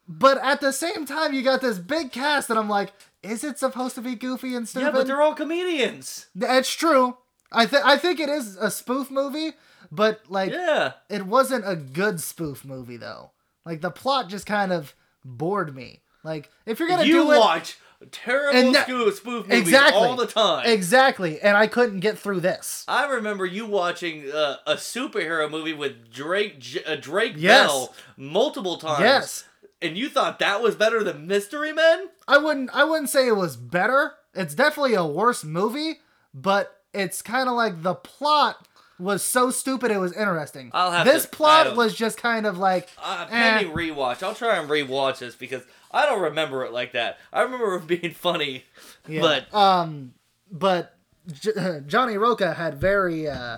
but 0.07 0.37
at 0.43 0.61
the 0.61 0.71
same 0.71 1.05
time, 1.05 1.33
you 1.33 1.41
got 1.41 1.61
this 1.61 1.79
big 1.79 2.11
cast, 2.11 2.49
and 2.49 2.57
I'm 2.57 2.69
like, 2.69 2.93
is 3.23 3.43
it 3.43 3.59
supposed 3.59 3.95
to 3.95 4.01
be 4.01 4.15
goofy 4.15 4.55
and 4.55 4.67
stupid? 4.67 4.85
Yeah, 4.85 4.91
but 4.91 5.07
they're 5.07 5.21
all 5.21 5.33
comedians. 5.33 6.27
It's 6.35 6.71
true. 6.73 7.17
I 7.51 7.65
think 7.65 7.85
I 7.85 7.97
think 7.97 8.19
it 8.19 8.29
is 8.29 8.57
a 8.57 8.69
spoof 8.69 9.09
movie, 9.09 9.53
but 9.91 10.21
like 10.29 10.51
Yeah. 10.51 10.93
it 11.09 11.25
wasn't 11.25 11.67
a 11.67 11.75
good 11.75 12.19
spoof 12.21 12.63
movie 12.65 12.97
though. 12.97 13.31
Like 13.65 13.81
the 13.81 13.91
plot 13.91 14.29
just 14.29 14.45
kind 14.45 14.71
of 14.71 14.93
bored 15.25 15.75
me. 15.75 16.01
Like 16.23 16.49
if 16.65 16.79
you're 16.79 16.87
gonna 16.89 17.03
You 17.05 17.13
do 17.13 17.31
it, 17.31 17.39
watch 17.39 17.77
terrible 18.11 18.71
that- 18.73 18.85
spoof, 19.15 19.47
movies 19.47 19.59
exactly 19.59 19.97
all 20.01 20.15
the 20.15 20.27
time. 20.27 20.65
Exactly, 20.67 21.39
and 21.41 21.57
I 21.57 21.67
couldn't 21.67 21.99
get 22.01 22.17
through 22.17 22.41
this. 22.41 22.85
I 22.87 23.07
remember 23.07 23.45
you 23.45 23.65
watching 23.65 24.31
uh, 24.31 24.57
a 24.67 24.75
superhero 24.75 25.49
movie 25.49 25.73
with 25.73 26.11
Drake 26.11 26.63
uh, 26.85 26.95
Drake 26.95 27.33
Yes. 27.37 27.67
Bell 27.67 27.93
multiple 28.15 28.77
times. 28.77 28.99
Yes. 29.01 29.43
And 29.81 29.95
you 29.97 30.09
thought 30.09 30.39
that 30.39 30.61
was 30.63 30.75
better 30.75 31.03
than 31.03 31.27
Mystery 31.27 31.71
Men? 31.71 32.09
I 32.27 32.37
wouldn't 32.39 32.69
I 32.73 32.83
wouldn't 32.83 33.09
say 33.09 33.27
it 33.27 33.35
was 33.35 33.55
better. 33.57 34.13
It's 34.33 34.55
definitely 34.55 34.93
a 34.95 35.05
worse 35.05 35.43
movie, 35.43 35.99
but 36.33 36.81
it's 36.93 37.21
kind 37.21 37.47
of 37.49 37.55
like 37.55 37.81
the 37.83 37.95
plot 37.95 38.67
was 38.99 39.23
so 39.23 39.51
stupid 39.51 39.91
it 39.91 39.97
was 39.99 40.13
interesting. 40.13 40.71
I'll 40.73 40.91
have 40.91 41.05
this 41.05 41.23
to- 41.23 41.29
plot 41.29 41.75
was 41.75 41.93
just 41.95 42.17
kind 42.17 42.45
of 42.45 42.57
like 42.57 42.89
Uh, 43.01 43.27
eh. 43.29 43.63
rewatch. 43.65 44.23
I'll 44.23 44.33
try 44.35 44.57
and 44.57 44.69
rewatch 44.69 45.19
this 45.19 45.35
because 45.35 45.63
I 45.91 46.05
don't 46.05 46.21
remember 46.21 46.65
it 46.65 46.71
like 46.71 46.93
that. 46.93 47.19
I 47.31 47.41
remember 47.41 47.75
it 47.75 47.87
being 48.01 48.13
funny, 48.13 48.65
Yeah. 49.07 49.21
but 49.21 49.53
um 49.53 50.13
but 50.51 50.95
J- 51.31 51.81
Johnny 51.87 52.17
Roca 52.17 52.53
had 52.53 52.79
very 52.79 53.27
uh 53.29 53.57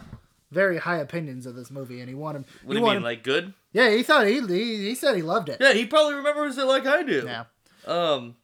very 0.51 0.77
high 0.79 0.97
opinions 0.97 1.45
of 1.45 1.55
this 1.55 1.69
movie 1.69 1.99
and 1.99 2.09
he 2.09 2.15
wanted 2.15 2.43
what 2.63 2.73
he 2.73 2.73
do 2.73 2.79
you 2.79 2.81
wanted, 2.85 2.99
mean, 2.99 3.03
like 3.03 3.23
good? 3.23 3.53
Yeah, 3.71 3.91
he 3.91 4.01
thought 4.03 4.25
he, 4.27 4.41
he 4.41 4.87
he 4.89 4.95
said 4.95 5.15
he 5.15 5.21
loved 5.21 5.47
it. 5.49 5.57
Yeah, 5.61 5.73
he 5.73 5.85
probably 5.85 6.15
remembers 6.15 6.57
it 6.57 6.65
like 6.65 6.85
I 6.87 7.03
do. 7.03 7.23
Yeah. 7.25 7.43
Um, 7.85 8.35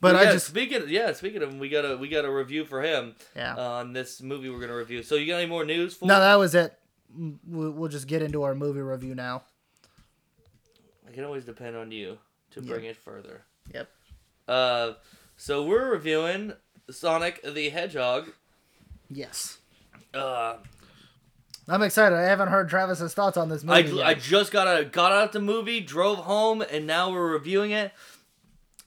But 0.00 0.14
I 0.16 0.24
just 0.32 0.46
speaking. 0.46 0.84
Yeah, 0.88 1.12
speaking 1.12 1.42
of, 1.42 1.50
him, 1.50 1.58
we 1.58 1.68
got 1.68 1.84
a 1.84 1.96
we 1.96 2.08
got 2.08 2.24
a 2.24 2.30
review 2.30 2.64
for 2.64 2.82
him 2.82 3.14
Yeah. 3.34 3.54
on 3.56 3.92
this 3.92 4.20
movie 4.20 4.50
we're 4.50 4.60
gonna 4.60 4.76
review. 4.76 5.02
So 5.02 5.14
you 5.14 5.26
got 5.26 5.38
any 5.38 5.46
more 5.48 5.64
news 5.64 5.94
for? 5.94 6.06
No, 6.06 6.20
that 6.20 6.34
was 6.36 6.54
it. 6.54 6.78
We'll 7.46 7.70
we'll 7.70 7.88
just 7.88 8.06
get 8.06 8.20
into 8.22 8.42
our 8.42 8.54
movie 8.54 8.80
review 8.80 9.14
now. 9.14 9.42
I 11.08 11.12
can 11.12 11.24
always 11.24 11.44
depend 11.44 11.76
on 11.76 11.90
you 11.92 12.18
to 12.50 12.60
bring 12.60 12.84
it 12.84 12.96
further. 12.96 13.42
Yep. 13.72 13.88
Uh, 14.46 14.92
so 15.36 15.64
we're 15.64 15.90
reviewing 15.90 16.52
Sonic 16.90 17.42
the 17.42 17.70
Hedgehog. 17.70 18.28
Yes. 19.08 19.58
Uh, 20.12 20.56
I'm 21.68 21.82
excited. 21.82 22.16
I 22.16 22.22
haven't 22.22 22.48
heard 22.48 22.68
Travis's 22.68 23.14
thoughts 23.14 23.36
on 23.36 23.48
this 23.48 23.64
movie. 23.64 24.02
I 24.02 24.10
yet. 24.10 24.20
just 24.20 24.52
got 24.52 24.66
out, 24.68 24.92
got 24.92 25.12
out 25.12 25.32
the 25.32 25.40
movie, 25.40 25.80
drove 25.80 26.18
home, 26.18 26.62
and 26.62 26.86
now 26.86 27.10
we're 27.10 27.30
reviewing 27.32 27.70
it. 27.72 27.92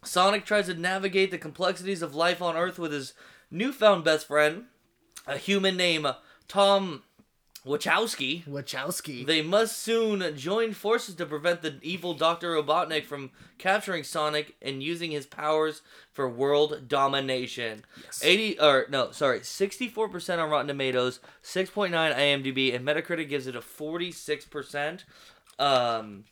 Sonic 0.03 0.45
tries 0.45 0.67
to 0.67 0.73
navigate 0.73 1.31
the 1.31 1.37
complexities 1.37 2.01
of 2.01 2.15
life 2.15 2.41
on 2.41 2.55
Earth 2.55 2.79
with 2.79 2.91
his 2.91 3.13
newfound 3.51 4.03
best 4.03 4.27
friend, 4.27 4.65
a 5.27 5.37
human 5.37 5.75
named 5.75 6.07
Tom 6.47 7.03
Wachowski. 7.65 8.45
Wachowski. 8.45 9.25
They 9.25 9.41
must 9.41 9.77
soon 9.77 10.35
join 10.37 10.73
forces 10.73 11.15
to 11.15 11.25
prevent 11.25 11.61
the 11.61 11.77
evil 11.81 12.13
Dr. 12.13 12.53
Robotnik 12.53 13.05
from 13.05 13.31
capturing 13.57 14.03
Sonic 14.03 14.55
and 14.61 14.81
using 14.81 15.11
his 15.11 15.25
powers 15.25 15.81
for 16.13 16.29
world 16.29 16.87
domination. 16.87 17.83
Yes. 18.03 18.23
80 18.23 18.59
or 18.59 18.85
no, 18.89 19.11
sorry, 19.11 19.41
64% 19.41 20.41
on 20.41 20.49
Rotten 20.49 20.67
Tomatoes, 20.67 21.19
6.9 21.43 21.91
IMDb 21.91 22.73
and 22.73 22.85
Metacritic 22.85 23.29
gives 23.29 23.47
it 23.47 23.55
a 23.55 23.61
46%. 23.61 25.03
Um 25.59 26.23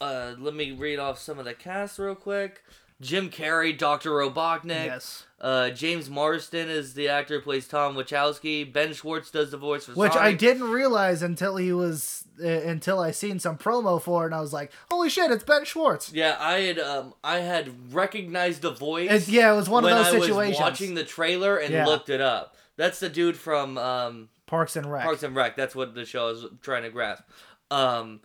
uh 0.00 0.34
let 0.38 0.54
me 0.54 0.72
read 0.72 0.98
off 0.98 1.18
some 1.18 1.38
of 1.38 1.44
the 1.44 1.54
cast 1.54 1.98
real 1.98 2.14
quick. 2.14 2.62
Jim 3.00 3.30
Carrey, 3.30 3.78
Dr. 3.78 4.10
Robotnik. 4.10 4.86
yes. 4.86 5.24
Uh, 5.40 5.70
James 5.70 6.10
Marsden 6.10 6.68
is 6.68 6.94
the 6.94 7.08
actor 7.08 7.36
who 7.36 7.40
plays 7.42 7.68
Tom 7.68 7.94
Wachowski. 7.94 8.72
Ben 8.72 8.92
Schwartz 8.92 9.30
does 9.30 9.52
the 9.52 9.56
voice 9.56 9.84
for 9.84 9.92
Which 9.92 10.16
I 10.16 10.32
didn't 10.32 10.68
realize 10.68 11.22
until 11.22 11.54
he 11.58 11.72
was 11.72 12.24
uh, 12.42 12.48
until 12.48 12.98
I 12.98 13.12
seen 13.12 13.38
some 13.38 13.56
promo 13.56 14.02
for 14.02 14.24
it, 14.24 14.26
and 14.26 14.34
I 14.34 14.40
was 14.40 14.52
like, 14.52 14.72
"Holy 14.90 15.08
shit, 15.08 15.30
it's 15.30 15.44
Ben 15.44 15.64
Schwartz!" 15.64 16.12
Yeah, 16.12 16.36
I 16.40 16.54
had 16.62 16.80
um 16.80 17.14
I 17.22 17.36
had 17.38 17.94
recognized 17.94 18.62
the 18.62 18.72
voice. 18.72 19.10
It's, 19.12 19.28
yeah, 19.28 19.52
it 19.52 19.56
was 19.56 19.68
one 19.68 19.84
of 19.84 19.90
those 19.90 20.08
I 20.08 20.18
situations. 20.18 20.58
was 20.58 20.60
watching 20.60 20.94
the 20.94 21.04
trailer 21.04 21.56
and 21.56 21.72
Yeah. 21.72 21.86
looked 21.86 22.08
it 22.08 22.20
up. 22.20 22.56
That's 22.76 22.98
the 22.98 23.08
dude 23.08 23.36
from 23.36 23.78
um 23.78 24.30
Parks 24.46 24.74
and 24.74 24.90
Rec. 24.90 25.04
Parks 25.04 25.22
and 25.22 25.36
Rec. 25.36 25.54
That's 25.54 25.76
what 25.76 25.94
the 25.94 26.04
show 26.04 26.28
is 26.30 26.46
trying 26.62 26.82
to 26.82 26.90
grasp. 26.90 27.22
Um, 27.70 28.22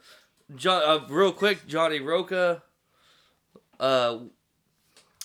John, 0.55 0.81
uh, 0.85 1.07
real 1.09 1.31
quick, 1.31 1.67
Johnny 1.67 1.99
Roca. 1.99 2.63
Uh, 3.79 4.19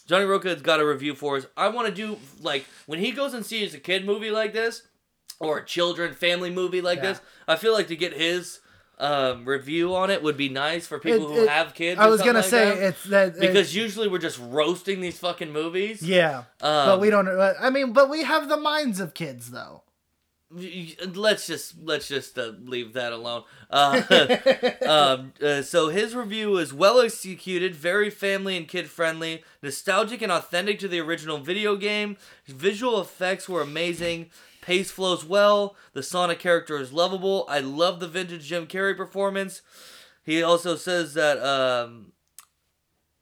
Johnny 0.07 0.25
Roca 0.25 0.49
has 0.49 0.63
got 0.63 0.81
a 0.81 0.87
review 0.87 1.15
for 1.15 1.37
us. 1.37 1.47
I 1.57 1.69
want 1.69 1.89
to 1.89 1.95
do 1.95 2.19
like 2.41 2.65
when 2.87 2.99
he 2.99 3.11
goes 3.13 3.35
and 3.35 3.45
sees 3.45 3.75
a 3.75 3.79
kid 3.79 4.07
movie 4.07 4.31
like 4.31 4.53
this, 4.53 4.83
or 5.39 5.59
a 5.59 5.65
children 5.65 6.15
family 6.15 6.51
movie 6.51 6.81
like 6.81 6.99
Yeah. 6.99 7.11
this. 7.13 7.21
I 7.47 7.57
feel 7.57 7.73
like 7.73 7.89
to 7.89 7.97
get 7.97 8.13
his 8.15 8.61
um, 9.01 9.45
review 9.45 9.95
on 9.95 10.11
it 10.11 10.25
would 10.25 10.37
be 10.37 10.49
nice 10.49 10.87
for 10.89 10.99
people 10.99 11.31
It- 11.31 11.35
who 11.37 11.43
it- 11.45 11.49
have 11.49 11.73
kids. 11.75 12.01
I 12.01 12.09
was 12.09 12.21
gonna 12.21 12.41
like 12.41 12.49
say 12.49 12.65
that. 12.65 12.79
it's 12.83 13.05
that 13.05 13.29
it- 13.37 13.41
because 13.41 13.73
usually 13.73 14.09
we're 14.09 14.19
just 14.19 14.41
roasting 14.43 15.01
these 15.01 15.17
fucking 15.21 15.53
movies. 15.53 16.03
yeah, 16.03 16.39
Um, 16.61 16.87
but 16.87 17.01
we 17.01 17.09
don't. 17.11 17.29
uh, 17.29 17.55
I 17.61 17.71
mean, 17.71 17.93
but 17.93 18.09
we 18.11 18.25
have 18.25 18.49
the 18.49 18.57
minds 18.57 18.99
of 18.99 19.15
kids, 19.15 19.53
though. 19.53 19.83
Let's 20.51 21.47
just 21.47 21.75
let's 21.83 22.09
just 22.09 22.39
uh, 22.39 22.53
leave 22.63 22.95
that 22.95 23.13
alone. 23.13 23.45
Uh, 23.71 24.01
um, 24.89 25.35
uh, 25.45 25.61
so 25.61 25.91
his 25.91 26.15
review 26.15 26.57
is 26.57 26.73
well 26.73 27.01
executed, 27.01 27.75
very 27.75 28.09
family 28.09 28.57
and 28.57 28.67
kid 28.67 28.89
friendly, 28.89 29.45
nostalgic 29.63 30.23
and 30.23 30.33
authentic 30.33 30.79
to 30.79 30.89
the 30.89 31.01
original 31.01 31.37
video 31.37 31.77
game. 31.77 32.17
His 32.45 32.55
visual 32.55 32.99
effects 32.99 33.47
were 33.47 33.61
amazing. 33.61 34.31
Pace 34.63 34.91
flows 34.91 35.23
well. 35.23 35.77
The 35.93 36.03
Sonic 36.03 36.39
character 36.39 36.79
is 36.79 36.95
lovable. 36.95 37.45
I 37.47 37.61
love 37.61 38.01
the 38.01 38.09
vintage 38.09 38.47
Jim 38.47 38.67
Carrey 38.67 38.97
performance. 38.97 39.61
He 40.25 40.43
also 40.43 40.75
says 40.77 41.13
that 41.13 41.39
um, 41.43 42.13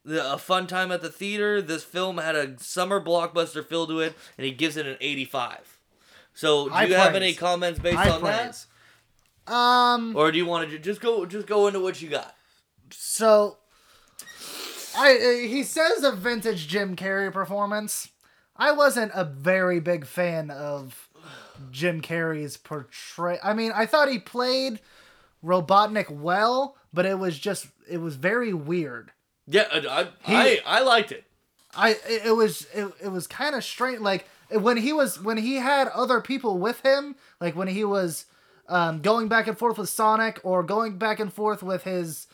the, 0.04 0.32
a 0.32 0.38
fun 0.38 0.66
time 0.66 0.92
at 0.92 1.02
the 1.02 1.10
theater. 1.10 1.60
This 1.60 1.84
film 1.84 2.18
had 2.18 2.36
a 2.36 2.58
summer 2.60 3.00
blockbuster 3.00 3.64
feel 3.66 3.86
to 3.88 4.00
it, 4.00 4.14
and 4.38 4.44
he 4.44 4.52
gives 4.52 4.76
it 4.76 4.86
an 4.86 4.96
85. 5.00 5.75
So, 6.36 6.68
do 6.68 6.74
High 6.74 6.84
you 6.84 6.94
have 6.94 7.12
praise. 7.12 7.22
any 7.22 7.32
comments 7.32 7.78
based 7.80 7.96
High 7.96 8.10
on 8.10 8.20
praise. 8.20 8.66
Um. 9.46 10.12
that, 10.12 10.18
or 10.18 10.30
do 10.30 10.36
you 10.36 10.44
want 10.44 10.68
to 10.68 10.78
just 10.78 11.00
go 11.00 11.24
just 11.24 11.46
go 11.46 11.66
into 11.66 11.80
what 11.80 12.02
you 12.02 12.10
got? 12.10 12.36
So, 12.90 13.56
I 14.96 15.14
uh, 15.14 15.48
he 15.48 15.62
says 15.62 16.04
a 16.04 16.12
vintage 16.12 16.68
Jim 16.68 16.94
Carrey 16.94 17.32
performance. 17.32 18.10
I 18.54 18.72
wasn't 18.72 19.12
a 19.14 19.24
very 19.24 19.80
big 19.80 20.04
fan 20.04 20.50
of 20.50 21.08
Jim 21.70 22.02
Carrey's 22.02 22.58
portray. 22.58 23.38
I 23.42 23.54
mean, 23.54 23.72
I 23.74 23.86
thought 23.86 24.10
he 24.10 24.18
played 24.18 24.80
Robotnik 25.42 26.10
well, 26.10 26.76
but 26.92 27.06
it 27.06 27.18
was 27.18 27.38
just 27.38 27.68
it 27.88 27.98
was 27.98 28.16
very 28.16 28.52
weird. 28.52 29.10
Yeah, 29.46 29.68
I 29.72 30.08
I, 30.26 30.60
I 30.66 30.80
liked 30.82 31.12
it. 31.12 31.24
I 31.74 31.92
it, 32.08 32.26
it 32.26 32.36
was 32.36 32.66
it, 32.74 32.92
it 33.04 33.08
was 33.08 33.26
kind 33.26 33.54
of 33.54 33.64
strange 33.64 34.00
like 34.00 34.28
when 34.50 34.76
he 34.76 34.92
was 34.92 35.20
when 35.22 35.36
he 35.38 35.56
had 35.56 35.88
other 35.88 36.20
people 36.20 36.58
with 36.58 36.80
him 36.80 37.16
like 37.40 37.56
when 37.56 37.68
he 37.68 37.84
was 37.84 38.26
um, 38.68 39.00
going 39.00 39.28
back 39.28 39.46
and 39.46 39.56
forth 39.58 39.78
with 39.78 39.88
Sonic 39.88 40.40
or 40.42 40.62
going 40.62 40.98
back 40.98 41.20
and 41.20 41.32
forth 41.32 41.62
with 41.62 41.84
his 41.84 42.26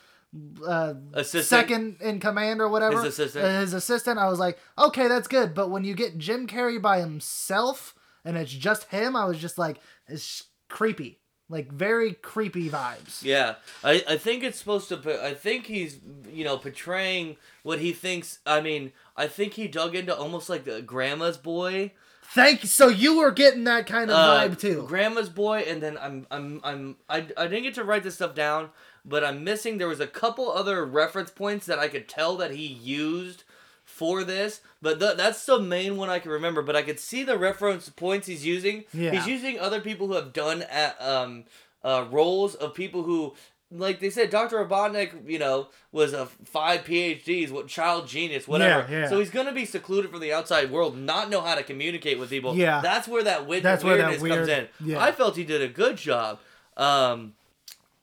uh, 0.66 0.94
Assistant. 1.12 1.44
second 1.44 1.96
in 2.00 2.18
command 2.20 2.60
or 2.62 2.68
whatever 2.68 2.96
His 3.02 3.18
assistant. 3.18 3.44
uh, 3.44 3.60
his 3.60 3.74
assistant 3.74 4.18
I 4.18 4.28
was 4.28 4.38
like 4.38 4.58
okay 4.78 5.08
that's 5.08 5.28
good 5.28 5.54
but 5.54 5.70
when 5.70 5.84
you 5.84 5.94
get 5.94 6.16
Jim 6.18 6.46
Carrey 6.46 6.80
by 6.80 7.00
himself 7.00 7.94
and 8.24 8.36
it's 8.36 8.52
just 8.52 8.84
him 8.84 9.14
I 9.16 9.24
was 9.26 9.38
just 9.38 9.58
like 9.58 9.78
it's 10.08 10.44
creepy 10.68 11.18
like 11.52 11.70
very 11.70 12.14
creepy 12.14 12.68
vibes 12.70 13.22
Yeah, 13.22 13.56
I, 13.84 14.02
I 14.08 14.16
think 14.16 14.42
it's 14.42 14.58
supposed 14.58 14.88
to. 14.88 15.24
I 15.24 15.34
think 15.34 15.66
he's 15.66 15.98
you 16.32 16.44
know 16.44 16.56
portraying 16.56 17.36
what 17.62 17.78
he 17.78 17.92
thinks. 17.92 18.40
I 18.44 18.60
mean, 18.60 18.92
I 19.16 19.28
think 19.28 19.52
he 19.52 19.68
dug 19.68 19.94
into 19.94 20.16
almost 20.16 20.48
like 20.48 20.64
the 20.64 20.82
grandma's 20.82 21.36
boy, 21.36 21.92
thank 22.22 22.64
so 22.64 22.88
you 22.88 23.18
were 23.18 23.30
getting 23.30 23.64
that 23.64 23.86
kind 23.86 24.10
of 24.10 24.16
uh, 24.16 24.48
vibe 24.48 24.58
too 24.58 24.84
Grandma's 24.88 25.28
boy, 25.28 25.64
and 25.68 25.82
then 25.82 25.98
I'm 25.98 26.26
I'm 26.30 26.60
I'm 26.64 26.96
I, 27.08 27.26
I 27.36 27.46
didn't 27.46 27.64
get 27.64 27.74
to 27.74 27.84
write 27.84 28.02
this 28.02 28.16
stuff 28.16 28.34
down, 28.34 28.70
but 29.04 29.22
I'm 29.22 29.44
missing. 29.44 29.78
There 29.78 29.88
was 29.88 30.00
a 30.00 30.06
couple 30.06 30.50
other 30.50 30.84
reference 30.84 31.30
points 31.30 31.66
that 31.66 31.78
I 31.78 31.88
could 31.88 32.08
tell 32.08 32.36
that 32.38 32.52
he 32.52 32.66
used 32.66 33.44
for 33.92 34.24
this, 34.24 34.60
but 34.80 34.98
th- 34.98 35.16
that's 35.16 35.44
the 35.46 35.60
main 35.60 35.96
one 35.96 36.08
I 36.08 36.18
can 36.18 36.30
remember. 36.32 36.62
But 36.62 36.74
I 36.76 36.82
could 36.82 36.98
see 36.98 37.22
the 37.22 37.36
reference 37.38 37.88
points 37.88 38.26
he's 38.26 38.44
using. 38.46 38.84
Yeah. 38.92 39.10
He's 39.12 39.26
using 39.26 39.58
other 39.60 39.80
people 39.80 40.06
who 40.08 40.14
have 40.14 40.32
done 40.32 40.62
at, 40.62 41.00
um 41.00 41.44
uh 41.84 42.06
roles 42.10 42.54
of 42.54 42.74
people 42.74 43.02
who. 43.04 43.34
Like 43.74 44.00
they 44.00 44.10
said, 44.10 44.28
Dr. 44.28 44.62
Robotnik, 44.62 45.26
you 45.26 45.38
know, 45.38 45.68
was 45.92 46.12
a 46.12 46.26
five 46.44 46.84
PhDs, 46.84 47.50
what 47.50 47.68
child 47.68 48.06
genius, 48.06 48.46
whatever. 48.46 48.86
Yeah, 48.92 49.00
yeah. 49.04 49.08
So 49.08 49.18
he's 49.18 49.30
gonna 49.30 49.50
be 49.54 49.64
secluded 49.64 50.10
from 50.10 50.20
the 50.20 50.30
outside 50.30 50.70
world, 50.70 50.94
not 50.98 51.30
know 51.30 51.40
how 51.40 51.54
to 51.54 51.62
communicate 51.62 52.18
with 52.18 52.28
people. 52.28 52.54
Yeah. 52.54 52.82
that's 52.82 53.08
where 53.08 53.22
that 53.24 53.46
wid- 53.46 53.62
That's 53.62 53.82
where 53.82 53.96
that 53.96 54.20
weirdness 54.20 54.36
comes 54.36 54.48
in. 54.50 54.68
yeah. 54.90 55.02
I 55.02 55.10
felt 55.12 55.36
he 55.36 55.44
did 55.44 55.62
a 55.62 55.68
good 55.68 55.96
job. 55.96 56.38
Um, 56.76 57.32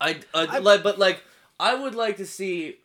I, 0.01 0.19
I, 0.33 0.47
I- 0.53 0.57
like, 0.57 0.81
but 0.81 0.97
like, 0.97 1.21
I 1.59 1.75
would 1.75 1.93
like 1.93 2.17
to 2.17 2.25
see, 2.25 2.77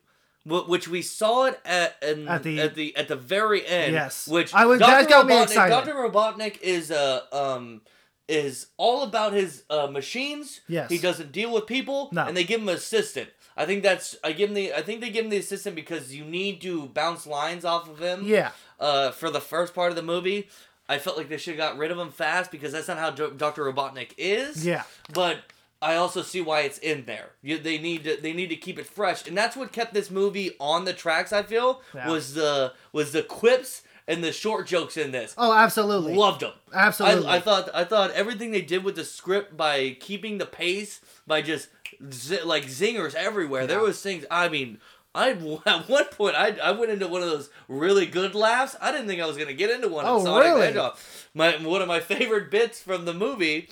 which 0.47 0.89
we 0.89 1.01
saw 1.03 1.47
it 1.47 1.61
at 1.65 1.97
in, 2.03 2.29
At 2.29 2.43
the- 2.43 2.61
at 2.61 2.75
the 2.75 2.97
at 2.97 3.09
the 3.09 3.17
very 3.17 3.67
end. 3.67 3.93
Yes. 3.93 4.29
which 4.29 4.53
I 4.55 4.67
was- 4.67 4.79
Dr. 4.79 4.91
that 5.03 5.09
got 5.09 5.27
me 5.27 5.35
Robotnik- 5.35 5.43
excited. 5.45 5.71
Dr. 5.73 5.95
Robotnik 5.95 6.61
is 6.61 6.91
uh 6.91 7.21
um 7.33 7.81
is 8.29 8.69
all 8.79 9.03
about 9.03 9.33
his 9.35 9.65
uh, 9.69 9.87
machines. 9.87 10.61
Yes. 10.67 10.89
he 10.91 10.97
doesn't 10.99 11.31
deal 11.31 11.53
with 11.53 11.67
people, 11.67 12.09
No. 12.11 12.25
and 12.27 12.35
they 12.35 12.45
give 12.45 12.61
him 12.63 12.69
an 12.71 12.75
assistant. 12.77 13.29
I 13.57 13.67
think 13.67 13.83
that's 13.83 14.17
I 14.25 14.33
give 14.33 14.49
him 14.49 14.55
the 14.55 14.73
I 14.73 14.83
think 14.83 15.01
they 15.01 15.11
give 15.11 15.25
him 15.25 15.31
the 15.31 15.37
assistant 15.39 15.77
because 15.77 16.15
you 16.15 16.25
need 16.25 16.61
to 16.63 16.87
bounce 16.87 17.27
lines 17.27 17.65
off 17.65 17.89
of 17.89 17.99
him. 18.01 18.23
Yeah. 18.25 18.51
Uh, 18.81 19.11
for 19.13 19.31
the 19.31 19.41
first 19.41 19.75
part 19.75 19.91
of 19.91 19.97
the 19.97 20.03
movie, 20.03 20.49
I 20.89 20.99
felt 20.99 21.17
like 21.17 21.29
they 21.29 21.37
should 21.37 21.59
have 21.59 21.71
got 21.71 21.79
rid 21.79 21.91
of 21.91 21.99
him 21.99 22.11
fast 22.11 22.51
because 22.51 22.73
that's 22.73 22.89
not 22.89 22.99
how 22.99 23.11
Doctor 23.11 23.65
Robotnik 23.71 24.13
is. 24.19 24.67
Yeah. 24.67 24.83
But 25.13 25.39
I 25.85 25.97
also 25.97 26.23
see 26.23 26.41
why 26.41 26.61
it's 26.63 26.79
in 26.79 27.05
there. 27.05 27.31
You, 27.43 27.59
they 27.59 27.79
need 27.79 28.05
to 28.05 28.17
they 28.21 28.33
need 28.33 28.49
to 28.49 28.57
keep 28.57 28.79
it 28.79 28.87
fresh, 28.87 29.27
and 29.29 29.37
that's 29.37 29.57
what 29.57 29.73
kept 29.73 29.93
this 29.95 30.11
movie 30.11 30.53
on 30.59 30.85
the 30.85 30.93
tracks. 30.93 31.33
I 31.33 31.43
feel 31.43 31.83
Yeah. 31.95 32.09
was 32.11 32.35
the 32.35 32.73
was 32.93 33.13
the 33.13 33.23
quips 33.23 33.83
and 34.07 34.23
the 34.23 34.33
short 34.33 34.67
jokes 34.67 34.97
in 34.97 35.13
this. 35.13 35.35
Oh, 35.39 35.53
absolutely. 35.53 36.15
Loved 36.15 36.41
them. 36.43 36.53
Absolutely. 36.75 37.27
I, 37.27 37.37
I 37.37 37.41
thought 37.41 37.71
I 37.75 37.85
thought 37.85 38.11
everything 38.13 38.51
they 38.51 38.61
did 38.63 38.85
with 38.85 38.97
the 38.97 39.05
script 39.05 39.57
by 39.57 39.97
keeping 40.01 40.39
the 40.39 40.47
pace 40.47 41.01
by 41.27 41.41
just 41.43 41.69
zi- 42.13 42.43
like 42.43 42.65
zingers 42.67 43.15
everywhere. 43.15 43.67
There 43.67 43.81
was 43.81 44.01
things. 44.03 44.25
I 44.31 44.49
mean, 44.51 44.79
I 45.15 45.31
at 45.67 45.89
one 45.89 46.05
point 46.07 46.35
I, 46.37 46.57
I 46.63 46.71
went 46.73 46.91
into 46.93 47.09
one 47.09 47.23
of 47.23 47.29
those 47.31 47.49
really 47.69 48.05
good 48.07 48.35
laughs. 48.35 48.77
I 48.81 48.91
didn't 48.93 49.07
think 49.07 49.23
I 49.23 49.27
was 49.27 49.37
gonna 49.39 49.53
get 49.55 49.71
into 49.71 49.89
one. 49.89 50.05
in 50.05 50.11
Oh, 50.11 50.23
Sonic 50.25 50.47
really? 50.75 50.91
My 51.35 51.57
one 51.67 51.81
of 51.83 51.89
my 51.89 52.01
favorite 52.01 52.51
bits 52.51 52.81
from 52.83 53.05
the 53.07 53.15
movie 53.15 53.69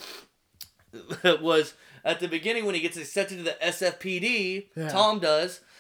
was 1.41 1.75
at 2.05 2.21
the 2.21 2.29
beginning 2.29 2.65
when 2.65 2.75
he 2.75 2.81
gets 2.81 2.97
accepted 2.97 3.39
to 3.39 3.45
the 3.45 3.57
SFPD. 3.63 4.67
Yeah. 4.77 4.89
Tom 4.89 5.19
does. 5.19 5.61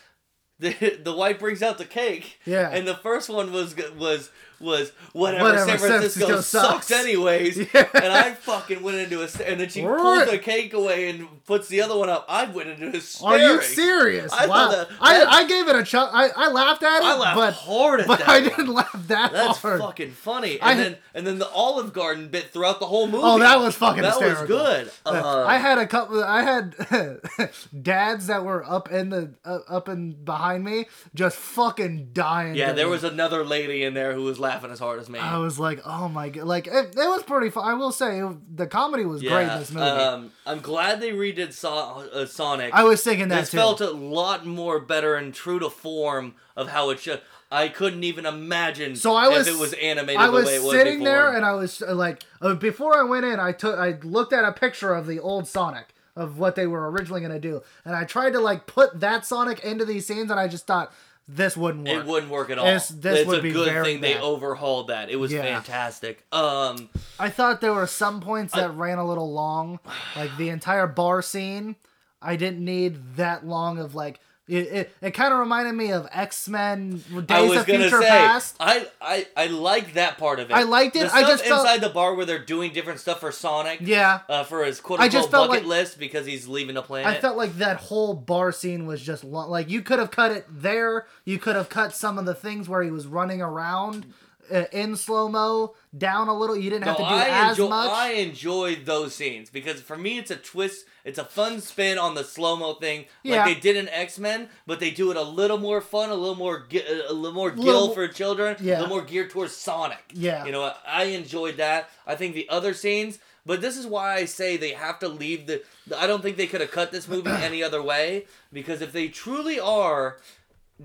The, 0.58 1.00
the 1.02 1.12
wife 1.12 1.40
brings 1.40 1.60
out 1.60 1.78
the 1.78 1.84
cake. 1.84 2.38
Yeah. 2.44 2.70
And 2.70 2.86
the 2.86 2.94
first 2.94 3.28
one 3.28 3.50
was 3.50 3.74
was 3.96 4.30
was 4.62 4.92
whatever, 5.12 5.44
Whatever, 5.44 5.66
San 5.68 5.78
Francisco, 5.78 6.26
Francisco 6.26 6.40
sucks. 6.40 6.86
sucks. 6.86 6.90
anyways. 6.90 7.58
Yeah. 7.58 7.88
And 7.94 8.12
I 8.12 8.32
fucking 8.32 8.82
went 8.82 8.96
into 8.98 9.20
a 9.20 9.28
and 9.46 9.60
then 9.60 9.68
she 9.68 9.82
pulls 9.82 10.28
the 10.30 10.38
cake 10.38 10.72
away 10.72 11.10
and 11.10 11.28
puts 11.46 11.68
the 11.68 11.80
other 11.82 11.96
one 11.96 12.08
up. 12.08 12.24
I 12.28 12.44
went 12.46 12.68
into 12.70 12.86
a. 12.96 13.24
Are 13.26 13.38
you 13.38 13.60
serious? 13.62 14.32
I 14.32 14.46
wow. 14.46 14.70
thought 14.70 14.88
that- 14.88 14.96
I, 15.00 15.18
that- 15.18 15.28
I 15.28 15.46
gave 15.46 15.68
it 15.68 15.76
a 15.76 15.82
chuck. 15.84 16.10
I, 16.12 16.28
I 16.34 16.50
laughed 16.50 16.82
at 16.82 16.98
it, 16.98 17.04
I 17.04 17.16
laughed 17.18 17.36
but 17.36 17.52
hard 17.54 18.00
at 18.00 18.06
but 18.06 18.18
that. 18.20 18.28
I 18.28 18.40
one. 18.40 18.48
didn't 18.48 18.68
laugh 18.68 18.92
that 19.08 19.32
That's 19.32 19.58
hard. 19.58 19.80
fucking 19.80 20.12
funny. 20.12 20.60
And 20.60 20.70
I- 20.70 20.74
then 20.82 20.96
and 21.14 21.26
then 21.26 21.38
the 21.38 21.48
Olive 21.50 21.92
Garden 21.92 22.28
bit 22.28 22.50
throughout 22.50 22.80
the 22.80 22.86
whole 22.86 23.06
movie. 23.06 23.22
Oh, 23.24 23.38
that 23.38 23.58
was 23.60 23.74
fucking 23.76 24.02
That 24.02 24.12
hysterical. 24.20 24.56
was 24.56 24.64
good. 24.74 24.90
Uh, 25.06 25.44
I 25.46 25.58
had 25.58 25.78
a 25.78 25.86
couple. 25.86 26.22
I 26.24 26.42
had 26.42 26.74
dads 27.82 28.26
that 28.28 28.44
were 28.44 28.64
up 28.68 28.90
in 28.90 29.10
the 29.10 29.34
uh, 29.44 29.58
up 29.68 29.88
and 29.88 30.24
behind 30.24 30.64
me, 30.64 30.86
just 31.14 31.36
fucking 31.36 32.10
dying. 32.12 32.54
yeah, 32.54 32.72
there 32.72 32.86
me. 32.86 32.92
was 32.92 33.04
another 33.04 33.44
lady 33.44 33.82
in 33.84 33.94
there 33.94 34.14
who 34.14 34.22
was 34.22 34.38
laughing 34.38 34.51
as 34.70 34.78
hard 34.78 35.00
as 35.00 35.08
me. 35.08 35.18
I 35.18 35.38
was 35.38 35.58
like, 35.58 35.80
oh 35.84 36.08
my 36.08 36.28
god, 36.28 36.44
like 36.44 36.66
it, 36.66 36.72
it 36.72 36.96
was 36.96 37.22
pretty 37.22 37.50
fun. 37.50 37.64
I 37.64 37.74
will 37.74 37.92
say 37.92 38.20
it, 38.20 38.56
the 38.56 38.66
comedy 38.66 39.04
was 39.04 39.22
great 39.22 39.48
in 39.48 39.58
this 39.58 39.70
movie. 39.72 39.86
Um, 39.86 40.30
I'm 40.46 40.60
glad 40.60 41.00
they 41.00 41.12
redid 41.12 41.52
so- 41.52 42.08
uh, 42.12 42.26
Sonic. 42.26 42.72
I 42.74 42.84
was 42.84 43.02
thinking 43.02 43.28
that 43.28 43.40
this 43.40 43.50
too. 43.50 43.56
felt 43.56 43.80
a 43.80 43.90
lot 43.90 44.46
more 44.46 44.78
better 44.80 45.14
and 45.14 45.32
true 45.34 45.58
to 45.58 45.70
form 45.70 46.34
of 46.56 46.68
how 46.68 46.90
it 46.90 47.00
should. 47.00 47.20
I 47.50 47.68
couldn't 47.68 48.02
even 48.02 48.24
imagine 48.24 48.96
So 48.96 49.14
I 49.14 49.28
was 49.28 49.46
if 49.46 49.54
it 49.56 49.60
was 49.60 49.74
animated 49.74 50.20
I 50.20 50.26
the 50.26 50.32
was 50.32 50.46
way 50.46 50.56
it 50.56 50.62
was 50.62 50.72
sitting 50.72 51.00
before. 51.00 51.12
there 51.12 51.36
and 51.36 51.44
I 51.44 51.52
was 51.52 51.82
uh, 51.82 51.94
like, 51.94 52.22
uh, 52.40 52.54
before 52.54 52.98
I 52.98 53.02
went 53.02 53.26
in, 53.26 53.38
I 53.38 53.52
took 53.52 53.78
I 53.78 53.98
looked 54.02 54.32
at 54.32 54.44
a 54.44 54.52
picture 54.52 54.94
of 54.94 55.06
the 55.06 55.20
old 55.20 55.46
Sonic 55.46 55.88
of 56.16 56.38
what 56.38 56.56
they 56.56 56.66
were 56.66 56.90
originally 56.90 57.20
gonna 57.20 57.38
do, 57.40 57.62
and 57.84 57.94
I 57.94 58.04
tried 58.04 58.32
to 58.32 58.40
like 58.40 58.66
put 58.66 59.00
that 59.00 59.24
Sonic 59.26 59.60
into 59.64 59.84
these 59.84 60.06
scenes, 60.06 60.30
and 60.30 60.38
I 60.40 60.48
just 60.48 60.66
thought 60.66 60.92
this 61.28 61.56
wouldn't 61.56 61.86
work. 61.88 62.00
It 62.00 62.06
wouldn't 62.06 62.32
work 62.32 62.50
at 62.50 62.58
all. 62.58 62.66
This- 62.66 62.88
this 62.88 63.20
it's 63.20 63.28
would 63.28 63.38
a 63.38 63.42
be 63.42 63.52
good 63.52 63.84
thing 63.84 64.00
they 64.00 64.18
overhauled 64.18 64.88
that. 64.88 65.08
It 65.10 65.16
was 65.16 65.32
Yeah. 65.32 65.42
fantastic. 65.42 66.24
Um, 66.32 66.90
I 67.18 67.28
thought 67.30 67.60
there 67.60 67.72
were 67.72 67.86
some 67.86 68.20
points 68.20 68.54
that 68.54 68.74
ran 68.74 68.98
a 68.98 69.06
little 69.06 69.32
long, 69.32 69.78
like 70.16 70.36
the 70.36 70.48
entire 70.50 70.86
bar 70.86 71.22
scene. 71.22 71.76
I 72.20 72.36
didn't 72.36 72.64
need 72.64 73.16
that 73.16 73.46
long 73.46 73.78
of 73.78 73.94
like. 73.94 74.20
It, 74.48 74.54
it, 74.66 74.92
it 75.00 75.10
kind 75.12 75.32
of 75.32 75.38
reminded 75.38 75.72
me 75.74 75.92
of 75.92 76.08
X 76.10 76.48
Men 76.48 76.96
Days 76.96 77.24
I 77.28 77.42
was 77.42 77.58
of 77.60 77.64
Future 77.64 78.02
say 78.02 78.08
Past. 78.08 78.56
I, 78.58 78.88
I 79.00 79.26
I 79.36 79.46
like 79.46 79.94
that 79.94 80.18
part 80.18 80.40
of 80.40 80.50
it. 80.50 80.52
I 80.54 80.64
liked 80.64 80.96
it. 80.96 81.08
The 81.10 81.14
I 81.14 81.22
just 81.22 81.44
felt- 81.44 81.60
inside 81.64 81.80
the 81.80 81.88
bar 81.88 82.14
where 82.16 82.26
they're 82.26 82.44
doing 82.44 82.72
different 82.72 82.98
stuff 82.98 83.20
for 83.20 83.30
Sonic. 83.30 83.78
Yeah, 83.82 84.20
Uh, 84.28 84.42
for 84.42 84.64
his 84.64 84.80
quote 84.80 84.98
unquote 84.98 85.30
bucket 85.30 85.50
like- 85.50 85.64
list 85.64 85.96
because 85.98 86.26
he's 86.26 86.48
leaving 86.48 86.74
the 86.74 86.82
planet. 86.82 87.06
I 87.06 87.20
felt 87.20 87.36
like 87.36 87.56
that 87.58 87.76
whole 87.76 88.14
bar 88.14 88.50
scene 88.50 88.84
was 88.84 89.00
just 89.00 89.22
long. 89.22 89.48
Like 89.48 89.70
you 89.70 89.80
could 89.80 90.00
have 90.00 90.10
cut 90.10 90.32
it 90.32 90.44
there. 90.50 91.06
You 91.24 91.38
could 91.38 91.54
have 91.54 91.68
cut 91.68 91.94
some 91.94 92.18
of 92.18 92.26
the 92.26 92.34
things 92.34 92.68
where 92.68 92.82
he 92.82 92.90
was 92.90 93.06
running 93.06 93.40
around 93.40 94.06
uh, 94.52 94.64
in 94.72 94.96
slow 94.96 95.28
mo 95.28 95.74
down 95.96 96.26
a 96.26 96.36
little. 96.36 96.56
You 96.56 96.68
didn't 96.68 96.86
have 96.88 96.98
No, 96.98 97.04
to 97.04 97.10
do 97.10 97.14
I 97.16 97.28
as 97.28 97.50
enjoy, 97.58 97.68
much. 97.68 97.90
I 97.90 98.10
enjoyed 98.14 98.86
those 98.86 99.14
scenes 99.14 99.50
because 99.50 99.80
for 99.80 99.96
me 99.96 100.18
it's 100.18 100.32
a 100.32 100.36
twist. 100.36 100.84
It's 101.04 101.18
a 101.18 101.24
fun 101.24 101.60
spin 101.60 101.98
on 101.98 102.14
the 102.14 102.22
slow 102.24 102.54
mo 102.56 102.74
thing, 102.74 103.06
Yeah. 103.24 103.44
like 103.44 103.54
they 103.56 103.60
did 103.60 103.76
in 103.76 103.88
X 103.88 104.18
Men, 104.18 104.48
but 104.66 104.78
they 104.80 104.90
do 104.90 105.10
it 105.10 105.16
a 105.16 105.22
little 105.22 105.58
more 105.58 105.80
fun, 105.80 106.10
a 106.10 106.14
little 106.14 106.36
more, 106.36 106.66
a 106.72 107.12
little 107.12 107.32
more 107.32 107.48
Little 107.50 107.64
gill 107.64 107.88
mo- 107.88 107.94
for 107.94 108.06
children, 108.08 108.56
Yeah. 108.60 108.74
a 108.74 108.82
little 108.82 108.96
more 108.96 109.04
geared 109.04 109.30
towards 109.30 109.54
Sonic. 109.56 109.98
Yeah. 110.12 110.44
you 110.44 110.52
know, 110.52 110.72
I 110.86 111.04
enjoyed 111.04 111.56
that. 111.56 111.90
I 112.06 112.14
think 112.14 112.34
the 112.34 112.48
other 112.48 112.72
scenes, 112.72 113.18
but 113.44 113.60
this 113.60 113.76
is 113.76 113.86
why 113.86 114.14
I 114.14 114.24
say 114.26 114.56
they 114.56 114.70
have 114.74 115.00
to 115.00 115.08
leave 115.08 115.46
the. 115.48 115.62
I 115.96 116.06
don't 116.06 116.22
think 116.22 116.36
they 116.36 116.46
could 116.46 116.60
have 116.60 116.70
cut 116.70 116.92
this 116.92 117.08
movie 117.08 117.30
any 117.42 117.62
other 117.64 117.82
way 117.82 118.26
because 118.52 118.80
if 118.80 118.92
they 118.92 119.08
truly 119.08 119.58
are 119.58 120.18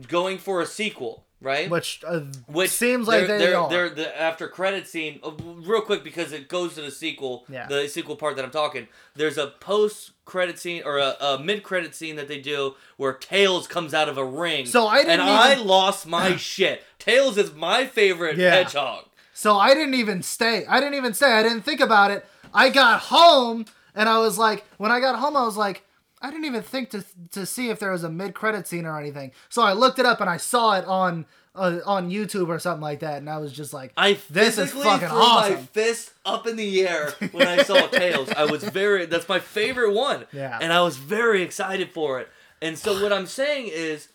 going 0.07 0.39
for 0.39 0.61
a 0.61 0.65
sequel, 0.65 1.25
right? 1.41 1.69
which 1.69 2.03
uh, 2.05 2.21
Which 2.47 2.71
seems 2.71 3.07
like 3.07 3.27
they're, 3.27 3.37
they 3.37 3.45
they're, 3.45 3.57
are. 3.57 3.69
they're 3.69 3.89
the 3.89 4.21
after 4.21 4.47
credit 4.47 4.87
scene. 4.87 5.19
uh, 5.23 5.31
real 5.41 5.81
quick 5.81 6.03
because 6.03 6.31
it 6.31 6.47
goes 6.47 6.75
to 6.75 6.81
the 6.81 6.91
sequel. 6.91 7.45
Yeah. 7.49 7.67
The 7.67 7.87
sequel 7.87 8.15
part 8.15 8.35
that 8.37 8.45
I'm 8.45 8.51
talking. 8.51 8.87
There's 9.15 9.37
a 9.37 9.47
post 9.47 10.11
credit 10.25 10.59
scene 10.59 10.81
or 10.85 10.97
a, 10.97 11.15
a 11.21 11.39
mid 11.39 11.63
credit 11.63 11.95
scene 11.95 12.15
that 12.17 12.27
they 12.27 12.39
do 12.39 12.75
where 12.97 13.13
Tails 13.13 13.67
comes 13.67 13.93
out 13.93 14.09
of 14.09 14.17
a 14.17 14.25
ring. 14.25 14.65
So 14.65 14.87
I 14.87 14.99
and 14.99 15.21
I 15.21 15.55
lost 15.55 16.05
my 16.07 16.35
shit. 16.37 16.83
Tails 16.99 17.37
is 17.37 17.53
my 17.53 17.85
favorite 17.85 18.37
Yeah. 18.37 18.51
hedgehog. 18.51 19.05
So 19.33 19.57
I 19.57 19.73
didn't 19.75 19.93
even 19.93 20.23
stay. 20.23 20.65
I 20.67 20.79
didn't 20.79 20.95
even 20.95 21.13
stay. 21.13 21.31
I 21.31 21.43
didn't 21.43 21.61
think 21.61 21.79
about 21.79 22.09
it. 22.11 22.25
I 22.53 22.69
got 22.69 23.01
home 23.01 23.65
and 23.93 24.09
I 24.09 24.17
was 24.19 24.37
like, 24.37 24.65
when 24.77 24.91
I 24.91 24.99
got 24.99 25.17
home, 25.19 25.35
I 25.37 25.43
was 25.43 25.57
like, 25.57 25.83
I 26.21 26.29
didn't 26.31 26.45
even 26.45 26.61
think 26.63 26.89
to 26.91 27.03
to 27.31 27.45
see 27.45 27.69
if 27.69 27.79
there 27.79 27.91
was 27.91 28.03
a 28.03 28.09
mid 28.09 28.33
credit 28.33 28.67
scene 28.67 28.85
or 28.85 28.99
anything. 28.99 29.31
So 29.49 29.61
I 29.61 29.73
looked 29.73 29.99
it 29.99 30.05
up 30.05 30.19
and 30.21 30.29
I 30.29 30.37
saw 30.37 30.77
it 30.77 30.85
on 30.85 31.25
uh, 31.55 31.79
on 31.85 32.09
YouTube 32.09 32.47
or 32.49 32.59
something 32.59 32.81
like 32.81 32.99
that, 32.99 33.17
and 33.17 33.29
I 33.29 33.37
was 33.37 33.51
just 33.51 33.73
like, 33.73 33.91
I 33.97 34.17
This 34.29 34.57
is 34.57 34.71
fucking 34.71 35.07
threw 35.07 35.17
my 35.17 35.23
awesome. 35.23 35.67
fist 35.67 36.13
up 36.25 36.47
in 36.47 36.55
the 36.55 36.87
air 36.87 37.13
when 37.31 37.47
I 37.47 37.63
saw 37.63 37.87
Tails. 37.87 38.29
I 38.29 38.45
was 38.45 38.63
very 38.63 39.05
that's 39.05 39.27
my 39.27 39.39
favorite 39.39 39.93
one. 39.93 40.25
Yeah. 40.31 40.57
And 40.61 40.71
I 40.71 40.81
was 40.81 40.97
very 40.97 41.41
excited 41.41 41.91
for 41.91 42.19
it. 42.19 42.29
And 42.61 42.77
so 42.77 43.01
what 43.01 43.13
I'm 43.13 43.27
saying 43.27 43.69
is 43.71 44.07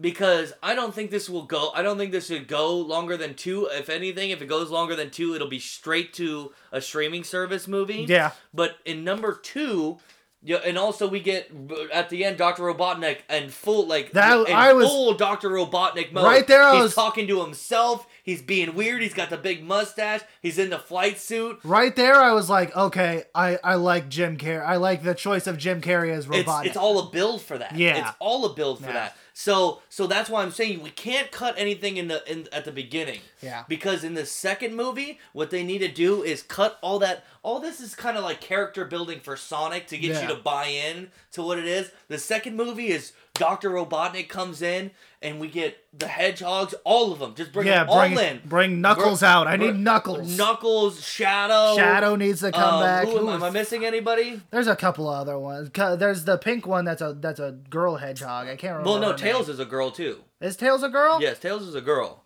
because 0.00 0.52
I 0.62 0.74
don't 0.74 0.94
think 0.94 1.10
this 1.10 1.28
will 1.28 1.44
go 1.44 1.70
I 1.74 1.82
don't 1.82 1.98
think 1.98 2.12
this 2.12 2.26
should 2.28 2.48
go 2.48 2.74
longer 2.76 3.16
than 3.16 3.34
2. 3.34 3.68
If 3.72 3.88
anything, 3.90 4.30
if 4.30 4.40
it 4.40 4.46
goes 4.46 4.70
longer 4.70 4.96
than 4.96 5.10
2, 5.10 5.34
it'll 5.34 5.48
be 5.48 5.58
straight 5.58 6.12
to 6.14 6.52
a 6.72 6.80
streaming 6.80 7.24
service 7.24 7.66
movie. 7.68 8.06
Yeah. 8.08 8.32
But 8.54 8.76
in 8.84 9.04
number 9.04 9.34
2 9.34 9.98
yeah, 10.42 10.56
and 10.64 10.78
also 10.78 11.06
we 11.08 11.20
get 11.20 11.50
at 11.92 12.08
the 12.08 12.24
end 12.24 12.38
Dr. 12.38 12.62
Robotnik 12.62 13.18
and 13.28 13.52
full 13.52 13.86
like 13.86 14.12
That- 14.12 14.48
in 14.48 14.54
I 14.54 14.72
was- 14.72 14.86
full 14.88 15.14
Dr. 15.14 15.50
Robotnik 15.50 16.12
mode. 16.12 16.24
Right 16.24 16.46
there 16.46 16.62
I 16.62 16.74
He's 16.74 16.82
was- 16.84 16.94
talking 16.94 17.26
to 17.28 17.40
himself. 17.42 18.06
He's 18.22 18.40
being 18.42 18.74
weird. 18.74 19.02
He's 19.02 19.14
got 19.14 19.28
the 19.30 19.36
big 19.36 19.64
mustache. 19.64 20.20
He's 20.40 20.58
in 20.58 20.70
the 20.70 20.78
flight 20.78 21.18
suit. 21.18 21.58
right 21.64 21.94
there, 21.96 22.14
I 22.16 22.32
was 22.32 22.48
like, 22.48 22.74
okay, 22.76 23.24
I 23.34 23.58
I 23.64 23.74
like 23.74 24.08
Jim 24.08 24.36
Carrey. 24.38 24.64
I 24.64 24.76
like 24.76 25.02
the 25.02 25.14
choice 25.14 25.46
of 25.46 25.58
Jim 25.58 25.80
Carrey 25.80 26.10
as 26.12 26.26
It's 26.26 26.48
Robotnik. 26.48 26.66
it's 26.66 26.76
all 26.76 26.98
a 26.98 27.10
build 27.10 27.42
for 27.42 27.58
that. 27.58 27.76
Yeah. 27.76 28.00
It's 28.08 28.16
all 28.18 28.44
a 28.46 28.54
build 28.54 28.78
for 28.80 28.86
Yeah. 28.86 28.92
that. 28.94 29.16
So 29.32 29.82
so 29.88 30.06
that's 30.06 30.28
why 30.28 30.42
I'm 30.42 30.50
saying 30.50 30.82
we 30.82 30.90
can't 30.90 31.30
cut 31.30 31.54
anything 31.56 31.96
in 31.96 32.08
the 32.08 32.22
in 32.30 32.48
at 32.52 32.64
the 32.64 32.72
beginning. 32.72 33.20
Yeah. 33.42 33.64
Because 33.68 34.04
in 34.04 34.14
the 34.14 34.26
second 34.26 34.74
movie, 34.76 35.18
what 35.32 35.50
they 35.50 35.62
need 35.62 35.78
to 35.78 35.88
do 35.88 36.22
is 36.22 36.42
cut 36.42 36.78
all 36.82 36.98
that 37.00 37.24
all 37.42 37.60
this 37.60 37.80
is 37.80 37.94
kind 37.94 38.16
of 38.16 38.24
like 38.24 38.40
character 38.40 38.84
building 38.84 39.20
for 39.20 39.36
Sonic 39.36 39.86
to 39.88 39.98
get 39.98 40.10
Yeah. 40.10 40.22
you 40.22 40.28
to 40.28 40.36
buy 40.42 40.66
in 40.66 41.10
to 41.32 41.42
what 41.42 41.58
it 41.58 41.66
is. 41.66 41.90
The 42.08 42.18
second 42.18 42.56
movie 42.56 42.88
is 42.88 43.12
Dr. 43.34 43.70
Robotnik 43.70 44.28
comes 44.28 44.60
in 44.60 44.90
and 45.22 45.38
we 45.38 45.48
get 45.48 45.76
the 45.96 46.08
hedgehogs, 46.08 46.74
all 46.84 47.12
of 47.12 47.18
them. 47.18 47.34
Just 47.34 47.52
bring 47.52 47.66
yeah, 47.66 47.80
them 47.80 47.90
all 47.90 48.18
in. 48.18 48.40
bring 48.44 48.80
Knuckles 48.80 49.22
out. 49.22 49.46
I 49.46 49.56
need 49.56 49.76
Knuckles. 49.76 50.36
Knuckles, 50.36 51.04
Shadow. 51.04 51.76
Shadow 51.76 52.16
needs 52.16 52.40
to 52.40 52.52
come 52.52 52.74
um, 52.74 52.82
back. 52.82 53.06
who 53.06 53.28
am, 53.28 53.34
am 53.34 53.42
I 53.42 53.50
missing 53.50 53.84
anybody? 53.84 54.40
There's 54.50 54.66
a 54.66 54.76
couple 54.76 55.08
other 55.08 55.38
ones. 55.38 55.70
There's 55.74 56.24
the 56.24 56.38
pink 56.38 56.66
one 56.66 56.84
that's 56.84 57.02
a 57.02 57.12
that's 57.12 57.40
a 57.40 57.52
girl 57.52 57.96
hedgehog. 57.96 58.48
I 58.48 58.56
can't 58.56 58.78
remember. 58.78 58.90
Well, 58.90 59.00
no, 59.00 59.06
her 59.08 59.12
name. 59.12 59.34
Tails 59.34 59.48
is 59.48 59.58
a 59.58 59.64
girl 59.64 59.90
too. 59.90 60.20
Is 60.40 60.56
Tails 60.56 60.82
a 60.82 60.88
girl? 60.88 61.20
Yes, 61.20 61.38
Tails 61.38 61.62
is 61.62 61.74
a 61.74 61.82
girl. 61.82 62.24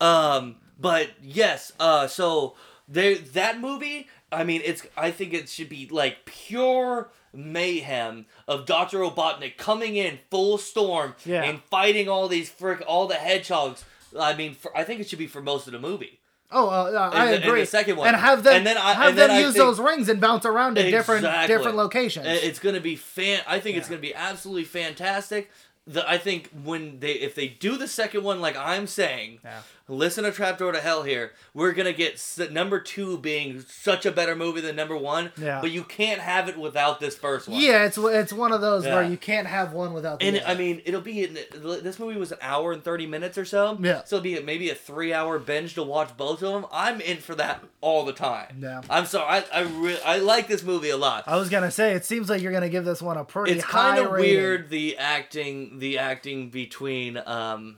Um, 0.00 0.56
but 0.78 1.10
yes, 1.22 1.72
uh, 1.78 2.08
so 2.08 2.56
there 2.88 3.14
that 3.16 3.60
movie. 3.60 4.08
I 4.32 4.44
mean, 4.44 4.62
it's. 4.64 4.86
I 4.96 5.10
think 5.10 5.34
it 5.34 5.48
should 5.48 5.68
be 5.68 5.88
like 5.90 6.24
pure 6.24 7.10
mayhem 7.34 8.26
of 8.48 8.66
Doctor 8.66 8.98
Robotnik 8.98 9.56
coming 9.56 9.96
in 9.96 10.18
full 10.30 10.58
storm 10.58 11.14
Yeah. 11.24 11.42
and 11.44 11.60
fighting 11.70 12.08
all 12.08 12.28
these 12.28 12.48
frick 12.50 12.82
all 12.86 13.06
the 13.06 13.14
hedgehogs. 13.16 13.84
I 14.18 14.34
mean, 14.34 14.54
for, 14.54 14.76
I 14.76 14.84
think 14.84 15.00
it 15.00 15.08
should 15.08 15.18
be 15.18 15.26
for 15.26 15.40
most 15.42 15.66
of 15.66 15.72
the 15.72 15.78
movie. 15.78 16.18
Oh, 16.50 16.68
uh, 16.68 17.10
I 17.12 17.24
In 17.24 17.30
the- 17.30 17.36
in 17.38 17.42
agree. 17.44 17.60
the 17.60 17.66
second 17.66 17.96
one. 17.96 18.08
and 18.08 18.16
have 18.16 18.42
them 18.42 18.56
And 18.56 18.66
then 18.66 18.76
I- 18.76 18.92
have 18.92 19.08
and 19.10 19.18
then 19.18 19.28
them 19.28 19.36
I 19.38 19.40
use 19.40 19.54
those 19.54 19.80
rings 19.80 20.10
and 20.10 20.20
bounce 20.20 20.44
around 20.44 20.74
to 20.74 20.82
different 20.90 21.24
Exactly. 21.24 21.56
different 21.56 21.76
locations. 21.78 22.26
It's 22.26 22.58
gonna 22.58 22.80
be 22.80 22.94
fan. 22.96 23.40
I 23.46 23.58
think 23.58 23.78
it's 23.78 23.88
gonna 23.88 24.02
be 24.02 24.14
absolutely 24.14 24.64
fantastic. 24.64 25.50
The, 25.86 26.08
I 26.08 26.18
think 26.18 26.50
when 26.62 27.00
they 27.00 27.12
if 27.12 27.34
they 27.34 27.48
do 27.48 27.76
the 27.78 27.88
second 27.88 28.22
one 28.22 28.40
like 28.42 28.56
I'm 28.56 28.86
saying, 28.86 29.40
Yeah. 29.42 29.62
Listen 29.92 30.24
to 30.24 30.32
Trapdoor 30.32 30.72
to 30.72 30.80
Hell 30.80 31.02
here. 31.02 31.32
We're 31.54 31.72
gonna 31.72 31.92
get 31.92 32.14
s- 32.14 32.40
number 32.50 32.80
two 32.80 33.18
being 33.18 33.60
such 33.68 34.06
a 34.06 34.10
better 34.12 34.34
movie 34.34 34.60
than 34.60 34.74
number 34.76 34.96
one. 34.96 35.32
Yeah. 35.36 35.60
But 35.60 35.70
you 35.70 35.84
can't 35.84 36.20
have 36.20 36.48
it 36.48 36.56
without 36.58 36.98
this 37.00 37.16
first 37.16 37.48
one. 37.48 37.60
yeah, 37.60 37.84
it's 37.84 37.98
it's 37.98 38.32
one 38.32 38.52
of 38.52 38.60
those 38.60 38.84
where 38.84 39.02
you 39.04 39.16
can't 39.16 39.46
have 39.46 39.72
one 39.72 39.92
without 39.92 40.20
the 40.20 40.26
And 40.26 40.36
other. 40.38 40.46
I 40.46 40.54
mean, 40.54 40.82
it'll 40.84 41.00
be 41.00 41.24
in, 41.24 41.34
this 41.34 41.98
movie 41.98 42.18
was 42.18 42.32
an 42.32 42.38
hour 42.40 42.72
and 42.72 42.82
thirty 42.82 43.06
minutes 43.06 43.36
or 43.38 43.44
so. 43.44 43.78
Yeah. 43.80 44.02
So 44.04 44.16
it'll 44.16 44.24
be 44.24 44.40
maybe 44.42 44.70
a 44.70 44.74
three-hour 44.74 45.38
binge 45.38 45.74
to 45.74 45.82
watch 45.82 46.16
both 46.16 46.42
of 46.42 46.52
them. 46.52 46.66
I'm 46.72 47.00
in 47.00 47.18
for 47.18 47.34
that 47.36 47.62
all 47.80 48.04
the 48.04 48.12
time. 48.12 48.58
Yeah. 48.60 48.80
I'm 48.88 49.06
sorry. 49.06 49.42
I 49.52 49.60
I 49.60 49.60
really 49.62 50.00
I 50.04 50.18
like 50.18 50.48
this 50.48 50.62
movie 50.62 50.90
a 50.90 50.96
lot. 50.96 51.24
I 51.26 51.36
was 51.36 51.48
gonna 51.48 51.70
say 51.70 51.92
it 51.94 52.04
seems 52.04 52.28
like 52.30 52.40
you're 52.42 52.52
gonna 52.52 52.68
give 52.68 52.84
this 52.84 53.02
one 53.02 53.16
a 53.16 53.24
pretty 53.24 53.52
it's 53.52 53.64
kind 53.64 53.98
of 54.04 54.12
weird 54.12 54.70
the 54.70 54.96
acting 54.98 55.78
the 55.78 55.98
acting 55.98 56.48
between 56.50 57.16
um 57.26 57.76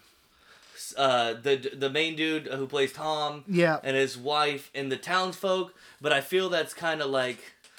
uh 0.96 1.34
the 1.34 1.70
the 1.74 1.90
main 1.90 2.16
dude 2.16 2.46
who 2.46 2.66
plays 2.66 2.92
Tom 2.92 3.44
Yeah. 3.48 3.78
and 3.82 3.96
his 3.96 4.16
wife 4.16 4.70
and 4.74 4.90
the 4.90 4.96
townsfolk 4.96 5.74
but 6.00 6.12
I 6.12 6.20
feel 6.20 6.48
that's 6.48 6.74
kind 6.74 7.00
of 7.02 7.10
like 7.10 7.38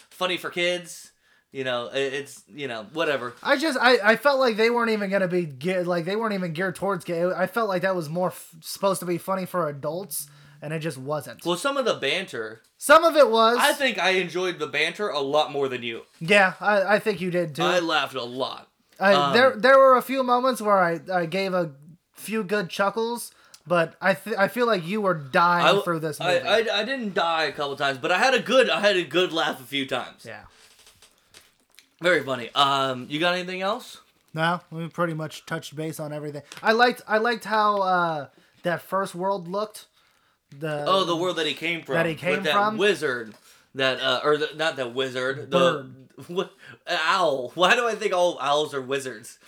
funny 0.09 0.37
for 0.37 0.49
kids 0.49 1.11
you 1.51 1.63
know 1.63 1.89
it's 1.93 2.43
you 2.53 2.67
know 2.67 2.85
whatever 2.93 3.33
I 3.41 3.55
just 3.57 3.77
I, 3.79 3.97
I 4.03 4.15
felt 4.17 4.39
like 4.39 4.57
they 4.57 4.69
weren't 4.69 4.91
even 4.91 5.09
gonna 5.09 5.27
be 5.27 5.45
geared 5.45 5.87
like 5.87 6.05
they 6.05 6.15
weren't 6.15 6.33
even 6.33 6.51
geared 6.53 6.75
towards 6.75 7.05
gay. 7.05 7.23
I 7.25 7.47
felt 7.47 7.69
like 7.69 7.81
that 7.83 7.95
was 7.95 8.09
more 8.09 8.27
f- 8.29 8.53
supposed 8.61 8.99
to 8.99 9.05
be 9.05 9.17
funny 9.17 9.45
for 9.45 9.69
adults, 9.69 10.27
and 10.61 10.73
it 10.73 10.79
just 10.79 10.97
wasn't. 10.97 11.45
well 11.45 11.55
some 11.55 11.77
of 11.77 11.85
the 11.85 11.93
banter 11.93 12.61
Some 12.77 13.05
of 13.05 13.15
it 13.15 13.29
was. 13.29 13.57
I 13.59 13.71
think 13.71 13.97
I 13.97 14.11
enjoyed 14.11 14.59
the 14.59 14.67
banter 14.67 15.07
a 15.07 15.21
lot 15.21 15.51
more 15.51 15.69
than 15.69 15.81
you 15.83 16.01
yeah, 16.19 16.53
I, 16.59 16.95
I 16.95 16.99
think 16.99 17.21
you 17.21 17.31
did 17.31 17.55
too. 17.55 17.63
I 17.63 17.77
I, 17.77 17.79
laughed 17.79 18.15
a 18.15 18.23
lot 18.23 18.67
there 18.99 19.53
um, 19.53 19.61
there 19.61 19.77
were 19.77 19.95
a 19.95 20.01
few 20.01 20.23
moments 20.23 20.61
where 20.61 20.77
I, 20.77 20.99
I 21.13 21.25
gave 21.25 21.53
a 21.53 21.71
few 22.15 22.43
good 22.43 22.69
chuckles, 22.69 23.31
but 23.67 23.95
I 24.01 24.13
th- 24.13 24.35
I 24.37 24.47
feel 24.47 24.65
like 24.65 24.85
you 24.85 25.01
were 25.01 25.13
dying 25.13 25.77
I, 25.77 25.81
through 25.81 25.99
this 25.99 26.19
I, 26.19 26.33
movie. 26.39 26.47
I, 26.47 26.79
I 26.79 26.83
didn't 26.83 27.13
die 27.13 27.43
a 27.45 27.51
couple 27.51 27.75
times 27.75 27.97
but 27.97 28.11
I 28.11 28.17
had 28.17 28.33
a 28.33 28.39
good 28.39 28.69
I 28.69 28.79
had 28.81 28.95
a 28.95 29.03
good 29.03 29.31
laugh 29.33 29.59
a 29.59 29.63
few 29.63 29.85
times 29.85 30.25
yeah. 30.25 30.41
very 32.01 32.23
funny 32.23 32.49
um 32.55 33.07
you 33.09 33.19
got 33.19 33.33
anything 33.35 33.61
else 33.61 34.01
No, 34.33 34.61
we 34.71 34.87
pretty 34.89 35.13
much 35.13 35.45
touched 35.45 35.75
base 35.75 35.99
on 35.99 36.11
everything. 36.11 36.41
I 36.61 36.73
liked 36.73 37.01
I 37.07 37.17
liked 37.19 37.45
how 37.45 37.81
uh, 37.81 38.27
that 38.63 38.81
first 38.81 39.15
world 39.15 39.47
looked. 39.47 39.85
The 40.59 40.83
Oh, 40.85 41.05
the 41.05 41.15
world 41.15 41.37
that 41.37 41.47
he 41.47 41.53
came 41.53 41.83
from. 41.83 41.95
That 41.95 42.05
he 42.05 42.15
came 42.15 42.37
with 42.37 42.43
that 42.43 42.53
from? 42.53 42.77
Wizard. 42.77 43.33
That 43.75 44.01
uh, 44.01 44.19
or 44.23 44.37
the, 44.37 44.49
not 44.55 44.75
that 44.75 44.93
wizard. 44.93 45.49
Bird. 45.49 45.95
The 46.17 46.23
what, 46.33 46.51
owl. 46.87 47.51
Why 47.55 47.75
do 47.75 47.87
I 47.87 47.95
think 47.95 48.13
all 48.13 48.37
owls 48.41 48.73
are 48.73 48.81
wizards? 48.81 49.39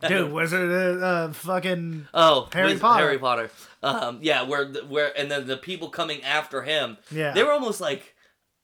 dude 0.08 0.32
wizard 0.32 0.70
uh, 1.02 1.04
uh, 1.06 1.32
fucking 1.32 2.08
Oh, 2.12 2.48
Harry 2.52 2.76
Potter. 2.78 3.04
Harry 3.04 3.18
Potter. 3.18 3.50
Um, 3.82 4.18
yeah, 4.22 4.42
where 4.42 4.66
where 4.88 5.18
and 5.18 5.30
then 5.30 5.46
the 5.46 5.56
people 5.56 5.88
coming 5.88 6.22
after 6.22 6.62
him. 6.62 6.96
Yeah. 7.10 7.32
They 7.32 7.42
were 7.42 7.52
almost 7.52 7.80
like 7.80 8.14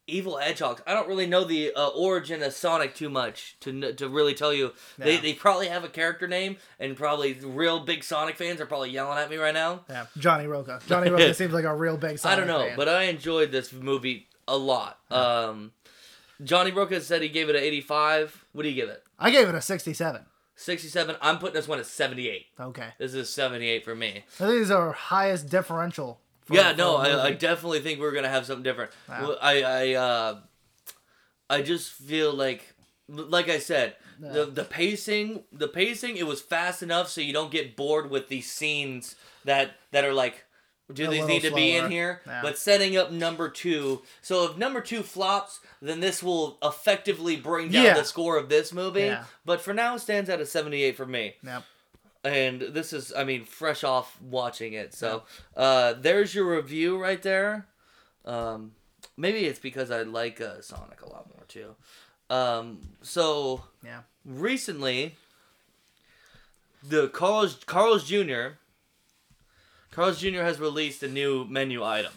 evil 0.07 0.37
hedgehogs. 0.37 0.81
I 0.85 0.93
don't 0.93 1.07
really 1.07 1.27
know 1.27 1.43
the 1.45 1.71
uh, 1.73 1.87
origin 1.89 2.43
of 2.43 2.53
Sonic 2.53 2.95
too 2.95 3.09
much 3.09 3.55
to 3.61 3.93
to 3.93 4.09
really 4.09 4.33
tell 4.33 4.53
you. 4.53 4.73
They 4.97 5.15
Yeah. 5.15 5.21
they 5.21 5.33
probably 5.33 5.67
have 5.67 5.83
a 5.83 5.89
character 5.89 6.27
name, 6.27 6.57
and 6.79 6.97
probably 6.97 7.33
real 7.33 7.79
big 7.79 8.03
Sonic 8.03 8.35
fans 8.35 8.59
are 8.59 8.65
probably 8.65 8.89
yelling 8.89 9.17
at 9.17 9.29
me 9.29 9.37
right 9.37 9.53
now. 9.53 9.81
yeah 9.89 10.05
Johnny 10.17 10.47
Roca. 10.47 10.79
Johnny 10.87 11.09
Roca 11.09 11.33
seems 11.35 11.53
like 11.53 11.65
a 11.65 11.75
real 11.75 11.97
big. 11.97 12.19
Sonic 12.19 12.33
I 12.37 12.39
don't 12.39 12.47
know, 12.47 12.67
fan. 12.67 12.77
but 12.77 12.89
I 12.89 13.03
enjoyed 13.03 13.51
this 13.51 13.71
movie 13.71 14.27
a 14.47 14.57
lot. 14.57 14.99
Um, 15.11 15.71
Johnny 16.43 16.71
Roca 16.71 16.99
said 17.01 17.21
he 17.21 17.29
gave 17.29 17.49
it 17.49 17.55
an 17.55 17.61
85. 17.61 18.45
What 18.53 18.63
do 18.63 18.69
you 18.69 18.75
give 18.75 18.89
it? 18.89 19.03
I 19.19 19.29
gave 19.29 19.47
it 19.47 19.53
a 19.55 19.61
sixty-seven. 19.61 20.25
67. 20.61 21.15
I'm 21.21 21.37
putting 21.39 21.55
this 21.55 21.67
one 21.67 21.79
at 21.79 21.85
78. 21.85 22.45
Okay, 22.59 22.87
This 22.97 23.13
is 23.13 23.29
78 23.29 23.83
for 23.83 23.95
me. 23.95 24.07
I 24.09 24.21
think 24.37 24.49
these 24.51 24.71
are 24.71 24.87
our 24.87 24.91
highest 24.93 25.49
differential. 25.49 26.19
for- 26.45 26.55
yeah, 26.55 26.71
for 26.71 26.77
no, 26.77 26.97
I, 26.97 27.23
movie. 27.29 27.35
definitely 27.37 27.79
think 27.81 27.99
we're 27.99 28.11
gonna 28.13 28.29
have 28.29 28.45
something 28.45 28.63
different. 28.63 28.91
Wow. 29.09 29.35
I 29.41 29.63
I 29.63 29.93
uh, 29.93 30.39
I 31.49 31.61
just 31.61 31.91
feel 31.91 32.33
like, 32.33 32.73
like 33.07 33.49
I 33.49 33.59
said, 33.59 33.95
the 34.19 34.45
the 34.45 34.63
pacing, 34.63 35.43
the 35.51 35.67
pacing, 35.67 36.17
it 36.17 36.27
was 36.27 36.41
fast 36.41 36.81
enough 36.83 37.09
so 37.09 37.21
you 37.21 37.33
don't 37.33 37.51
get 37.51 37.75
bored 37.75 38.09
with 38.09 38.27
these 38.29 38.51
scenes 38.51 39.15
that 39.45 39.71
that 39.91 40.05
are 40.05 40.13
like. 40.13 40.45
Do 40.93 41.07
these 41.07 41.25
need 41.25 41.41
to 41.43 41.53
be 41.53 41.75
in 41.75 41.89
here? 41.91 42.21
Yeah. 42.27 42.41
But 42.41 42.57
setting 42.57 42.97
up 42.97 43.11
number 43.11 43.49
two. 43.49 44.01
So 44.21 44.45
if 44.45 44.57
number 44.57 44.81
two 44.81 45.01
flops, 45.03 45.59
then 45.81 45.99
this 45.99 46.21
will 46.23 46.57
effectively 46.63 47.35
bring 47.35 47.69
down 47.69 47.83
Yeah. 47.85 47.93
the 47.95 48.03
score 48.05 48.37
of 48.37 48.49
this 48.49 48.71
movie. 48.73 49.01
Yeah. 49.01 49.25
But 49.45 49.61
for 49.61 49.73
now, 49.73 49.95
it 49.95 49.99
stands 49.99 50.29
at 50.29 50.39
a 50.41 50.45
78 50.45 50.95
for 50.97 51.05
me 51.05 51.35
Yep. 51.43 51.63
and 52.23 52.61
this 52.61 52.93
is 52.93 53.11
i 53.17 53.23
mean 53.23 53.45
fresh 53.45 53.83
off 53.83 54.21
watching 54.21 54.73
it 54.73 54.93
so 54.93 55.23
uh 55.57 55.93
there's 55.93 56.35
your 56.35 56.55
review 56.55 56.95
right 57.01 57.23
there 57.23 57.65
um 58.25 58.73
maybe 59.17 59.39
it's 59.45 59.57
because 59.57 59.89
i 59.89 60.03
like 60.03 60.39
uh, 60.39 60.61
sonic 60.61 61.01
a 61.01 61.09
lot 61.09 61.27
more 61.33 61.43
too 61.47 61.75
um 62.29 62.79
so 63.01 63.63
Yeah. 63.83 64.01
recently 64.23 65.15
the 66.83 67.07
carl's 67.09 67.55
carl's 67.65 68.03
jr 68.03 68.57
carl's 69.91 70.19
jr 70.19 70.41
has 70.41 70.59
released 70.59 71.03
a 71.03 71.07
new 71.07 71.45
menu 71.45 71.83
item 71.83 72.13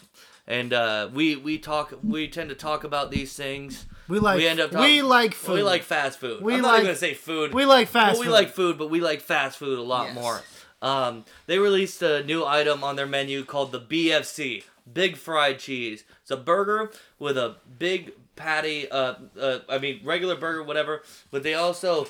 and 0.47 0.73
uh 0.73 1.09
we 1.13 1.37
we 1.37 1.59
talk 1.59 1.93
we 2.03 2.29
tend 2.29 2.49
to 2.49 2.55
talk 2.55 2.85
about 2.85 3.11
these 3.11 3.35
things 3.35 3.87
We 4.09 4.19
like. 4.19 4.37
we 4.39 4.47
end 4.47 4.61
up 4.61 4.73
we 4.73 5.03
like 5.03 5.35
food. 5.35 5.55
we 5.57 5.63
like 5.63 5.83
fast 5.83 6.19
food 6.21 6.43
We 6.43 6.55
i'm 6.55 6.63
not 6.63 6.69
like- 6.69 6.75
even 6.81 6.87
gonna 6.87 6.97
say 6.99 7.15
food 7.15 7.53
We 7.55 7.65
like 7.65 7.89
fast 7.89 8.13
well, 8.15 8.21
we 8.21 8.27
food. 8.27 8.33
like 8.33 8.51
food, 8.51 8.79
but 8.79 8.91
we 8.91 9.01
like 9.01 9.21
fast 9.21 9.59
food 9.59 9.79
a 9.79 9.83
lot 9.83 10.07
Yes. 10.09 10.15
more. 10.15 10.43
Um, 10.83 11.25
they 11.47 11.59
released 11.59 12.03
a 12.03 12.23
new 12.25 12.45
item 12.45 12.85
on 12.85 12.97
their 12.97 13.07
menu 13.07 13.43
called 13.45 13.73
the 13.73 13.81
BFC, 13.81 14.65
Big 14.93 15.17
Fried 15.17 15.59
Cheese. 15.59 16.05
It's 16.21 16.31
a 16.31 16.37
burger 16.37 16.93
with 17.19 17.39
a 17.39 17.57
big 17.79 18.13
patty. 18.37 18.91
Uh, 18.91 19.15
uh, 19.41 19.61
I 19.67 19.79
mean 19.79 20.01
regular 20.05 20.37
burger, 20.37 20.63
whatever. 20.63 21.03
But 21.31 21.43
they 21.43 21.55
also 21.55 22.09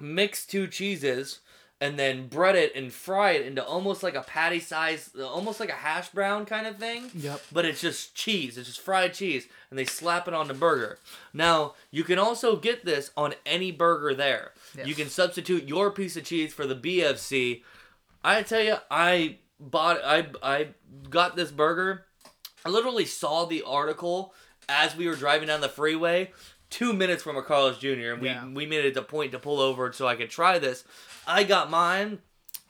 mix 0.00 0.46
two 0.46 0.68
cheeses 0.68 1.40
and 1.80 1.98
then 1.98 2.26
bread 2.28 2.56
it 2.56 2.74
and 2.74 2.90
fry 2.92 3.32
it 3.32 3.44
into 3.46 3.62
almost 3.64 4.02
like 4.02 4.14
a 4.14 4.22
patty 4.22 4.60
size, 4.60 5.10
almost 5.22 5.60
like 5.60 5.68
a 5.68 5.74
hash 5.74 6.08
brown 6.08 6.46
kind 6.46 6.66
of 6.66 6.76
thing 6.78 7.10
Yep. 7.14 7.42
but 7.52 7.64
it's 7.66 7.80
just 7.82 8.14
cheese. 8.14 8.56
It's 8.56 8.66
just 8.68 8.80
fried 8.80 9.12
cheese, 9.12 9.46
and 9.68 9.78
they 9.78 9.84
slap 9.84 10.26
it 10.26 10.32
on 10.34 10.48
the 10.48 10.54
burger. 10.54 10.98
Now 11.34 11.74
you 11.90 12.02
can 12.04 12.18
also 12.18 12.56
get 12.56 12.84
this 12.86 13.10
on 13.16 13.34
any 13.44 13.72
burger 13.72 14.14
there. 14.14 14.52
Yes. 14.76 14.86
You 14.86 14.94
can 14.94 15.08
substitute 15.10 15.68
your 15.68 15.90
piece 15.90 16.16
of 16.16 16.24
cheese 16.24 16.54
for 16.54 16.66
the 16.66 16.74
BFC. 16.76 17.62
I 18.24 18.42
tell 18.42 18.62
you, 18.62 18.76
I 18.90 19.38
bought, 19.60 20.00
I 20.04 20.28
I 20.42 20.68
got 21.10 21.36
this 21.36 21.50
burger. 21.50 22.06
I 22.64 22.70
literally 22.70 23.04
saw 23.04 23.44
the 23.44 23.62
article 23.62 24.34
as 24.68 24.96
we 24.96 25.06
were 25.06 25.14
driving 25.14 25.46
down 25.48 25.60
the 25.60 25.68
freeway, 25.68 26.32
two 26.70 26.92
minutes 26.92 27.22
from 27.22 27.36
a 27.36 27.42
Carl's 27.42 27.78
Jr. 27.78 28.12
and 28.14 28.20
we 28.22 28.28
Yeah. 28.28 28.46
we 28.48 28.66
made 28.66 28.84
it 28.84 28.96
a 28.96 29.02
point 29.02 29.30
to 29.32 29.38
pull 29.38 29.60
over 29.60 29.92
so 29.92 30.08
I 30.08 30.16
could 30.16 30.30
try 30.30 30.58
this. 30.58 30.82
I 31.26 31.44
got 31.44 31.70
mine 31.70 32.20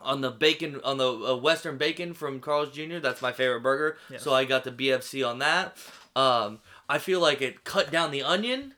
on 0.01 0.21
the 0.21 0.31
bacon 0.31 0.81
on 0.85 0.99
the 0.99 1.11
uh, 1.11 1.37
Western 1.37 1.79
bacon 1.79 2.15
from 2.15 2.41
Carl's 2.41 2.71
Jr. 2.71 2.99
That's 2.99 3.23
my 3.23 3.33
favorite 3.33 3.63
burger. 3.63 3.99
Yes. 4.11 4.23
So 4.23 4.33
I 4.33 4.45
got 4.45 4.65
the 4.65 4.73
BFC 4.73 5.27
on 5.27 5.39
that. 5.41 5.77
Um, 6.15 6.61
I 6.89 6.99
feel 6.99 7.21
like 7.21 7.43
it 7.43 7.65
cut 7.65 7.91
down 7.91 8.11
the 8.11 8.23
onion 8.23 8.75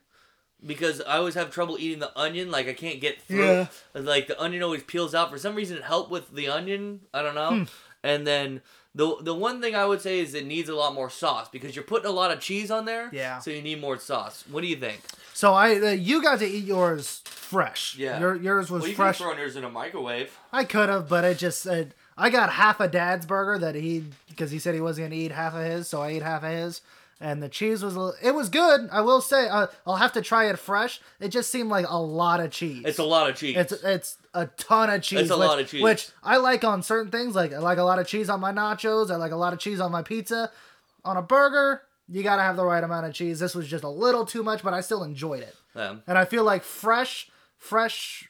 because 0.65 1.01
I 1.01 1.17
always 1.17 1.35
have 1.35 1.51
trouble 1.51 1.77
eating 1.79 1.99
the 1.99 2.17
onion. 2.19 2.51
Like 2.51 2.67
I 2.67 2.73
can't 2.73 2.99
get 2.99 3.21
through. 3.21 3.45
Yeah. 3.45 3.67
Like 3.93 4.27
the 4.27 4.41
onion 4.41 4.63
always 4.63 4.83
peels 4.83 5.15
out. 5.15 5.31
For 5.31 5.37
some 5.37 5.55
reason, 5.55 5.77
it 5.77 5.83
helped 5.83 6.11
with 6.11 6.33
the 6.33 6.49
onion. 6.49 7.01
I 7.13 7.21
don't 7.21 7.35
know. 7.35 7.49
Hmm. 7.49 7.63
And 8.03 8.25
then 8.25 8.61
the 8.95 9.17
the 9.21 9.35
one 9.35 9.61
thing 9.61 9.75
I 9.75 9.85
would 9.85 10.01
say 10.01 10.19
is 10.19 10.33
it 10.33 10.45
needs 10.45 10.69
a 10.69 10.75
lot 10.75 10.93
more 10.93 11.09
sauce 11.09 11.47
because 11.49 11.75
you're 11.75 11.83
putting 11.85 12.09
a 12.09 12.13
lot 12.13 12.31
of 12.31 12.39
cheese 12.39 12.71
on 12.71 12.85
there. 12.85 13.09
Yeah. 13.13 13.39
So 13.39 13.51
you 13.51 13.61
need 13.61 13.81
more 13.81 13.97
sauce. 13.97 14.43
What 14.49 14.61
do 14.61 14.67
you 14.67 14.77
think? 14.77 15.01
So 15.39 15.53
I, 15.53 15.79
uh, 15.79 15.91
you 15.91 16.21
got 16.21 16.39
to 16.39 16.45
eat 16.45 16.65
yours 16.65 17.21
fresh. 17.23 17.95
Yeah. 17.97 18.19
Your, 18.19 18.35
yours 18.35 18.69
was 18.69 18.81
well, 18.81 18.89
you 18.89 18.95
fresh. 18.97 19.19
can 19.19 19.27
throw 19.27 19.37
yours 19.37 19.55
in 19.55 19.63
a 19.63 19.69
microwave. 19.69 20.37
I 20.51 20.65
could 20.65 20.89
have, 20.89 21.07
but 21.07 21.23
it 21.23 21.37
just 21.37 21.65
uh, 21.65 21.85
I 22.17 22.29
got 22.29 22.49
half 22.49 22.81
a 22.81 22.89
dad's 22.89 23.25
burger 23.25 23.57
that 23.57 23.73
he 23.73 24.03
because 24.27 24.51
he 24.51 24.59
said 24.59 24.75
he 24.75 24.81
wasn't 24.81 25.05
gonna 25.05 25.21
eat 25.21 25.31
half 25.31 25.53
of 25.55 25.63
his, 25.63 25.87
so 25.87 26.01
I 26.01 26.09
ate 26.09 26.23
half 26.23 26.43
of 26.43 26.51
his. 26.51 26.81
And 27.21 27.41
the 27.41 27.47
cheese 27.47 27.81
was 27.81 27.95
it 28.21 28.31
was 28.31 28.49
good. 28.49 28.89
I 28.91 28.99
will 28.99 29.21
say 29.21 29.47
uh, 29.47 29.67
I'll 29.87 29.95
have 29.95 30.11
to 30.11 30.21
try 30.21 30.49
it 30.49 30.59
fresh. 30.59 30.99
It 31.21 31.29
just 31.29 31.49
seemed 31.49 31.69
like 31.69 31.85
a 31.87 32.01
lot 32.01 32.41
of 32.41 32.51
cheese. 32.51 32.83
It's 32.85 32.99
a 32.99 33.05
lot 33.05 33.29
of 33.29 33.37
cheese. 33.37 33.55
It's 33.55 33.71
it's 33.71 34.17
a 34.33 34.47
ton 34.47 34.89
of 34.89 35.01
cheese. 35.01 35.21
It's 35.21 35.31
a 35.31 35.37
which, 35.37 35.47
lot 35.47 35.59
of 35.59 35.69
cheese. 35.69 35.81
Which 35.81 36.09
I 36.21 36.35
like 36.35 36.65
on 36.65 36.83
certain 36.83 37.13
things. 37.13 37.33
Like 37.33 37.53
I 37.53 37.59
like 37.59 37.77
a 37.77 37.83
lot 37.83 37.97
of 37.97 38.05
cheese 38.05 38.29
on 38.29 38.41
my 38.41 38.51
nachos. 38.51 39.09
I 39.09 39.15
like 39.15 39.31
a 39.31 39.37
lot 39.37 39.53
of 39.53 39.59
cheese 39.59 39.79
on 39.79 39.89
my 39.89 40.01
pizza. 40.01 40.51
On 41.05 41.15
a 41.15 41.21
burger, 41.21 41.83
you 42.09 42.23
gotta 42.23 42.41
have 42.41 42.55
the 42.55 42.65
right 42.65 42.83
amount 42.83 43.05
of 43.05 43.13
cheese. 43.13 43.39
This 43.39 43.53
was 43.55 43.67
just 43.67 43.83
a 43.83 43.89
little 43.89 44.25
too 44.25 44.43
much, 44.43 44.63
but 44.63 44.73
I 44.73 44.81
still 44.81 45.03
enjoyed 45.03 45.43
it. 45.43 45.55
Um, 45.75 46.01
And 46.07 46.17
I 46.17 46.25
feel 46.25 46.43
like 46.43 46.63
fresh, 46.63 47.29
fresh 47.57 48.27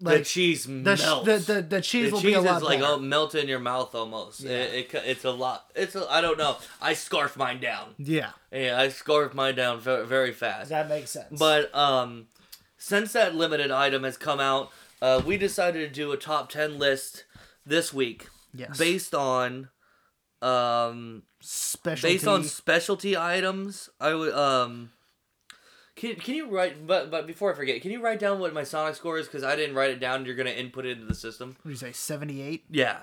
the 0.00 0.10
like 0.10 0.24
cheese 0.24 0.64
the, 0.64 0.70
melts. 0.72 1.24
the 1.26 1.54
the 1.54 1.62
the 1.62 1.80
cheese 1.80 2.06
The 2.10 2.12
will 2.14 2.20
cheese 2.20 2.30
be 2.30 2.34
a 2.34 2.40
lot 2.40 2.58
is 2.58 2.62
like 2.62 2.80
oh, 2.80 2.98
melt 2.98 3.34
in 3.34 3.48
your 3.48 3.58
mouth 3.58 3.94
almost. 3.96 4.40
Yeah. 4.40 4.50
It, 4.50 4.94
it, 4.94 5.02
it's 5.04 5.24
a 5.24 5.30
lot. 5.32 5.70
It's 5.74 5.96
a, 5.96 6.06
I 6.08 6.20
don't 6.20 6.38
know. 6.38 6.56
I 6.80 6.92
scarf 6.94 7.36
mine 7.36 7.60
down. 7.60 7.94
yeah, 7.98 8.30
Yeah, 8.52 8.78
I 8.78 8.88
scarf 8.90 9.34
mine 9.34 9.56
down 9.56 9.80
very, 9.80 10.06
very 10.06 10.32
fast. 10.32 10.70
that 10.70 10.88
makes 10.88 11.10
sense. 11.10 11.36
But 11.36 11.74
um, 11.74 12.28
since 12.76 13.12
that 13.14 13.34
limited 13.34 13.72
item 13.72 14.04
has 14.04 14.16
come 14.16 14.38
out, 14.38 14.70
uh, 15.02 15.20
we 15.26 15.36
decided 15.36 15.88
to 15.88 15.92
do 15.92 16.12
a 16.12 16.16
top 16.16 16.48
ten 16.48 16.78
list 16.78 17.24
this 17.66 17.92
week 17.92 18.28
yes, 18.54 18.78
based 18.78 19.14
on 19.16 19.68
um 20.40 21.24
specialty. 21.40 22.14
based 22.14 22.26
on 22.26 22.44
specialty 22.44 23.16
items. 23.16 23.88
I 24.00 24.14
would 24.14 24.34
um. 24.34 24.90
Can, 25.96 26.14
can 26.14 26.34
you 26.34 26.48
write 26.48 26.86
but 26.86 27.10
but 27.10 27.26
before 27.26 27.52
I 27.52 27.56
forget, 27.56 27.82
can 27.82 27.90
you 27.90 28.00
write 28.00 28.20
down 28.20 28.38
what 28.38 28.54
my 28.54 28.64
Sonic 28.64 28.94
score 28.94 29.18
is? 29.18 29.26
Because 29.26 29.42
I 29.42 29.56
didn't 29.56 29.74
write 29.74 29.90
it 29.90 30.00
down. 30.00 30.24
You're 30.24 30.36
gonna 30.36 30.50
input 30.50 30.86
it 30.86 30.92
into 30.92 31.06
the 31.06 31.14
system. 31.14 31.56
what 31.62 31.64
do 31.64 31.70
you 31.70 31.76
say, 31.76 31.92
seventy 31.92 32.40
eight? 32.40 32.64
Yeah. 32.70 32.98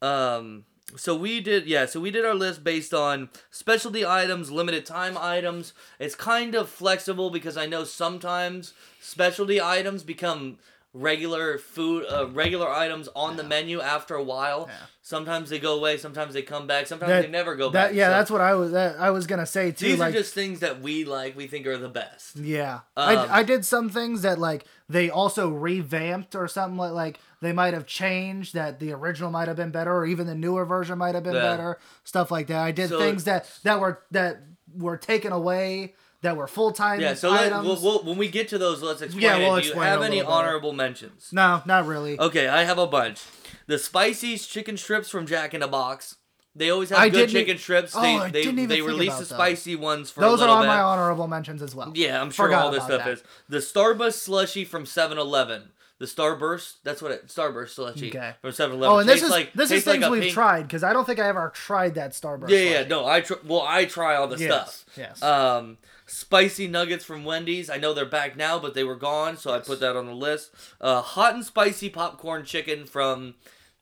Um. 0.00 0.64
So 0.96 1.16
we 1.16 1.40
did 1.40 1.66
yeah. 1.66 1.86
So 1.86 2.00
we 2.00 2.10
did 2.10 2.24
our 2.24 2.34
list 2.34 2.62
based 2.62 2.94
on 2.94 3.28
specialty 3.50 4.06
items, 4.06 4.50
limited 4.50 4.86
time 4.86 5.18
items. 5.18 5.74
It's 5.98 6.14
kind 6.14 6.54
of 6.54 6.68
flexible 6.68 7.30
because 7.30 7.56
I 7.56 7.66
know 7.66 7.84
sometimes 7.84 8.72
specialty 9.00 9.60
items 9.60 10.02
become 10.02 10.58
regular 11.00 11.58
food, 11.58 12.04
uh, 12.10 12.26
regular 12.28 12.68
items 12.70 13.08
on 13.14 13.36
the 13.36 13.44
menu 13.44 13.80
after 13.80 14.14
a 14.14 14.22
while. 14.22 14.66
Yeah. 14.68 14.74
Sometimes 15.02 15.50
they 15.50 15.58
go 15.60 15.76
away. 15.76 15.98
Sometimes 15.98 16.34
they 16.34 16.42
come 16.42 16.66
back. 16.66 16.86
Sometimes 16.86 17.10
That- 17.10 17.22
they 17.22 17.28
never 17.28 17.54
go 17.54 17.70
That 17.70 17.88
back. 17.88 17.94
yeah, 17.94 18.06
So 18.06 18.10
that's 18.10 18.30
what 18.30 18.40
I 18.40 18.54
was 18.54 18.72
that, 18.72 18.98
I 18.98 19.10
was 19.10 19.26
gonna 19.26 19.46
say 19.46 19.70
too. 19.70 19.86
these 19.86 19.98
like 19.98 20.14
are 20.14 20.18
just 20.18 20.34
things 20.34 20.60
that 20.60 20.80
we 20.80 21.04
like. 21.04 21.36
We 21.36 21.46
think 21.46 21.66
are 21.66 21.78
the 21.78 21.88
best. 21.88 22.36
Yeah, 22.36 22.80
Um, 22.96 23.18
I, 23.18 23.38
I 23.38 23.42
did 23.42 23.64
some 23.64 23.88
things 23.88 24.22
that 24.22 24.38
like 24.38 24.64
they 24.88 25.08
also 25.10 25.50
revamped 25.50 26.34
or 26.34 26.48
something 26.48 26.76
like 26.78 26.92
like 26.92 27.20
they 27.40 27.52
might 27.52 27.74
have 27.74 27.86
changed 27.86 28.54
that 28.54 28.80
the 28.80 28.92
original 28.92 29.30
might 29.30 29.46
have 29.48 29.56
been 29.56 29.70
better 29.70 29.94
or 29.94 30.06
even 30.06 30.26
the 30.26 30.34
newer 30.34 30.64
version 30.64 30.98
might 30.98 31.14
have 31.14 31.22
been 31.24 31.34
Yeah. 31.34 31.42
better 31.56 31.78
stuff 32.02 32.30
like 32.30 32.46
that. 32.48 32.60
I 32.62 32.72
did 32.72 32.88
So- 32.88 32.98
things 32.98 33.24
that 33.24 33.48
that 33.62 33.78
were 33.80 34.02
that 34.10 34.38
were 34.76 34.96
taken 34.96 35.32
away 35.32 35.94
that 36.22 36.36
were 36.36 36.46
full 36.46 36.72
time 36.72 37.00
Yeah. 37.00 37.14
So 37.14 37.30
let, 37.30 37.52
we'll, 37.62 37.80
we'll, 37.80 38.02
when 38.02 38.16
we 38.18 38.28
get 38.28 38.48
to 38.48 38.58
those, 38.58 38.82
let's 38.82 39.02
explain. 39.02 39.22
Yeah, 39.22 39.36
it. 39.36 39.40
we'll 39.48 39.60
Do 39.60 39.68
you 39.68 39.74
have 39.80 40.02
any 40.02 40.20
better. 40.20 40.30
honorable 40.30 40.72
mentions? 40.72 41.28
no, 41.32 41.62
not 41.66 41.86
really. 41.86 42.18
Okay, 42.18 42.48
I 42.48 42.64
have 42.64 42.78
a 42.78 42.86
bunch. 42.86 43.22
The 43.66 43.78
spicy 43.78 44.36
chicken 44.38 44.76
strips 44.76 45.08
from 45.10 45.26
Jack 45.26 45.54
in 45.54 45.60
the 45.60 45.68
Box. 45.68 46.16
They 46.54 46.70
always 46.70 46.88
have 46.88 46.98
I 47.00 47.10
good 47.10 47.28
chicken 47.28 47.58
strips. 47.58 47.92
Oh, 47.94 48.00
They 48.00 48.16
I 48.16 48.30
they, 48.30 48.40
didn't 48.42 48.58
even 48.60 48.68
they 48.70 48.80
release 48.80 49.12
the 49.14 49.18
those. 49.18 49.28
spicy 49.28 49.76
ones 49.76 50.10
for 50.10 50.20
Those 50.22 50.40
are 50.40 50.48
on 50.48 50.62
bit. 50.62 50.68
my 50.68 50.80
honorable 50.80 51.28
mentions 51.28 51.60
as 51.62 51.74
well. 51.74 51.92
yeah, 51.94 52.18
I'm 52.20 52.30
sure 52.30 52.46
Forgot 52.46 52.64
all 52.64 52.70
this 52.70 52.84
stuff 52.84 53.04
that. 53.04 53.08
is. 53.10 53.24
The 53.50 53.58
Starburst 53.58 54.14
slushy 54.22 54.64
from 54.64 54.84
7-Eleven. 54.84 55.70
The 55.98 56.06
Starburst, 56.06 56.76
that's 56.82 57.02
what 57.02 57.10
it 57.10 57.28
Starburst 57.28 57.70
slushy 57.70 58.08
Okay. 58.08 58.32
from 58.40 58.50
7-Eleven. 58.52 58.84
Oh, 58.84 58.98
and 58.98 59.08
this 59.08 59.16
Tastes 59.20 59.24
is 59.26 59.30
like, 59.30 59.52
this 59.52 59.70
is 59.70 59.84
tastes 59.84 60.00
like 60.02 60.10
we've 60.10 60.22
pink- 60.22 60.34
tried 60.34 60.62
because 60.62 60.82
I 60.82 60.92
don't 60.94 61.04
think 61.04 61.18
I 61.20 61.28
ever 61.28 61.50
tried 61.54 61.94
that 61.96 62.12
Starburst. 62.12 62.48
Yeah, 62.48 62.58
yeah, 62.58 62.86
no, 62.88 63.06
I 63.06 63.20
tr- 63.20 63.34
well, 63.44 63.64
I 63.66 63.84
try 63.84 64.16
all 64.16 64.28
the 64.28 64.38
Yes, 64.38 64.50
stuff. 64.84 64.84
yes. 64.96 65.22
Um, 65.22 65.76
spicy 66.06 66.68
nuggets 66.68 67.04
from 67.04 67.24
Wendy's. 67.24 67.68
I 67.68 67.76
know 67.78 67.92
they're 67.92 68.04
back 68.06 68.36
now, 68.36 68.58
but 68.58 68.74
they 68.74 68.84
were 68.84 68.96
gone, 68.96 69.36
so 69.36 69.52
I 69.52 69.58
put 69.58 69.80
that 69.80 69.96
on 69.96 70.06
the 70.06 70.14
list. 70.14 70.50
Uh, 70.80 71.00
hot 71.02 71.34
and 71.34 71.44
spicy 71.44 71.88
popcorn 71.90 72.44
chicken 72.44 72.86
from 72.86 73.34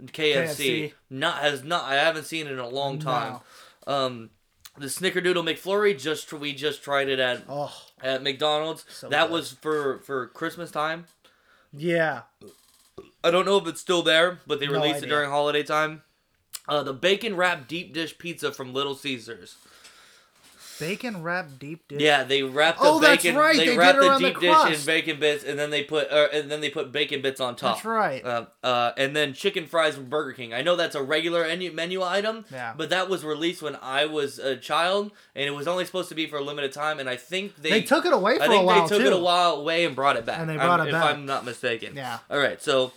KFC. 0.03 0.57
KFC. 0.57 0.93
Not 1.11 1.39
has 1.43 1.62
not. 1.62 1.85
I 1.85 1.95
haven't 1.95 2.25
seen 2.25 2.47
it 2.47 2.53
in 2.53 2.59
a 2.59 2.68
long 2.68 2.99
time. 2.99 3.41
Um, 3.87 4.31
the 4.77 4.87
Snickerdoodle 4.87 5.45
McFlurry. 5.49 5.99
Just 5.99 6.33
we 6.33 6.53
just 6.55 6.83
tried 6.83 7.09
it 7.09 7.20
at 7.20 7.45
Oh, 7.49 7.72
at 8.03 8.22
McDonald's. 8.22 8.85
So 8.89 9.09
that 9.09 9.29
good. 9.29 9.33
was 9.33 9.53
for 9.53 9.99
for 10.01 10.27
Christmas 10.29 10.70
time. 10.70 11.07
yeah. 11.72 12.22
I 13.22 13.31
don't 13.31 13.47
know 13.47 13.57
if 13.57 13.66
it's 13.66 13.81
still 13.81 14.03
there, 14.03 14.41
but 14.47 14.61
they 14.61 14.66
No 14.66 14.75
released 14.75 15.03
it 15.03 15.09
during 15.09 15.31
holiday 15.31 15.62
time. 15.62 16.03
Uh, 16.68 16.83
the 16.83 16.93
bacon 16.93 17.37
wrapped 17.37 17.68
deep 17.68 17.93
dish 17.95 18.16
pizza 18.18 18.53
from 18.53 18.75
Little 18.75 18.95
Caesars. 18.95 19.57
Bacon 20.81 21.22
wrapped 21.22 21.59
deep 21.59 21.87
dish. 21.89 22.01
Yeah, 22.01 22.25
they 22.25 22.43
wrap 22.43 22.77
the 22.79 22.85
Oh, 22.85 22.99
that's 23.01 23.22
bacon. 23.22 23.39
right, 23.39 23.57
They, 23.57 23.66
they 23.68 23.77
wrap 23.77 23.95
the 23.97 24.01
around 24.09 24.22
the 24.22 24.31
deep 24.31 24.41
dish 24.41 24.81
in 24.81 24.87
bacon 24.87 25.20
bits, 25.20 25.45
and 25.45 25.59
then 25.59 25.70
they 25.70 25.83
put 25.85 26.11
uh, 26.11 26.29
and 26.33 26.51
then 26.51 26.61
they 26.61 26.70
put 26.70 26.93
bacon 26.93 27.22
bits 27.22 27.41
on 27.41 27.57
top. 27.57 27.77
That's 27.77 27.85
right. 27.85 28.25
Uh, 28.25 28.47
uh, 28.62 28.93
and 28.97 29.14
then 29.14 29.33
chicken 29.35 29.66
fries 29.66 29.95
from 29.95 30.07
Burger 30.07 30.33
King. 30.33 30.53
I 30.55 30.62
know 30.62 30.77
that's 30.77 30.95
a 30.95 31.03
regular 31.03 31.45
menu, 31.72 32.03
item, 32.03 32.45
Yeah. 32.53 32.75
but 32.77 32.91
that 32.91 33.09
was 33.09 33.25
released 33.25 33.62
when 33.62 33.77
I 33.83 34.07
was 34.07 34.39
a 34.39 34.57
child, 34.57 35.12
and 35.35 35.45
it 35.45 35.53
was 35.53 35.66
only 35.68 35.85
supposed 35.85 36.09
to 36.11 36.14
be 36.14 36.27
for 36.27 36.37
a 36.39 36.43
limited 36.43 36.72
time. 36.72 36.99
And 37.01 37.09
I 37.09 37.16
think 37.16 37.57
they, 37.57 37.70
They 37.70 37.83
took 37.83 38.05
it 38.07 38.12
away 38.12 38.37
for 38.39 38.43
I 38.45 38.49
think 38.49 38.62
a 38.62 38.66
while 38.66 38.83
they 38.83 38.89
took 38.89 39.01
too. 39.01 39.07
it 39.07 39.12
a 39.12 39.18
while 39.18 39.55
away 39.57 39.85
and 39.85 39.95
brought 39.95 40.16
it 40.16 40.25
back. 40.27 40.39
And 40.39 40.49
they 40.49 40.57
I'm- 40.59 40.66
brought 40.66 40.87
it 40.87 40.93
back. 40.93 41.11
if. 41.11 41.16
I'm 41.16 41.27
not 41.27 41.45
mistaken. 41.45 41.95
Yeah. 41.97 42.18
All 42.31 42.39
right, 42.39 42.61
so 42.61 42.93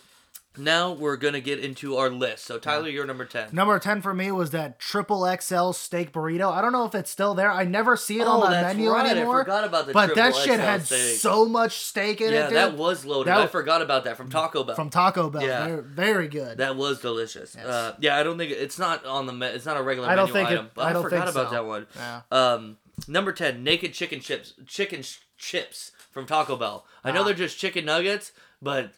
now 0.57 0.91
we're 0.91 1.17
gonna 1.17 1.39
get 1.41 1.59
into 1.59 1.95
our 1.97 2.09
list. 2.09 2.45
So 2.45 2.57
Tyler, 2.59 2.89
you're 2.89 3.05
number 3.05 3.25
ten. 3.25 3.49
Number 3.51 3.77
10 3.79 4.01
for 4.01 4.13
me 4.13 4.31
was 4.31 4.51
that 4.51 4.79
triple 4.79 5.25
XL 5.39 5.71
steak 5.71 6.11
burrito. 6.11 6.51
I 6.51 6.61
don't 6.61 6.71
know 6.71 6.85
if 6.85 6.95
it's 6.95 7.09
still 7.11 7.33
there. 7.35 7.51
I 7.51 7.63
never 7.65 7.95
see 7.97 8.19
it 8.19 8.25
Oh, 8.27 8.41
on 8.41 8.51
the 8.51 8.61
menu 8.61 8.91
right. 8.91 9.05
I 9.05 9.11
anymore. 9.11 9.39
forgot 9.43 9.63
about 9.63 9.87
the 9.87 9.93
but 9.93 10.15
that 10.15 10.35
shit 10.35 10.55
XL 10.55 10.61
had 10.61 10.85
steak. 10.85 11.17
so 11.17 11.45
much 11.45 11.77
steak 11.77 12.21
in 12.21 12.31
Yeah, 12.33 12.45
it, 12.45 12.49
dude. 12.49 12.57
that 12.57 12.73
was 12.77 13.05
loaded. 13.05 13.29
That- 13.31 13.39
I 13.39 13.47
forgot 13.47 13.81
about 13.81 14.03
that 14.05 14.17
from 14.17 14.29
Taco 14.29 14.63
Bell. 14.63 14.75
from 14.75 14.89
Taco 14.89 15.29
Bell. 15.29 15.41
Yeah. 15.43 15.65
Very, 15.67 15.81
very 15.83 16.27
good. 16.27 16.57
That 16.57 16.75
was 16.75 16.99
delicious. 17.01 17.55
Yes. 17.55 17.65
Uh, 17.65 17.95
yeah, 17.99 18.17
I 18.17 18.23
don't 18.23 18.37
think 18.37 18.51
it's 18.51 18.79
not 18.79 19.05
on 19.05 19.25
the. 19.25 19.33
Me- 19.33 19.47
it's 19.47 19.65
not 19.65 19.77
a 19.77 19.83
regular 19.83 20.09
I 20.09 20.15
don't 20.15 20.31
menu 20.33 20.33
think 20.33 20.49
it- 20.49 20.53
item. 20.61 20.71
but 20.73 20.81
I 20.85 20.89
I, 20.89 20.93
don't 20.93 21.03
forgot 21.03 21.25
think 21.25 21.35
about 21.35 21.49
so. 21.49 21.55
that 21.55 21.65
one. 21.65 21.87
Yeah. 21.95 22.21
Um, 22.31 22.77
number 23.07 23.31
ten, 23.31 23.63
naked 23.63 23.93
chicken 23.93 24.19
chips. 24.19 24.53
Chicken 24.65 25.01
sh- 25.03 25.17
chips 25.37 25.91
from 26.11 26.25
Taco 26.25 26.55
Bell. 26.55 26.85
I 27.03 27.11
know 27.11 27.21
Ah. 27.21 27.25
they're 27.25 27.33
just 27.35 27.57
chicken 27.59 27.85
nuggets, 27.85 28.31
but 28.61 28.91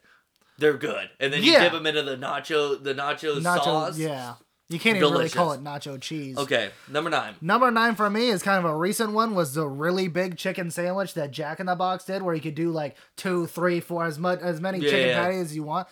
they're 0.60 0.78
good. 0.78 1.10
And 1.20 1.32
then 1.34 1.43
you 1.43 1.53
Yeah. 1.53 1.64
dip 1.64 1.74
them 1.74 1.86
into 1.86 2.03
the 2.03 2.16
nacho, 2.18 2.82
the 2.84 2.93
nacho, 2.93 3.39
Nacho, 3.41 3.64
sauce. 3.64 3.97
yeah. 3.97 4.36
You 4.72 4.78
can't 4.80 4.97
even 4.97 5.12
really 5.12 5.30
call 5.30 5.53
it 5.53 5.64
nacho 5.64 5.99
cheese. 5.99 6.38
Okay, 6.38 6.70
number 6.88 7.10
nine. 7.10 7.34
Number 7.41 7.72
nine 7.72 7.95
for 7.95 8.07
me 8.07 8.30
is 8.30 8.43
kind 8.43 8.64
of 8.64 8.70
a 8.70 8.76
recent 8.76 9.14
one. 9.14 9.34
Was 9.34 9.55
the 9.55 9.68
really 9.68 10.07
big 10.07 10.38
chicken 10.38 10.70
sandwich 10.70 11.16
that 11.16 11.32
Jack 11.32 11.60
in 11.60 11.66
the 11.66 11.74
Box 11.76 12.05
did, 12.05 12.22
where 12.22 12.36
you 12.36 12.41
could 12.41 12.53
do 12.53 12.70
like 12.70 12.95
two, 13.18 13.47
three, 13.47 13.80
four, 13.80 14.05
as 14.05 14.20
much 14.20 14.41
as 14.41 14.62
many 14.62 14.78
Yeah, 14.78 14.89
chicken 14.91 15.07
yeah. 15.07 15.24
patties 15.24 15.41
as 15.45 15.55
you 15.55 15.64
want. 15.64 15.88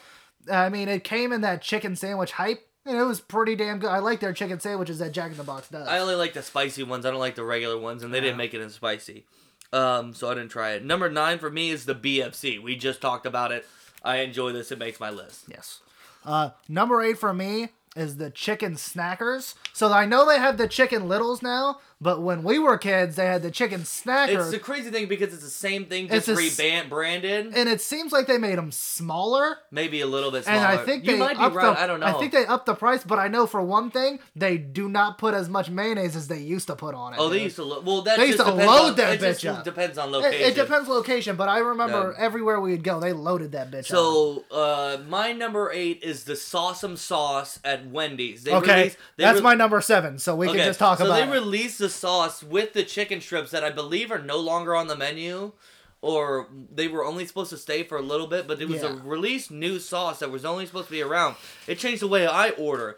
I 0.51 0.70
mean, 0.70 0.89
it 0.89 1.03
came 1.03 1.34
in 1.34 1.41
that 1.41 1.63
chicken 1.63 1.95
sandwich 1.95 2.34
hype, 2.34 2.68
and 2.86 2.95
it 2.95 3.03
was 3.03 3.20
pretty 3.20 3.55
damn 3.55 3.80
good. 3.80 3.89
I 3.89 3.97
like 3.97 4.20
their 4.20 4.32
chicken 4.32 4.59
sandwiches 4.59 4.99
that 4.99 5.11
Jack 5.11 5.32
in 5.32 5.38
the 5.38 5.43
Box 5.43 5.70
does. 5.70 5.88
I 5.88 5.97
only 5.97 6.13
like 6.15 6.34
the 6.34 6.43
spicy 6.43 6.84
ones. 6.84 7.03
I 7.03 7.09
don't 7.09 7.20
like 7.20 7.34
the 7.36 7.43
regular 7.43 7.80
ones, 7.80 8.03
and 8.03 8.13
they 8.13 8.22
didn't 8.22 8.38
make 8.38 8.53
it 8.53 8.61
as 8.61 8.76
spicy. 8.76 9.26
Um, 9.74 10.13
so 10.13 10.30
I 10.30 10.36
didn't 10.36 10.49
try 10.51 10.72
it. 10.74 10.86
Number 10.86 11.09
nine 11.09 11.39
for 11.39 11.49
me 11.49 11.72
is 11.72 11.86
the 11.86 11.95
BFC. 11.95 12.61
We 12.61 12.76
just 12.76 13.01
talked 13.01 13.26
about 13.26 13.51
it. 13.51 13.65
I 14.03 14.17
enjoy 14.17 14.51
this. 14.51 14.71
It 14.71 14.79
makes 14.79 14.99
my 14.99 15.09
list. 15.09 15.45
Yes. 15.49 15.81
Uh, 16.25 16.51
number 16.67 17.01
eight 17.01 17.17
for 17.17 17.33
me 17.33 17.69
is 17.95 18.17
the 18.17 18.29
chicken 18.29 18.75
snackers. 18.75 19.55
So 19.73 19.91
I 19.91 20.05
know 20.05 20.27
they 20.27 20.37
have 20.37 20.57
the 20.57 20.67
chicken 20.67 21.07
littles 21.07 21.41
now, 21.41 21.79
but 21.99 22.21
when 22.21 22.43
we 22.43 22.59
were 22.59 22.77
kids, 22.77 23.15
they 23.15 23.25
had 23.25 23.41
the 23.41 23.51
chicken 23.51 23.81
snackers. 23.81 24.39
It's 24.41 24.51
the 24.51 24.59
crazy 24.59 24.89
thing 24.91 25.07
because 25.07 25.33
it's 25.33 25.43
the 25.43 25.49
same 25.49 25.85
thing, 25.85 26.05
It's 26.11 26.25
just 26.27 26.29
a 26.29 26.31
s- 26.43 26.57
rebrand 26.57 26.89
branded. 26.89 27.53
and 27.55 27.67
it 27.67 27.81
seems 27.81 28.11
like 28.11 28.27
they 28.27 28.37
made 28.37 28.57
them 28.57 28.71
smaller. 28.71 29.57
Maybe 29.71 30.01
a 30.01 30.05
little 30.07 30.31
bit 30.31 30.43
smaller. 30.43 30.57
And 30.59 30.67
I 30.67 30.77
think 30.83 31.05
you 31.05 31.13
they 31.13 31.17
might 31.19 31.37
be 31.37 31.43
upped 31.43 31.55
right. 31.55 31.75
the, 31.75 31.81
I 31.81 31.87
don't 31.87 31.99
know. 31.99 32.05
I 32.07 32.13
think 32.13 32.31
they 32.33 32.45
upped 32.45 32.65
the 32.65 32.75
price, 32.75 33.03
but 33.03 33.19
I 33.19 33.27
know 33.27 33.47
for 33.47 33.61
one 33.61 33.89
thing, 33.91 34.19
they 34.35 34.57
do 34.57 34.89
not 34.89 35.17
put 35.17 35.33
as 35.33 35.49
much 35.49 35.69
mayonnaise 35.69 36.15
as 36.15 36.27
they 36.27 36.39
used 36.39 36.67
to 36.67 36.75
put 36.75 36.93
on 36.93 37.13
it. 37.13 37.17
Oh, 37.19 37.29
they 37.29 37.37
dude. 37.37 37.43
used 37.45 37.55
to. 37.57 37.63
Lo- 37.63 37.81
well, 37.81 38.01
that 38.03 38.17
They 38.17 38.27
used 38.27 38.37
to 38.39 38.43
depends 38.45 38.65
load 38.65 38.89
on, 38.91 38.95
that 38.95 39.13
it 39.13 39.19
just 39.19 39.43
bitch 39.43 39.49
up. 39.57 39.63
Depends 39.63 39.97
on 39.97 40.11
location. 40.11 40.41
it 40.51 40.55
depends 40.55 40.89
on 40.89 40.95
location, 40.95 41.35
but 41.35 41.49
I 41.49 41.59
remember 41.59 42.15
Yeah. 42.17 42.23
everywhere 42.25 42.59
we'd 42.61 42.83
go, 42.83 42.99
they 42.99 43.13
loaded 43.13 43.53
that 43.53 43.71
bitch 43.71 43.79
up. 43.79 43.85
So, 43.87 44.45
uh, 44.51 44.97
my 45.07 45.31
number 45.33 45.71
eight 45.73 46.03
is 46.03 46.25
the 46.25 46.33
S'Awesome 46.33 46.97
Sauce 46.97 47.59
at 47.63 47.87
Wendy's. 47.87 48.43
They 48.43 48.53
Okay, 48.53 48.75
released- 48.77 48.97
they 49.17 49.23
that's 49.23 49.37
re- 49.37 49.43
my 49.43 49.53
number 49.55 49.81
seven, 49.81 50.19
so 50.19 50.35
we 50.35 50.47
Okay, 50.47 50.57
can 50.57 50.67
just 50.67 50.79
talk 50.79 50.97
so 50.99 51.05
about 51.05 51.15
So 51.19 51.25
they 51.25 51.31
it. 51.31 51.33
released 51.33 51.79
the 51.88 51.93
sauce 51.93 52.43
with 52.43 52.73
the 52.73 52.83
chicken 52.83 53.21
strips 53.21 53.51
that 53.51 53.63
I 53.63 53.69
believe 53.69 54.11
are 54.11 54.19
no 54.21 54.38
longer 54.38 54.75
on 54.75 54.88
the 54.88 54.95
menu, 54.95 55.53
or 56.01 56.47
they 56.73 56.88
were 56.88 57.05
only 57.05 57.25
supposed 57.25 57.49
to 57.51 57.57
stay 57.57 57.83
for 57.83 57.97
a 57.97 58.01
little 58.01 58.27
bit. 58.27 58.47
But 58.47 58.61
it 58.61 58.67
was 58.67 58.83
a 58.83 58.88
Yeah. 58.89 58.99
released 59.03 59.51
new 59.51 59.79
sauce 59.79 60.19
that 60.19 60.31
was 60.31 60.45
only 60.45 60.65
supposed 60.65 60.88
to 60.88 60.91
be 60.91 61.01
around. 61.01 61.35
It 61.65 61.79
changed 61.79 62.01
the 62.01 62.07
way 62.07 62.27
I 62.27 62.49
order. 62.51 62.97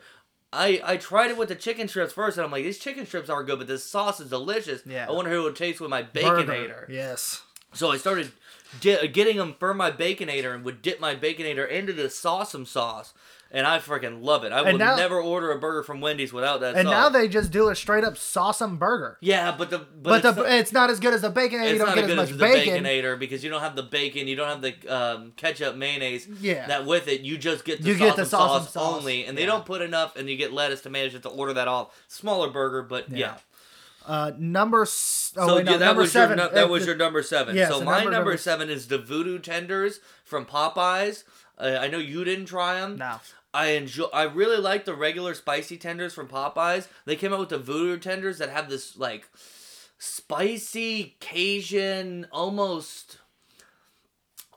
I, 0.52 0.82
I 0.84 0.98
tried 0.98 1.30
it 1.30 1.38
with 1.38 1.50
the 1.50 1.56
chicken 1.56 1.88
strips 1.88 2.14
first, 2.14 2.38
and 2.38 2.46
I'm 2.46 2.52
like, 2.52 2.64
these 2.64 2.80
chicken 2.80 3.06
strips 3.06 3.30
are 3.30 3.44
good, 3.44 3.60
but 3.60 3.68
this 3.68 3.84
sauce 3.84 4.20
is 4.20 4.32
delicious. 4.32 4.82
Yeah. 4.86 5.06
I 5.08 5.12
wonder 5.12 5.30
who 5.30 5.42
it 5.42 5.44
would 5.44 5.56
taste 5.56 5.80
with 5.80 5.92
my 5.92 6.02
Burger. 6.02 6.44
baconator. 6.52 6.90
Yes. 6.90 7.44
So 7.74 7.92
I 7.92 7.98
started 7.98 8.32
di- 8.82 9.08
getting 9.10 9.38
them 9.38 9.56
for 9.60 9.76
my 9.76 9.92
baconator 9.92 10.56
and 10.56 10.64
would 10.66 10.82
dip 10.82 11.00
my 11.00 11.14
baconator 11.16 11.70
into 11.70 11.94
the 11.94 12.06
S'Awesome 12.10 12.66
sauce, 12.66 13.14
and 13.52 13.66
I 13.66 13.80
freaking 13.80 14.22
love 14.24 14.44
it. 14.44 14.52
I 14.52 14.60
And 14.60 14.74
will 14.74 14.78
now- 14.80 14.96
never 14.96 15.20
order 15.20 15.52
a 15.52 15.60
burger 15.60 15.82
from 15.84 16.02
Wendy's 16.02 16.32
without 16.32 16.62
that 16.62 16.76
And 16.76 16.86
sauce. 16.88 16.92
now 16.92 17.10
they 17.10 17.28
just 17.28 17.52
do 17.52 17.70
a 17.70 17.76
straight 17.76 18.04
up 18.04 18.14
S'Awesome 18.16 18.78
burger. 18.78 19.18
yeah, 19.22 19.56
but 19.58 19.70
the 19.70 19.80
but, 19.80 20.04
But, 20.04 20.14
it's 20.26 20.36
the, 20.36 20.42
not- 20.44 20.52
it's 20.52 20.72
not 20.74 20.90
as 20.90 21.00
good 21.00 21.14
as 21.14 21.22
the 21.22 21.30
bacon. 21.30 21.62
You 21.62 21.68
it's 21.70 21.78
don't 21.80 21.88
not 21.88 21.96
get 21.96 22.04
as 22.06 22.10
as 22.10 22.10
good 22.10 22.18
much 22.18 22.30
as 22.32 22.38
the 22.38 22.44
bacon. 22.44 22.84
baconator 22.84 23.20
because 23.20 23.44
you 23.44 23.50
don't 23.50 23.62
have 23.62 23.76
the 23.76 23.84
bacon, 23.84 24.28
you 24.28 24.36
don't 24.36 24.48
have 24.50 24.62
the 24.62 24.76
um, 24.88 25.32
ketchup 25.36 25.76
mayonnaise. 25.76 26.28
Yeah. 26.42 26.68
That 26.68 26.86
with 26.86 27.08
it, 27.08 27.22
you 27.22 27.38
just 27.38 27.66
get 27.66 27.82
the 27.82 27.88
You 27.90 27.96
get 27.96 28.16
the 28.16 28.26
sauce, 28.26 28.72
sauce 28.74 28.78
only, 28.98 29.26
and 29.26 29.38
they 29.38 29.46
don't 29.46 29.66
put 29.66 29.82
enough, 29.82 30.16
and 30.16 30.30
you 30.30 30.38
get 30.38 30.54
lettuce, 30.54 30.82
tomatoes, 30.82 31.12
just 31.14 31.24
to 31.24 31.30
order 31.30 31.54
that 31.54 31.68
off. 31.68 31.96
Smaller 32.08 32.50
burger, 32.50 32.84
but 32.84 33.10
yeah. 33.10 33.18
Yeah. 33.18 33.36
Uh, 34.08 34.32
number. 34.40 34.82
Oh, 34.82 34.86
So 34.86 35.56
wait, 35.58 35.66
no, 35.66 35.72
yeah, 35.74 35.78
that 35.78 35.86
number 35.86 36.02
was 36.04 36.12
seven. 36.12 36.38
your 36.40 36.48
nu- 36.48 36.54
that 36.56 36.66
Uh, 36.66 36.68
was 36.68 36.86
your 36.86 36.96
number 36.96 37.22
seven. 37.22 37.56
yeah, 37.56 37.68
so 37.68 37.80
so 37.80 37.86
my 37.86 37.98
number- 37.98 38.12
number, 38.12 38.30
number- 38.32 38.38
seven 38.38 38.70
is 38.70 38.88
the 38.88 38.98
Voodoo 38.98 39.38
Tenders 39.40 40.00
from 40.24 40.46
Popeyes. 40.46 41.24
Uh, 41.60 41.78
I 41.80 41.90
know 41.90 41.98
you 42.00 42.24
didn't 42.24 42.46
try 42.46 42.80
them. 42.80 42.98
No. 42.98 43.20
I 43.54 43.70
enjoy. 43.72 44.06
I 44.14 44.24
really 44.24 44.58
like 44.58 44.86
the 44.86 44.94
regular 44.94 45.34
spicy 45.34 45.78
tenders 45.78 46.14
from 46.14 46.28
Popeyes. 46.28 46.88
They 47.06 47.16
came 47.16 47.34
out 47.34 47.40
with 47.40 47.50
the 47.50 47.58
Voodoo 47.58 47.98
Tenders 47.98 48.38
that 48.38 48.50
have 48.50 48.70
this 48.70 48.98
like 48.98 49.28
spicy 49.98 51.16
Cajun, 51.20 52.28
almost, 52.32 53.18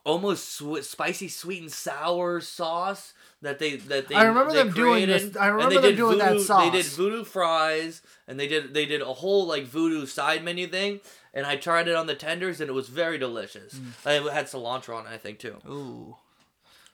almost 0.04 0.48
sw- 0.48 0.82
spicy 0.86 1.28
sweet 1.28 1.62
and 1.62 1.72
sour 1.72 2.40
sauce 2.40 3.14
that 3.40 3.58
they 3.58 3.76
that 3.76 4.08
they. 4.08 4.14
I 4.14 4.24
remember 4.24 4.52
they 4.52 4.58
them 4.58 4.72
doing 4.72 4.92
created. 5.06 5.30
this- 5.32 5.36
I 5.36 5.46
remember 5.48 5.80
they 5.80 5.88
them 5.88 5.96
doing 5.96 6.18
that 6.18 6.32
voodoo, 6.36 6.70
They 6.70 6.70
did 6.70 6.86
voodoo 6.86 7.24
fries, 7.24 8.02
and 8.28 8.38
they 8.38 8.46
did 8.46 8.74
they 8.74 8.84
did 8.86 9.00
a 9.00 9.12
whole 9.12 9.46
like 9.46 9.64
voodoo 9.64 10.06
side 10.06 10.44
menu 10.44 10.66
thing. 10.66 11.00
And 11.34 11.46
I 11.46 11.56
tried 11.56 11.88
it 11.88 11.94
on 11.94 12.06
the 12.06 12.14
tenders, 12.14 12.60
and 12.60 12.68
it 12.68 12.74
was 12.74 12.88
very 12.90 13.16
delicious. 13.16 13.74
Mm. 14.04 14.26
It 14.26 14.32
had 14.34 14.46
cilantro 14.48 14.96
on 14.96 15.06
it, 15.06 15.10
I 15.10 15.16
think 15.16 15.38
too. 15.38 15.56
Ooh. 15.66 16.16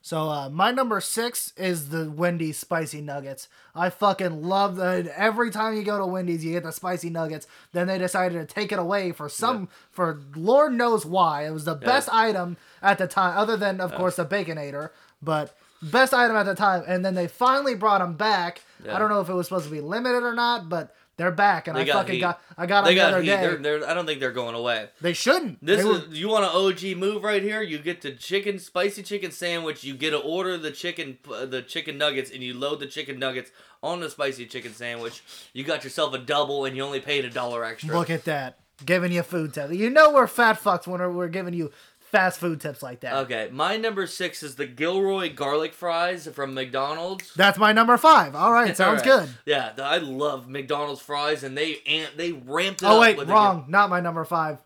So 0.01 0.29
uh, 0.29 0.49
my 0.49 0.71
number 0.71 1.01
six 1.01 1.53
is 1.57 1.91
the 1.91 2.11
Wendy's 2.11 2.57
spicy 2.57 3.01
nuggets. 3.01 3.49
I 3.75 3.91
fucking 3.91 4.43
love 4.43 4.77
that. 4.77 5.07
Every 5.09 5.51
time 5.51 5.77
you 5.77 5.83
go 5.83 5.99
to 5.99 6.07
Wendy's, 6.07 6.45
you 6.45 6.53
get 6.53 6.63
the 6.63 6.73
spicy 6.73 7.11
nuggets. 7.11 7.47
Then 7.73 7.89
they 7.89 7.99
decided 7.99 8.39
to 8.39 8.55
take 8.55 8.73
it 8.73 8.79
away 8.79 9.13
for 9.13 9.29
some, 9.29 9.69
for 9.91 10.21
Lord 10.35 10.73
knows 10.73 11.05
why. 11.05 11.47
It 11.47 11.51
was 11.51 11.65
the 11.65 11.75
best 11.75 12.09
item 12.13 12.57
at 12.81 12.99
the 12.99 13.07
time, 13.07 13.37
other 13.37 13.57
than 13.57 13.81
of 13.81 13.95
course 13.95 14.17
the 14.17 14.25
Baconator, 14.25 14.91
but 15.21 15.57
best 15.83 16.15
item 16.15 16.37
at 16.37 16.47
the 16.47 16.55
time. 16.55 16.85
And 16.87 17.05
then 17.05 17.15
they 17.15 17.29
finally 17.29 17.75
brought 17.75 17.99
them 17.99 18.15
back. 18.15 18.63
Yeah. 18.85 18.95
I 18.95 18.99
don't 18.99 19.11
know 19.11 19.21
if 19.21 19.29
it 19.29 19.35
was 19.35 19.49
supposed 19.49 19.67
to 19.67 19.71
be 19.71 19.81
limited 19.81 20.23
or 20.23 20.35
not, 20.35 20.69
but 20.69 20.95
they're 21.19 21.31
back, 21.31 21.69
and 21.69 21.77
They 21.77 21.83
I 21.83 21.85
got 21.85 21.95
fucking 21.97 22.15
heat. 22.15 22.21
got. 22.21 22.41
I 22.57 22.65
got 22.67 22.85
They 22.85 22.95
the 22.95 23.01
got 23.01 23.21
heat. 23.21 23.27
day. 23.27 23.41
They're, 23.43 23.57
they're, 23.57 23.89
I 23.89 23.93
don't 23.93 24.07
think 24.07 24.21
they're 24.21 24.33
going 24.33 24.55
away. 24.55 24.89
they 25.03 25.13
shouldn't. 25.13 25.59
This 25.65 25.83
They 25.83 25.85
were- 25.85 25.97
is 25.99 26.19
you 26.19 26.29
want 26.29 26.45
an 26.45 26.51
OG 26.53 26.97
move 26.97 27.23
right 27.23 27.43
here. 27.43 27.61
You 27.61 27.79
get 27.79 28.01
the 28.01 28.13
chicken 28.13 28.59
spicy 28.59 29.03
chicken 29.03 29.31
sandwich. 29.31 29.85
You 29.85 29.95
get 29.95 30.11
to 30.11 30.19
order 30.19 30.57
the 30.57 30.71
chicken 30.71 31.19
uh, 31.31 31.45
the 31.45 31.61
chicken 31.61 31.99
nuggets, 31.99 32.31
and 32.31 32.43
you 32.43 32.55
load 32.55 32.81
the 32.81 32.87
chicken 32.87 33.19
nuggets 33.19 33.51
on 33.83 34.01
the 34.01 34.09
spicy 34.09 34.47
chicken 34.47 34.73
sandwich. 34.73 35.23
You 35.53 35.65
got 35.65 35.85
yourself 35.85 36.15
a 36.15 36.19
double, 36.19 36.65
and 36.65 36.75
you 36.77 36.83
only 36.83 37.01
paid 37.01 37.25
a 37.27 37.31
dollar 37.31 37.65
extra. 37.65 37.95
Look 37.99 38.09
at 38.11 38.25
that. 38.25 38.59
Giving 38.87 39.11
you 39.11 39.25
food 39.25 39.53
tips. 39.55 39.75
You 39.75 39.91
know 39.91 40.13
we're 40.13 40.29
fat 40.29 40.61
fucks 40.63 40.87
when 40.87 41.01
we're, 41.01 41.11
we're 41.11 41.29
giving 41.29 41.53
you 41.53 41.73
fast 42.11 42.39
food 42.41 42.61
tips 42.61 42.83
like 42.83 43.01
that. 43.01 43.15
Okay, 43.25 43.49
my 43.53 43.77
number 43.77 44.07
six 44.07 44.43
is 44.43 44.55
the 44.57 44.67
Gilroy 44.67 45.33
garlic 45.35 45.73
fries 45.75 46.27
from 46.29 46.55
McDonald's. 46.55 47.33
That's 47.35 47.59
my 47.59 47.73
number 47.73 47.97
five. 47.97 48.35
All 48.35 48.53
right, 48.53 48.77
sounds 48.77 49.03
All 49.03 49.19
right. 49.19 49.27
good. 49.27 49.35
Yeah, 49.47 49.73
I 49.83 49.99
love 49.99 50.49
McDonald's 50.49 51.01
fries, 51.01 51.43
and 51.43 51.57
they 51.57 51.79
and 51.87 52.09
they 52.17 52.33
ramped 52.33 52.83
it 52.83 52.87
Oh 52.87 52.97
up. 52.97 53.01
wait, 53.01 53.17
with 53.17 53.29
the- 53.29 53.33
wrong. 53.35 53.65
Not 53.69 53.91
my 53.91 54.01
number 54.01 54.25
five. 54.25 54.59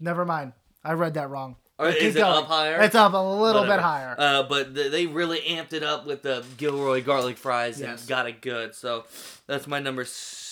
Never 0.00 0.24
mind. 0.24 0.52
I 0.82 0.92
read 0.92 1.14
that 1.14 1.30
wrong. 1.30 1.56
Or 1.76 1.88
is 1.88 2.14
it 2.14 2.18
going. 2.20 2.36
up 2.44 2.46
higher? 2.46 2.80
It's 2.82 2.94
up 2.94 3.14
a 3.14 3.16
little 3.16 3.62
Whatever. 3.62 3.66
bit 3.78 3.80
higher. 3.80 4.14
Uh, 4.16 4.42
but 4.44 4.76
th- 4.76 4.92
they 4.92 5.06
really 5.06 5.40
amped 5.40 5.72
it 5.72 5.82
up 5.82 6.06
with 6.06 6.22
the 6.22 6.44
Gilroy 6.56 7.02
garlic 7.02 7.36
fries 7.36 7.80
Yes. 7.80 8.00
and 8.00 8.08
got 8.08 8.28
it 8.28 8.40
good. 8.40 8.76
So 8.76 9.06
that's 9.48 9.66
my 9.66 9.80
number 9.80 10.04
six. 10.04 10.42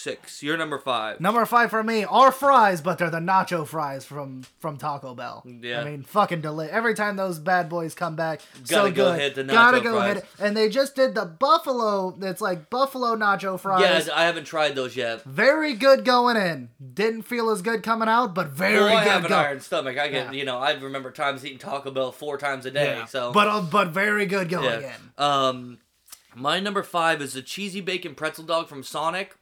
Your 0.41 0.57
number 0.57 0.79
five. 0.79 1.21
Number 1.21 1.45
five 1.47 1.71
for 1.71 1.83
me 1.83 2.05
are 2.05 2.33
fries, 2.33 2.81
but 2.81 2.99
they're 2.99 3.11
the 3.11 3.19
nacho 3.19 3.67
fries 3.67 4.05
from 4.05 4.43
from 4.61 4.77
Taco 4.77 5.15
Bell. 5.15 5.45
Yeah. 5.47 5.81
I 5.81 5.85
mean, 5.85 6.03
fucking 6.03 6.41
deli 6.41 6.69
Every 6.69 6.95
time 6.95 7.17
those 7.17 7.39
bad 7.39 7.69
boys 7.69 7.95
come 7.95 8.17
back, 8.17 8.41
so 8.65 8.77
Gotta 8.77 8.91
go 8.93 9.13
good. 9.13 9.21
hit 9.21 9.35
the 9.35 9.45
Gotta 9.45 9.81
go 9.81 9.97
fries. 9.97 10.15
hit 10.15 10.17
it. 10.25 10.27
And 10.41 10.57
they 10.57 10.69
just 10.69 10.95
did 10.97 11.15
the 11.15 11.25
buffalo. 11.25 12.17
It's 12.21 12.41
like 12.41 12.71
buffalo 12.71 13.17
nacho 13.17 13.59
fries. 13.59 14.07
Yeah, 14.07 14.15
I 14.15 14.25
haven't 14.25 14.45
tried 14.45 14.75
those 14.75 14.97
yet. 14.97 15.23
Very 15.25 15.75
good 15.75 16.05
going 16.05 16.37
in. 16.37 16.71
Didn't 16.95 17.23
feel 17.23 17.51
as 17.51 17.63
good 17.63 17.83
coming 17.83 18.09
out, 18.09 18.35
but 18.35 18.49
very 18.49 18.75
Well, 18.81 18.97
I 18.97 19.05
good 19.05 19.13
have 19.13 19.25
an 19.25 19.33
iron 19.33 19.61
stomach. 19.61 19.99
I 19.99 20.09
get, 20.09 20.27
Yeah. 20.27 20.33
you 20.33 20.45
know, 20.45 20.59
I 20.59 20.73
remember 20.73 21.11
times 21.11 21.45
eating 21.45 21.59
Taco 21.59 21.91
Bell 21.91 22.13
four 22.13 22.39
times 22.39 22.67
a 22.67 22.71
day. 22.71 22.97
Yeah. 22.99 23.05
So, 23.07 23.33
but 23.33 23.49
uh, 23.49 23.61
but 23.63 23.89
very 23.89 24.27
good 24.27 24.49
going 24.49 24.81
yeah. 24.83 24.95
in. 25.19 25.23
Um, 25.25 25.79
my 26.35 26.61
number 26.61 26.83
five 26.83 27.21
is 27.21 27.35
the 27.35 27.43
cheesy 27.43 27.81
bacon 27.81 28.15
pretzel 28.15 28.45
dog 28.45 28.69
from 28.69 28.83
Sonic. 28.83 29.37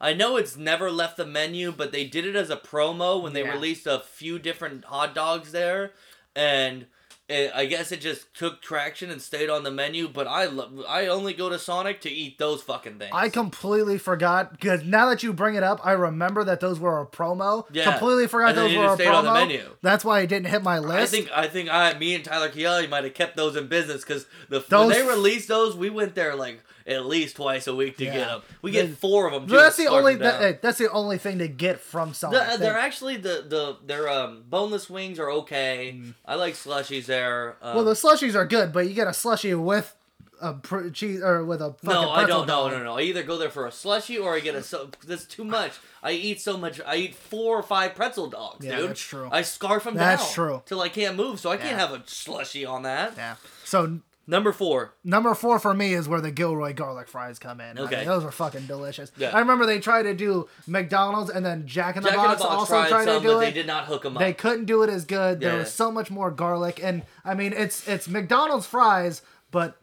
I 0.00 0.12
know 0.12 0.36
it's 0.36 0.56
never 0.56 0.90
left 0.90 1.16
the 1.16 1.26
menu, 1.26 1.72
but 1.72 1.92
they 1.92 2.04
did 2.04 2.26
it 2.26 2.36
as 2.36 2.50
a 2.50 2.56
promo 2.56 3.22
when 3.22 3.32
they 3.32 3.42
Yeah. 3.44 3.52
released 3.52 3.86
a 3.86 4.00
few 4.00 4.38
different 4.38 4.84
hot 4.84 5.14
dogs 5.14 5.52
there, 5.52 5.92
and 6.34 6.86
it, 7.28 7.50
I 7.56 7.66
guess 7.66 7.90
it 7.90 8.00
just 8.00 8.32
took 8.34 8.62
traction 8.62 9.10
and 9.10 9.20
stayed 9.20 9.50
on 9.50 9.64
the 9.64 9.70
menu. 9.72 10.06
But 10.06 10.28
I 10.28 10.44
lo- 10.44 10.84
I 10.86 11.08
only 11.08 11.32
go 11.32 11.48
to 11.48 11.58
Sonic 11.58 12.00
to 12.02 12.10
eat 12.10 12.38
those 12.38 12.62
fucking 12.62 12.98
things. 13.00 13.10
I 13.12 13.30
completely 13.30 13.98
forgot 13.98 14.52
because 14.52 14.84
now 14.84 15.08
that 15.08 15.24
you 15.24 15.32
bring 15.32 15.56
it 15.56 15.64
up, 15.64 15.80
I 15.84 15.92
remember 15.92 16.44
that 16.44 16.60
those 16.60 16.78
were 16.78 17.00
a 17.00 17.06
promo. 17.06 17.64
Yeah. 17.72 17.90
Completely 17.90 18.28
forgot 18.28 18.54
those 18.54 18.76
were 18.76 18.84
a 18.92 18.94
stayed 18.94 19.08
on 19.08 19.24
the 19.24 19.30
promo. 19.30 19.34
menu. 19.48 19.70
That's 19.82 20.04
why 20.04 20.20
it 20.20 20.28
didn't 20.28 20.46
hit 20.48 20.62
my 20.62 20.78
list. 20.78 21.12
I 21.12 21.16
think 21.16 21.30
I 21.34 21.48
think 21.48 21.68
I 21.68 21.98
me 21.98 22.14
and 22.14 22.24
Tyler 22.24 22.48
Chiali 22.50 22.88
might 22.88 23.02
have 23.02 23.14
kept 23.14 23.36
those 23.36 23.56
in 23.56 23.66
business 23.66 24.02
because 24.04 24.26
the 24.48 24.60
Those- 24.60 24.70
when 24.70 24.88
they 24.90 25.02
released 25.08 25.48
those, 25.48 25.74
we 25.74 25.90
went 25.90 26.14
there 26.14 26.36
like 26.36 26.60
at 26.86 27.04
least 27.06 27.36
twice 27.36 27.66
a 27.66 27.74
week 27.74 27.96
to 27.98 28.04
Yeah. 28.04 28.12
get 28.14 28.26
them. 28.28 28.42
We 28.62 28.70
get 28.70 28.90
four 28.98 29.26
of 29.26 29.32
them. 29.32 29.46
that's 29.46 29.76
the 29.76 29.86
only 29.88 30.14
that, 30.16 30.62
that's 30.62 30.78
the 30.78 30.90
only 30.90 31.18
thing 31.18 31.38
to 31.38 31.48
get 31.48 31.80
from 31.80 32.14
Sonic. 32.14 32.40
The, 32.40 32.50
They- 32.52 32.56
they're 32.64 32.78
actually 32.78 33.16
the 33.16 33.44
the 33.48 33.76
their 33.84 34.08
um 34.08 34.44
boneless 34.48 34.88
wings 34.88 35.18
are 35.18 35.30
okay. 35.30 36.00
I 36.24 36.34
like 36.36 36.54
slushies 36.54 37.06
there. 37.06 37.56
Um, 37.62 37.72
Mm. 37.72 37.74
well, 37.76 37.84
the 37.84 37.92
slushies 37.94 38.34
are 38.34 38.46
good, 38.46 38.72
but 38.72 38.86
you 38.86 38.94
get 38.94 39.06
a 39.06 39.10
slushie 39.10 39.60
with 39.60 39.94
a 40.42 40.52
pr- 40.52 40.90
cheese 40.90 41.22
or 41.22 41.42
with 41.46 41.62
a 41.62 41.72
fucking 41.82 41.88
no, 42.02 42.10
I 42.10 42.26
don't. 42.26 42.46
No, 42.46 42.68
no, 42.68 42.82
no. 42.82 42.98
I 42.98 43.00
either 43.00 43.22
go 43.22 43.38
there 43.38 43.48
for 43.48 43.66
a 43.66 43.70
slushie 43.70 44.22
or 44.22 44.34
I 44.34 44.40
get 44.40 44.54
a. 44.54 44.62
So, 44.62 44.90
that's 45.06 45.24
too 45.24 45.44
much. 45.44 45.72
I 46.02 46.10
eat 46.12 46.42
so 46.42 46.58
much. 46.58 46.78
I 46.86 46.96
eat 46.96 47.14
four 47.14 47.56
or 47.58 47.62
five 47.62 47.94
pretzel 47.94 48.26
dogs, 48.28 48.64
Yeah, 48.64 48.76
dude. 48.76 48.90
that's 48.90 49.00
true. 49.00 49.30
I 49.32 49.40
scarf 49.40 49.84
them 49.84 49.94
That's 49.94 50.22
down. 50.26 50.34
true. 50.34 50.62
Till 50.66 50.82
I 50.82 50.90
can't 50.90 51.16
move, 51.16 51.40
so 51.40 51.50
I 51.50 51.56
can't 51.56 51.78
have 51.78 51.90
a 51.92 52.00
slushie 52.00 52.68
on 52.68 52.82
that. 52.82 53.14
Yeah. 53.16 53.36
So 53.64 54.00
Number 54.28 54.52
four. 54.52 54.94
Number 55.04 55.34
four 55.34 55.58
for 55.60 55.72
me 55.72 55.92
is 55.94 56.08
where 56.08 56.20
the 56.20 56.32
Gilroy 56.32 56.74
garlic 56.74 57.06
fries 57.08 57.38
come 57.38 57.60
in. 57.60 57.78
I 57.78 57.82
Okay. 57.82 57.96
mean, 57.98 58.06
those 58.06 58.24
are 58.24 58.32
fucking 58.32 58.66
delicious. 58.66 59.12
Yeah. 59.16 59.30
I 59.34 59.38
remember 59.38 59.66
they 59.66 59.78
tried 59.78 60.02
to 60.02 60.14
do 60.14 60.48
McDonald's 60.66 61.30
and 61.30 61.46
then 61.46 61.66
Jack 61.66 61.96
in 61.96 62.02
the 62.02 62.08
Jack 62.10 62.16
in 62.18 62.22
the 62.22 62.28
Box 62.28 62.42
Box 62.42 62.52
also 62.54 62.72
tried 62.74 62.88
tried 62.88 63.04
some, 63.04 63.22
to 63.22 63.28
do 63.28 63.34
but 63.34 63.38
it. 63.38 63.40
they 63.46 63.52
did 63.52 63.66
not 63.66 63.84
hook 63.84 64.02
them 64.02 64.16
up. 64.16 64.20
They 64.22 64.32
couldn't 64.32 64.64
do 64.64 64.82
it 64.82 64.90
as 64.90 65.04
good. 65.04 65.40
There 65.40 65.56
was 65.58 65.72
so 65.72 65.92
much 65.92 66.10
more 66.10 66.30
garlic, 66.30 66.80
and 66.82 67.02
I 67.24 67.34
mean, 67.34 67.52
it's 67.52 67.86
it's 67.86 68.08
McDonald's 68.08 68.66
fries, 68.66 69.22
but 69.52 69.76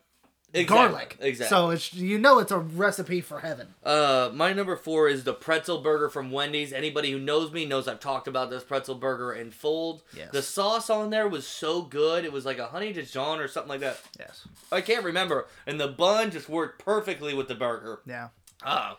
Exactly, 0.54 0.90
garlic. 0.90 1.18
Exactly. 1.20 1.56
So 1.56 1.70
it's 1.72 1.94
you 1.94 2.20
know 2.20 2.38
it's 2.40 2.52
a 2.52 2.60
recipe 2.60 3.22
for 3.22 3.40
heaven. 3.40 3.74
Uh, 3.84 4.30
my 4.34 4.54
number 4.54 4.76
four 4.76 5.10
is 5.10 5.24
the 5.24 5.34
pretzel 5.34 5.82
burger 5.82 6.10
from 6.10 6.30
Wendy's. 6.30 6.72
Anybody 6.72 7.12
who 7.12 7.20
knows 7.20 7.52
me 7.52 7.66
knows 7.66 7.88
I've 7.88 8.00
talked 8.00 8.28
about 8.28 8.52
this 8.52 8.64
pretzel 8.64 8.96
burger 8.96 9.34
in 9.34 9.50
fold. 9.50 10.04
Yes. 10.16 10.30
The 10.32 10.44
sauce 10.44 10.90
on 10.92 11.10
there 11.10 11.28
was 11.28 11.48
so 11.48 11.82
good. 11.82 12.24
It 12.24 12.32
was 12.32 12.46
like 12.46 12.60
a 12.60 12.68
honey 12.68 12.94
Dijon 12.94 13.40
or 13.40 13.48
something 13.48 13.70
like 13.70 13.80
that. 13.80 14.00
Yes. 14.20 14.48
I 14.72 14.82
can't 14.82 15.04
remember. 15.04 15.48
And 15.66 15.80
the 15.80 15.88
bun 15.88 16.30
just 16.30 16.50
worked 16.50 16.84
perfectly 16.84 17.34
with 17.34 17.48
the 17.48 17.56
burger. 17.56 18.02
Yeah. 18.06 18.30
Oh, 18.66 18.98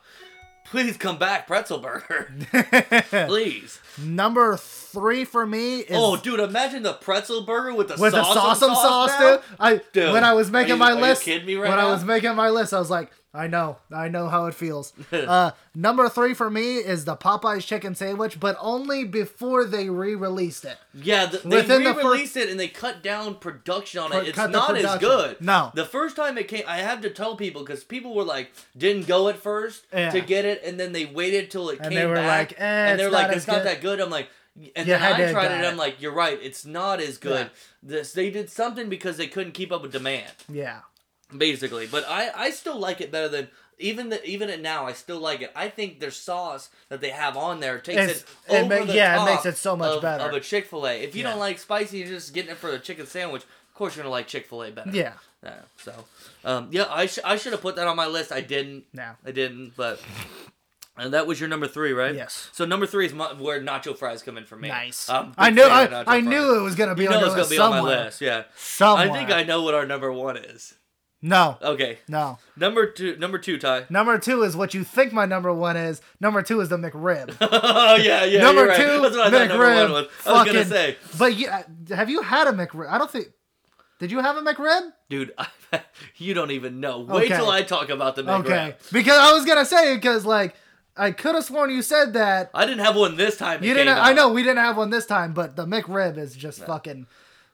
please 0.64 0.96
come 0.96 1.18
back, 1.18 1.46
pretzel 1.46 1.78
burger. 1.78 2.32
please. 3.26 3.78
Number 3.98 4.56
three 4.56 5.24
for 5.24 5.46
me 5.46 5.80
is 5.80 5.86
Oh, 5.96 6.16
dude, 6.16 6.40
imagine 6.40 6.82
the 6.82 6.92
pretzel 6.94 7.42
burger 7.42 7.74
with 7.74 7.88
the 7.88 7.96
with 8.00 8.12
the 8.12 8.22
sauce 8.24 8.58
sauce 8.60 8.82
sauce, 8.82 9.18
dude. 9.18 9.40
I 9.60 9.80
Dude, 9.92 10.12
when 10.12 10.24
I 10.24 10.32
was 10.34 10.50
making 10.50 10.70
you- 10.74 10.76
my 10.76 10.92
are 10.92 10.96
you 10.96 11.00
list. 11.00 11.22
kidding 11.22 11.46
me 11.46 11.54
right 11.56 11.68
when 11.70 11.78
I 11.78 11.86
was 11.92 12.04
making 12.04 12.34
my 12.34 12.50
list, 12.50 12.72
I 12.74 12.78
was 12.78 12.90
like, 12.90 13.10
I 13.36 13.48
know, 13.48 13.78
I 13.92 14.06
know 14.08 14.28
how 14.28 14.46
it 14.46 14.54
feels. 14.54 14.92
uh, 15.12 15.50
number 15.74 16.08
three 16.08 16.34
for 16.34 16.48
me 16.48 16.76
is 16.76 17.04
the 17.04 17.16
Popeyes 17.16 17.66
chicken 17.66 17.96
sandwich, 17.96 18.38
but 18.38 18.56
only 18.60 19.02
before 19.04 19.64
they 19.64 19.90
re-released 19.90 20.64
it. 20.64 20.78
Yeah, 20.94 21.26
the, 21.26 21.38
they 21.38 21.56
Within 21.56 21.82
re-released 21.82 22.36
it 22.36 22.48
and 22.48 22.60
they 22.60 22.68
cut 22.68 23.02
down 23.02 23.34
production 23.34 24.00
on 24.00 24.12
it. 24.12 24.28
It's 24.28 24.38
not 24.38 24.76
as 24.76 24.98
good. 25.00 25.40
No. 25.40 25.72
the 25.74 25.84
first 25.84 26.14
time 26.14 26.38
it 26.38 26.46
came, 26.46 26.62
I 26.68 26.78
have 26.78 27.00
to 27.00 27.10
tell 27.10 27.34
people 27.34 27.62
because 27.64 27.82
people 27.82 28.14
were 28.14 28.22
like, 28.22 28.52
didn't 28.78 29.08
go 29.08 29.28
at 29.28 29.36
first 29.36 29.84
Yeah. 29.92 30.10
to 30.10 30.20
get 30.20 30.44
it, 30.44 30.62
and 30.64 30.78
then 30.78 30.92
they 30.92 31.04
waited 31.04 31.50
till 31.50 31.70
it 31.70 31.80
And 31.80 31.88
came 31.90 31.94
they 31.98 32.06
were 32.06 32.14
back, 32.14 32.50
like, 32.52 32.60
eh, 32.60 32.64
and 32.64 33.00
they're 33.00 33.10
like, 33.10 33.36
it's 33.36 33.48
not 33.48 33.56
good. 33.56 33.66
that 33.66 33.80
good. 33.80 34.00
I'm 34.00 34.10
like, 34.10 34.28
and 34.76 34.86
You 34.86 34.94
then 34.94 35.02
I 35.02 35.32
tried 35.32 35.50
it. 35.50 35.64
I'm 35.66 35.76
like, 35.76 36.00
you're 36.00 36.14
right, 36.14 36.38
it's 36.40 36.64
not 36.64 37.00
as 37.00 37.18
good. 37.18 37.46
Yeah. 37.46 37.52
This 37.82 38.12
they 38.12 38.30
did 38.30 38.48
something 38.48 38.88
because 38.88 39.16
they 39.16 39.26
couldn't 39.26 39.52
keep 39.54 39.72
up 39.72 39.82
with 39.82 39.90
demand, 39.90 40.30
Yeah. 40.48 40.82
Basically. 41.36 41.86
But 41.86 42.04
I 42.08 42.30
I 42.34 42.50
still 42.50 42.78
like 42.78 43.00
it 43.00 43.10
better 43.12 43.28
than. 43.28 43.48
Even 43.80 44.08
the, 44.08 44.24
even 44.24 44.50
it 44.50 44.62
now, 44.62 44.86
I 44.86 44.92
still 44.92 45.18
like 45.18 45.40
it. 45.42 45.50
I 45.56 45.68
think 45.68 45.98
their 45.98 46.12
sauce 46.12 46.68
that 46.90 47.00
they 47.00 47.10
have 47.10 47.36
on 47.36 47.58
there 47.58 47.80
takes 47.80 47.98
It's- 48.00 48.24
it 48.48 48.52
it 48.54 48.64
over 48.66 48.78
ma- 48.80 48.84
the 48.86 48.94
yeah, 48.94 49.14
it 49.14 49.16
top 49.18 49.28
makes 49.30 49.46
it 49.46 49.56
so 49.56 49.76
much 49.76 49.96
of, 49.96 50.02
better. 50.02 50.22
of 50.22 50.32
a 50.32 50.38
Chick 50.38 50.66
Fil 50.66 50.86
A. 50.86 51.02
If 51.02 51.16
you 51.16 51.24
Yeah. 51.24 51.30
don't 51.30 51.40
like 51.40 51.58
spicy, 51.58 51.98
you're 51.98 52.06
just 52.06 52.32
getting 52.32 52.52
it 52.52 52.56
for 52.58 52.70
the 52.70 52.78
chicken 52.78 53.04
sandwich. 53.08 53.42
Of 53.42 53.74
course, 53.74 53.96
you're 53.96 54.04
gonna 54.04 54.12
like 54.12 54.28
Chick 54.28 54.46
Fil 54.46 54.62
A 54.62 54.70
better. 54.70 54.90
Yeah. 54.92 55.14
Yeah. 55.42 55.54
So, 55.82 55.92
um, 56.44 56.68
yeah, 56.70 56.86
I 56.88 57.06
sh- 57.06 57.18
I 57.24 57.34
should 57.36 57.50
have 57.50 57.62
put 57.62 57.74
that 57.74 57.88
on 57.88 57.96
my 57.96 58.06
list. 58.06 58.30
I 58.30 58.42
didn't. 58.42 58.84
No. 58.92 59.10
I 59.26 59.32
didn't. 59.32 59.72
But 59.76 59.98
and 60.96 61.12
that 61.12 61.26
was 61.26 61.40
your 61.40 61.48
number 61.48 61.66
three, 61.66 61.92
right? 61.92 62.14
Yes. 62.14 62.50
So 62.52 62.64
number 62.64 62.86
three 62.86 63.06
is 63.06 63.12
my, 63.12 63.32
where 63.32 63.60
nacho 63.60 63.98
fries 63.98 64.22
come 64.22 64.38
in 64.38 64.44
for 64.44 64.54
me. 64.54 64.68
Nice. 64.68 65.08
I'm 65.10 65.24
a 65.24 65.26
big 65.30 65.34
I 65.38 65.50
knew. 65.50 65.62
fan 65.62 65.72
I, 65.72 65.86
nacho 65.86 65.94
I 65.98 66.04
fries. 66.04 66.24
knew 66.26 66.58
it 66.58 66.62
was 66.62 66.74
gonna 66.76 66.94
be 66.94 67.02
You 67.02 67.08
on 67.08 67.14
know 67.14 67.20
your 67.22 67.26
it's 67.26 67.34
gonna 67.34 67.42
list 67.42 67.50
be 67.50 67.58
on 67.58 67.72
somewhere. 67.72 67.96
my 67.98 68.04
list. 68.04 68.20
Yeah. 68.20 68.44
Somewhere. 68.56 69.10
I 69.10 69.12
think 69.12 69.30
I 69.32 69.42
know 69.42 69.62
what 69.62 69.74
our 69.74 69.84
number 69.84 70.12
one 70.12 70.36
is. 70.36 70.74
No, 71.26 71.56
Okay. 71.62 72.00
no. 72.06 72.36
Number 72.54 72.86
two. 72.86 73.16
Number 73.16 73.38
two, 73.38 73.56
Ty. 73.56 73.86
Number 73.88 74.18
two 74.18 74.42
is 74.42 74.54
what 74.54 74.74
you 74.74 74.84
think 74.84 75.10
my 75.14 75.24
number 75.24 75.54
one 75.54 75.74
is. 75.74 76.02
Number 76.20 76.42
two 76.42 76.60
is 76.60 76.68
the 76.68 76.76
McRib. 76.76 77.34
oh 77.40 77.96
yeah, 77.96 78.24
yeah. 78.24 78.42
number 78.42 78.66
right. 78.66 78.76
two, 78.76 79.00
That's 79.00 79.16
what 79.16 79.28
I 79.28 79.30
thought 79.30 79.48
number 79.48 79.64
McRib. 79.64 79.82
one 79.84 79.92
was. 79.92 80.06
I 80.26 80.32
was 80.32 80.44
gonna 80.44 80.64
say, 80.66 80.96
But 81.18 81.34
you, 81.38 81.48
uh, 81.48 81.62
have 81.94 82.10
you 82.10 82.20
had 82.20 82.46
a 82.46 82.52
McRib? 82.52 82.90
I 82.90 82.98
don't 82.98 83.10
think. 83.10 83.28
Did 84.00 84.10
you 84.10 84.20
have 84.20 84.36
a 84.36 84.42
McRib? 84.42 84.92
dude, 85.08 85.32
I, 85.38 85.80
you 86.18 86.34
don't 86.34 86.50
even 86.50 86.80
know. 86.80 87.00
Wait 87.00 87.32
Okay. 87.32 87.36
till 87.36 87.48
I 87.48 87.62
talk 87.62 87.88
about 87.88 88.16
the 88.16 88.22
McRib. 88.24 88.40
Okay, 88.44 88.74
because 88.92 89.18
I 89.18 89.32
was 89.32 89.46
gonna 89.46 89.64
say 89.64 89.94
because 89.94 90.26
like 90.26 90.54
I 90.94 91.10
could 91.10 91.34
have 91.36 91.44
sworn 91.44 91.70
you 91.70 91.80
said 91.80 92.12
that 92.12 92.50
I 92.52 92.66
didn't 92.66 92.84
have 92.84 92.96
one 92.96 93.16
this 93.16 93.38
time. 93.38 93.64
you 93.64 93.72
didn't. 93.72 93.96
I 93.96 94.12
know 94.12 94.30
we 94.30 94.42
didn't 94.42 94.58
have 94.58 94.76
one 94.76 94.90
this 94.90 95.06
time, 95.06 95.32
but 95.32 95.56
the 95.56 95.64
McRib 95.64 96.18
is 96.18 96.36
just 96.36 96.66
fucking. 96.66 97.06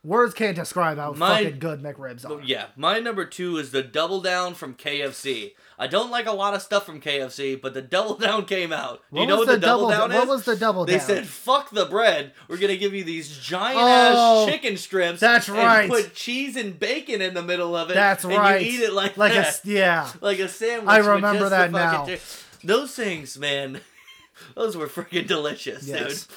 Words 0.03 0.33
can't 0.33 0.57
describe 0.57 0.97
how 0.97 1.13
My- 1.13 1.45
fucking 1.45 1.59
good 1.59 1.83
McRibs 1.83 2.25
are. 2.29 2.41
Yeah, 2.43 2.67
my 2.75 3.01
number 3.01 3.27
two 3.27 3.59
is 3.59 3.71
the 3.71 3.83
Double 3.83 4.23
Down 4.23 4.55
from 4.55 4.73
KFC. 4.75 5.53
I 5.79 5.89
don't 5.89 6.11
like 6.11 6.25
a 6.27 6.33
lot 6.33 6.55
of 6.55 6.63
stuff 6.63 6.87
from 6.87 7.03
KFC, 7.03 7.61
but 7.61 7.75
the 7.75 7.83
Double 7.83 8.15
Down 8.19 8.47
came 8.47 8.73
out. 8.73 9.03
Do 9.13 9.21
you 9.21 9.27
know 9.27 9.37
what 9.37 9.49
the, 9.49 9.59
Double, 9.59 9.91
Down 9.91 10.11
is? 10.11 10.17
What 10.17 10.29
was 10.29 10.45
the 10.47 10.57
double 10.57 10.87
They 10.87 10.97
down? 10.97 11.07
They 11.07 11.15
said, 11.17 11.27
"Fuck 11.27 11.69
the 11.69 11.85
bread. 11.85 12.33
We're 12.49 12.57
gonna 12.57 12.79
give 12.79 12.95
you 12.95 13.05
these 13.05 13.37
giant 13.37 13.79
Oh, 13.79 14.45
ass 14.47 14.51
chicken 14.51 14.79
strips. 14.79 15.21
that's 15.21 15.49
and 15.49 15.59
right. 15.59 15.91
Put 15.91 16.15
cheese 16.15 16.57
and 16.57 16.79
bacon 16.81 17.21
in 17.21 17.35
the 17.35 17.43
middle 17.43 17.77
of 17.77 17.91
it. 17.91 17.95
That's 17.95 18.25
and 18.25 18.33
right. 18.33 18.65
You 18.65 18.73
eat 18.73 18.81
it 18.83 18.95
like 18.95 19.19
like 19.19 19.33
a 19.33 19.37
that, 19.37 19.47
s- 19.49 19.61
yeah. 19.65 20.11
like 20.23 20.39
a 20.39 20.49
sandwich. 20.49 20.89
I 20.89 20.99
remember 20.99 21.51
that 21.51 21.73
now. 21.73 22.09
Those 22.65 22.95
things, 22.95 23.39
man. 23.39 23.81
Those 24.55 24.77
were 24.79 24.87
freaking 24.87 25.27
delicious, 25.27 25.87
Yes. 25.87 26.25
dude. 26.27 26.37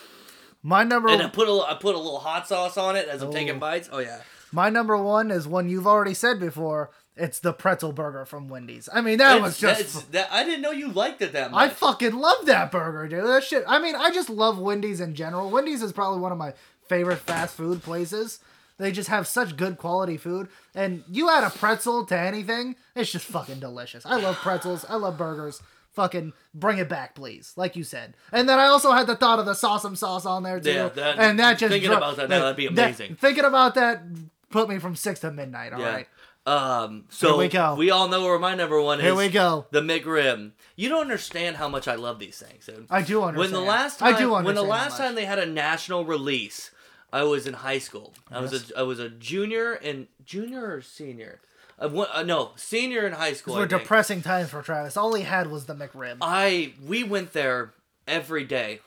My 0.63 0.83
number 0.83 1.09
And 1.09 1.21
I 1.21 1.27
put 1.27 1.47
a 1.49 1.69
I 1.69 1.75
put 1.75 1.93
a 1.95 1.97
little 1.97 2.19
hot 2.19 2.47
sauce 2.47 2.77
on 2.77 2.95
it 2.95 3.07
as 3.07 3.21
I'm 3.21 3.31
taking 3.31 3.55
Oh. 3.55 3.59
bites. 3.59 3.89
Oh 3.91 3.99
yeah. 3.99 4.21
my 4.51 4.69
number 4.69 4.97
one 4.97 5.29
is 5.29 5.47
one 5.47 5.69
you've 5.69 5.85
already 5.87 6.13
said 6.13 6.39
before. 6.39 6.89
It's 7.15 7.39
the 7.39 7.53
pretzel 7.53 7.91
burger 7.91 8.25
from 8.25 8.47
Wendy's. 8.47 8.89
I 8.91 9.01
mean 9.01 9.19
that 9.19 9.39
was 9.41 9.59
just. 9.59 10.11
that, 10.13 10.29
I 10.31 10.43
didn't 10.43 10.61
know 10.61 10.71
you 10.71 10.87
liked 10.91 11.21
it 11.21 11.33
that 11.33 11.51
much. 11.51 11.59
I 11.61 11.69
fucking 11.73 12.13
love 12.17 12.45
that 12.47 12.71
burger, 12.71 13.07
dude. 13.07 13.25
That 13.27 13.43
shit. 13.43 13.63
I 13.67 13.77
mean, 13.79 13.95
I 13.95 14.09
just 14.09 14.29
love 14.31 14.57
Wendy's 14.57 14.99
in 15.01 15.13
general. 15.13 15.49
Wendy's 15.51 15.83
is 15.83 15.91
probably 15.91 16.19
one 16.21 16.31
of 16.31 16.39
my 16.39 16.53
favorite 16.87 17.17
fast 17.17 17.55
food 17.55 17.83
places. 17.83 18.39
They 18.79 18.91
just 18.91 19.09
have 19.09 19.27
such 19.27 19.55
good 19.55 19.77
quality 19.77 20.17
food. 20.17 20.47
And 20.73 21.03
you 21.07 21.29
add 21.29 21.43
a 21.43 21.51
pretzel 21.51 22.03
to 22.07 22.17
anything, 22.17 22.75
it's 22.95 23.11
just 23.11 23.25
fucking 23.25 23.59
delicious. 23.59 24.03
I 24.07 24.15
love 24.17 24.37
pretzels. 24.37 24.83
I 24.89 24.95
love 24.95 25.15
burgers. 25.15 25.61
Fucking 25.93 26.33
bring 26.53 26.79
it 26.79 26.89
back, 26.89 27.13
please. 27.15 27.53
Like 27.55 27.75
you 27.75 27.83
said. 27.83 28.15
And 28.31 28.49
then 28.49 28.59
I 28.59 28.65
also 28.65 28.91
had 28.91 29.05
the 29.07 29.15
thought 29.15 29.39
of 29.39 29.45
the 29.45 29.53
S'Awesome 29.53 29.95
sauce 29.97 30.25
on 30.25 30.43
there 30.43 30.59
too. 30.59 30.71
Yeah, 30.71 30.89
that- 30.89 31.19
and 31.19 31.39
that 31.39 31.57
just 31.59 31.71
thinking 31.71 31.89
dro- 31.89 31.97
about 31.97 32.17
that 32.17 32.29
now, 32.29 32.39
that'd 32.39 32.55
be 32.57 32.67
that- 32.67 32.71
amazing. 32.85 33.15
thinking 33.15 33.45
about 33.45 33.75
that 33.75 34.01
put 34.49 34.67
me 34.69 34.79
from 34.79 34.95
six 34.95 35.19
to 35.21 35.31
midnight. 35.31 35.71
All 35.73 35.81
right. 35.81 36.07
yeah. 36.47 36.83
Um. 36.83 37.05
So 37.09 37.37
we 37.37 37.47
go. 37.47 37.75
We 37.75 37.89
all 37.91 38.07
know 38.09 38.21
where 38.23 38.37
my 38.39 38.53
number 38.53 38.81
one 38.81 38.99
is. 38.99 39.05
Here 39.05 39.15
we 39.15 39.29
go. 39.29 39.65
The 39.71 39.79
McRib. 39.81 40.51
You 40.75 40.89
don't 40.89 41.01
understand 41.01 41.55
how 41.57 41.69
much 41.69 41.87
I 41.87 41.95
love 41.95 42.19
these 42.19 42.37
things, 42.37 42.65
dude. 42.65 42.87
I 42.89 43.01
do 43.01 43.23
understand. 43.23 43.37
when 43.37 43.51
the 43.51 43.61
last 43.69 43.99
time, 43.99 44.13
I 44.13 44.17
do 44.17 44.33
understand. 44.33 44.45
when 44.45 44.55
the 44.55 44.63
last 44.63 44.97
time 44.97 45.15
they 45.15 45.23
had 45.25 45.39
a 45.39 45.45
national 45.45 46.03
release, 46.05 46.71
I 47.13 47.23
was 47.23 47.47
in 47.47 47.53
high 47.53 47.77
school. 47.79 48.13
I 48.29 48.41
was 48.41 48.51
Yes. 48.51 48.71
a 48.71 48.79
I 48.79 48.81
was 48.81 48.99
a 48.99 49.07
junior 49.09 49.71
and 49.73 50.07
junior 50.25 50.75
or 50.75 50.81
senior. 50.81 51.39
I 51.79 51.87
went, 51.87 52.09
uh, 52.13 52.23
no, 52.23 52.51
senior 52.55 53.05
in 53.05 53.13
high 53.13 53.33
school. 53.33 53.55
These 53.55 53.61
were 53.61 53.67
depressing 53.67 54.21
times 54.21 54.49
for 54.49 54.61
Travis. 54.61 54.95
All 54.95 55.13
he 55.13 55.23
had 55.23 55.49
was 55.49 55.65
the 55.65 55.75
McRib. 55.75 56.17
I 56.21 56.73
we 56.85 57.03
went 57.03 57.33
there 57.33 57.73
every 58.07 58.43
day. 58.43 58.79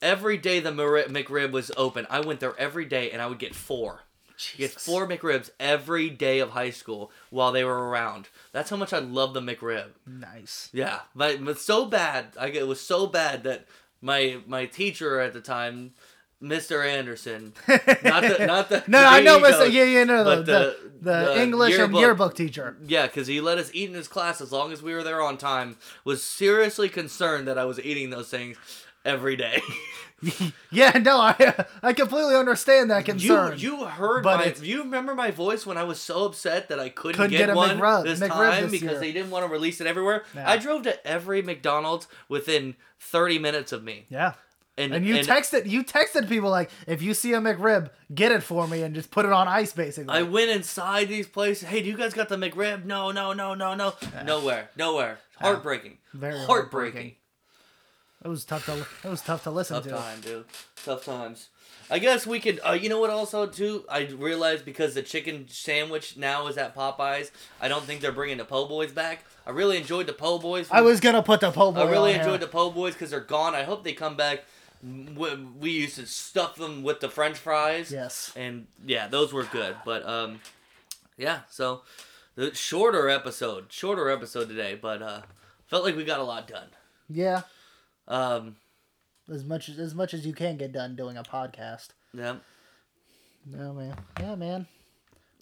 Every 0.00 0.36
day 0.36 0.60
the 0.60 0.70
McRib 0.70 1.50
was 1.50 1.72
open. 1.76 2.06
I 2.08 2.20
went 2.20 2.40
there 2.40 2.58
every 2.58 2.84
day 2.84 3.10
and 3.10 3.20
I 3.20 3.26
would 3.26 3.38
get 3.38 3.54
four. 3.54 4.02
Get 4.56 4.70
four 4.70 5.08
McRibs 5.08 5.50
every 5.58 6.10
day 6.10 6.38
of 6.38 6.50
high 6.50 6.70
school 6.70 7.10
while 7.30 7.50
they 7.50 7.64
were 7.64 7.88
around. 7.88 8.28
That's 8.52 8.70
how 8.70 8.76
much 8.76 8.92
I 8.92 9.00
love 9.00 9.34
the 9.34 9.40
McRib. 9.40 9.88
Nice. 10.06 10.70
Yeah, 10.72 11.00
but, 11.14 11.44
but 11.44 11.58
so 11.58 11.86
bad. 11.86 12.26
I 12.38 12.46
it 12.48 12.68
was 12.68 12.80
so 12.80 13.08
bad 13.08 13.42
that 13.42 13.66
my 14.00 14.38
my 14.46 14.66
teacher 14.66 15.18
at 15.18 15.32
the 15.32 15.40
time, 15.40 15.92
Mr. 16.42 16.86
Anderson, 16.86 17.52
not 17.68 18.22
the 18.22 18.44
not 18.46 18.68
the 18.68 18.84
No, 18.86 19.04
I 19.04 19.20
know, 19.20 19.40
Mr. 19.40 19.70
Yeah, 19.72 19.82
yeah, 19.84 20.04
no, 20.04 20.22
the, 20.22 20.36
the, 20.36 20.42
the- 20.42 20.76
the, 21.00 21.42
English 21.42 21.74
and 21.78 21.92
yearbook- 21.92 22.00
yearbook 22.00 22.34
teacher. 22.36 22.76
Yeah, 22.86 23.06
because 23.06 23.26
he 23.26 23.40
let 23.40 23.58
us 23.58 23.70
eat 23.74 23.88
in 23.88 23.94
his 23.94 24.08
class 24.08 24.40
as 24.40 24.52
long 24.52 24.72
as 24.72 24.82
we 24.82 24.94
were 24.94 25.02
there 25.02 25.20
on 25.20 25.36
time. 25.36 25.76
Was 26.04 26.22
seriously 26.22 26.88
concerned 26.88 27.46
that 27.48 27.58
I 27.58 27.64
was 27.64 27.80
eating 27.80 28.10
those 28.10 28.28
things 28.28 28.56
every 29.04 29.36
day. 29.36 29.60
Yeah, 30.72 30.98
no, 30.98 31.16
I 31.20 31.64
I 31.80 31.92
completely 31.92 32.34
understand 32.34 32.90
that 32.90 33.04
concern. 33.04 33.56
you 33.56 33.78
you 33.78 33.84
heard 33.84 34.24
But 34.24 34.38
my 34.38 34.44
it's- 34.46 34.60
you 34.62 34.82
remember 34.82 35.14
my 35.14 35.30
voice 35.30 35.64
when 35.64 35.76
I 35.78 35.84
was 35.84 36.00
so 36.00 36.24
upset 36.24 36.68
that 36.70 36.80
I 36.80 36.88
couldn't, 36.88 37.14
Couldn't 37.16 37.30
get, 37.30 37.38
get 37.46 37.50
a 37.50 37.54
one 37.54 37.78
McRib- 37.78 38.02
this 38.04 38.18
McRib 38.18 38.28
time 38.50 38.62
this 38.64 38.72
because 38.72 38.90
year. 38.90 38.98
they 39.00 39.12
didn't 39.12 39.30
want 39.30 39.46
to 39.46 39.52
release 39.52 39.80
it 39.80 39.86
everywhere. 39.86 40.24
Yeah. 40.34 40.50
I 40.50 40.56
drove 40.56 40.82
to 40.82 41.06
every 41.06 41.40
McDonald's 41.42 42.08
within 42.28 42.74
30 42.98 43.38
minutes 43.38 43.70
of 43.70 43.84
me. 43.84 44.06
yeah. 44.10 44.32
And, 44.78 44.94
And 44.94 45.04
you 45.06 45.16
texted 45.16 45.68
you 45.68 45.82
texted 45.84 46.28
people 46.28 46.50
like 46.50 46.70
if 46.86 47.02
you 47.02 47.12
see 47.14 47.32
a 47.34 47.40
McRib, 47.40 47.90
get 48.14 48.32
it 48.32 48.42
for 48.42 48.66
me 48.68 48.82
and 48.82 48.94
just 48.94 49.10
put 49.10 49.24
it 49.26 49.32
on 49.32 49.48
ice 49.48 49.72
basically. 49.72 50.14
I 50.14 50.22
went 50.22 50.50
inside 50.50 51.08
these 51.08 51.26
places. 51.26 51.68
Hey, 51.68 51.82
do 51.82 51.88
you 51.88 51.96
guys 51.96 52.14
got 52.14 52.28
the 52.28 52.36
McRib? 52.36 52.84
No, 52.84 53.10
no, 53.10 53.32
no, 53.32 53.54
no, 53.54 53.74
no. 53.74 53.94
Nowhere. 54.24 54.70
Nowhere. 54.76 55.18
Heartbreaking. 55.40 55.98
Very 56.14 56.38
heartbreaking. 56.38 57.16
it 58.24 58.28
was 58.28 58.44
tough 58.44 58.66
to 58.66 58.86
it 59.04 59.10
was 59.10 59.20
tough 59.22 59.42
to 59.44 59.50
listen 59.50 59.76
Tough 59.76 59.84
to. 59.84 59.90
time, 59.90 60.20
dude. 60.20 60.44
Tough 60.84 61.04
times. 61.04 61.48
I 61.90 61.98
guess 61.98 62.26
we 62.26 62.38
could. 62.38 62.60
Uh, 62.66 62.72
you 62.72 62.88
know 62.90 63.00
what? 63.00 63.08
Also, 63.08 63.46
too, 63.46 63.84
I 63.88 64.00
realized 64.06 64.64
because 64.66 64.94
the 64.94 65.02
chicken 65.02 65.46
sandwich 65.48 66.16
now 66.18 66.46
is 66.48 66.58
at 66.58 66.76
Popeyes. 66.76 67.30
I 67.62 67.68
don't 67.68 67.84
think 67.84 68.02
they're 68.02 68.12
bringing 68.12 68.36
the 68.36 68.44
Po' 68.44 68.66
Boys 68.66 68.92
back. 68.92 69.24
I 69.46 69.50
really 69.50 69.78
enjoyed 69.78 70.06
the 70.06 70.12
Po' 70.12 70.38
Boys. 70.38 70.68
I 70.70 70.82
was 70.82 71.00
gonna 71.00 71.22
put 71.22 71.40
the 71.40 71.50
po' 71.50 71.72
boy 71.72 71.80
I 71.80 71.90
really 71.90 72.12
enjoyed 72.12 72.28
here. 72.30 72.38
the 72.38 72.46
Po' 72.48 72.70
Boys 72.70 72.92
because 72.92 73.10
they're 73.10 73.20
gone. 73.20 73.54
I 73.54 73.62
hope 73.62 73.84
they 73.84 73.94
come 73.94 74.16
back. 74.16 74.44
We, 74.82 75.34
we 75.60 75.70
used 75.70 75.96
to 75.96 76.06
stuff 76.06 76.56
them 76.56 76.82
with 76.82 77.00
the 77.00 77.08
French 77.08 77.36
fries. 77.38 77.90
Yes. 77.90 78.32
And 78.36 78.66
yeah, 78.86 79.08
those 79.08 79.32
were 79.32 79.44
good. 79.44 79.76
But 79.84 80.06
um, 80.06 80.40
yeah. 81.16 81.40
So 81.50 81.82
the 82.36 82.54
shorter 82.54 83.08
episode, 83.08 83.72
shorter 83.72 84.08
episode 84.08 84.48
today, 84.48 84.78
but 84.80 85.02
uh, 85.02 85.20
felt 85.66 85.84
like 85.84 85.96
we 85.96 86.04
got 86.04 86.20
a 86.20 86.24
lot 86.24 86.46
done. 86.46 86.68
Yeah. 87.08 87.42
Um, 88.06 88.56
As 89.30 89.44
much 89.44 89.68
as 89.68 89.78
as 89.78 89.94
much 89.94 90.14
as 90.14 90.24
you 90.26 90.32
can 90.32 90.56
get 90.56 90.72
done 90.72 90.94
doing 90.96 91.16
a 91.16 91.22
podcast. 91.22 91.88
yeah. 92.14 92.36
No 93.46 93.72
man. 93.72 93.96
Yeah, 94.20 94.34
man. 94.34 94.66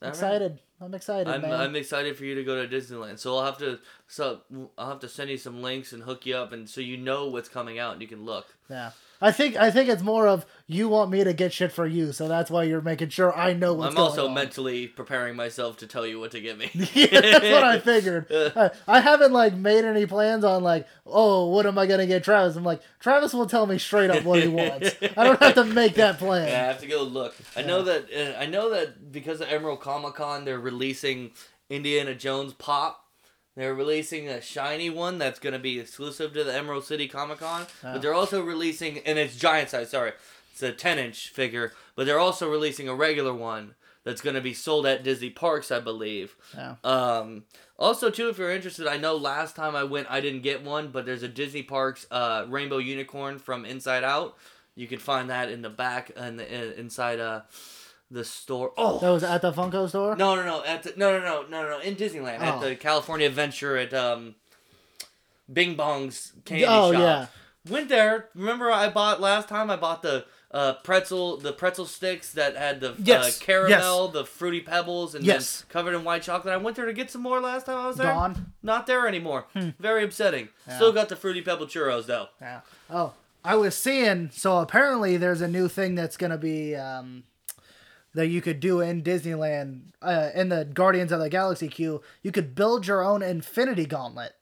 All 0.03 0.09
right. 0.11 0.59
I'm 0.81 0.95
excited, 0.95 1.29
I'm, 1.29 1.43
man. 1.43 1.53
I'm 1.55 1.75
excited 1.75 2.17
for 2.17 2.25
you 2.25 2.35
to 2.35 2.45
go 2.45 2.65
to 2.65 2.69
Disneyland. 2.69 3.19
So 3.19 3.37
I'll 3.37 3.45
have 3.47 3.59
to 3.59 3.79
so 4.09 4.41
I'll 4.77 4.89
have 4.89 5.01
to 5.01 5.09
send 5.09 5.31
you 5.31 5.39
some 5.39 5.63
links 5.63 5.93
and 5.93 6.03
hook 6.03 6.27
you 6.27 6.37
up, 6.37 6.53
and 6.53 6.69
so 6.69 6.81
you 6.81 6.97
know 6.97 7.29
what's 7.29 7.49
coming 7.49 7.79
out 7.79 7.95
and 7.95 8.03
you 8.03 8.09
can 8.09 8.25
look. 8.25 8.47
Yeah. 8.69 8.91
I 9.21 9.33
think 9.33 9.57
I 9.57 9.71
think 9.71 9.89
it's 9.89 10.03
more 10.03 10.29
of 10.29 10.45
you 10.67 10.89
want 10.89 11.11
me 11.11 11.25
to 11.25 11.33
get 11.33 11.53
shit 11.53 11.73
for 11.73 11.87
you, 11.87 12.13
so 12.13 12.29
that's 12.29 12.51
why 12.51 12.65
you're 12.65 12.83
making 12.83 13.09
sure 13.09 13.35
I 13.35 13.55
know 13.55 13.73
what's 13.73 13.95
I'm 13.95 14.03
also 14.03 14.29
on. 14.29 14.35
mentally 14.35 14.89
preparing 14.89 15.37
myself 15.37 15.79
to 15.79 15.87
tell 15.87 16.07
you 16.07 16.21
what 16.21 16.33
to 16.33 16.41
get 16.41 16.59
me. 16.59 16.71
yeah, 16.75 17.21
that's 17.21 17.51
what 17.51 17.65
I 17.65 17.79
figured. 17.81 18.27
I, 18.31 18.71
I 18.87 19.01
haven't 19.01 19.33
like 19.33 19.55
made 19.55 19.85
any 19.87 20.05
plans 20.05 20.45
on 20.45 20.63
like, 20.63 20.87
oh, 21.07 21.49
what 21.49 21.65
am 21.65 21.79
I 21.79 21.87
gonna 21.87 22.07
get 22.07 22.25
Travis? 22.25 22.57
I'm 22.57 22.65
like, 22.65 22.83
Travis 23.01 23.33
will 23.33 23.47
tell 23.47 23.67
me 23.67 23.79
straight 23.79 24.11
up 24.11 24.23
what 24.25 24.43
he 24.43 24.49
wants. 24.51 24.95
I 25.17 25.25
don't 25.25 25.41
have 25.41 25.55
to 25.55 25.65
make 25.65 25.95
that 25.95 26.19
plan. 26.19 26.49
Yeah, 26.49 26.65
I 26.65 26.67
have 26.67 26.81
to 26.81 26.87
go 26.87 27.03
look. 27.03 27.35
I 27.57 27.63
know 27.63 27.83
that 27.85 28.09
uh, 28.15 28.39
I 28.39 28.45
know 28.45 28.71
that 28.71 29.13
because 29.13 29.41
of 29.41 29.49
Emerald 29.49 29.81
Comic 29.81 30.15
Con, 30.15 30.45
they're 30.45 30.59
releasing 30.71 31.31
Indiana 31.71 32.15
Jones 32.15 32.53
pop. 32.53 33.05
They're 33.57 33.75
releasing 33.75 34.29
a 34.29 34.43
shiny 34.43 34.91
one 34.91 35.17
that's 35.17 35.39
going 35.39 35.55
to 35.55 35.59
be 35.59 35.81
exclusive 35.81 36.35
to 36.35 36.45
the 36.45 36.55
Emerald 36.55 36.85
City 36.85 37.09
Comic 37.09 37.39
Con. 37.39 37.63
Oh. 37.83 37.93
But 37.93 38.03
they're 38.03 38.21
also 38.23 38.43
releasing, 38.43 38.99
and 38.99 39.19
it's 39.19 39.37
giant 39.37 39.71
size. 39.71 39.91
Sorry, 39.91 40.13
it's 40.53 40.63
a 40.63 40.73
ten 40.73 40.99
inch 40.99 41.31
figure. 41.31 41.73
But 41.95 42.05
they're 42.05 42.19
also 42.19 42.51
releasing 42.51 42.89
a 42.89 42.95
regular 42.95 43.33
one 43.33 43.75
that's 44.05 44.21
going 44.21 44.37
to 44.37 44.43
be 44.43 44.55
sold 44.55 44.87
at 44.87 45.03
Disney 45.03 45.31
Parks, 45.31 45.73
I 45.73 45.81
believe. 45.81 46.37
Yeah. 46.55 46.75
Um, 46.85 47.45
also, 47.79 48.11
too, 48.11 48.29
if 48.29 48.39
you're 48.39 48.53
interested, 48.53 48.87
I 48.87 48.99
know 48.99 49.17
last 49.17 49.57
time 49.57 49.75
I 49.75 49.85
went, 49.85 50.07
I 50.11 50.21
didn't 50.21 50.43
get 50.43 50.63
one, 50.63 50.89
but 50.89 51.07
there's 51.07 51.25
a 51.25 51.29
Disney 51.29 51.63
Parks 51.63 52.07
uh, 52.11 52.45
Rainbow 52.49 52.79
Unicorn 52.79 53.39
from 53.39 53.65
Inside 53.65 54.05
Out. 54.05 54.37
You 54.77 54.87
can 54.87 54.99
find 54.99 55.31
that 55.31 55.51
in 55.51 55.63
the 55.63 55.71
back 55.71 56.13
and 56.15 56.39
the, 56.39 56.47
in, 56.47 56.79
inside 56.79 57.19
uh, 57.19 57.41
the 58.11 58.25
store. 58.25 58.73
Oh 58.77 58.99
That 59.01 59.11
was 59.11 59.25
at 59.25 59.43
the 59.43 59.53
Funko 59.53 59.89
store. 59.89 60.15
no, 60.17 60.35
no, 60.37 60.45
no, 60.45 60.65
at 60.65 60.83
the, 60.85 60.93
no, 60.97 61.19
no, 61.19 61.25
no, 61.25 61.43
no, 61.49 61.69
no, 61.71 61.79
in 61.81 61.97
Disneyland 61.97 62.41
at 62.41 62.55
Oh. 62.57 62.61
the 62.61 62.77
California 62.77 63.27
Adventure 63.27 63.77
at 63.77 63.93
um, 63.93 64.35
Bing 65.53 65.75
Bong's 65.75 66.33
candy 66.45 66.65
Oh, 66.67 66.93
shop. 66.93 67.01
yeah. 67.01 67.27
Went 67.73 67.89
there. 67.89 68.29
Remember, 68.35 68.71
I 68.71 68.89
bought 68.91 69.21
last 69.21 69.49
time. 69.49 69.71
I 69.71 69.77
bought 69.77 70.03
the 70.03 70.25
uh, 70.53 70.75
pretzel, 70.85 71.37
the 71.37 71.53
pretzel 71.53 71.85
sticks 71.85 72.33
that 72.33 72.57
had 72.57 72.81
the 72.81 72.95
Yes, 73.03 73.41
uh, 73.43 73.45
caramel, 73.45 74.09
the 74.09 74.25
fruity 74.25 74.61
pebbles, 74.61 75.17
and 75.17 75.25
Yes. 75.25 75.63
then 75.63 75.69
covered 75.71 75.95
in 75.97 76.05
white 76.05 76.23
chocolate. 76.23 76.55
I 76.55 76.57
went 76.59 76.77
there 76.77 76.87
to 76.87 76.93
get 76.93 77.11
some 77.11 77.23
more 77.23 77.41
last 77.41 77.67
time 77.67 77.77
I 77.79 77.87
was 77.89 77.97
there. 77.97 78.13
Gone. 78.13 78.53
Not 78.63 78.87
there 78.87 79.09
anymore. 79.09 79.47
Hmm. 79.53 79.71
Very 79.81 80.05
upsetting. 80.05 80.49
Still 80.77 80.93
got 80.93 81.09
the 81.09 81.17
fruity 81.17 81.43
pebble 81.43 81.67
churros 81.67 82.07
though. 82.07 82.29
Yeah. 82.41 82.61
Oh, 82.89 83.15
I 83.45 83.57
was 83.57 83.77
seeing. 83.77 84.31
So 84.31 84.59
apparently, 84.59 85.17
there's 85.17 85.41
a 85.41 85.49
new 85.49 85.67
thing 85.69 85.97
that's 85.97 86.17
gonna 86.17 86.39
be. 86.39 86.77
Um, 86.77 87.25
that 88.17 88.27
you 88.29 88.41
could 88.43 88.61
do 88.61 88.81
in 88.81 89.03
Disneyland 89.03 89.83
uh, 90.03 90.31
in 90.35 90.49
the 90.49 90.65
Guardians 90.65 91.13
of 91.13 91.21
the 91.21 91.29
Galaxy 91.31 91.69
queue. 91.69 92.01
You 92.23 92.33
could 92.33 92.55
build 92.55 92.87
your 92.87 93.03
own 93.05 93.23
Infinity 93.23 93.87
Gauntlet. 93.87 94.33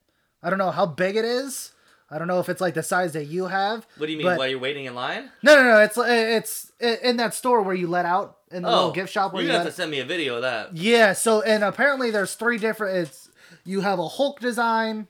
I 0.43 0.49
don't 0.51 0.59
know 0.59 0.71
how 0.71 0.87
big 0.87 1.17
it 1.17 1.25
is. 1.25 1.73
I 2.11 2.19
don't 2.19 2.29
know 2.29 2.39
if 2.39 2.49
it's 2.49 2.61
like 2.61 2.75
the 2.75 2.83
size 2.83 3.15
that 3.15 3.25
you 3.27 3.47
have. 3.47 3.87
What 3.97 4.07
do 4.07 4.13
you 4.13 4.19
mean? 4.19 4.27
but- 4.27 4.39
while 4.39 4.47
you're 4.49 4.59
waiting 4.59 4.85
in 4.85 4.95
line? 4.95 5.31
No, 5.43 5.55
no, 5.57 5.63
no. 5.65 5.81
It's 5.81 5.99
it's 5.99 6.73
in 6.81 7.17
that 7.17 7.35
store 7.35 7.63
where 7.63 7.75
you 7.75 7.87
let 7.89 8.05
out 8.07 8.39
in 8.53 8.63
the 8.63 8.69
little 8.69 8.93
gift 8.93 9.13
shop 9.13 9.33
where 9.33 9.43
you 9.43 9.49
you, 9.49 9.55
Oh, 9.55 9.59
have 9.59 9.67
to 9.67 9.73
send 9.73 9.91
me 9.91 10.01
a 10.01 10.05
video 10.05 10.37
of 10.37 10.43
that. 10.43 10.77
Yeah. 10.77 11.13
So 11.15 11.41
and 11.43 11.65
apparently 11.65 12.11
there's 12.11 12.35
three 12.35 12.59
different. 12.59 12.99
It's 12.99 13.29
you 13.65 13.81
have 13.81 13.99
a 13.99 14.07
Hulk 14.07 14.39
design. 14.41 15.09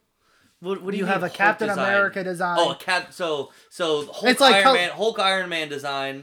What, 0.60 0.80
what 0.82 0.92
do 0.92 0.96
You, 0.96 1.02
you, 1.04 1.06
have 1.08 1.22
a 1.22 1.26
Hulk 1.26 1.36
Captain 1.36 1.68
design? 1.68 1.84
America 1.84 2.24
design. 2.24 2.56
Oh, 2.58 2.70
a 2.70 2.76
cap. 2.76 3.12
So 3.12 3.50
so 3.68 4.06
Hulk 4.06 4.24
It's 4.30 4.40
like 4.40 4.54
Iron 4.54 4.64
col- 4.64 4.74
Man, 4.74 4.90
Hulk 4.92 5.18
Iron 5.18 5.48
Man 5.50 5.68
design, 5.68 6.22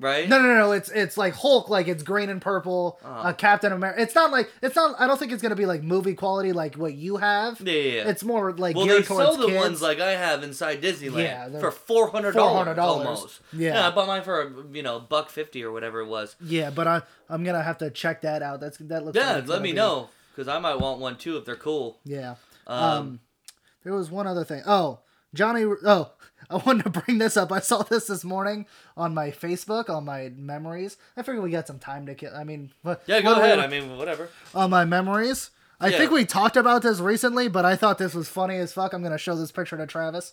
right? 0.00 0.28
No, 0.28 0.40
no, 0.42 0.54
no. 0.54 0.72
It's 0.72 0.88
it's 0.90 1.16
like 1.16 1.34
Hulk, 1.34 1.68
like 1.68 1.86
it's 1.86 2.02
green 2.02 2.28
and 2.30 2.42
purple. 2.42 2.98
Oh. 3.04 3.08
Uh, 3.08 3.32
Captain 3.32 3.70
America. 3.72 4.00
It's 4.02 4.14
not 4.14 4.32
like 4.32 4.50
it's 4.62 4.74
not. 4.74 4.96
I 4.98 5.06
don't 5.06 5.18
think 5.18 5.30
it's 5.30 5.42
gonna 5.42 5.54
be 5.54 5.66
like 5.66 5.82
movie 5.82 6.14
quality 6.14 6.52
like 6.52 6.74
what 6.76 6.94
you 6.94 7.18
have. 7.18 7.60
Yeah, 7.60 7.72
yeah. 7.72 7.92
yeah. 8.02 8.08
It's 8.08 8.24
more 8.24 8.52
like 8.52 8.74
well, 8.76 8.86
they 8.86 9.02
sell 9.02 9.36
the 9.36 9.46
kids. 9.46 9.56
ones 9.58 9.82
like 9.82 10.00
I 10.00 10.12
have 10.12 10.42
inside 10.42 10.82
Disneyland 10.82 11.22
Yeah, 11.22 11.60
for 11.60 11.70
four 11.70 12.08
hundred 12.10 12.32
dollars 12.34 12.76
almost. 12.78 13.40
Yeah. 13.52 13.86
I 13.86 13.90
bought 13.90 14.08
mine 14.08 14.22
for 14.22 14.42
a, 14.42 14.50
you 14.72 14.82
know 14.82 14.98
buck 14.98 15.30
fifty 15.30 15.62
or 15.62 15.70
whatever 15.70 16.00
it 16.00 16.06
was. 16.06 16.34
yeah, 16.40 16.70
but 16.70 16.88
I 16.88 17.02
I'm 17.28 17.44
gonna 17.44 17.62
have 17.62 17.78
to 17.78 17.90
check 17.90 18.22
that 18.22 18.42
out. 18.42 18.60
That's 18.60 18.78
that 18.78 19.04
looks. 19.04 19.16
Yeah, 19.16 19.34
like 19.36 19.48
let 19.48 19.62
me 19.62 19.70
be- 19.72 19.76
know 19.76 20.08
because 20.34 20.48
I 20.48 20.58
might 20.58 20.76
want 20.80 20.98
one 21.00 21.16
too 21.16 21.36
if 21.36 21.44
they're 21.44 21.56
cool. 21.56 21.98
Yeah. 22.04 22.36
Um, 22.66 22.82
Um, 22.84 23.20
there 23.84 23.94
was 23.94 24.10
one 24.10 24.26
other 24.26 24.44
thing. 24.44 24.62
Oh, 24.66 25.00
Johnny. 25.34 25.64
Oh, 25.64 26.10
I 26.50 26.56
wanted 26.56 26.82
to 26.82 26.90
bring 26.90 27.18
this 27.18 27.36
up. 27.36 27.52
I 27.52 27.60
saw 27.60 27.82
this 27.84 28.08
this 28.08 28.24
morning 28.24 28.66
on 28.96 29.14
my 29.14 29.30
Facebook 29.30 29.88
on 29.88 30.04
my 30.04 30.30
memories. 30.36 30.96
I 31.16 31.22
figured 31.22 31.44
we 31.44 31.50
got 31.52 31.66
some 31.68 31.78
time 31.78 32.06
to 32.06 32.14
kill. 32.14 32.34
I 32.34 32.42
mean, 32.44 32.72
yeah, 33.06 33.20
go 33.20 33.34
we- 33.36 33.40
ahead. 33.40 33.60
I 33.60 33.68
mean, 33.68 33.96
whatever. 33.96 34.28
on 34.54 34.68
my 34.70 34.84
memories. 34.84 35.50
I 35.80 35.88
Yeah. 35.88 35.98
think 35.98 36.10
we 36.10 36.24
talked 36.26 36.56
about 36.56 36.82
this 36.82 36.98
recently, 37.00 37.48
but 37.48 37.64
I 37.64 37.76
thought 37.76 37.98
this 37.98 38.14
was 38.14 38.28
funny 38.28 38.56
as 38.56 38.72
fuck. 38.72 38.92
I'm 38.92 39.02
gonna 39.02 39.16
show 39.16 39.34
this 39.36 39.50
picture 39.52 39.76
to 39.78 39.86
Travis. 39.86 40.32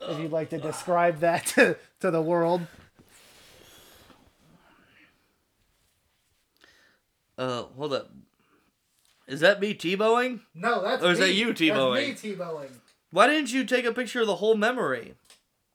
If 0.00 0.20
you'd 0.20 0.30
like 0.32 0.50
to 0.50 0.58
describe 0.58 1.18
that 1.20 1.44
to, 1.56 1.76
to 2.00 2.10
the 2.12 2.22
world. 2.22 2.62
Uh, 7.36 7.64
hold 7.76 7.92
up. 7.92 8.10
Is 9.26 9.40
that 9.40 9.60
me 9.60 9.74
Tebowing? 9.74 10.40
No, 10.54 10.82
that's 10.82 11.02
Or 11.02 11.10
is 11.12 11.18
me. 11.20 11.26
that 11.26 11.32
you 11.34 11.46
That's 11.48 11.60
Tebowing? 11.60 12.08
me 12.24 12.34
Tebowing. 12.34 12.70
Why 13.10 13.26
didn't 13.26 13.52
you 13.52 13.64
take 13.64 13.84
a 13.84 13.92
picture 13.92 14.20
of 14.20 14.26
the 14.26 14.36
whole 14.36 14.54
memory? 14.56 15.14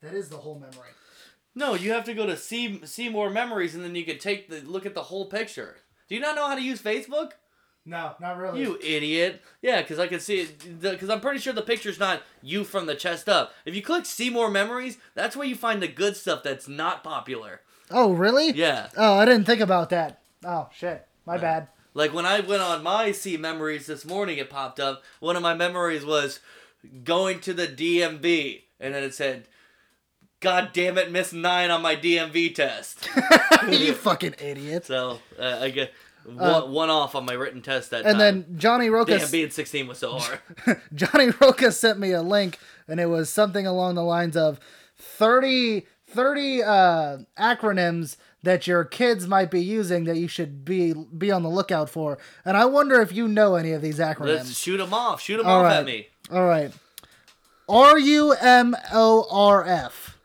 That 0.01 0.13
is 0.13 0.29
the 0.29 0.37
whole 0.37 0.55
memory. 0.59 0.89
No, 1.55 1.73
you 1.75 1.91
have 1.91 2.03
to 2.05 2.13
go 2.13 2.25
to 2.25 2.35
see 2.37 2.81
see 2.85 3.09
more 3.09 3.29
memories, 3.29 3.75
and 3.75 3.83
then 3.83 3.95
you 3.95 4.05
can 4.05 4.17
take 4.17 4.49
the 4.49 4.61
look 4.61 4.85
at 4.85 4.95
the 4.95 5.03
whole 5.03 5.25
picture. 5.27 5.77
Do 6.09 6.15
you 6.15 6.21
not 6.21 6.35
know 6.35 6.47
how 6.47 6.55
to 6.55 6.61
use 6.61 6.81
Facebook? 6.81 7.31
No, 7.85 8.13
not 8.21 8.37
really. 8.37 8.61
You 8.61 8.77
idiot! 8.81 9.41
Yeah, 9.61 9.81
because 9.81 9.99
I 9.99 10.07
can 10.07 10.19
see 10.19 10.41
it. 10.41 10.81
Because 10.81 11.09
I'm 11.09 11.19
pretty 11.21 11.39
sure 11.39 11.53
the 11.53 11.61
picture's 11.61 11.99
not 11.99 12.21
you 12.41 12.63
from 12.63 12.85
the 12.85 12.95
chest 12.95 13.27
up. 13.29 13.53
If 13.65 13.75
you 13.75 13.81
click 13.81 14.05
see 14.05 14.29
more 14.29 14.49
memories, 14.49 14.97
that's 15.15 15.35
where 15.35 15.45
you 15.47 15.55
find 15.55 15.81
the 15.81 15.87
good 15.87 16.15
stuff 16.15 16.43
that's 16.43 16.67
not 16.67 17.03
popular. 17.03 17.61
Oh, 17.91 18.13
really? 18.13 18.51
Yeah, 18.51 18.87
Oh, 18.97 19.15
I 19.15 19.25
didn't 19.25 19.45
think 19.45 19.59
about 19.61 19.89
that. 19.89 20.21
Oh 20.45 20.69
shit, 20.73 21.05
my 21.25 21.37
bad. 21.37 21.67
like 21.93 22.13
when 22.13 22.25
I 22.25 22.39
went 22.39 22.61
on 22.61 22.83
my 22.83 23.11
see 23.11 23.37
memories 23.37 23.85
this 23.85 24.05
morning, 24.05 24.37
it 24.37 24.49
popped 24.49 24.79
up. 24.79 25.03
One 25.19 25.35
of 25.35 25.41
my 25.43 25.53
memories 25.53 26.05
was 26.05 26.39
going 27.03 27.39
to 27.41 27.53
the 27.53 27.67
DMV, 27.67 28.61
and 28.79 28.93
then 28.93 29.03
it 29.03 29.13
said, 29.13 29.47
"God 30.39 30.69
damn 30.73 30.97
it, 30.97 31.11
missed 31.11 31.33
nine 31.33 31.71
on 31.71 31.81
my 31.81 31.95
DMV 31.95 32.53
test." 32.55 33.07
you 33.69 33.93
fucking 33.93 34.35
idiot. 34.39 34.85
So 34.85 35.19
uh, 35.39 35.59
I 35.61 35.69
get 35.69 35.93
one, 36.25 36.39
Uh, 36.39 36.65
one 36.65 36.89
off 36.89 37.15
on 37.15 37.25
my 37.25 37.33
written 37.33 37.61
test 37.61 37.89
that 37.91 38.05
And 38.05 38.17
time. 38.17 38.17
then 38.19 38.45
Johnny 38.57 38.89
Roca. 38.89 39.17
Damn, 39.17 39.31
being 39.31 39.49
16 39.49 39.87
was 39.87 39.97
so 39.99 40.17
hard. 40.19 40.39
Johnny 40.93 41.29
Roca 41.41 41.71
sent 41.71 41.99
me 41.99 42.11
a 42.11 42.21
link, 42.21 42.59
and 42.87 42.99
it 42.99 43.07
was 43.07 43.29
something 43.29 43.65
along 43.67 43.95
the 43.95 44.03
lines 44.03 44.35
of 44.37 44.59
30, 44.97 45.85
30 46.07 46.63
uh, 46.63 47.17
acronyms 47.37 48.17
that 48.43 48.67
your 48.67 48.83
kids 48.83 49.25
might 49.27 49.49
be 49.49 49.61
using 49.63 50.03
that 50.03 50.17
you 50.17 50.27
should 50.27 50.65
be 50.65 50.93
be 51.17 51.31
on 51.31 51.43
the 51.43 51.49
lookout 51.49 51.89
for. 51.89 52.17
And 52.43 52.57
I 52.57 52.65
wonder 52.65 53.01
if 53.01 53.11
you 53.13 53.27
know 53.27 53.55
any 53.55 53.71
of 53.71 53.81
these 53.81 53.99
acronyms. 53.99 54.25
Let's 54.25 54.57
shoot 54.57 54.77
them 54.77 54.93
off. 54.93 55.21
Shoot 55.21 55.37
them 55.37 55.47
All 55.47 55.59
off 55.59 55.63
right. 55.63 55.77
at 55.77 55.85
me. 55.85 56.07
All 56.33 56.47
right. 56.47 56.71
R 57.69 57.97
U 57.99 58.33
M 58.33 58.75
O 58.91 59.27
R 59.29 59.63
F. 59.65 60.17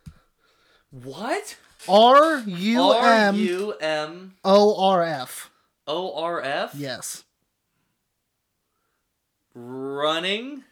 What? 0.90 1.56
R 1.86 2.38
U 2.46 2.82
R 2.82 3.12
M 3.12 3.34
U 3.36 3.72
M 3.74 4.34
O 4.42 4.82
R 4.82 5.02
F. 5.02 5.50
O 5.86 6.14
R 6.14 6.40
F? 6.40 6.74
Yes. 6.74 7.24
Running? 9.54 10.64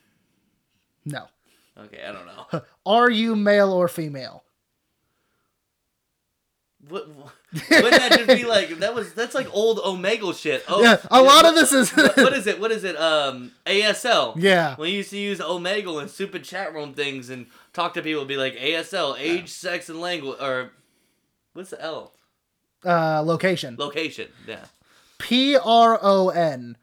No. 1.05 1.27
Okay, 1.79 2.03
I 2.03 2.13
don't 2.13 2.27
know. 2.27 2.63
Are 2.87 3.11
you 3.11 3.37
male 3.37 3.73
or 3.73 3.89
female? 3.89 4.43
What, 6.89 7.09
what- 7.09 7.33
wouldn't 7.71 7.91
that 7.93 8.13
just 8.13 8.27
be 8.29 8.45
like 8.45 8.69
that 8.79 8.95
was 8.95 9.13
that's 9.15 9.35
like 9.35 9.49
old 9.55 9.79
Omegle 9.79 10.39
shit. 10.39 10.65
Oh, 10.69 10.83
Yeah, 10.83 10.99
a 11.11 11.23
lot 11.23 11.45
of 11.47 11.55
this 11.55 11.73
is- 11.73 11.91
what, 11.97 12.17
what 12.17 12.33
is 12.33 12.47
it? 12.47 12.61
What 12.61 12.71
is 12.73 12.85
it? 12.85 12.97
Um, 12.97 13.53
ASL. 13.67 14.35
Yeah. 14.39 14.77
When 14.77 14.91
you 14.91 14.99
used 14.99 15.11
to 15.11 15.19
use 15.19 15.41
Omegle 15.41 16.01
and 16.01 16.11
stupid 16.11 16.45
chat 16.45 16.75
room 16.75 16.93
things 16.95 17.31
and 17.31 17.47
talk 17.73 17.95
to 17.95 18.03
people, 18.03 18.25
be 18.25 18.37
like 18.37 18.55
ASL, 18.57 19.17
age, 19.19 19.49
sex, 19.51 19.89
and 19.89 20.01
language, 20.01 20.37
or 20.41 20.71
what's 21.55 21.71
the 21.71 21.83
L? 21.83 22.13
Uh, 22.85 23.23
location. 23.25 23.77
Location. 23.79 24.29
Yeah. 24.47 24.65
P 25.19 25.57
R 25.57 25.99
O 26.03 26.29
N. 26.29 26.77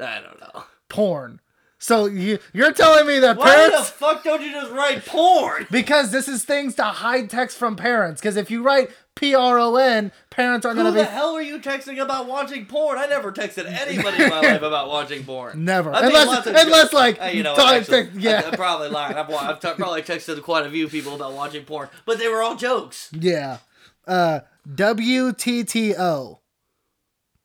I 0.00 0.20
don't 0.20 0.40
know. 0.40 0.64
Porn. 0.88 1.40
So 1.82 2.06
you 2.06 2.38
you're 2.52 2.72
telling 2.72 3.08
me 3.08 3.18
that 3.18 3.40
parents 3.40 3.74
Why 3.74 3.80
the 3.80 3.84
fuck 3.84 4.22
don't 4.22 4.40
you 4.40 4.52
just 4.52 4.70
write 4.70 5.04
porn? 5.04 5.66
because 5.68 6.12
this 6.12 6.28
is 6.28 6.44
things 6.44 6.76
to 6.76 6.84
hide 6.84 7.28
text 7.28 7.58
from 7.58 7.74
parents. 7.74 8.20
Because 8.20 8.36
if 8.36 8.52
you 8.52 8.62
write 8.62 8.90
P 9.16 9.34
R 9.34 9.58
O 9.58 9.74
N, 9.74 10.12
parents 10.30 10.64
aren't 10.64 10.78
Who 10.78 10.84
gonna 10.84 10.94
be. 10.94 11.00
Who 11.00 11.04
the 11.06 11.10
hell 11.10 11.34
are 11.34 11.42
you 11.42 11.58
texting 11.58 12.00
about 12.00 12.28
watching 12.28 12.66
porn? 12.66 12.98
I 12.98 13.06
never 13.06 13.32
texted 13.32 13.66
anybody 13.66 14.22
in 14.22 14.30
my 14.30 14.40
life 14.40 14.62
about 14.70 14.88
watching 14.88 15.24
porn. 15.24 15.64
Never. 15.64 15.92
I 15.92 16.06
Unless- 16.06 16.46
unless, 16.46 16.92
like, 16.92 17.20
Uh, 17.20 17.26
you 17.26 17.42
know, 17.42 17.56
actually, 17.56 18.04
text- 18.04 18.16
yeah. 18.20 18.42
I, 18.44 18.48
am 18.50 18.52
probably 18.52 18.88
lying. 18.88 19.16
I've, 19.16 19.28
I've 19.28 19.58
t- 19.60 19.72
probably 19.76 20.02
texted 20.02 20.40
quite 20.42 20.64
a 20.64 20.70
few 20.70 20.86
people 20.88 21.16
about 21.16 21.32
watching 21.32 21.64
porn, 21.64 21.88
but 22.06 22.20
they 22.20 22.28
were 22.28 22.42
all 22.44 22.54
jokes. 22.54 23.10
yeah. 23.12 23.58
Uh, 24.06 24.40
W 24.72 25.32
T 25.32 25.64
T 25.64 25.94
O. 25.96 26.38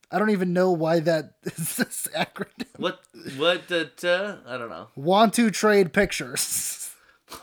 I 0.10 0.20
don't 0.20 0.30
even 0.30 0.54
know 0.54 0.72
why 0.72 1.00
that 1.02 1.34
is 1.44 1.76
this 1.78 2.08
acronym. 2.16 2.66
What? 2.78 3.00
What? 3.38 3.68
The? 3.68 3.90
Uh, 4.04 4.50
I 4.50 4.58
don't 4.58 4.70
know. 4.70 4.88
Want 4.96 5.34
to 5.36 5.50
trade 5.52 5.94
pictures. 5.94 6.84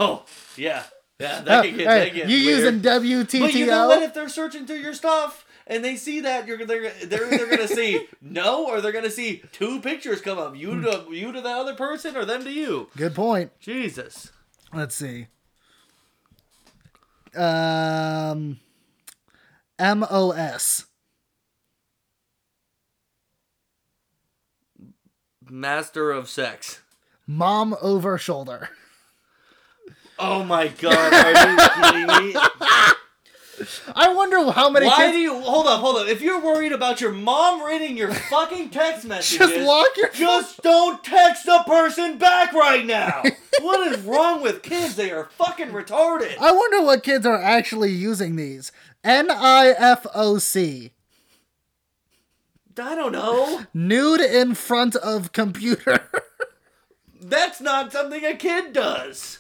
Oh, 0.01 0.25
yeah, 0.57 0.85
yeah. 1.21 1.43
That 1.43 1.63
could 1.63 1.77
get, 1.77 1.85
that 1.85 2.09
Hey, 2.09 2.11
get 2.11 2.29
you 2.31 2.43
weird. 2.47 2.59
using 2.65 2.81
W 2.81 3.25
T 3.25 3.39
But 3.41 3.53
you 3.53 3.67
know 3.67 3.89
what? 3.89 4.03
If 4.03 4.15
they're 4.15 4.31
searching 4.31 4.65
through 4.67 4.79
your 4.79 4.95
stuff 4.95 5.45
and 5.67 5.85
they 5.85 5.97
see 5.97 6.21
that, 6.21 6.47
you're 6.49 6.65
they're 6.65 6.91
they're 7.05 7.35
either 7.35 7.47
gonna 7.51 7.69
see 7.69 8.07
no 8.23 8.65
or 8.67 8.81
they're 8.81 8.93
gonna 8.93 9.11
see 9.11 9.43
two 9.53 9.83
pictures 9.83 10.23
come 10.23 10.39
up. 10.39 10.57
You 10.57 10.81
to 10.81 11.05
you 11.11 11.33
to 11.33 11.41
the 11.43 11.51
other 11.51 11.75
person 11.75 12.17
or 12.17 12.25
them 12.25 12.45
to 12.45 12.51
you. 12.51 12.89
Good 12.97 13.15
point. 13.15 13.53
Jesus. 13.61 14.33
Let's 14.73 14.95
see. 14.95 15.27
Um, 17.37 18.59
M 19.79 20.07
O 20.11 20.31
S. 20.31 20.87
Master 25.51 26.11
of 26.11 26.29
sex. 26.29 26.81
Mom 27.27 27.75
over 27.81 28.19
shoulder. 28.19 28.71
Oh 30.19 30.45
my 30.45 30.69
god, 30.69 31.13
are 31.13 31.51
you 31.51 32.07
kidding 32.07 32.33
me? 32.33 32.41
I 33.95 34.13
wonder 34.13 34.51
how 34.51 34.69
many 34.69 34.87
Why 34.87 34.97
kids 34.97 35.13
do 35.13 35.19
you 35.19 35.41
hold 35.41 35.67
up, 35.67 35.81
hold 35.81 35.97
up? 35.97 36.09
If 36.09 36.21
you're 36.21 36.41
worried 36.41 36.73
about 36.73 37.01
your 37.01 37.13
mom 37.13 37.63
reading 37.65 37.97
your 37.97 38.13
fucking 38.13 38.71
text 38.71 39.05
messages, 39.07 39.39
just 39.39 39.57
lock 39.67 39.97
your 39.97 40.11
just 40.11 40.63
don't 40.63 41.03
text 41.05 41.47
the 41.47 41.63
person 41.67 42.19
back 42.19 42.53
right 42.53 42.85
now. 42.85 43.23
what 43.61 43.93
is 43.93 44.01
wrong 44.03 44.43
with 44.43 44.63
kids? 44.63 44.97
They 44.97 45.11
are 45.11 45.27
fucking 45.39 45.69
retarded. 45.69 46.37
I 46.39 46.53
wonder 46.53 46.83
what 46.83 47.03
kids 47.03 47.27
are 47.27 47.41
actually 47.41 47.93
using 47.93 48.37
these. 48.37 48.73
N 49.03 49.31
I 49.31 49.75
F 49.79 50.07
O 50.15 50.39
C. 50.39 50.93
I 52.79 52.95
don't 52.95 53.13
know. 53.13 53.63
Nude 53.73 54.21
in 54.21 54.55
front 54.55 54.97
of 54.97 55.33
computer. 55.33 56.09
That's 57.21 57.61
not 57.61 57.93
something 57.93 58.25
a 58.25 58.35
kid 58.37 58.73
does. 58.73 59.39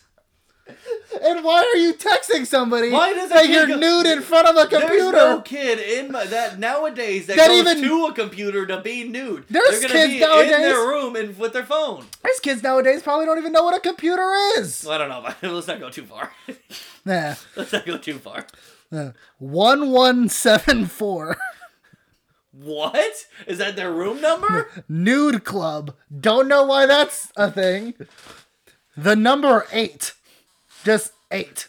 and 1.23 1.45
why 1.45 1.59
are 1.63 1.77
you 1.77 1.93
texting 1.93 2.47
somebody 2.47 2.91
Why 2.91 3.13
does 3.13 3.29
that 3.29 3.51
you're 3.51 3.67
go- 3.67 3.77
nude 3.77 4.07
in 4.07 4.23
front 4.23 4.49
of 4.49 4.57
a 4.57 4.67
There's 4.67 4.83
computer? 4.83 5.13
no 5.19 5.43
kid 5.43 5.79
in 5.79 6.11
my, 6.11 6.25
that 6.25 6.59
nowadays 6.59 7.27
that, 7.27 7.37
That 7.37 7.49
goes 7.49 7.59
even- 7.59 7.83
to 7.83 8.07
a 8.07 8.15
computer 8.15 8.65
to 8.65 8.81
be 8.81 9.05
nude. 9.05 9.45
There's 9.51 9.81
They're 9.81 9.91
kids 9.91 10.13
be 10.13 10.23
in 10.23 10.29
nowadays- 10.29 10.51
their 10.63 10.79
room 10.79 11.17
and 11.17 11.39
with 11.39 11.53
their 11.53 11.67
phone. 11.67 12.07
There's 12.23 12.41
kids 12.41 12.63
nowadays 12.63 13.03
probably 13.03 13.27
don't 13.27 13.37
even 13.37 13.53
know 13.53 13.63
what 13.65 13.77
a 13.77 13.81
computer 13.81 14.33
is. 14.57 14.83
Well, 14.87 14.95
I 14.95 14.99
don't 14.99 15.11
know. 15.11 15.21
But 15.23 15.37
let's 15.53 15.67
not 15.67 15.81
go 15.81 15.91
too 15.91 16.05
far. 16.05 16.33
Nah. 17.05 17.35
Let's 17.57 17.73
not 17.73 17.85
go 17.85 17.99
too 17.99 18.19
far. 18.19 18.47
One 19.39 19.91
one 19.91 20.31
seven 20.31 20.87
four. 20.87 21.37
What? 22.63 23.27
Is 23.47 23.59
that 23.59 23.75
their 23.77 23.91
room 23.93 24.21
number? 24.21 24.71
Nude 24.89 25.45
club. 25.45 25.95
Don't 26.21 26.47
know 26.49 26.65
why 26.65 26.87
that's 26.87 27.33
a 27.37 27.51
thing. 27.51 27.95
The 28.97 29.17
number 29.17 29.67
eight. 29.73 30.13
Just 30.85 31.13
eight. 31.31 31.69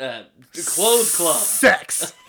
Uh, 0.00 0.24
clothes 0.66 1.14
club. 1.14 1.36
Sex. 1.36 2.12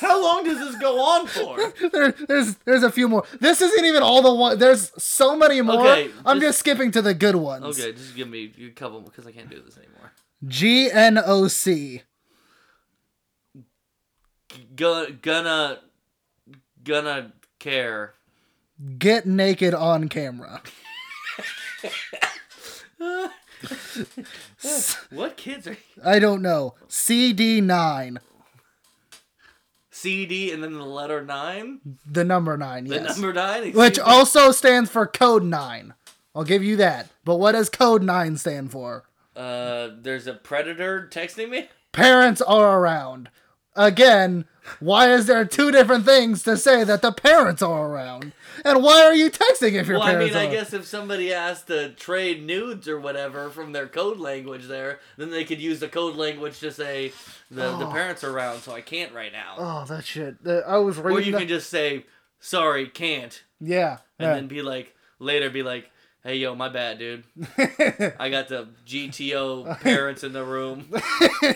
How 0.00 0.20
long 0.22 0.44
does 0.44 0.58
this 0.58 0.76
go 0.80 1.00
on 1.00 1.26
for? 1.26 1.72
There, 1.90 2.12
there's 2.26 2.56
there's 2.64 2.82
a 2.82 2.90
few 2.90 3.08
more. 3.08 3.24
This 3.40 3.60
isn't 3.60 3.84
even 3.84 4.02
all 4.02 4.22
the 4.22 4.32
one. 4.34 4.58
There's 4.58 4.90
so 5.02 5.36
many 5.36 5.60
more. 5.60 5.80
Okay, 5.80 6.10
I'm 6.26 6.38
just- 6.40 6.48
just 6.48 6.58
skipping 6.60 6.90
to 6.92 7.02
the 7.02 7.14
good 7.14 7.36
ones. 7.36 7.64
Okay, 7.78 7.92
just 7.92 8.16
give 8.16 8.28
me 8.28 8.52
a 8.66 8.70
couple 8.70 9.00
because 9.02 9.26
I 9.26 9.32
can't 9.32 9.48
do 9.50 9.60
this 9.60 9.76
anymore. 9.78 10.03
G 10.46 10.90
N 10.90 11.18
O 11.24 11.48
C. 11.48 12.02
Gonna 14.76 15.10
gonna 15.12 15.80
gonna 16.82 17.32
care. 17.58 18.14
Get 18.98 19.26
naked 19.26 19.74
on 19.74 20.08
camera. 20.08 20.62
What 25.10 25.36
kids 25.36 25.66
are 25.66 25.76
I 26.04 26.18
don't 26.18 26.42
know. 26.42 26.74
CD 26.88 27.60
nine. 27.60 28.18
CD 29.90 30.50
and 30.52 30.62
then 30.62 30.74
the 30.74 30.84
letter 30.84 31.24
nine? 31.24 31.80
The 32.04 32.24
number 32.24 32.56
nine. 32.58 32.84
The 32.84 32.96
Yes. 32.96 33.16
number 33.16 33.32
nine? 33.32 33.72
Which 33.72 33.98
also 33.98 34.50
stands 34.52 34.90
for 34.90 35.06
code 35.06 35.44
nine. 35.44 35.94
I'll 36.34 36.44
give 36.44 36.62
you 36.64 36.76
that. 36.76 37.08
But 37.24 37.36
what 37.36 37.52
does 37.52 37.68
code 37.70 38.02
nine 38.02 38.36
stand 38.36 38.70
for? 38.72 39.04
Uh, 39.36 39.90
there's 40.00 40.26
a 40.26 40.34
predator 40.34 41.08
texting 41.10 41.50
me. 41.50 41.68
Parents 41.92 42.40
are 42.42 42.78
around. 42.80 43.30
Again, 43.76 44.44
why 44.78 45.12
is 45.12 45.26
there 45.26 45.44
two 45.44 45.72
different 45.72 46.04
things 46.04 46.44
to 46.44 46.56
say 46.56 46.84
that 46.84 47.02
the 47.02 47.10
parents 47.12 47.60
are 47.60 47.86
around? 47.88 48.32
And 48.64 48.82
why 48.82 49.02
are 49.02 49.14
you 49.14 49.30
texting 49.30 49.72
if 49.72 49.88
your 49.88 49.98
Well, 49.98 50.06
I 50.08 50.12
parents 50.12 50.34
mean, 50.34 50.42
I 50.42 50.46
are? 50.46 50.52
guess 50.52 50.72
if 50.72 50.86
somebody 50.86 51.32
asked 51.32 51.66
to 51.66 51.90
trade 51.90 52.44
nudes 52.44 52.86
or 52.88 53.00
whatever 53.00 53.50
from 53.50 53.72
their 53.72 53.88
code 53.88 54.18
language 54.18 54.66
there, 54.66 55.00
then 55.16 55.30
they 55.30 55.44
could 55.44 55.60
use 55.60 55.80
the 55.80 55.88
code 55.88 56.14
language 56.14 56.60
to 56.60 56.70
say 56.70 57.12
the, 57.50 57.76
the 57.76 57.86
parents 57.88 58.22
are 58.22 58.30
around, 58.30 58.60
so 58.60 58.72
I 58.72 58.80
can't 58.80 59.12
right 59.12 59.32
now. 59.32 59.56
Oh, 59.58 59.84
that 59.86 60.04
shit. 60.04 60.36
I 60.46 60.78
was 60.78 60.98
reading. 60.98 61.18
or 61.18 61.20
you 61.20 61.36
can 61.36 61.48
just 61.48 61.68
say, 61.68 62.06
sorry, 62.38 62.86
can't, 62.88 63.42
yeah. 63.60 63.98
and 64.18 64.28
yeah. 64.28 64.34
then 64.34 64.46
be 64.46 64.62
like, 64.62 64.94
later 65.18 65.50
be 65.50 65.64
like, 65.64 65.90
hey, 66.24 66.36
yo, 66.36 66.54
my 66.54 66.68
bad, 66.68 66.98
dude. 66.98 67.24
I 68.18 68.28
got 68.30 68.48
the 68.48 68.68
GTO 68.86 69.80
parents 69.80 70.24
in 70.24 70.32
the 70.32 70.44
room. 70.44 70.88
I 70.94 71.54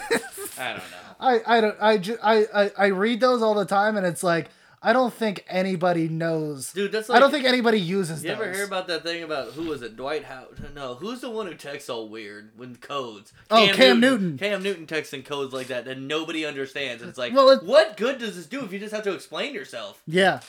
don't 0.58 0.76
know. 0.78 0.82
I 1.20 1.40
I 1.46 1.60
don't 1.60 1.76
I, 1.80 1.98
ju- 1.98 2.18
I 2.22 2.46
I 2.54 2.70
I 2.78 2.86
read 2.86 3.20
those 3.20 3.42
all 3.42 3.54
the 3.54 3.64
time, 3.64 3.96
and 3.96 4.06
it's 4.06 4.22
like 4.22 4.48
I 4.80 4.92
don't 4.92 5.12
think 5.12 5.44
anybody 5.48 6.08
knows. 6.08 6.72
Dude, 6.72 6.92
that's 6.92 7.08
like. 7.08 7.16
I 7.16 7.20
don't 7.20 7.32
think 7.32 7.44
anybody 7.44 7.80
uses 7.80 8.22
You 8.22 8.30
those. 8.30 8.40
ever 8.40 8.52
hear 8.52 8.64
about 8.64 8.86
that 8.86 9.02
thing 9.02 9.24
about 9.24 9.48
who 9.52 9.64
was 9.64 9.82
it? 9.82 9.96
Dwight 9.96 10.24
Howard? 10.24 10.72
No, 10.74 10.94
who's 10.94 11.20
the 11.20 11.30
one 11.30 11.46
who 11.48 11.54
texts 11.54 11.90
all 11.90 12.08
weird 12.08 12.52
when 12.56 12.76
codes? 12.76 13.32
Oh, 13.50 13.68
Cam 13.74 13.98
Newton. 13.98 14.38
Cam 14.38 14.62
Newton 14.62 14.86
texts 14.86 15.12
in 15.12 15.24
codes 15.24 15.52
like 15.52 15.66
that 15.68 15.84
that 15.86 15.98
nobody 15.98 16.46
understands. 16.46 17.02
And 17.02 17.08
it's 17.08 17.18
like, 17.18 17.34
Well, 17.34 17.50
it- 17.50 17.64
what 17.64 17.96
good 17.96 18.18
does 18.18 18.36
this 18.36 18.46
do 18.46 18.64
if 18.64 18.72
you 18.72 18.78
just 18.78 18.94
have 18.94 19.04
to 19.04 19.12
explain 19.12 19.52
yourself? 19.54 20.00
Yeah, 20.06 20.40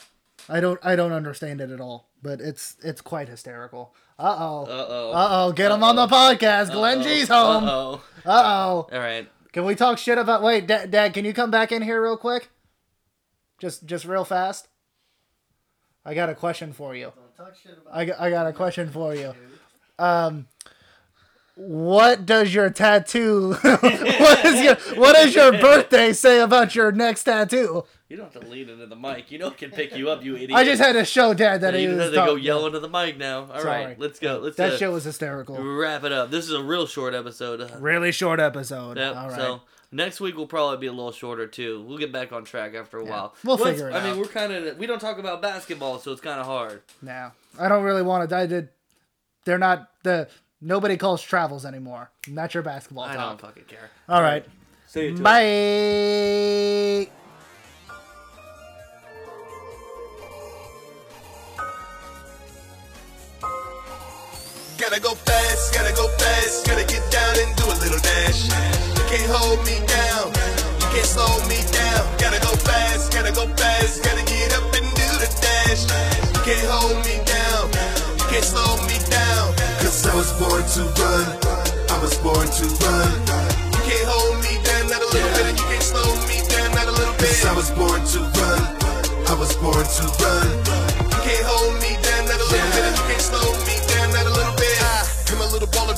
I 0.48 0.60
don't 0.60 0.80
I 0.84 0.96
don't 0.96 1.12
understand 1.14 1.60
it 1.62 1.72
at 1.72 1.82
all, 1.82 2.10
but 2.22 2.40
it's 2.42 2.76
it's 2.84 3.02
quite 3.02 3.28
hysterical. 3.30 3.96
Uh 4.20 4.36
oh. 4.38 4.64
Uh 4.66 4.88
oh. 4.90 5.12
Uh 5.12 5.28
oh. 5.32 5.52
Get 5.54 5.72
him 5.72 5.84
on 5.84 5.96
the 5.96 6.08
podcast. 6.08 6.72
Glenn 6.74 7.02
G's 7.02 7.30
home. 7.30 7.64
Uh 7.64 7.72
oh. 7.72 8.04
Uh 8.26 8.44
oh. 8.46 8.88
All 8.92 9.00
right. 9.00 9.30
Can 9.54 9.64
we 9.66 9.76
talk 9.76 9.98
shit 9.98 10.18
about? 10.18 10.44
Wait, 10.44 10.68
Dad, 10.68 10.92
Dad, 10.92 11.14
can 11.14 11.24
you 11.24 11.34
come 11.34 11.50
back 11.50 11.72
in 11.72 11.82
here 11.82 12.04
real 12.04 12.18
quick? 12.18 12.50
Just 13.60 13.86
just 13.86 14.04
real 14.06 14.26
fast. 14.26 14.68
I 16.06 16.14
got 16.14 16.30
a 16.30 16.36
question 16.36 16.74
for 16.74 16.96
you. 16.96 17.14
I 17.92 18.06
got, 18.06 18.20
I 18.20 18.30
got 18.30 18.48
a 18.48 18.54
question 18.54 18.90
for 18.90 19.16
you. 19.16 19.34
Um, 19.98 20.48
what 21.62 22.26
does 22.26 22.54
your 22.54 22.70
tattoo? 22.70 23.54
what 23.62 24.46
is 24.46 24.62
your 24.64 24.76
What 24.98 25.14
does 25.16 25.36
your 25.36 25.52
birthday 25.52 26.14
say 26.14 26.40
about 26.40 26.74
your 26.74 26.92
next 26.94 27.26
tattoo? 27.26 27.84
You 28.08 28.16
don't 28.18 28.34
have 28.34 28.42
to 28.42 28.50
lean 28.50 28.70
into 28.70 28.86
the 28.86 28.96
mic. 28.96 29.30
You 29.30 29.40
know 29.40 29.48
it 29.50 29.58
can 29.58 29.70
pick 29.70 29.94
you 29.96 30.10
up, 30.10 30.24
you 30.24 30.36
idiot. 30.36 30.54
I 30.54 30.64
just 30.64 30.82
had 30.82 30.94
to 30.94 31.04
show 31.04 31.34
Dad 31.34 31.60
that 31.62 31.74
Yeah, 31.74 31.80
he 31.82 31.86
you 31.88 31.96
was 31.98 32.12
to 32.12 32.16
go 32.16 32.36
yell 32.36 32.66
into 32.66 32.80
the 32.80 32.88
mic 32.88 33.18
now. 33.18 33.42
All 33.42 33.48
right, 33.48 33.62
Sorry. 33.62 33.96
let's 34.00 34.20
go. 34.20 34.40
Let's 34.40 34.56
That 34.56 34.74
uh, 34.74 34.78
shit 34.78 34.90
was 34.90 35.04
hysterical. 35.04 35.62
wrap 35.62 36.06
it 36.06 36.14
up. 36.14 36.32
This 36.32 36.46
is 36.46 36.54
a 36.54 36.64
real 36.64 36.88
short 36.88 37.14
episode. 37.14 37.60
Uh, 37.60 37.68
Really 37.80 38.12
short 38.14 38.40
episode. 38.40 38.96
Yep. 38.98 39.16
All 39.18 39.28
right. 39.28 39.36
So 39.38 39.62
next 39.92 40.22
week 40.22 40.38
will 40.38 40.48
probably 40.48 40.78
be 40.78 40.88
a 40.88 40.92
little 40.94 41.12
shorter 41.12 41.46
too. 41.46 41.84
We'll 41.86 41.98
get 41.98 42.14
back 42.14 42.32
on 42.32 42.46
track 42.46 42.74
after 42.74 42.98
a 43.00 43.06
while. 43.06 43.36
We'll 43.44 43.58
Once- 43.58 43.72
figure 43.72 43.90
it 43.90 43.96
I 43.96 44.10
mean, 44.10 44.18
we're 44.18 44.28
kind 44.28 44.54
of 44.54 44.78
we 44.78 44.88
don't 44.88 45.00
talk 45.00 45.20
about 45.20 45.42
basketball, 45.42 46.00
so 46.00 46.12
it's 46.14 46.22
kind 46.22 46.40
of 46.40 46.46
hard. 46.46 46.82
Now, 47.02 47.34
I 47.60 47.68
don't 47.68 47.84
really 47.84 48.02
want 48.02 48.28
to. 48.30 48.36
I 48.36 48.46
did. 48.46 48.70
They're 49.46 49.58
not 49.60 49.90
the. 50.04 50.30
Nobody 50.62 50.98
calls 50.98 51.22
travels 51.22 51.66
anymore. 51.66 52.12
Not 52.28 52.54
your 52.54 52.64
basketball 52.64 53.06
I 53.06 53.16
talk. 53.16 53.40
don't 53.40 53.50
fucking 53.50 53.64
care. 53.66 53.90
All 54.10 54.22
right. 54.22 54.46
See 54.88 55.06
you. 55.08 55.16
to 55.16 55.22
it. 55.22 55.24
Bye. 55.24 57.10
Gotta 64.78 65.00
go 65.02 65.14
fast, 65.14 65.74
gotta 65.74 65.94
go 65.94 66.08
fast, 66.18 66.66
gotta 66.66 66.86
get 66.88 67.04
down 67.12 67.36
and 67.40 67.56
do 67.58 67.66
a 67.66 67.76
little 67.84 68.00
dash. 68.00 68.48
You 68.48 69.04
can't 69.12 69.30
hold 69.30 69.60
me 69.68 69.76
down, 69.86 70.32
you 70.80 70.88
can't 70.96 71.06
slow 71.06 71.28
me 71.48 71.60
down. 71.72 72.04
Gotta 72.18 72.40
go 72.40 72.56
fast, 72.64 73.12
gotta 73.12 73.32
go 73.32 73.46
fast, 73.56 74.04
gotta 74.04 74.24
get 74.26 74.56
up 74.56 74.64
and 74.74 74.88
do 74.96 75.08
the 75.20 75.30
dash. 75.44 75.84
You 76.34 76.42
can't 76.48 76.68
hold 76.72 76.96
me 77.06 77.20
down, 77.28 77.68
you 78.20 78.26
can't 78.32 78.44
slow 78.44 78.78
me 78.88 78.94
down. 78.94 78.99
Cause 78.99 78.99
I 80.10 80.16
was 80.16 80.34
born 80.42 80.64
to 80.74 80.82
run, 80.98 81.28
I 81.94 82.00
was 82.02 82.18
born 82.18 82.48
to 82.50 82.66
run. 82.82 83.14
You 83.70 83.82
can't 83.86 84.08
hold 84.10 84.42
me 84.42 84.58
down, 84.66 84.90
not 84.90 85.06
a 85.06 85.10
little 85.14 85.30
bit, 85.38 85.46
and 85.46 85.58
you 85.60 85.66
can't 85.70 85.84
slow 85.86 86.10
me 86.26 86.42
down, 86.50 86.74
not 86.74 86.88
a 86.88 86.92
little 86.92 87.14
bit. 87.22 87.30
Cause 87.30 87.46
I 87.46 87.54
was 87.54 87.70
born 87.78 88.02
to 88.02 88.20
run, 88.42 88.62
I 89.30 89.36
was 89.38 89.54
born 89.62 89.86
to 89.86 90.04
run. 90.18 90.50
You 91.14 91.20
can't 91.22 91.46
hold 91.46 91.78
me 91.86 91.89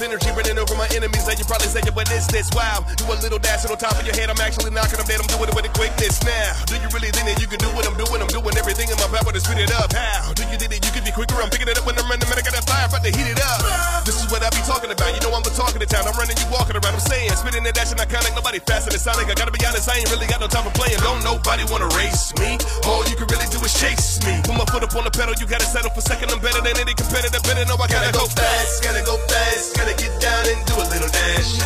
of 0.02 0.10
energy 0.10 0.30
running 0.34 0.58
over 0.58 0.74
my 0.74 0.90
enemies. 0.98 1.30
Now 1.30 1.38
you 1.38 1.46
probably 1.46 1.70
saying, 1.70 1.86
what 1.94 2.10
is 2.10 2.26
this? 2.26 2.42
This 2.42 2.50
wow. 2.58 2.82
Do 2.98 3.06
a 3.06 3.16
little 3.22 3.38
dash 3.38 3.66
on 3.70 3.78
top 3.78 3.94
of 3.94 4.06
your 4.06 4.18
head. 4.18 4.34
I'm 4.34 4.42
actually 4.42 4.74
knocking 4.74 4.98
them 4.98 5.06
dead. 5.06 5.22
I'm 5.22 5.30
doing 5.30 5.50
it 5.50 5.56
with 5.56 5.70
a 5.70 5.74
quickness 5.78 6.18
now. 6.26 6.58
Do 6.66 6.76
you 6.82 6.90
really 6.90 7.14
think 7.14 7.30
that 7.30 7.38
you 7.38 7.46
can 7.46 7.62
do 7.62 7.70
what 7.78 7.86
I'm 7.86 7.94
doing? 7.94 8.18
I'm 8.18 8.32
doing 8.34 8.58
everything 8.58 8.90
in 8.90 8.98
my 8.98 9.10
power 9.14 9.30
to 9.30 9.42
speed 9.42 9.62
it 9.62 9.70
up. 9.78 9.94
How? 9.94 10.34
Do 10.34 10.42
you 10.50 10.58
think 10.58 10.74
that 10.74 10.82
you 10.82 10.92
could 10.92 11.06
be 11.06 11.14
quicker? 11.14 11.38
I'm 11.38 11.54
picking 11.54 11.70
it 11.70 11.78
up 11.78 11.86
when 11.86 11.94
I'm 12.02 12.10
running, 12.10 12.26
man. 12.26 12.42
I 12.42 12.44
got 12.44 12.58
a 12.58 12.64
fire, 12.66 12.90
about 12.90 13.06
to 13.06 13.12
heat 13.14 13.30
it 13.30 13.38
up. 13.38 13.62
This 14.02 14.18
is 14.18 14.26
what 14.34 14.42
I 14.42 14.50
be 14.50 14.62
talking 14.66 14.90
about. 14.90 15.14
You 15.14 15.22
know 15.22 15.38
I'm 15.38 15.46
the 15.46 15.54
talk 15.54 15.78
of 15.78 15.82
the 15.82 15.86
town. 15.86 16.10
I'm 16.10 16.18
running, 16.18 16.38
you 16.42 16.50
walking 16.50 16.74
around. 16.74 16.98
I'm 16.98 17.04
saying, 17.04 17.30
spitting 17.38 17.62
that 17.70 17.78
dash 17.78 17.94
and 17.94 18.02
I 18.02 18.10
count 18.10 18.26
like 18.26 18.34
nobody 18.34 18.58
faster 18.58 18.90
than 18.90 19.02
Sonic. 19.02 19.30
I 19.30 19.38
gotta 19.38 19.54
be 19.54 19.62
honest, 19.62 19.86
I 19.86 20.02
ain't 20.02 20.10
really 20.10 20.26
got 20.26 20.42
no 20.42 20.50
time 20.50 20.66
for 20.66 20.74
playing. 20.74 20.98
Don't 21.06 21.22
nobody 21.22 21.62
wanna 21.70 21.90
race 21.94 22.34
me. 22.42 22.58
All 22.90 23.06
you 23.06 23.14
can 23.14 23.30
really 23.30 23.46
do 23.54 23.62
is 23.62 23.74
chase 23.78 24.18
me. 24.26 24.42
Put 24.42 24.58
my 24.58 24.66
foot 24.66 24.82
up 24.82 24.98
on 24.98 25.06
the 25.06 25.14
pedal, 25.14 25.38
you 25.38 25.46
gotta 25.46 25.68
settle 25.68 25.94
for 25.94 26.02
second. 26.02 26.34
I'm 26.34 26.42
better 26.42 26.64
than 26.64 26.74
any 26.82 26.98
competitor. 26.98 27.38
Better 27.46 27.70
know 27.70 27.78
I 27.78 27.86
gotta 27.86 28.10
go 28.10 28.26
fast, 28.26 28.82
gotta 28.82 29.06
go 29.06 29.22
fast, 29.30 29.78
gotta 29.78 29.91
get 29.98 30.14
down 30.22 30.44
and 30.48 30.62
do 30.66 30.76
a 30.78 30.86
little 30.88 31.12
dash. 31.12 31.58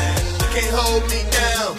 You 0.42 0.48
can't 0.54 0.74
hold 0.74 1.04
me 1.12 1.22
down, 1.30 1.76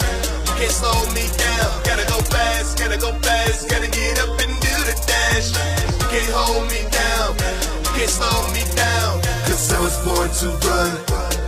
you 0.47 0.53
can't 0.59 0.71
slow 0.71 0.97
me 1.13 1.25
down. 1.35 1.69
Gotta 1.83 2.05
go 2.07 2.19
fast, 2.29 2.77
gotta 2.77 2.97
go 2.97 3.11
fast, 3.25 3.69
gotta 3.69 3.89
get 3.89 4.19
up 4.21 4.33
and 4.39 4.53
do 4.61 4.73
the 4.87 4.95
dash. 5.07 5.51
You 5.99 6.07
can't 6.11 6.31
hold 6.31 6.65
me 6.69 6.81
down, 6.91 7.35
you 7.83 7.91
can't 7.97 8.11
slow 8.11 8.37
me 8.53 8.63
down. 8.75 9.21
Cause 9.49 9.73
I 9.73 9.79
was 9.81 9.97
born 10.05 10.29
to 10.29 10.47
run, 10.67 10.91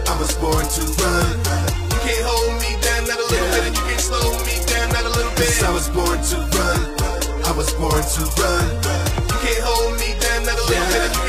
I 0.10 0.14
was 0.20 0.34
born 0.42 0.66
to 0.66 0.84
run. 1.00 1.30
You 1.94 2.00
can't 2.02 2.26
hold 2.26 2.58
me 2.60 2.74
down, 2.82 3.06
not 3.06 3.20
a 3.22 3.28
little 3.30 3.50
bit, 3.54 3.64
and 3.70 3.76
you 3.78 3.84
can't 3.86 4.02
slow 4.02 4.26
me 4.48 4.56
down, 4.66 4.90
not 4.92 5.06
a 5.06 5.14
little 5.14 5.36
bit. 5.38 5.54
Cause 5.54 5.64
I 5.64 5.72
was 5.72 5.88
born 5.94 6.18
to 6.18 6.38
run, 6.58 6.80
I 7.46 7.52
was 7.54 7.70
born 7.78 8.02
to 8.02 8.22
run. 8.42 8.66
You 9.30 9.38
can't 9.46 9.64
hold 9.64 9.94
me 10.02 10.18
down, 10.18 10.44
not 10.50 10.58
a 10.58 10.66
little 10.66 10.90
bit, 10.90 11.29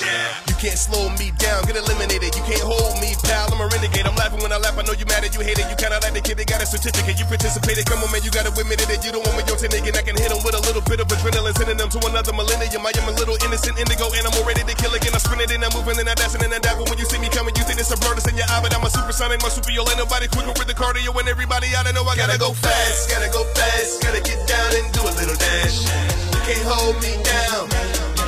yeah. 0.00 0.34
You 0.48 0.56
can't 0.56 0.78
slow 0.78 1.08
me 1.20 1.32
down, 1.36 1.64
get 1.64 1.76
eliminated. 1.76 2.34
You 2.34 2.44
can't 2.44 2.64
hold 2.64 2.98
me, 3.00 3.14
pal. 3.24 3.52
I'm 3.52 3.60
a 3.60 3.68
renegade. 3.68 4.06
I'm 4.06 4.16
laughing 4.16 4.40
when 4.40 4.52
I 4.52 4.58
laugh. 4.58 4.76
I 4.76 4.82
know 4.82 4.96
you 4.96 5.06
mad 5.06 5.24
at 5.24 5.32
you 5.34 5.40
hate 5.40 5.58
it. 5.58 5.68
You 5.68 5.76
kinda 5.76 6.00
like 6.02 6.12
the 6.12 6.20
kid 6.20 6.36
that 6.38 6.48
got 6.48 6.62
a 6.62 6.66
certificate, 6.66 7.18
you 7.18 7.26
participated. 7.26 7.86
Come 7.86 8.02
on, 8.02 8.10
man, 8.12 8.22
you 8.24 8.30
gotta 8.30 8.50
admit 8.50 8.80
it 8.80 9.04
you 9.04 9.12
don't 9.12 9.24
want 9.24 9.36
me 9.36 9.44
your 9.46 9.70
nigga. 9.70 9.92
I 9.92 10.02
can 10.02 10.16
hit 10.16 10.32
him 10.32 10.40
with 10.40 10.56
a 10.56 10.62
little 10.64 10.80
bit 10.80 11.00
of 11.00 11.06
adrenaline, 11.08 11.56
sending 11.56 11.76
them 11.76 11.90
to 11.92 11.98
another 12.08 12.32
millennium. 12.32 12.80
I 12.84 12.92
am 12.96 13.08
a 13.08 13.14
little 13.14 13.36
innocent 13.44 13.76
indigo 13.76 14.08
animal, 14.16 14.40
ready 14.44 14.64
to 14.64 14.74
kill 14.74 14.92
again. 14.96 15.12
I 15.12 15.20
sprint 15.20 15.44
it 15.44 15.52
and 15.52 15.64
I'm 15.64 15.72
moving 15.76 16.00
and 16.00 16.08
I'm 16.08 16.16
dancing 16.16 16.42
and 16.42 16.52
I 16.52 16.58
dive. 16.58 16.80
But 16.80 16.88
when 16.88 16.98
you 16.98 17.04
see 17.04 17.20
me 17.20 17.28
coming, 17.28 17.52
you 17.56 17.64
think 17.64 17.78
it's 17.78 17.92
a 17.92 17.98
blur 18.00 18.16
in 18.16 18.36
your 18.36 18.48
eye, 18.48 18.60
but 18.64 18.72
I'm 18.72 18.84
a 18.84 18.90
supersonic, 18.90 19.42
my 19.44 19.48
super. 19.48 19.68
Ain't 19.70 19.96
nobody 19.96 20.26
quicker 20.26 20.52
with 20.58 20.66
the 20.66 20.74
cardio 20.74 21.14
and 21.14 21.28
everybody 21.28 21.68
out 21.78 21.86
I 21.86 21.92
know 21.92 22.04
I 22.04 22.16
gotta 22.16 22.38
go 22.38 22.52
fast, 22.52 23.08
gotta 23.08 23.30
go 23.30 23.44
fast, 23.54 24.02
gotta 24.02 24.20
get 24.20 24.40
down 24.48 24.70
and 24.74 24.86
do 24.92 25.00
a 25.04 25.12
little 25.14 25.36
dash. 25.36 25.86
You 26.34 26.40
can't 26.42 26.66
hold 26.66 26.96
me 27.00 27.14
down, 27.22 27.70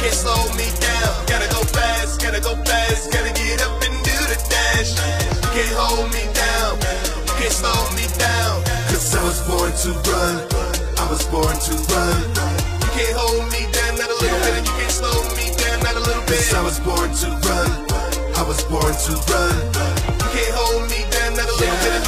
can't 0.03 0.15
slow 0.15 0.43
me 0.59 0.67
down. 0.83 1.15
Gotta 1.31 1.49
go 1.55 1.63
fast, 1.71 2.21
gotta 2.21 2.41
go 2.41 2.57
fast, 2.67 3.13
gotta 3.13 3.33
get 3.39 3.63
up 3.63 3.79
and 3.87 3.95
do 4.03 4.17
the 4.27 4.39
dash. 4.51 4.99
You 4.99 5.49
can't 5.55 5.77
hold 5.79 6.11
me 6.11 6.27
down, 6.35 6.75
you 7.23 7.35
can't 7.39 7.55
slow 7.55 7.79
me 7.95 8.07
down. 8.19 8.67
Cause 8.91 9.15
I 9.15 9.23
was 9.23 9.39
born 9.47 9.71
to 9.71 9.91
run, 10.11 10.35
I 10.99 11.07
was 11.07 11.23
born 11.31 11.55
to 11.55 11.75
run. 11.95 12.19
You 12.83 12.91
can't 12.99 13.15
hold 13.15 13.47
me 13.55 13.71
down, 13.71 13.95
not 13.95 14.11
a 14.11 14.19
little 14.19 14.41
bit, 14.43 14.55
and 14.59 14.67
you 14.67 14.75
can't 14.75 14.91
slow 14.91 15.23
me 15.39 15.55
down, 15.55 15.79
not 15.87 15.95
a 15.95 16.03
little 16.03 16.27
bit. 16.27 16.43
Cause 16.51 16.55
I 16.59 16.63
was 16.67 16.79
born 16.83 17.11
to 17.23 17.29
run, 17.47 17.71
I 18.35 18.43
was 18.43 18.61
born 18.67 18.91
to 18.91 19.13
run. 19.31 19.55
You 20.19 20.29
can't 20.35 20.55
hold 20.59 20.83
me 20.91 21.07
down, 21.15 21.39
not 21.39 21.47
a 21.47 21.57
little 21.63 21.79
bit, 21.87 22.02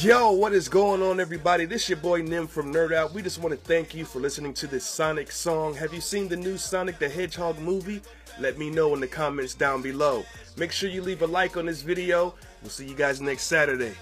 Yo, 0.00 0.30
what 0.30 0.52
is 0.52 0.68
going 0.68 1.02
on, 1.02 1.18
everybody? 1.18 1.64
This 1.64 1.88
your 1.88 1.98
boy 1.98 2.22
Nim 2.22 2.46
from 2.46 2.72
Nerd 2.72 2.92
Out. 2.92 3.12
We 3.14 3.20
just 3.20 3.40
want 3.40 3.52
to 3.52 3.60
thank 3.60 3.96
you 3.96 4.04
for 4.04 4.20
listening 4.20 4.54
to 4.54 4.68
this 4.68 4.84
Sonic 4.84 5.32
song. 5.32 5.74
Have 5.74 5.92
you 5.92 6.00
seen 6.00 6.28
the 6.28 6.36
new 6.36 6.56
Sonic 6.56 7.00
the 7.00 7.08
Hedgehog 7.08 7.58
movie? 7.58 8.00
Let 8.38 8.58
me 8.58 8.70
know 8.70 8.94
in 8.94 9.00
the 9.00 9.08
comments 9.08 9.54
down 9.54 9.82
below. 9.82 10.24
Make 10.56 10.70
sure 10.70 10.88
you 10.88 11.02
leave 11.02 11.22
a 11.22 11.26
like 11.26 11.56
on 11.56 11.66
this 11.66 11.82
video. 11.82 12.34
We'll 12.62 12.70
see 12.70 12.86
you 12.86 12.94
guys 12.94 13.20
next 13.20 13.44
Saturday. 13.44 13.94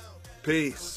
Peace. 0.42 0.95